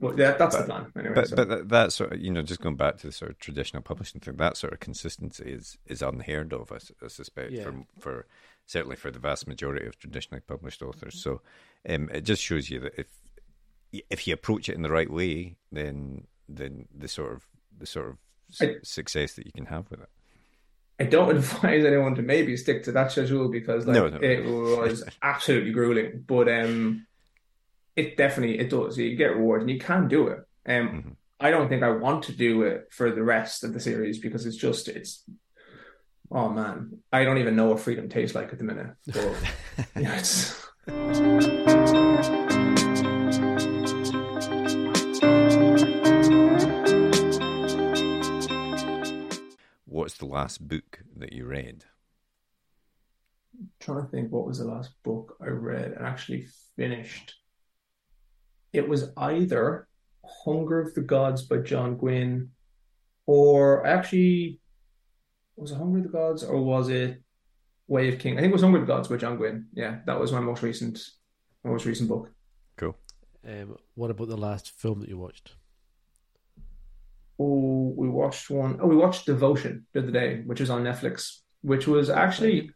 but 0.00 0.16
yeah, 0.16 0.32
that's 0.32 0.56
the 0.56 0.64
plan 0.64 0.92
anyway. 0.96 1.14
But 1.14 1.28
so. 1.28 1.36
but 1.36 1.48
that, 1.48 1.68
that 1.70 1.92
sort 1.92 2.12
of 2.12 2.20
you 2.20 2.30
know 2.30 2.42
just 2.42 2.60
going 2.60 2.76
back 2.76 2.98
to 2.98 3.08
the 3.08 3.12
sort 3.12 3.30
of 3.32 3.38
traditional 3.38 3.82
publishing 3.82 4.20
thing, 4.20 4.36
that 4.36 4.56
sort 4.56 4.72
of 4.72 4.80
consistency 4.80 5.44
is 5.44 5.76
is 5.86 6.02
unheard 6.02 6.52
of. 6.52 6.70
I 6.72 7.08
suspect 7.08 7.52
Yeah. 7.52 7.64
for 7.64 7.84
for 7.98 8.26
certainly 8.66 8.96
for 8.96 9.10
the 9.10 9.18
vast 9.18 9.48
majority 9.48 9.86
of 9.86 9.98
traditionally 9.98 10.40
published 10.40 10.82
authors. 10.82 11.20
So 11.20 11.40
um, 11.88 12.08
it 12.12 12.20
just 12.20 12.42
shows 12.42 12.70
you 12.70 12.80
that 12.80 12.94
if 12.98 13.06
if 14.10 14.26
you 14.26 14.34
approach 14.34 14.68
it 14.68 14.74
in 14.74 14.82
the 14.82 14.90
right 14.90 15.10
way, 15.10 15.56
then 15.72 16.26
then 16.48 16.86
the 16.96 17.08
sort 17.08 17.32
of 17.34 17.46
the 17.78 17.86
sort 17.86 18.10
of 18.10 18.16
I- 18.60 18.76
success 18.82 19.34
that 19.34 19.46
you 19.46 19.52
can 19.52 19.66
have 19.66 19.90
with 19.90 20.00
it. 20.00 20.08
I 21.00 21.04
don't 21.04 21.30
advise 21.36 21.84
anyone 21.84 22.14
to 22.16 22.22
maybe 22.22 22.56
stick 22.56 22.82
to 22.84 22.92
that 22.92 23.12
schedule 23.12 23.48
because 23.48 23.86
like 23.86 23.94
No, 23.94 24.08
no. 24.08 24.18
it 24.20 24.44
was 24.44 25.04
absolutely 25.22 25.70
grueling. 25.72 26.24
But 26.26 26.48
um, 26.48 27.06
it 27.96 28.16
definitely 28.16 28.58
it 28.58 28.70
does. 28.70 28.98
You 28.98 29.14
get 29.16 29.36
rewards 29.36 29.62
and 29.62 29.70
you 29.70 29.78
can 29.78 30.08
do 30.08 30.28
it. 30.28 30.38
Um, 30.66 30.88
Mhm. 30.88 31.16
I 31.40 31.50
don't 31.52 31.68
think 31.68 31.84
I 31.84 31.90
want 31.90 32.24
to 32.24 32.32
do 32.32 32.62
it 32.62 32.88
for 32.90 33.12
the 33.12 33.22
rest 33.22 33.62
of 33.62 33.72
the 33.72 33.78
series 33.80 34.18
because 34.18 34.44
it's 34.44 34.56
just 34.56 34.88
it's. 34.88 35.22
Oh 36.30 36.48
man, 36.48 36.98
I 37.12 37.22
don't 37.24 37.38
even 37.38 37.54
know 37.56 37.68
what 37.68 37.80
freedom 37.80 38.08
tastes 38.08 38.34
like 38.34 38.52
at 38.52 38.58
the 38.58 38.64
minute. 38.64 38.94
But 39.06 39.34
yeah, 39.96 41.77
What's 50.08 50.16
the 50.16 50.24
last 50.24 50.66
book 50.66 51.00
that 51.18 51.34
you 51.34 51.44
read? 51.44 51.84
trying 53.78 54.00
to 54.00 54.08
think 54.08 54.32
what 54.32 54.46
was 54.46 54.58
the 54.58 54.64
last 54.64 54.92
book 55.04 55.36
I 55.38 55.48
read 55.48 55.92
and 55.92 56.06
actually 56.06 56.46
finished. 56.76 57.34
It 58.72 58.88
was 58.88 59.10
either 59.18 59.86
Hunger 60.24 60.80
of 60.80 60.94
the 60.94 61.02
Gods 61.02 61.42
by 61.42 61.58
John 61.58 61.98
Gwynne, 61.98 62.52
or 63.26 63.86
actually, 63.86 64.60
was 65.56 65.72
it 65.72 65.76
Hunger 65.76 65.98
of 65.98 66.04
the 66.04 66.08
Gods 66.08 66.42
or 66.42 66.58
was 66.62 66.88
it 66.88 67.22
Way 67.86 68.08
of 68.08 68.18
King? 68.18 68.38
I 68.38 68.40
think 68.40 68.52
it 68.52 68.54
was 68.54 68.62
Hunger 68.62 68.78
of 68.78 68.86
the 68.86 68.94
Gods 68.94 69.08
by 69.08 69.18
John 69.18 69.36
Gwynne. 69.36 69.66
Yeah, 69.74 69.98
that 70.06 70.18
was 70.18 70.32
my 70.32 70.40
most 70.40 70.62
recent, 70.62 70.98
my 71.62 71.70
most 71.70 71.84
recent 71.84 72.08
book. 72.08 72.30
Cool. 72.78 72.96
Um, 73.46 73.76
what 73.94 74.10
about 74.10 74.28
the 74.28 74.38
last 74.38 74.70
film 74.70 75.00
that 75.00 75.10
you 75.10 75.18
watched? 75.18 75.54
Oh, 77.38 77.77
we 77.96 78.08
watched 78.08 78.50
one. 78.50 78.78
Oh, 78.80 78.86
we 78.86 78.96
watched 78.96 79.26
Devotion 79.26 79.86
the 79.92 80.00
other 80.00 80.10
day, 80.10 80.42
which 80.44 80.60
is 80.60 80.70
on 80.70 80.84
Netflix, 80.84 81.38
which 81.62 81.86
was 81.86 82.10
actually 82.10 82.70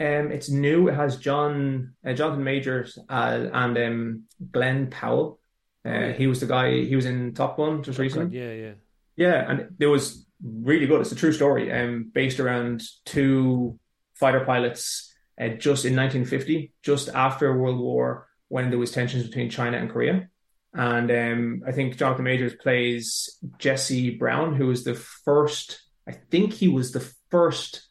Um, 0.00 0.30
it's 0.30 0.48
new. 0.48 0.88
It 0.88 0.94
has 0.94 1.16
John 1.16 1.94
uh, 2.06 2.12
Jonathan 2.12 2.44
Majors 2.44 2.98
uh, 3.08 3.48
and 3.52 3.76
um, 3.78 4.22
Glen 4.52 4.88
Powell. 4.90 5.40
Uh, 5.84 5.88
Oh, 5.88 5.92
yeah. 5.92 6.12
He 6.12 6.26
was 6.26 6.40
the 6.40 6.46
guy. 6.46 6.84
He 6.84 6.94
was 6.96 7.06
in 7.06 7.34
Top 7.34 7.56
Gun 7.56 7.82
just 7.82 7.98
recently. 7.98 8.38
Yeah, 8.38 8.52
yeah. 8.52 8.72
Yeah, 9.16 9.50
and 9.50 9.74
it 9.80 9.86
was 9.86 10.26
really 10.42 10.86
good. 10.86 11.00
It's 11.00 11.12
a 11.12 11.16
true 11.16 11.32
story, 11.32 11.72
um, 11.72 12.10
based 12.14 12.38
around 12.40 12.82
two 13.04 13.78
fighter 14.14 14.44
pilots 14.44 15.12
uh, 15.40 15.48
just 15.48 15.84
in 15.84 15.96
1950, 15.96 16.72
just 16.82 17.08
after 17.08 17.56
World 17.56 17.80
War, 17.80 18.28
when 18.48 18.70
there 18.70 18.78
was 18.78 18.92
tensions 18.92 19.24
between 19.26 19.50
China 19.50 19.76
and 19.78 19.90
Korea. 19.90 20.28
And 20.74 21.10
um, 21.10 21.62
I 21.66 21.72
think 21.72 21.96
Jonathan 21.96 22.24
Majors 22.24 22.54
plays 22.54 23.38
Jesse 23.58 24.10
Brown, 24.16 24.54
who 24.54 24.66
was 24.66 24.84
the 24.84 24.94
first. 24.94 25.80
I 26.06 26.12
think 26.12 26.52
he 26.52 26.68
was 26.68 26.92
the 26.92 27.06
first 27.30 27.86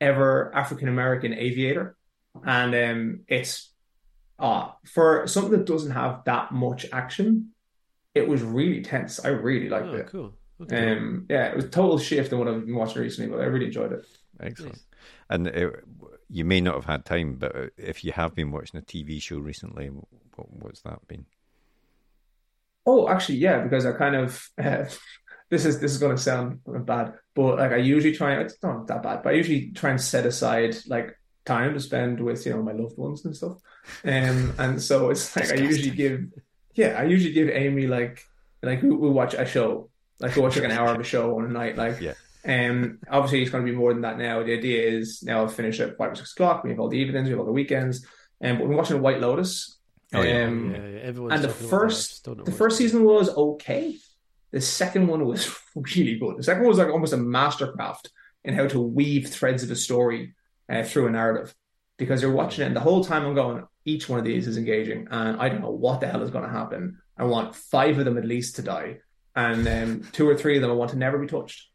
ever 0.00 0.54
African 0.54 0.88
American 0.88 1.32
aviator, 1.34 1.96
and 2.44 2.74
um, 2.74 3.20
it's 3.28 3.70
uh, 4.38 4.68
for 4.86 5.26
something 5.26 5.52
that 5.52 5.66
doesn't 5.66 5.92
have 5.92 6.24
that 6.24 6.52
much 6.52 6.86
action. 6.92 7.50
It 8.14 8.26
was 8.28 8.42
really 8.42 8.82
tense. 8.82 9.24
I 9.24 9.28
really 9.28 9.68
liked 9.68 9.86
Oh, 9.86 9.94
it. 9.94 10.06
cool. 10.08 10.34
Okay. 10.62 10.92
Um, 10.96 11.26
yeah, 11.30 11.46
it 11.46 11.56
was 11.56 11.64
a 11.66 11.68
total 11.70 11.98
shift 11.98 12.30
than 12.30 12.38
what 12.38 12.48
I've 12.48 12.64
been 12.66 12.74
watching 12.74 13.02
recently, 13.02 13.30
but 13.30 13.40
I 13.42 13.46
really 13.46 13.66
enjoyed 13.66 13.92
it. 13.92 14.04
Excellent. 14.40 14.72
Nice. 14.74 14.82
And 15.30 15.48
uh, 15.48 15.70
you 16.28 16.44
may 16.44 16.60
not 16.60 16.74
have 16.74 16.84
had 16.84 17.04
time, 17.04 17.36
but 17.36 17.56
uh, 17.56 17.66
if 17.76 18.04
you 18.04 18.12
have 18.12 18.34
been 18.34 18.50
watching 18.52 18.78
a 18.78 18.82
TV 18.82 19.20
show 19.20 19.38
recently, 19.38 19.86
what, 19.88 20.52
what's 20.52 20.82
that 20.82 21.06
been? 21.08 21.24
Oh, 22.84 23.08
actually, 23.08 23.38
yeah, 23.38 23.60
because 23.60 23.86
I 23.86 23.92
kind 23.92 24.16
of 24.16 24.48
uh, 24.62 24.84
this 25.50 25.64
is 25.64 25.80
this 25.80 25.92
is 25.92 25.98
going 25.98 26.16
to 26.16 26.22
sound 26.22 26.60
bad, 26.66 27.14
but 27.34 27.58
like 27.58 27.72
I 27.72 27.76
usually 27.76 28.14
try. 28.14 28.40
It's 28.40 28.62
not 28.62 28.86
that 28.88 29.02
bad, 29.02 29.22
but 29.22 29.32
I 29.32 29.36
usually 29.36 29.70
try 29.72 29.90
and 29.90 30.00
set 30.00 30.26
aside 30.26 30.76
like 30.86 31.16
time 31.44 31.74
to 31.74 31.80
spend 31.80 32.20
with 32.20 32.44
you 32.46 32.52
know 32.52 32.62
my 32.62 32.72
loved 32.72 32.98
ones 32.98 33.24
and 33.24 33.36
stuff. 33.36 33.58
Um, 34.04 34.54
and 34.58 34.80
so 34.80 35.10
it's 35.10 35.34
like 35.36 35.50
I 35.52 35.56
usually 35.56 35.90
give, 35.90 36.24
yeah, 36.74 36.98
I 36.98 37.04
usually 37.04 37.34
give 37.34 37.48
Amy 37.48 37.86
like 37.86 38.24
like 38.62 38.82
we, 38.82 38.90
we 38.90 39.10
watch 39.10 39.34
a 39.34 39.44
show, 39.44 39.90
like 40.20 40.36
we 40.36 40.42
watch 40.42 40.56
like 40.56 40.64
an 40.64 40.70
hour 40.70 40.94
of 40.94 41.00
a 41.00 41.04
show 41.04 41.36
on 41.38 41.44
a 41.44 41.48
night, 41.48 41.76
like 41.76 42.00
Yeah. 42.00 42.14
Um, 42.44 42.98
obviously, 43.08 43.42
it's 43.42 43.50
going 43.50 43.64
to 43.64 43.70
be 43.70 43.76
more 43.76 43.92
than 43.92 44.02
that 44.02 44.18
now. 44.18 44.42
The 44.42 44.54
idea 44.54 44.88
is 44.88 45.22
now 45.22 45.38
I'll 45.38 45.48
finish 45.48 45.78
at 45.80 45.96
five 45.96 46.12
or 46.12 46.14
six 46.16 46.32
o'clock. 46.32 46.64
We 46.64 46.70
have 46.70 46.80
all 46.80 46.88
the 46.88 46.98
evenings, 46.98 47.26
we 47.26 47.30
have 47.30 47.38
all 47.38 47.46
the 47.46 47.52
weekends. 47.52 48.04
Um, 48.42 48.58
but 48.58 48.66
we're 48.66 48.76
watching 48.76 49.00
White 49.00 49.20
Lotus. 49.20 49.78
Oh, 50.14 50.22
yeah. 50.22 50.44
Um, 50.44 50.74
yeah, 50.74 50.78
yeah. 50.78 50.84
And 51.08 51.16
the 51.16 51.22
talking 51.22 51.40
that. 51.40 51.52
First 51.52 52.24
don't 52.24 52.38
know 52.38 52.44
the 52.44 52.52
first 52.52 52.76
season 52.78 53.04
was 53.04 53.28
okay. 53.30 53.96
The 54.50 54.60
second 54.60 55.06
one 55.06 55.24
was 55.26 55.56
really 55.74 56.18
good. 56.18 56.36
The 56.38 56.42
second 56.42 56.62
one 56.62 56.68
was 56.68 56.78
like 56.78 56.88
almost 56.88 57.12
a 57.12 57.16
mastercraft 57.18 58.08
in 58.44 58.54
how 58.54 58.66
to 58.68 58.80
weave 58.80 59.28
threads 59.28 59.62
of 59.62 59.70
a 59.70 59.76
story 59.76 60.34
uh, 60.68 60.82
through 60.82 61.06
a 61.06 61.10
narrative. 61.10 61.54
Because 61.98 62.20
you're 62.22 62.32
watching 62.32 62.64
it, 62.64 62.66
and 62.66 62.74
the 62.76 62.80
whole 62.80 63.04
time 63.04 63.24
I'm 63.24 63.34
going, 63.34 63.64
each 63.84 64.08
one 64.08 64.18
of 64.18 64.24
these 64.24 64.48
is 64.48 64.56
engaging, 64.56 65.06
and 65.10 65.40
I 65.40 65.48
don't 65.48 65.60
know 65.60 65.70
what 65.70 66.00
the 66.00 66.08
hell 66.08 66.22
is 66.22 66.30
going 66.30 66.44
to 66.44 66.50
happen. 66.50 66.98
I 67.16 67.24
want 67.24 67.54
five 67.54 67.98
of 67.98 68.04
them 68.06 68.18
at 68.18 68.24
least 68.24 68.56
to 68.56 68.62
die, 68.62 68.98
and 69.36 69.68
um, 69.68 70.08
two 70.10 70.28
or 70.28 70.34
three 70.34 70.56
of 70.56 70.62
them 70.62 70.70
I 70.70 70.74
want 70.74 70.90
to 70.92 70.96
never 70.98 71.18
be 71.18 71.26
touched. 71.28 71.68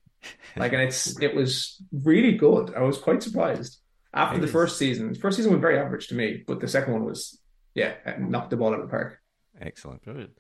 Like, 0.58 0.74
and 0.74 0.82
it's 0.82 1.22
it 1.22 1.34
was 1.36 1.82
really 1.94 2.34
good. 2.34 2.74
I 2.76 2.82
was 2.82 2.98
quite 2.98 3.24
surprised 3.24 3.80
after 4.14 4.38
It 4.38 4.42
the 4.42 4.48
is. 4.48 4.52
first 4.52 4.78
season. 4.78 5.14
The 5.14 5.20
first 5.20 5.38
season 5.38 5.54
was 5.54 5.62
very 5.62 5.78
average 5.80 6.08
to 6.08 6.16
me, 6.16 6.44
but 6.46 6.60
the 6.60 6.68
second 6.68 6.94
one 6.94 7.06
was 7.06 7.40
yeah, 7.78 7.94
knocked 8.20 8.50
the 8.50 8.58
ball 8.58 8.74
out 8.74 8.80
of 8.80 8.88
the 8.88 8.92
park. 8.92 9.20
Excellent. 9.62 10.04
Brilliant. 10.04 10.38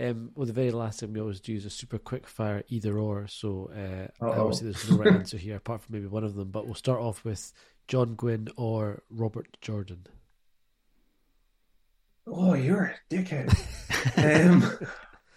Um, 0.00 0.30
well, 0.34 0.46
the 0.46 0.52
very 0.52 0.70
last 0.70 1.00
thing 1.00 1.12
we 1.12 1.20
always 1.20 1.40
do 1.40 1.54
is 1.54 1.64
a 1.64 1.70
super 1.70 1.98
quick 1.98 2.26
fire 2.26 2.64
either 2.68 2.98
or. 2.98 3.26
So 3.28 3.70
uh, 3.72 4.24
Uh-oh. 4.24 4.40
obviously 4.40 4.70
there's 4.70 4.90
no 4.90 4.96
right 4.96 5.14
answer 5.14 5.36
here 5.36 5.56
apart 5.56 5.82
from 5.82 5.94
maybe 5.94 6.06
one 6.06 6.24
of 6.24 6.34
them. 6.34 6.50
But 6.50 6.66
we'll 6.66 6.74
start 6.74 7.00
off 7.00 7.24
with 7.24 7.52
John 7.86 8.14
Gwynne 8.14 8.48
or 8.56 9.02
Robert 9.10 9.56
Jordan. 9.60 10.06
Oh, 12.26 12.54
you're 12.54 12.92
a 13.10 13.14
dickhead. 13.14 13.50
um, 14.50 14.88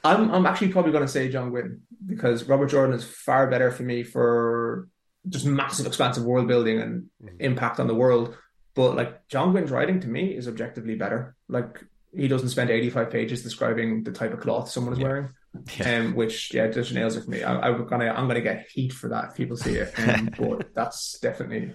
I'm 0.03 0.31
I'm 0.31 0.45
actually 0.47 0.69
probably 0.69 0.91
going 0.91 1.05
to 1.05 1.11
say 1.11 1.29
John 1.29 1.51
Gwynne 1.51 1.81
because 2.05 2.45
Robert 2.45 2.67
Jordan 2.67 2.95
is 2.95 3.03
far 3.03 3.47
better 3.47 3.69
for 3.69 3.83
me 3.83 4.01
for 4.01 4.87
just 5.27 5.45
massive, 5.45 5.85
expansive 5.85 6.23
world 6.23 6.47
building 6.47 6.79
and 6.79 7.09
impact 7.39 7.79
on 7.79 7.85
the 7.87 7.93
world. 7.93 8.35
But 8.79 8.95
like 8.95 9.27
John 9.27 9.51
Gwynne's 9.51 9.71
writing 9.71 9.99
to 9.99 10.07
me 10.07 10.33
is 10.33 10.47
objectively 10.47 10.95
better. 10.95 11.35
Like 11.49 11.83
he 12.15 12.29
doesn't 12.29 12.47
spend 12.47 12.69
85 12.69 13.09
pages 13.11 13.43
describing 13.43 14.05
the 14.05 14.13
type 14.13 14.31
of 14.31 14.39
cloth 14.39 14.69
someone 14.69 14.93
is 14.93 14.99
Yeah. 14.99 15.07
wearing, 15.07 15.29
Yeah. 15.77 15.95
um, 15.99 16.15
which 16.15 16.53
yeah, 16.53 16.67
just 16.67 16.93
nails 16.93 17.17
it 17.17 17.25
for 17.25 17.29
me. 17.29 17.43
I, 17.43 17.59
I'm 17.59 17.85
gonna 17.85 18.05
I'm 18.05 18.29
gonna 18.29 18.39
get 18.39 18.69
heat 18.73 18.93
for 18.93 19.09
that 19.09 19.25
if 19.31 19.35
people 19.35 19.57
see 19.57 19.75
it, 19.75 19.91
um, 19.99 20.29
but 20.39 20.73
that's 20.73 21.19
definitely 21.19 21.73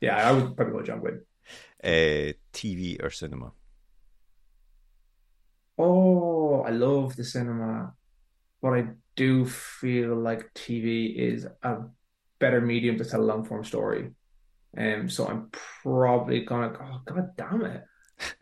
yeah. 0.00 0.16
I 0.28 0.32
would 0.32 0.56
probably 0.56 0.74
go 0.74 0.82
John 0.82 0.98
Gwynn. 0.98 1.22
Uh, 1.84 2.32
TV 2.52 3.00
or 3.00 3.10
cinema? 3.10 3.52
Oh, 5.78 6.62
I 6.62 6.70
love 6.70 7.14
the 7.14 7.22
cinema, 7.24 7.94
but 8.60 8.70
I 8.74 8.88
do 9.14 9.46
feel 9.46 10.16
like 10.16 10.52
TV 10.54 11.14
is 11.16 11.46
a 11.62 11.76
better 12.40 12.60
medium 12.60 12.98
to 12.98 13.04
tell 13.04 13.20
a 13.20 13.30
long 13.32 13.44
form 13.44 13.62
story. 13.62 14.10
Um, 14.76 15.08
so 15.10 15.26
I'm 15.26 15.50
probably 15.82 16.44
gonna. 16.44 16.72
Oh, 16.80 17.00
God 17.04 17.30
damn 17.36 17.64
it! 17.64 17.84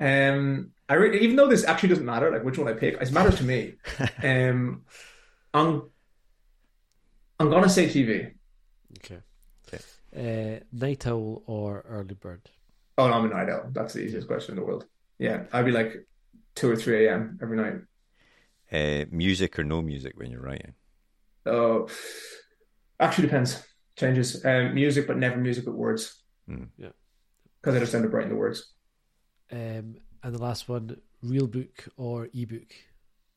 Um, 0.01 0.73
I 0.89 0.95
re- 0.95 1.21
even 1.21 1.37
though 1.37 1.49
this 1.49 1.65
actually 1.65 1.91
doesn't 1.91 2.05
matter, 2.05 2.31
like 2.31 2.45
which 2.45 2.59
one 2.59 2.69
I 2.69 2.75
pick, 2.75 3.01
it 3.01 3.13
matters 3.13 3.37
to 3.37 3.45
me. 3.45 3.75
Um, 4.23 4.83
I'm 5.55 5.91
I'm 7.41 7.51
gonna 7.51 7.69
say 7.69 7.87
TV. 7.87 8.33
Okay. 8.99 9.21
Okay. 9.67 9.83
Uh, 10.17 10.61
Night 10.73 11.07
Owl 11.07 11.43
or 11.47 11.85
Early 11.89 12.15
Bird? 12.15 12.43
Oh, 12.97 13.07
no, 13.07 13.15
I'm 13.15 13.27
a 13.27 13.29
night 13.29 13.49
owl. 13.49 13.71
That's 13.71 13.95
the 13.95 14.01
easiest 14.01 14.27
question 14.27 14.53
in 14.53 14.61
the 14.61 14.67
world. 14.67 14.87
Yeah, 15.19 15.45
I'd 15.53 15.65
be 15.65 15.71
like 15.71 16.07
two 16.57 16.71
or 16.71 16.77
three 16.77 17.07
a.m. 17.07 17.39
every 17.41 17.57
night. 17.57 17.75
Uh, 18.73 19.05
music 19.11 19.59
or 19.59 19.65
no 19.65 19.81
music 19.81 20.15
when 20.17 20.31
you're 20.31 20.43
writing? 20.43 20.75
Oh, 21.47 21.89
actually 22.99 23.29
depends. 23.29 23.63
Changes. 23.99 24.45
Um, 24.45 24.75
music, 24.75 25.07
but 25.07 25.17
never 25.19 25.37
music 25.37 25.67
with 25.67 25.75
words. 25.75 26.23
Hmm. 26.47 26.65
Yeah. 26.79 26.91
Because 27.61 27.77
I 27.77 27.81
just 27.81 27.95
end 27.95 28.07
up 28.07 28.13
writing 28.13 28.31
the 28.31 28.37
words. 28.37 28.73
Um, 29.51 29.97
and 30.23 30.35
the 30.35 30.39
last 30.43 30.69
one, 30.69 30.97
real 31.23 31.47
book 31.47 31.89
or 31.97 32.29
ebook? 32.33 32.73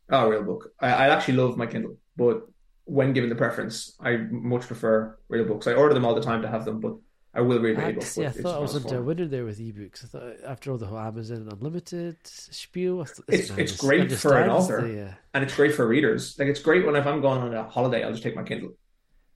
Oh, 0.09 0.29
real 0.29 0.43
book. 0.43 0.71
I, 0.79 0.88
I 0.88 1.07
actually 1.09 1.35
love 1.35 1.57
my 1.57 1.65
Kindle, 1.65 1.97
but 2.15 2.41
when 2.85 3.13
given 3.13 3.29
the 3.29 3.35
preference, 3.35 3.95
I 3.99 4.17
much 4.17 4.67
prefer 4.67 5.17
real 5.29 5.45
books. 5.45 5.67
I 5.67 5.73
order 5.73 5.93
them 5.93 6.05
all 6.05 6.13
the 6.13 6.21
time 6.21 6.41
to 6.41 6.47
have 6.47 6.65
them, 6.65 6.79
but 6.79 6.95
I 7.33 7.41
will 7.41 7.59
read 7.59 7.77
the 7.77 7.85
I, 7.85 7.89
ebook. 7.89 8.03
see, 8.03 8.25
I 8.25 8.29
thought 8.29 8.57
I 8.57 8.59
was 8.59 8.73
not 8.73 8.83
into 8.83 8.97
a 8.97 9.01
winner 9.01 9.25
there 9.25 9.45
with 9.45 9.59
ebooks. 9.59 10.03
I 10.03 10.07
thought 10.07 10.33
after 10.45 10.71
all 10.71 10.77
the 10.77 10.85
whole 10.85 10.99
Amazon 10.99 11.47
Unlimited 11.51 12.17
spiel, 12.23 13.01
I 13.01 13.05
thought, 13.05 13.25
It's- 13.29 13.49
man 13.49 13.59
it's 13.59 13.77
great 13.77 14.11
for 14.11 14.38
an 14.38 14.49
author. 14.49 14.81
the, 14.81 15.01
uh, 15.07 15.13
and 15.33 15.43
it's 15.43 15.55
great 15.55 15.73
for 15.73 15.88
readers. 15.88 16.38
Like 16.38 16.49
it's 16.49 16.61
great 16.61 16.85
when 16.85 16.95
if 16.97 17.07
I'm 17.07 17.21
going 17.21 17.41
on 17.41 17.53
a 17.53 17.63
holiday, 17.69 18.03
I'll 18.03 18.11
just 18.11 18.23
take 18.23 18.35
my 18.35 18.43
Kindle. 18.43 18.71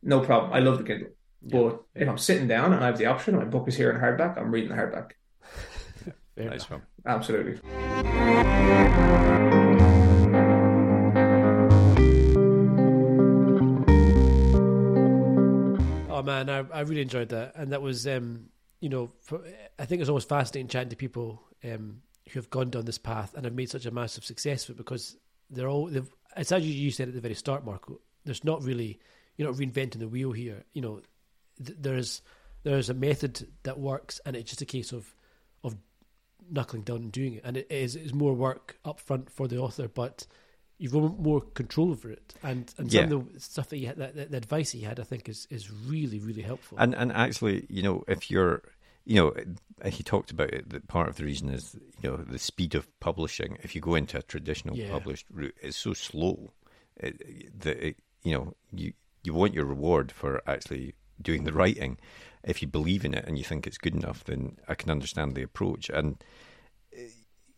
No 0.08 0.20
problem. 0.20 0.54
I 0.54 0.60
love 0.60 0.78
the 0.78 0.84
Kindle. 0.84 1.10
But 1.42 1.82
if 1.96 2.08
I'm 2.08 2.20
sitting 2.20 2.48
down 2.48 2.74
and 2.74 2.84
I 2.84 2.88
have 2.88 3.00
the 3.00 3.08
option, 3.08 3.36
my 3.36 3.44
book 3.44 3.68
is 3.68 3.76
here 3.76 3.90
in 3.90 4.00
hardback, 4.00 4.38
I'm 4.38 4.52
reading 4.52 4.70
the 4.70 4.76
hardback. 4.76 5.14
fair 6.36 6.50
Nice 6.52 6.70
one. 6.70 6.84
Absolutely. 7.08 7.60
Oh 16.12 16.22
man, 16.22 16.50
I, 16.52 16.66
I 16.72 16.82
really 16.82 17.02
enjoyed 17.02 17.30
that, 17.30 17.54
and 17.56 17.72
that 17.72 17.82
was, 17.82 18.06
um, 18.06 18.46
you 18.80 18.90
know, 18.90 19.12
for, 19.22 19.42
I 19.80 19.86
think 19.86 20.02
it's 20.02 20.10
always 20.10 20.26
fascinating 20.26 20.68
chatting 20.68 20.90
to 20.90 20.96
people 20.96 21.42
um, 21.64 22.02
who 22.30 22.38
have 22.38 22.52
gone 22.52 22.70
down 22.70 22.86
this 22.86 23.00
path 23.00 23.34
and 23.34 23.44
have 23.46 23.56
made 23.56 23.72
such 23.72 23.88
a 23.88 23.92
massive 23.92 24.24
success 24.24 24.70
of 24.70 24.76
it 24.76 24.78
because 24.78 25.18
they're 25.50 25.68
all. 25.68 25.88
They've, 25.88 26.10
it's 26.38 26.52
as 26.52 26.64
you, 26.64 26.74
you 26.74 26.92
said 26.92 27.08
at 27.08 27.16
the 27.16 27.22
very 27.22 27.34
start, 27.34 27.66
Marco. 27.66 28.00
There's 28.24 28.44
not 28.44 28.64
really 28.64 29.00
you're 29.38 29.48
not 29.48 29.58
reinventing 29.58 30.00
the 30.00 30.08
wheel 30.08 30.32
here. 30.32 30.64
You 30.74 30.82
know, 30.82 31.02
th- 31.64 31.78
there's 31.80 32.22
there's 32.64 32.90
a 32.90 32.94
method 32.94 33.48
that 33.64 33.80
works, 33.80 34.20
and 34.26 34.36
it's 34.36 34.50
just 34.50 34.62
a 34.62 34.66
case 34.66 34.92
of 34.92 35.14
of 35.64 35.76
knuckling 36.50 36.84
down 36.84 36.98
and 36.98 37.12
doing 37.12 37.36
it, 37.36 37.42
and 37.44 37.58
it 37.58 37.68
is 37.70 37.96
it's 37.96 38.14
more 38.14 38.34
work 38.34 38.78
up 38.86 39.00
front 39.00 39.30
for 39.30 39.48
the 39.48 39.58
author, 39.58 39.88
but 39.88 40.26
you've 40.78 40.92
got 40.92 41.20
more 41.20 41.42
control 41.42 41.92
over 41.92 42.12
it, 42.12 42.34
and 42.44 42.74
and 42.78 42.92
some 42.92 43.12
of 43.12 43.34
the 43.34 43.40
stuff 43.40 43.70
that 43.70 43.78
you 43.78 43.88
had, 43.88 43.98
that, 43.98 44.16
that, 44.16 44.32
the 44.32 44.38
advice 44.38 44.72
he 44.72 44.82
had, 44.82 45.00
I 45.00 45.04
think, 45.04 45.30
is 45.30 45.48
is 45.50 45.72
really 45.72 46.20
really 46.20 46.42
helpful. 46.42 46.78
And 46.80 46.94
and 46.94 47.12
actually, 47.12 47.66
you 47.70 47.84
know, 47.84 48.04
if 48.08 48.30
you're, 48.32 48.62
you 49.06 49.16
know, 49.16 49.34
uh, 49.84 49.90
he 49.90 50.04
talked 50.04 50.32
about 50.32 50.54
it. 50.54 50.70
That 50.70 50.88
part 50.88 51.10
of 51.10 51.16
the 51.16 51.24
reason 51.26 51.50
is, 51.50 51.76
you 52.02 52.10
know, 52.10 52.18
the 52.18 52.40
speed 52.40 52.76
of 52.76 52.88
publishing. 53.00 53.58
If 53.64 53.76
you 53.76 53.82
go 53.82 53.96
into 53.96 54.18
a 54.18 54.22
traditional 54.24 54.76
Yeah. 54.78 54.90
published 54.90 55.28
route, 55.32 55.56
it's 55.62 55.78
so 55.78 55.94
slow 55.94 56.54
it, 56.98 57.60
that 57.62 57.88
it, 57.88 57.98
you 58.24 58.34
know 58.34 58.54
you 58.74 58.94
you 59.26 59.34
want 59.34 59.54
your 59.54 59.66
reward 59.66 60.12
for 60.12 60.42
actually 60.48 60.94
doing 61.22 61.44
the 61.44 61.54
writing. 61.54 61.98
If 62.44 62.62
you 62.62 62.68
believe 62.68 63.04
in 63.06 63.14
it 63.14 63.26
and 63.28 63.38
you 63.38 63.44
think 63.44 63.66
it's 63.66 63.78
good 63.78 63.96
enough, 63.96 64.24
then 64.24 64.58
I 64.68 64.76
can 64.76 64.92
understand 64.92 65.36
the 65.36 65.44
approach. 65.44 65.90
And 65.90 66.24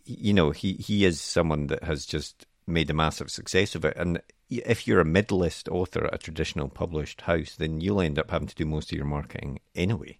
you 0.05 0.33
know, 0.33 0.51
he 0.51 0.73
he 0.73 1.03
is 1.05 1.19
someone 1.19 1.67
that 1.67 1.83
has 1.83 2.05
just 2.05 2.45
made 2.65 2.89
a 2.89 2.93
massive 2.93 3.29
success 3.29 3.75
of 3.75 3.83
it. 3.85 3.95
And 3.97 4.21
if 4.49 4.87
you're 4.87 4.99
a 5.01 5.05
mid-list 5.05 5.67
author 5.69 6.05
at 6.05 6.13
a 6.15 6.17
traditional 6.17 6.69
published 6.69 7.21
house, 7.21 7.55
then 7.57 7.81
you'll 7.81 8.01
end 8.01 8.17
up 8.19 8.31
having 8.31 8.47
to 8.47 8.55
do 8.55 8.65
most 8.65 8.91
of 8.91 8.97
your 8.97 9.05
marketing 9.05 9.59
anyway. 9.75 10.19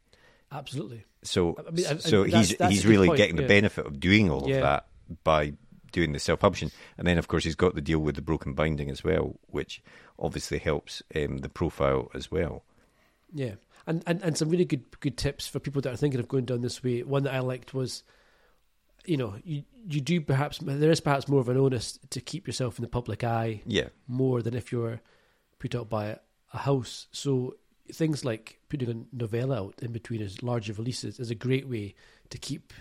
Absolutely. 0.51 1.03
So, 1.23 1.55
I 1.65 1.71
mean, 1.71 1.85
and- 1.85 2.01
so 2.01 2.23
and 2.23 2.33
he's 2.33 2.49
that's- 2.49 2.57
that's 2.57 2.73
he's 2.73 2.85
really 2.85 3.07
point, 3.07 3.17
getting 3.17 3.35
the 3.35 3.47
benefit 3.47 3.85
of 3.85 3.99
doing 3.99 4.29
all 4.29 4.47
Yeah. 4.47 4.55
of 4.57 4.61
that 4.63 4.87
by 5.23 5.53
doing 5.97 6.13
the 6.13 6.19
self-publishing, 6.19 6.71
and 6.97 7.07
then 7.07 7.17
of 7.17 7.27
course 7.27 7.43
he's 7.43 7.55
got 7.55 7.73
the 7.73 7.81
deal 7.81 7.97
with 7.99 8.15
the 8.15 8.21
broken 8.21 8.53
binding 8.53 8.91
as 8.91 9.03
well, 9.03 9.39
which 9.47 9.81
obviously 10.19 10.59
helps 10.59 11.01
um, 11.15 11.39
the 11.39 11.49
profile 11.49 12.11
as 12.13 12.29
well. 12.29 12.63
Yeah, 13.33 13.55
and, 13.87 14.03
and 14.05 14.21
and 14.21 14.37
some 14.37 14.49
really 14.49 14.65
good 14.65 14.85
good 14.99 15.17
tips 15.17 15.47
for 15.47 15.59
people 15.59 15.81
that 15.81 15.93
are 15.93 15.97
thinking 15.97 16.19
of 16.19 16.27
going 16.27 16.45
down 16.45 16.61
this 16.61 16.83
way. 16.83 17.01
One 17.01 17.23
that 17.23 17.33
I 17.33 17.39
liked 17.39 17.73
was, 17.73 18.03
you 19.05 19.17
know, 19.17 19.35
you 19.43 19.63
you 19.89 20.01
do 20.01 20.21
perhaps 20.21 20.59
there 20.61 20.91
is 20.91 21.01
perhaps 21.01 21.27
more 21.27 21.41
of 21.41 21.49
an 21.49 21.57
onus 21.57 21.97
to 22.11 22.21
keep 22.21 22.45
yourself 22.45 22.77
in 22.77 22.83
the 22.83 22.89
public 22.89 23.23
eye 23.23 23.63
Yeah, 23.65 23.89
more 24.07 24.43
than 24.43 24.53
if 24.53 24.71
you're 24.71 25.01
put 25.57 25.73
out 25.73 25.89
by 25.89 26.19
a 26.53 26.57
house. 26.57 27.07
So 27.11 27.55
things 27.91 28.23
like 28.23 28.59
putting 28.69 28.89
a 28.91 29.15
novella 29.15 29.63
out 29.63 29.75
in 29.81 29.91
between 29.91 30.21
as 30.21 30.43
larger 30.43 30.73
releases 30.73 31.19
is 31.19 31.31
a 31.31 31.35
great 31.35 31.67
way 31.67 31.95
to 32.29 32.37
keep 32.37 32.73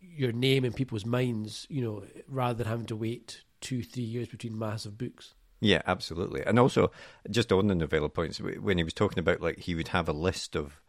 your 0.00 0.32
name 0.32 0.64
in 0.64 0.72
people's 0.72 1.06
minds. 1.06 1.66
You 1.70 1.82
know, 1.82 2.02
rather 2.28 2.54
than 2.54 2.66
having 2.66 2.86
to 2.86 2.96
wait 2.96 3.42
two 3.60 3.82
three 3.82 4.02
years 4.04 4.28
between 4.28 4.58
massive 4.58 4.96
books. 4.98 5.34
yeah, 5.60 5.82
absolutely. 5.86 6.42
And 6.44 6.58
also, 6.58 6.90
just 7.30 7.52
on 7.52 7.66
the 7.66 7.74
novella 7.74 8.08
points, 8.08 8.40
when 8.40 8.78
he 8.78 8.84
was 8.84 8.94
talking 8.94 9.18
about 9.18 9.40
like 9.40 9.58
he 9.58 9.74
would 9.74 9.88
have 9.88 10.08
a 10.08 10.12
list 10.12 10.56
of 10.56 10.80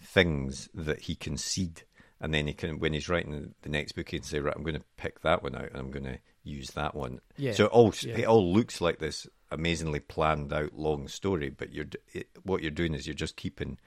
things 0.00 0.68
that 0.74 1.00
he 1.02 1.14
can 1.14 1.36
seed, 1.36 1.82
and 2.20 2.32
then 2.32 2.46
he 2.46 2.54
can 2.54 2.78
when 2.78 2.92
he's 2.92 3.08
writing 3.08 3.32
the, 3.32 3.50
the 3.62 3.68
next 3.68 3.92
book, 3.92 4.08
he'd 4.08 4.24
say, 4.24 4.40
right, 4.40 4.54
I'm 4.56 4.62
going 4.62 4.78
to 4.78 4.84
pick 4.96 5.20
that 5.20 5.42
one 5.42 5.54
out, 5.54 5.70
and 5.70 5.76
I'm 5.76 5.90
going 5.90 6.04
to 6.04 6.18
use 6.42 6.70
that 6.70 6.94
one. 6.94 7.20
Yeah, 7.36 7.52
So 7.52 7.66
it 7.66 7.72
all 7.72 7.94
yeah. 8.02 8.16
it 8.18 8.24
all 8.24 8.52
looks 8.52 8.80
like 8.80 8.98
this 8.98 9.26
amazingly 9.50 10.00
planned 10.00 10.52
out 10.52 10.72
long 10.74 11.08
story, 11.08 11.50
but 11.50 11.72
you're 11.72 11.86
it, 12.12 12.28
what 12.42 12.62
you're 12.62 12.70
doing 12.70 12.94
is 12.94 13.06
you're 13.06 13.14
just 13.14 13.36
keeping 13.36 13.78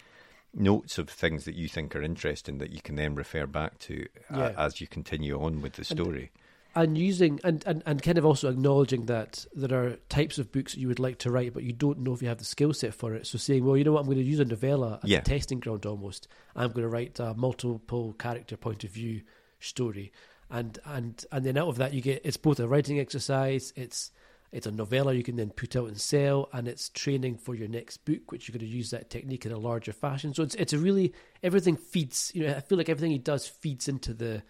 notes 0.57 0.97
of 0.97 1.09
things 1.09 1.45
that 1.45 1.55
you 1.55 1.67
think 1.67 1.95
are 1.95 2.01
interesting 2.01 2.57
that 2.57 2.71
you 2.71 2.81
can 2.81 2.95
then 2.95 3.15
refer 3.15 3.45
back 3.45 3.77
to 3.79 4.05
uh, 4.33 4.37
Yeah. 4.37 4.53
as 4.57 4.81
you 4.81 4.87
continue 4.87 5.41
on 5.41 5.61
with 5.61 5.73
the 5.73 5.83
story. 5.83 6.31
and 6.75 6.97
using 6.97 7.39
and, 7.43 7.63
and, 7.65 7.81
and 7.85 8.01
kind 8.03 8.17
of 8.17 8.25
also 8.25 8.49
acknowledging 8.49 9.05
that 9.05 9.45
there 9.55 9.73
are 9.83 9.95
types 10.09 10.37
of 10.37 10.51
books 10.51 10.73
that 10.73 10.79
you 10.79 10.87
would 10.87 10.99
like 10.99 11.17
to 11.19 11.31
write, 11.31 11.53
but 11.53 11.63
you 11.63 11.73
don't 11.73 11.99
know 11.99 12.13
if 12.13 12.21
you 12.21 12.27
have 12.27 12.37
the 12.37 12.45
skill 12.45 12.71
set 12.73 12.93
for 12.93 13.15
it. 13.15 13.25
So 13.25 13.37
saying, 13.37 13.65
well, 13.65 13.77
you 13.77 13.83
know 13.83 13.93
what, 13.93 14.01
I'm 14.01 14.05
going 14.05 14.17
to 14.17 14.23
use 14.23 14.39
a 14.39 14.45
novella 14.45 14.99
as 15.03 15.09
Yeah. 15.09 15.19
a 15.19 15.21
testing 15.23 15.59
ground 15.59 15.85
almost. 15.85 16.27
I'm 16.55 16.69
going 16.71 16.83
to 16.83 16.89
write 16.89 17.19
a 17.19 17.33
multiple 17.33 18.13
character 18.19 18.57
point 18.57 18.83
of 18.83 18.91
view 18.91 19.21
story, 19.59 20.11
and 20.51 20.77
and 20.85 21.25
and 21.31 21.43
then 21.45 21.57
out 21.57 21.67
of 21.67 21.77
that 21.77 21.93
you 21.93 22.01
get 22.01 22.21
it's 22.23 22.37
both 22.37 22.59
a 22.59 22.67
writing 22.67 22.99
exercise, 22.99 23.73
it's 23.75 24.11
it's 24.51 24.65
a 24.67 24.71
novella 24.71 25.13
you 25.13 25.23
can 25.23 25.35
then 25.35 25.49
put 25.49 25.75
out 25.75 25.87
and 25.87 25.99
sell, 25.99 26.49
and 26.53 26.67
it's 26.67 26.89
training 26.89 27.37
for 27.37 27.53
your 27.55 27.67
next 27.67 27.97
book, 28.05 28.31
which 28.31 28.47
you're 28.47 28.57
going 28.57 28.69
to 28.69 28.75
use 28.77 28.91
that 28.91 29.09
technique 29.09 29.45
in 29.45 29.51
a 29.51 29.57
larger 29.57 29.93
fashion. 29.93 30.33
So 30.33 30.43
it's 30.43 30.55
it's 30.55 30.73
a 30.73 30.77
really 30.79 31.13
everything 31.43 31.75
feeds. 31.75 32.31
You 32.33 32.47
know, 32.47 32.53
I 32.55 32.61
feel 32.61 32.77
like 32.77 32.89
everything 32.89 33.11
he 33.11 33.17
does 33.17 33.47
feeds 33.47 33.87
into 33.87 34.13
the 34.13 34.43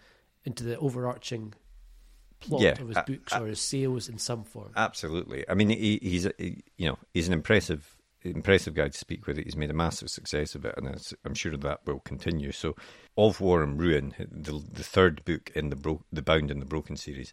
into 0.44 0.64
the 0.64 0.78
overarching 0.78 1.52
plot 2.40 2.60
Yeah, 2.62 2.80
of 2.80 2.88
his 2.88 2.98
books 3.06 3.32
I- 3.32 3.40
or 3.40 3.46
his 3.48 3.60
sales 3.60 4.08
in 4.08 4.18
some 4.18 4.44
form. 4.44 4.70
Absolutely. 4.76 5.44
I 5.48 5.54
mean, 5.54 5.70
he, 5.70 5.98
he's 6.00 6.28
he, 6.38 6.62
you 6.76 6.88
know 6.88 6.98
he's 7.12 7.26
an 7.26 7.32
impressive 7.34 7.94
impressive 8.22 8.74
guy 8.74 8.88
to 8.88 8.98
speak 8.98 9.26
with. 9.26 9.36
He's 9.38 9.56
made 9.56 9.70
a 9.70 9.74
massive 9.74 10.10
success 10.10 10.54
of 10.54 10.64
it, 10.64 10.74
and 10.76 10.86
it's, 10.88 11.12
I'm 11.24 11.34
sure 11.34 11.56
that 11.56 11.80
will 11.86 12.00
continue. 12.00 12.52
So, 12.52 12.74
of 13.16 13.40
War 13.40 13.62
and 13.62 13.80
Ruin, 13.80 14.14
the 14.30 14.62
the 14.72 14.82
third 14.84 15.24
book 15.24 15.50
in 15.54 15.70
the 15.70 15.76
bro- 15.76 16.04
the 16.12 16.22
Bound 16.22 16.50
and 16.50 16.62
the 16.62 16.66
Broken 16.66 16.96
series, 16.96 17.32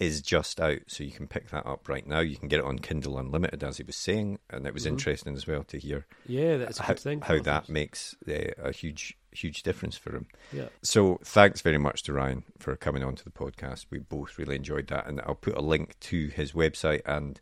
is 0.00 0.20
just 0.20 0.60
out, 0.60 0.80
so 0.88 1.04
you 1.04 1.12
can 1.12 1.28
pick 1.28 1.50
that 1.50 1.66
up 1.66 1.88
right 1.88 2.06
now. 2.06 2.20
You 2.20 2.36
can 2.36 2.48
get 2.48 2.60
it 2.60 2.64
on 2.64 2.78
Kindle 2.78 3.18
Unlimited, 3.18 3.62
as 3.62 3.76
he 3.76 3.84
was 3.84 3.96
saying, 3.96 4.38
and 4.50 4.66
it 4.66 4.74
was 4.74 4.86
interesting 4.86 5.34
as 5.34 5.46
well 5.46 5.62
to 5.64 5.78
hear 5.78 6.06
yeah, 6.26 6.56
that's 6.56 6.80
a 6.80 6.82
how, 6.82 6.94
good 6.94 7.00
thing. 7.00 7.20
how 7.20 7.38
that 7.40 7.68
makes 7.68 8.16
uh, 8.28 8.50
a 8.58 8.72
huge 8.72 9.16
huge 9.32 9.62
difference 9.62 9.96
for 9.96 10.14
him. 10.14 10.26
Yeah. 10.52 10.68
So 10.82 11.18
thanks 11.24 11.60
very 11.60 11.78
much 11.78 12.02
to 12.04 12.12
Ryan 12.12 12.44
for 12.58 12.76
coming 12.76 13.02
on 13.02 13.16
to 13.16 13.24
the 13.24 13.30
podcast. 13.30 13.86
We 13.90 13.98
both 13.98 14.38
really 14.38 14.56
enjoyed 14.56 14.88
that, 14.88 15.06
and 15.06 15.20
I'll 15.22 15.34
put 15.34 15.56
a 15.56 15.62
link 15.62 15.98
to 16.00 16.28
his 16.28 16.52
website 16.52 17.02
and 17.06 17.40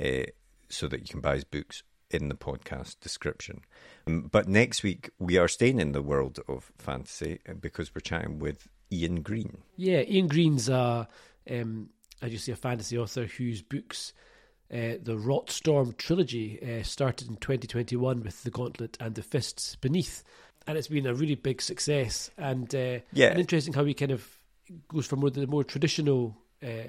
uh, 0.00 0.30
so 0.68 0.88
that 0.88 1.00
you 1.00 1.06
can 1.06 1.20
buy 1.20 1.34
his 1.34 1.44
books 1.44 1.82
in 2.10 2.28
the 2.28 2.34
podcast 2.34 3.00
description. 3.00 3.62
Um, 4.06 4.28
but 4.30 4.48
next 4.48 4.82
week 4.82 5.10
we 5.18 5.38
are 5.38 5.48
staying 5.48 5.80
in 5.80 5.92
the 5.92 6.02
world 6.02 6.40
of 6.48 6.72
fantasy 6.78 7.40
uh, 7.48 7.54
because 7.54 7.94
we're 7.94 8.00
chatting 8.00 8.38
with 8.38 8.68
Ian 8.92 9.22
Green. 9.22 9.58
Yeah, 9.76 10.02
Ian 10.02 10.28
Green's 10.28 10.68
a, 10.68 11.08
um, 11.50 11.90
as 12.20 12.32
you 12.32 12.38
say, 12.38 12.52
a 12.52 12.56
fantasy 12.56 12.96
author 12.98 13.26
whose 13.26 13.62
books, 13.62 14.12
uh, 14.72 14.94
the 15.02 15.16
Rotstorm 15.18 15.94
trilogy, 15.98 16.58
uh, 16.62 16.82
started 16.82 17.28
in 17.28 17.36
2021 17.36 18.22
with 18.22 18.42
The 18.42 18.50
Gauntlet 18.50 18.96
and 19.00 19.14
The 19.14 19.22
Fists 19.22 19.76
Beneath. 19.76 20.22
And 20.66 20.78
it's 20.78 20.88
been 20.88 21.06
a 21.06 21.14
really 21.14 21.34
big 21.34 21.60
success. 21.60 22.30
And, 22.38 22.72
uh, 22.74 23.00
Yeah. 23.12 23.30
and 23.30 23.40
interesting 23.40 23.74
how 23.74 23.84
he 23.84 23.94
kind 23.94 24.12
of 24.12 24.26
goes 24.88 25.06
for 25.06 25.16
more 25.16 25.30
the 25.30 25.46
more 25.46 25.64
traditional. 25.64 26.36
Uh, 26.62 26.84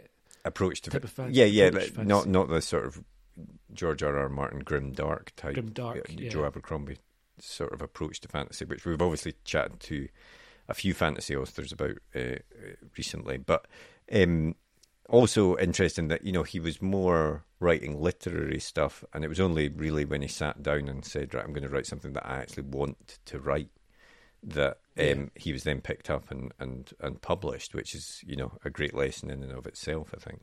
Approach 0.45 0.81
to 0.81 0.89
Type 0.91 1.05
fan- 1.07 1.30
yeah, 1.34 1.45
yeah, 1.45 1.69
to 1.71 1.77
like, 1.80 1.97
not 2.05 2.27
not 2.27 2.49
the 2.49 2.61
sort 2.61 2.85
of 2.85 3.03
George 3.73 4.03
R. 4.03 4.15
R. 4.17 4.30
Martin 4.30 4.59
grim 4.59 4.91
dark 4.91 5.31
type, 5.35 5.53
Grim 5.55 5.71
dark, 5.71 5.97
uh, 6.09 6.13
yeah. 6.15 6.30
Joe 6.30 6.45
Abercrombie 6.45 6.97
sort 7.39 7.73
of 7.73 7.81
approach 7.81 8.19
to 8.21 8.27
fantasy, 8.27 8.65
which 8.65 8.85
we've 8.85 9.01
obviously 9.01 9.34
chatted 9.45 9.80
to 9.80 10.07
a 10.67 10.73
few 10.73 10.93
fantasy 10.93 11.35
authors 11.35 11.71
about 11.71 11.97
uh, 12.15 12.35
recently. 12.95 13.38
But 13.38 13.65
um, 14.11 14.55
also 15.09 15.57
interesting 15.57 16.07
that 16.07 16.25
you 16.25 16.31
know 16.31 16.43
he 16.43 16.59
was 16.59 16.81
more 16.81 17.45
writing 17.59 18.01
literary 18.01 18.59
stuff, 18.59 19.03
and 19.13 19.23
it 19.23 19.27
was 19.30 19.39
only 19.39 19.69
really 19.69 20.05
when 20.05 20.21
he 20.21 20.27
sat 20.27 20.63
down 20.63 20.88
and 20.89 21.05
said, 21.05 21.34
"Right, 21.34 21.43
I'm 21.43 21.53
going 21.53 21.63
to 21.63 21.69
write 21.73 21.85
something 21.85 22.13
that 22.13 22.25
I 22.25 22.38
actually 22.38 22.63
want 22.63 23.19
to 23.25 23.39
write." 23.39 23.69
That 24.45 24.80
um, 24.97 25.05
Yeah. 25.05 25.25
he 25.35 25.53
was 25.53 25.63
then 25.63 25.80
picked 25.80 26.09
up 26.09 26.30
and, 26.30 26.51
and, 26.59 26.91
and 26.99 27.21
published, 27.21 27.73
which 27.73 27.95
is 27.95 28.21
you 28.27 28.35
know 28.35 28.57
a 28.65 28.69
great 28.69 28.93
lesson 28.93 29.30
in 29.30 29.41
and 29.41 29.53
of 29.53 29.65
itself. 29.67 30.13
I 30.13 30.19
think. 30.19 30.41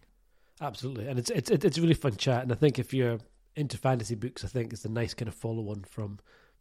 absolutely. 0.60 1.06
And 1.06 1.18
it's, 1.18 1.30
it's, 1.30 1.50
it's 1.50 1.76
a 1.78 1.80
really 1.82 1.94
fun 1.94 2.16
chat. 2.16 2.42
And 2.42 2.52
I 2.52 2.54
think 2.54 2.78
if 2.78 2.94
you're 2.94 3.18
into 3.56 3.76
fantasy 3.76 4.14
books, 4.14 4.44
I 4.44 4.48
think 4.48 4.72
it's 4.72 4.84
a 4.84 4.88
nice 4.90 5.12
kind 5.14 5.28
of 5.28 5.34
follow 5.34 5.68
on 5.70 5.82
from, 5.84 6.18
from 6.18 6.20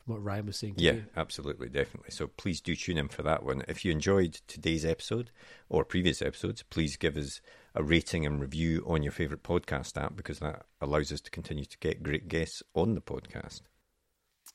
what 0.09 0.23
Ryan 0.23 0.47
was 0.47 0.57
saying. 0.57 0.75
Yeah, 0.77 0.91
today. 0.91 1.05
absolutely, 1.15 1.69
definitely. 1.69 2.11
So 2.11 2.27
please 2.27 2.61
do 2.61 2.75
tune 2.75 2.97
in 2.97 3.07
for 3.07 3.23
that 3.23 3.43
one. 3.43 3.63
If 3.67 3.85
you 3.85 3.91
enjoyed 3.91 4.39
today's 4.47 4.85
episode 4.85 5.31
or 5.69 5.85
previous 5.85 6.21
episodes, 6.21 6.63
please 6.63 6.97
give 6.97 7.15
us 7.17 7.41
a 7.75 7.83
rating 7.83 8.25
and 8.25 8.41
review 8.41 8.83
on 8.87 9.03
your 9.03 9.11
favourite 9.11 9.43
podcast 9.43 10.01
app 10.01 10.15
because 10.15 10.39
that 10.39 10.65
allows 10.81 11.11
us 11.11 11.21
to 11.21 11.31
continue 11.31 11.65
to 11.65 11.77
get 11.79 12.03
great 12.03 12.27
guests 12.27 12.63
on 12.73 12.95
the 12.95 13.01
podcast. 13.01 13.61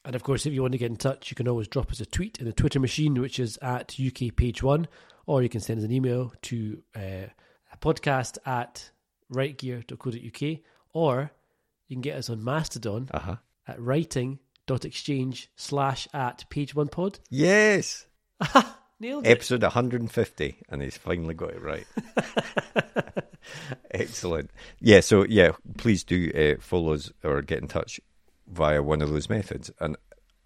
And 0.04 0.14
of 0.14 0.22
course, 0.22 0.44
if 0.44 0.52
you 0.52 0.60
want 0.60 0.72
to 0.72 0.78
get 0.78 0.90
in 0.90 0.96
touch, 0.96 1.30
you 1.30 1.34
can 1.34 1.48
always 1.48 1.68
drop 1.68 1.90
us 1.90 2.00
a 2.00 2.06
tweet 2.06 2.38
in 2.38 2.44
the 2.44 2.52
Twitter 2.52 2.80
machine, 2.80 3.20
which 3.20 3.38
is 3.38 3.58
at 3.62 3.96
UK 3.98 4.36
Page 4.36 4.62
One, 4.62 4.86
or 5.26 5.42
you 5.42 5.48
can 5.48 5.60
send 5.60 5.78
us 5.78 5.84
an 5.84 5.92
email 5.92 6.32
to 6.42 6.82
uh, 6.94 7.28
a 7.72 7.76
podcast 7.80 8.36
at 8.44 8.90
writegear.co.uk, 9.32 10.58
or 10.92 11.30
you 11.88 11.96
can 11.96 12.02
get 12.02 12.16
us 12.16 12.28
on 12.28 12.44
Mastodon 12.44 13.08
Uh 13.12 13.18
huh. 13.20 13.36
At 14.66 14.70
writing.exchange 14.70 15.50
slash 15.56 16.08
at 16.12 16.44
page 16.50 16.74
one 16.74 16.88
pod. 16.88 17.18
Yes. 17.30 18.06
Nailed 19.00 19.26
it. 19.26 19.30
Episode 19.30 19.62
150, 19.62 20.56
and 20.68 20.82
he's 20.82 20.96
finally 20.96 21.34
got 21.34 21.50
it 21.50 21.60
right. 21.60 21.86
Excellent. 23.90 24.50
Yeah, 24.80 25.00
so 25.00 25.24
yeah, 25.24 25.52
please 25.76 26.04
do 26.04 26.30
uh, 26.34 26.60
follow 26.62 26.94
us 26.94 27.12
or 27.22 27.42
get 27.42 27.60
in 27.60 27.68
touch 27.68 28.00
via 28.46 28.82
one 28.82 29.02
of 29.02 29.10
those 29.10 29.28
methods. 29.28 29.70
And 29.80 29.96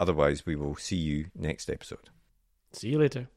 otherwise, 0.00 0.46
we 0.46 0.56
will 0.56 0.76
see 0.76 0.96
you 0.96 1.26
next 1.34 1.68
episode. 1.68 2.10
See 2.72 2.88
you 2.88 2.98
later. 2.98 3.28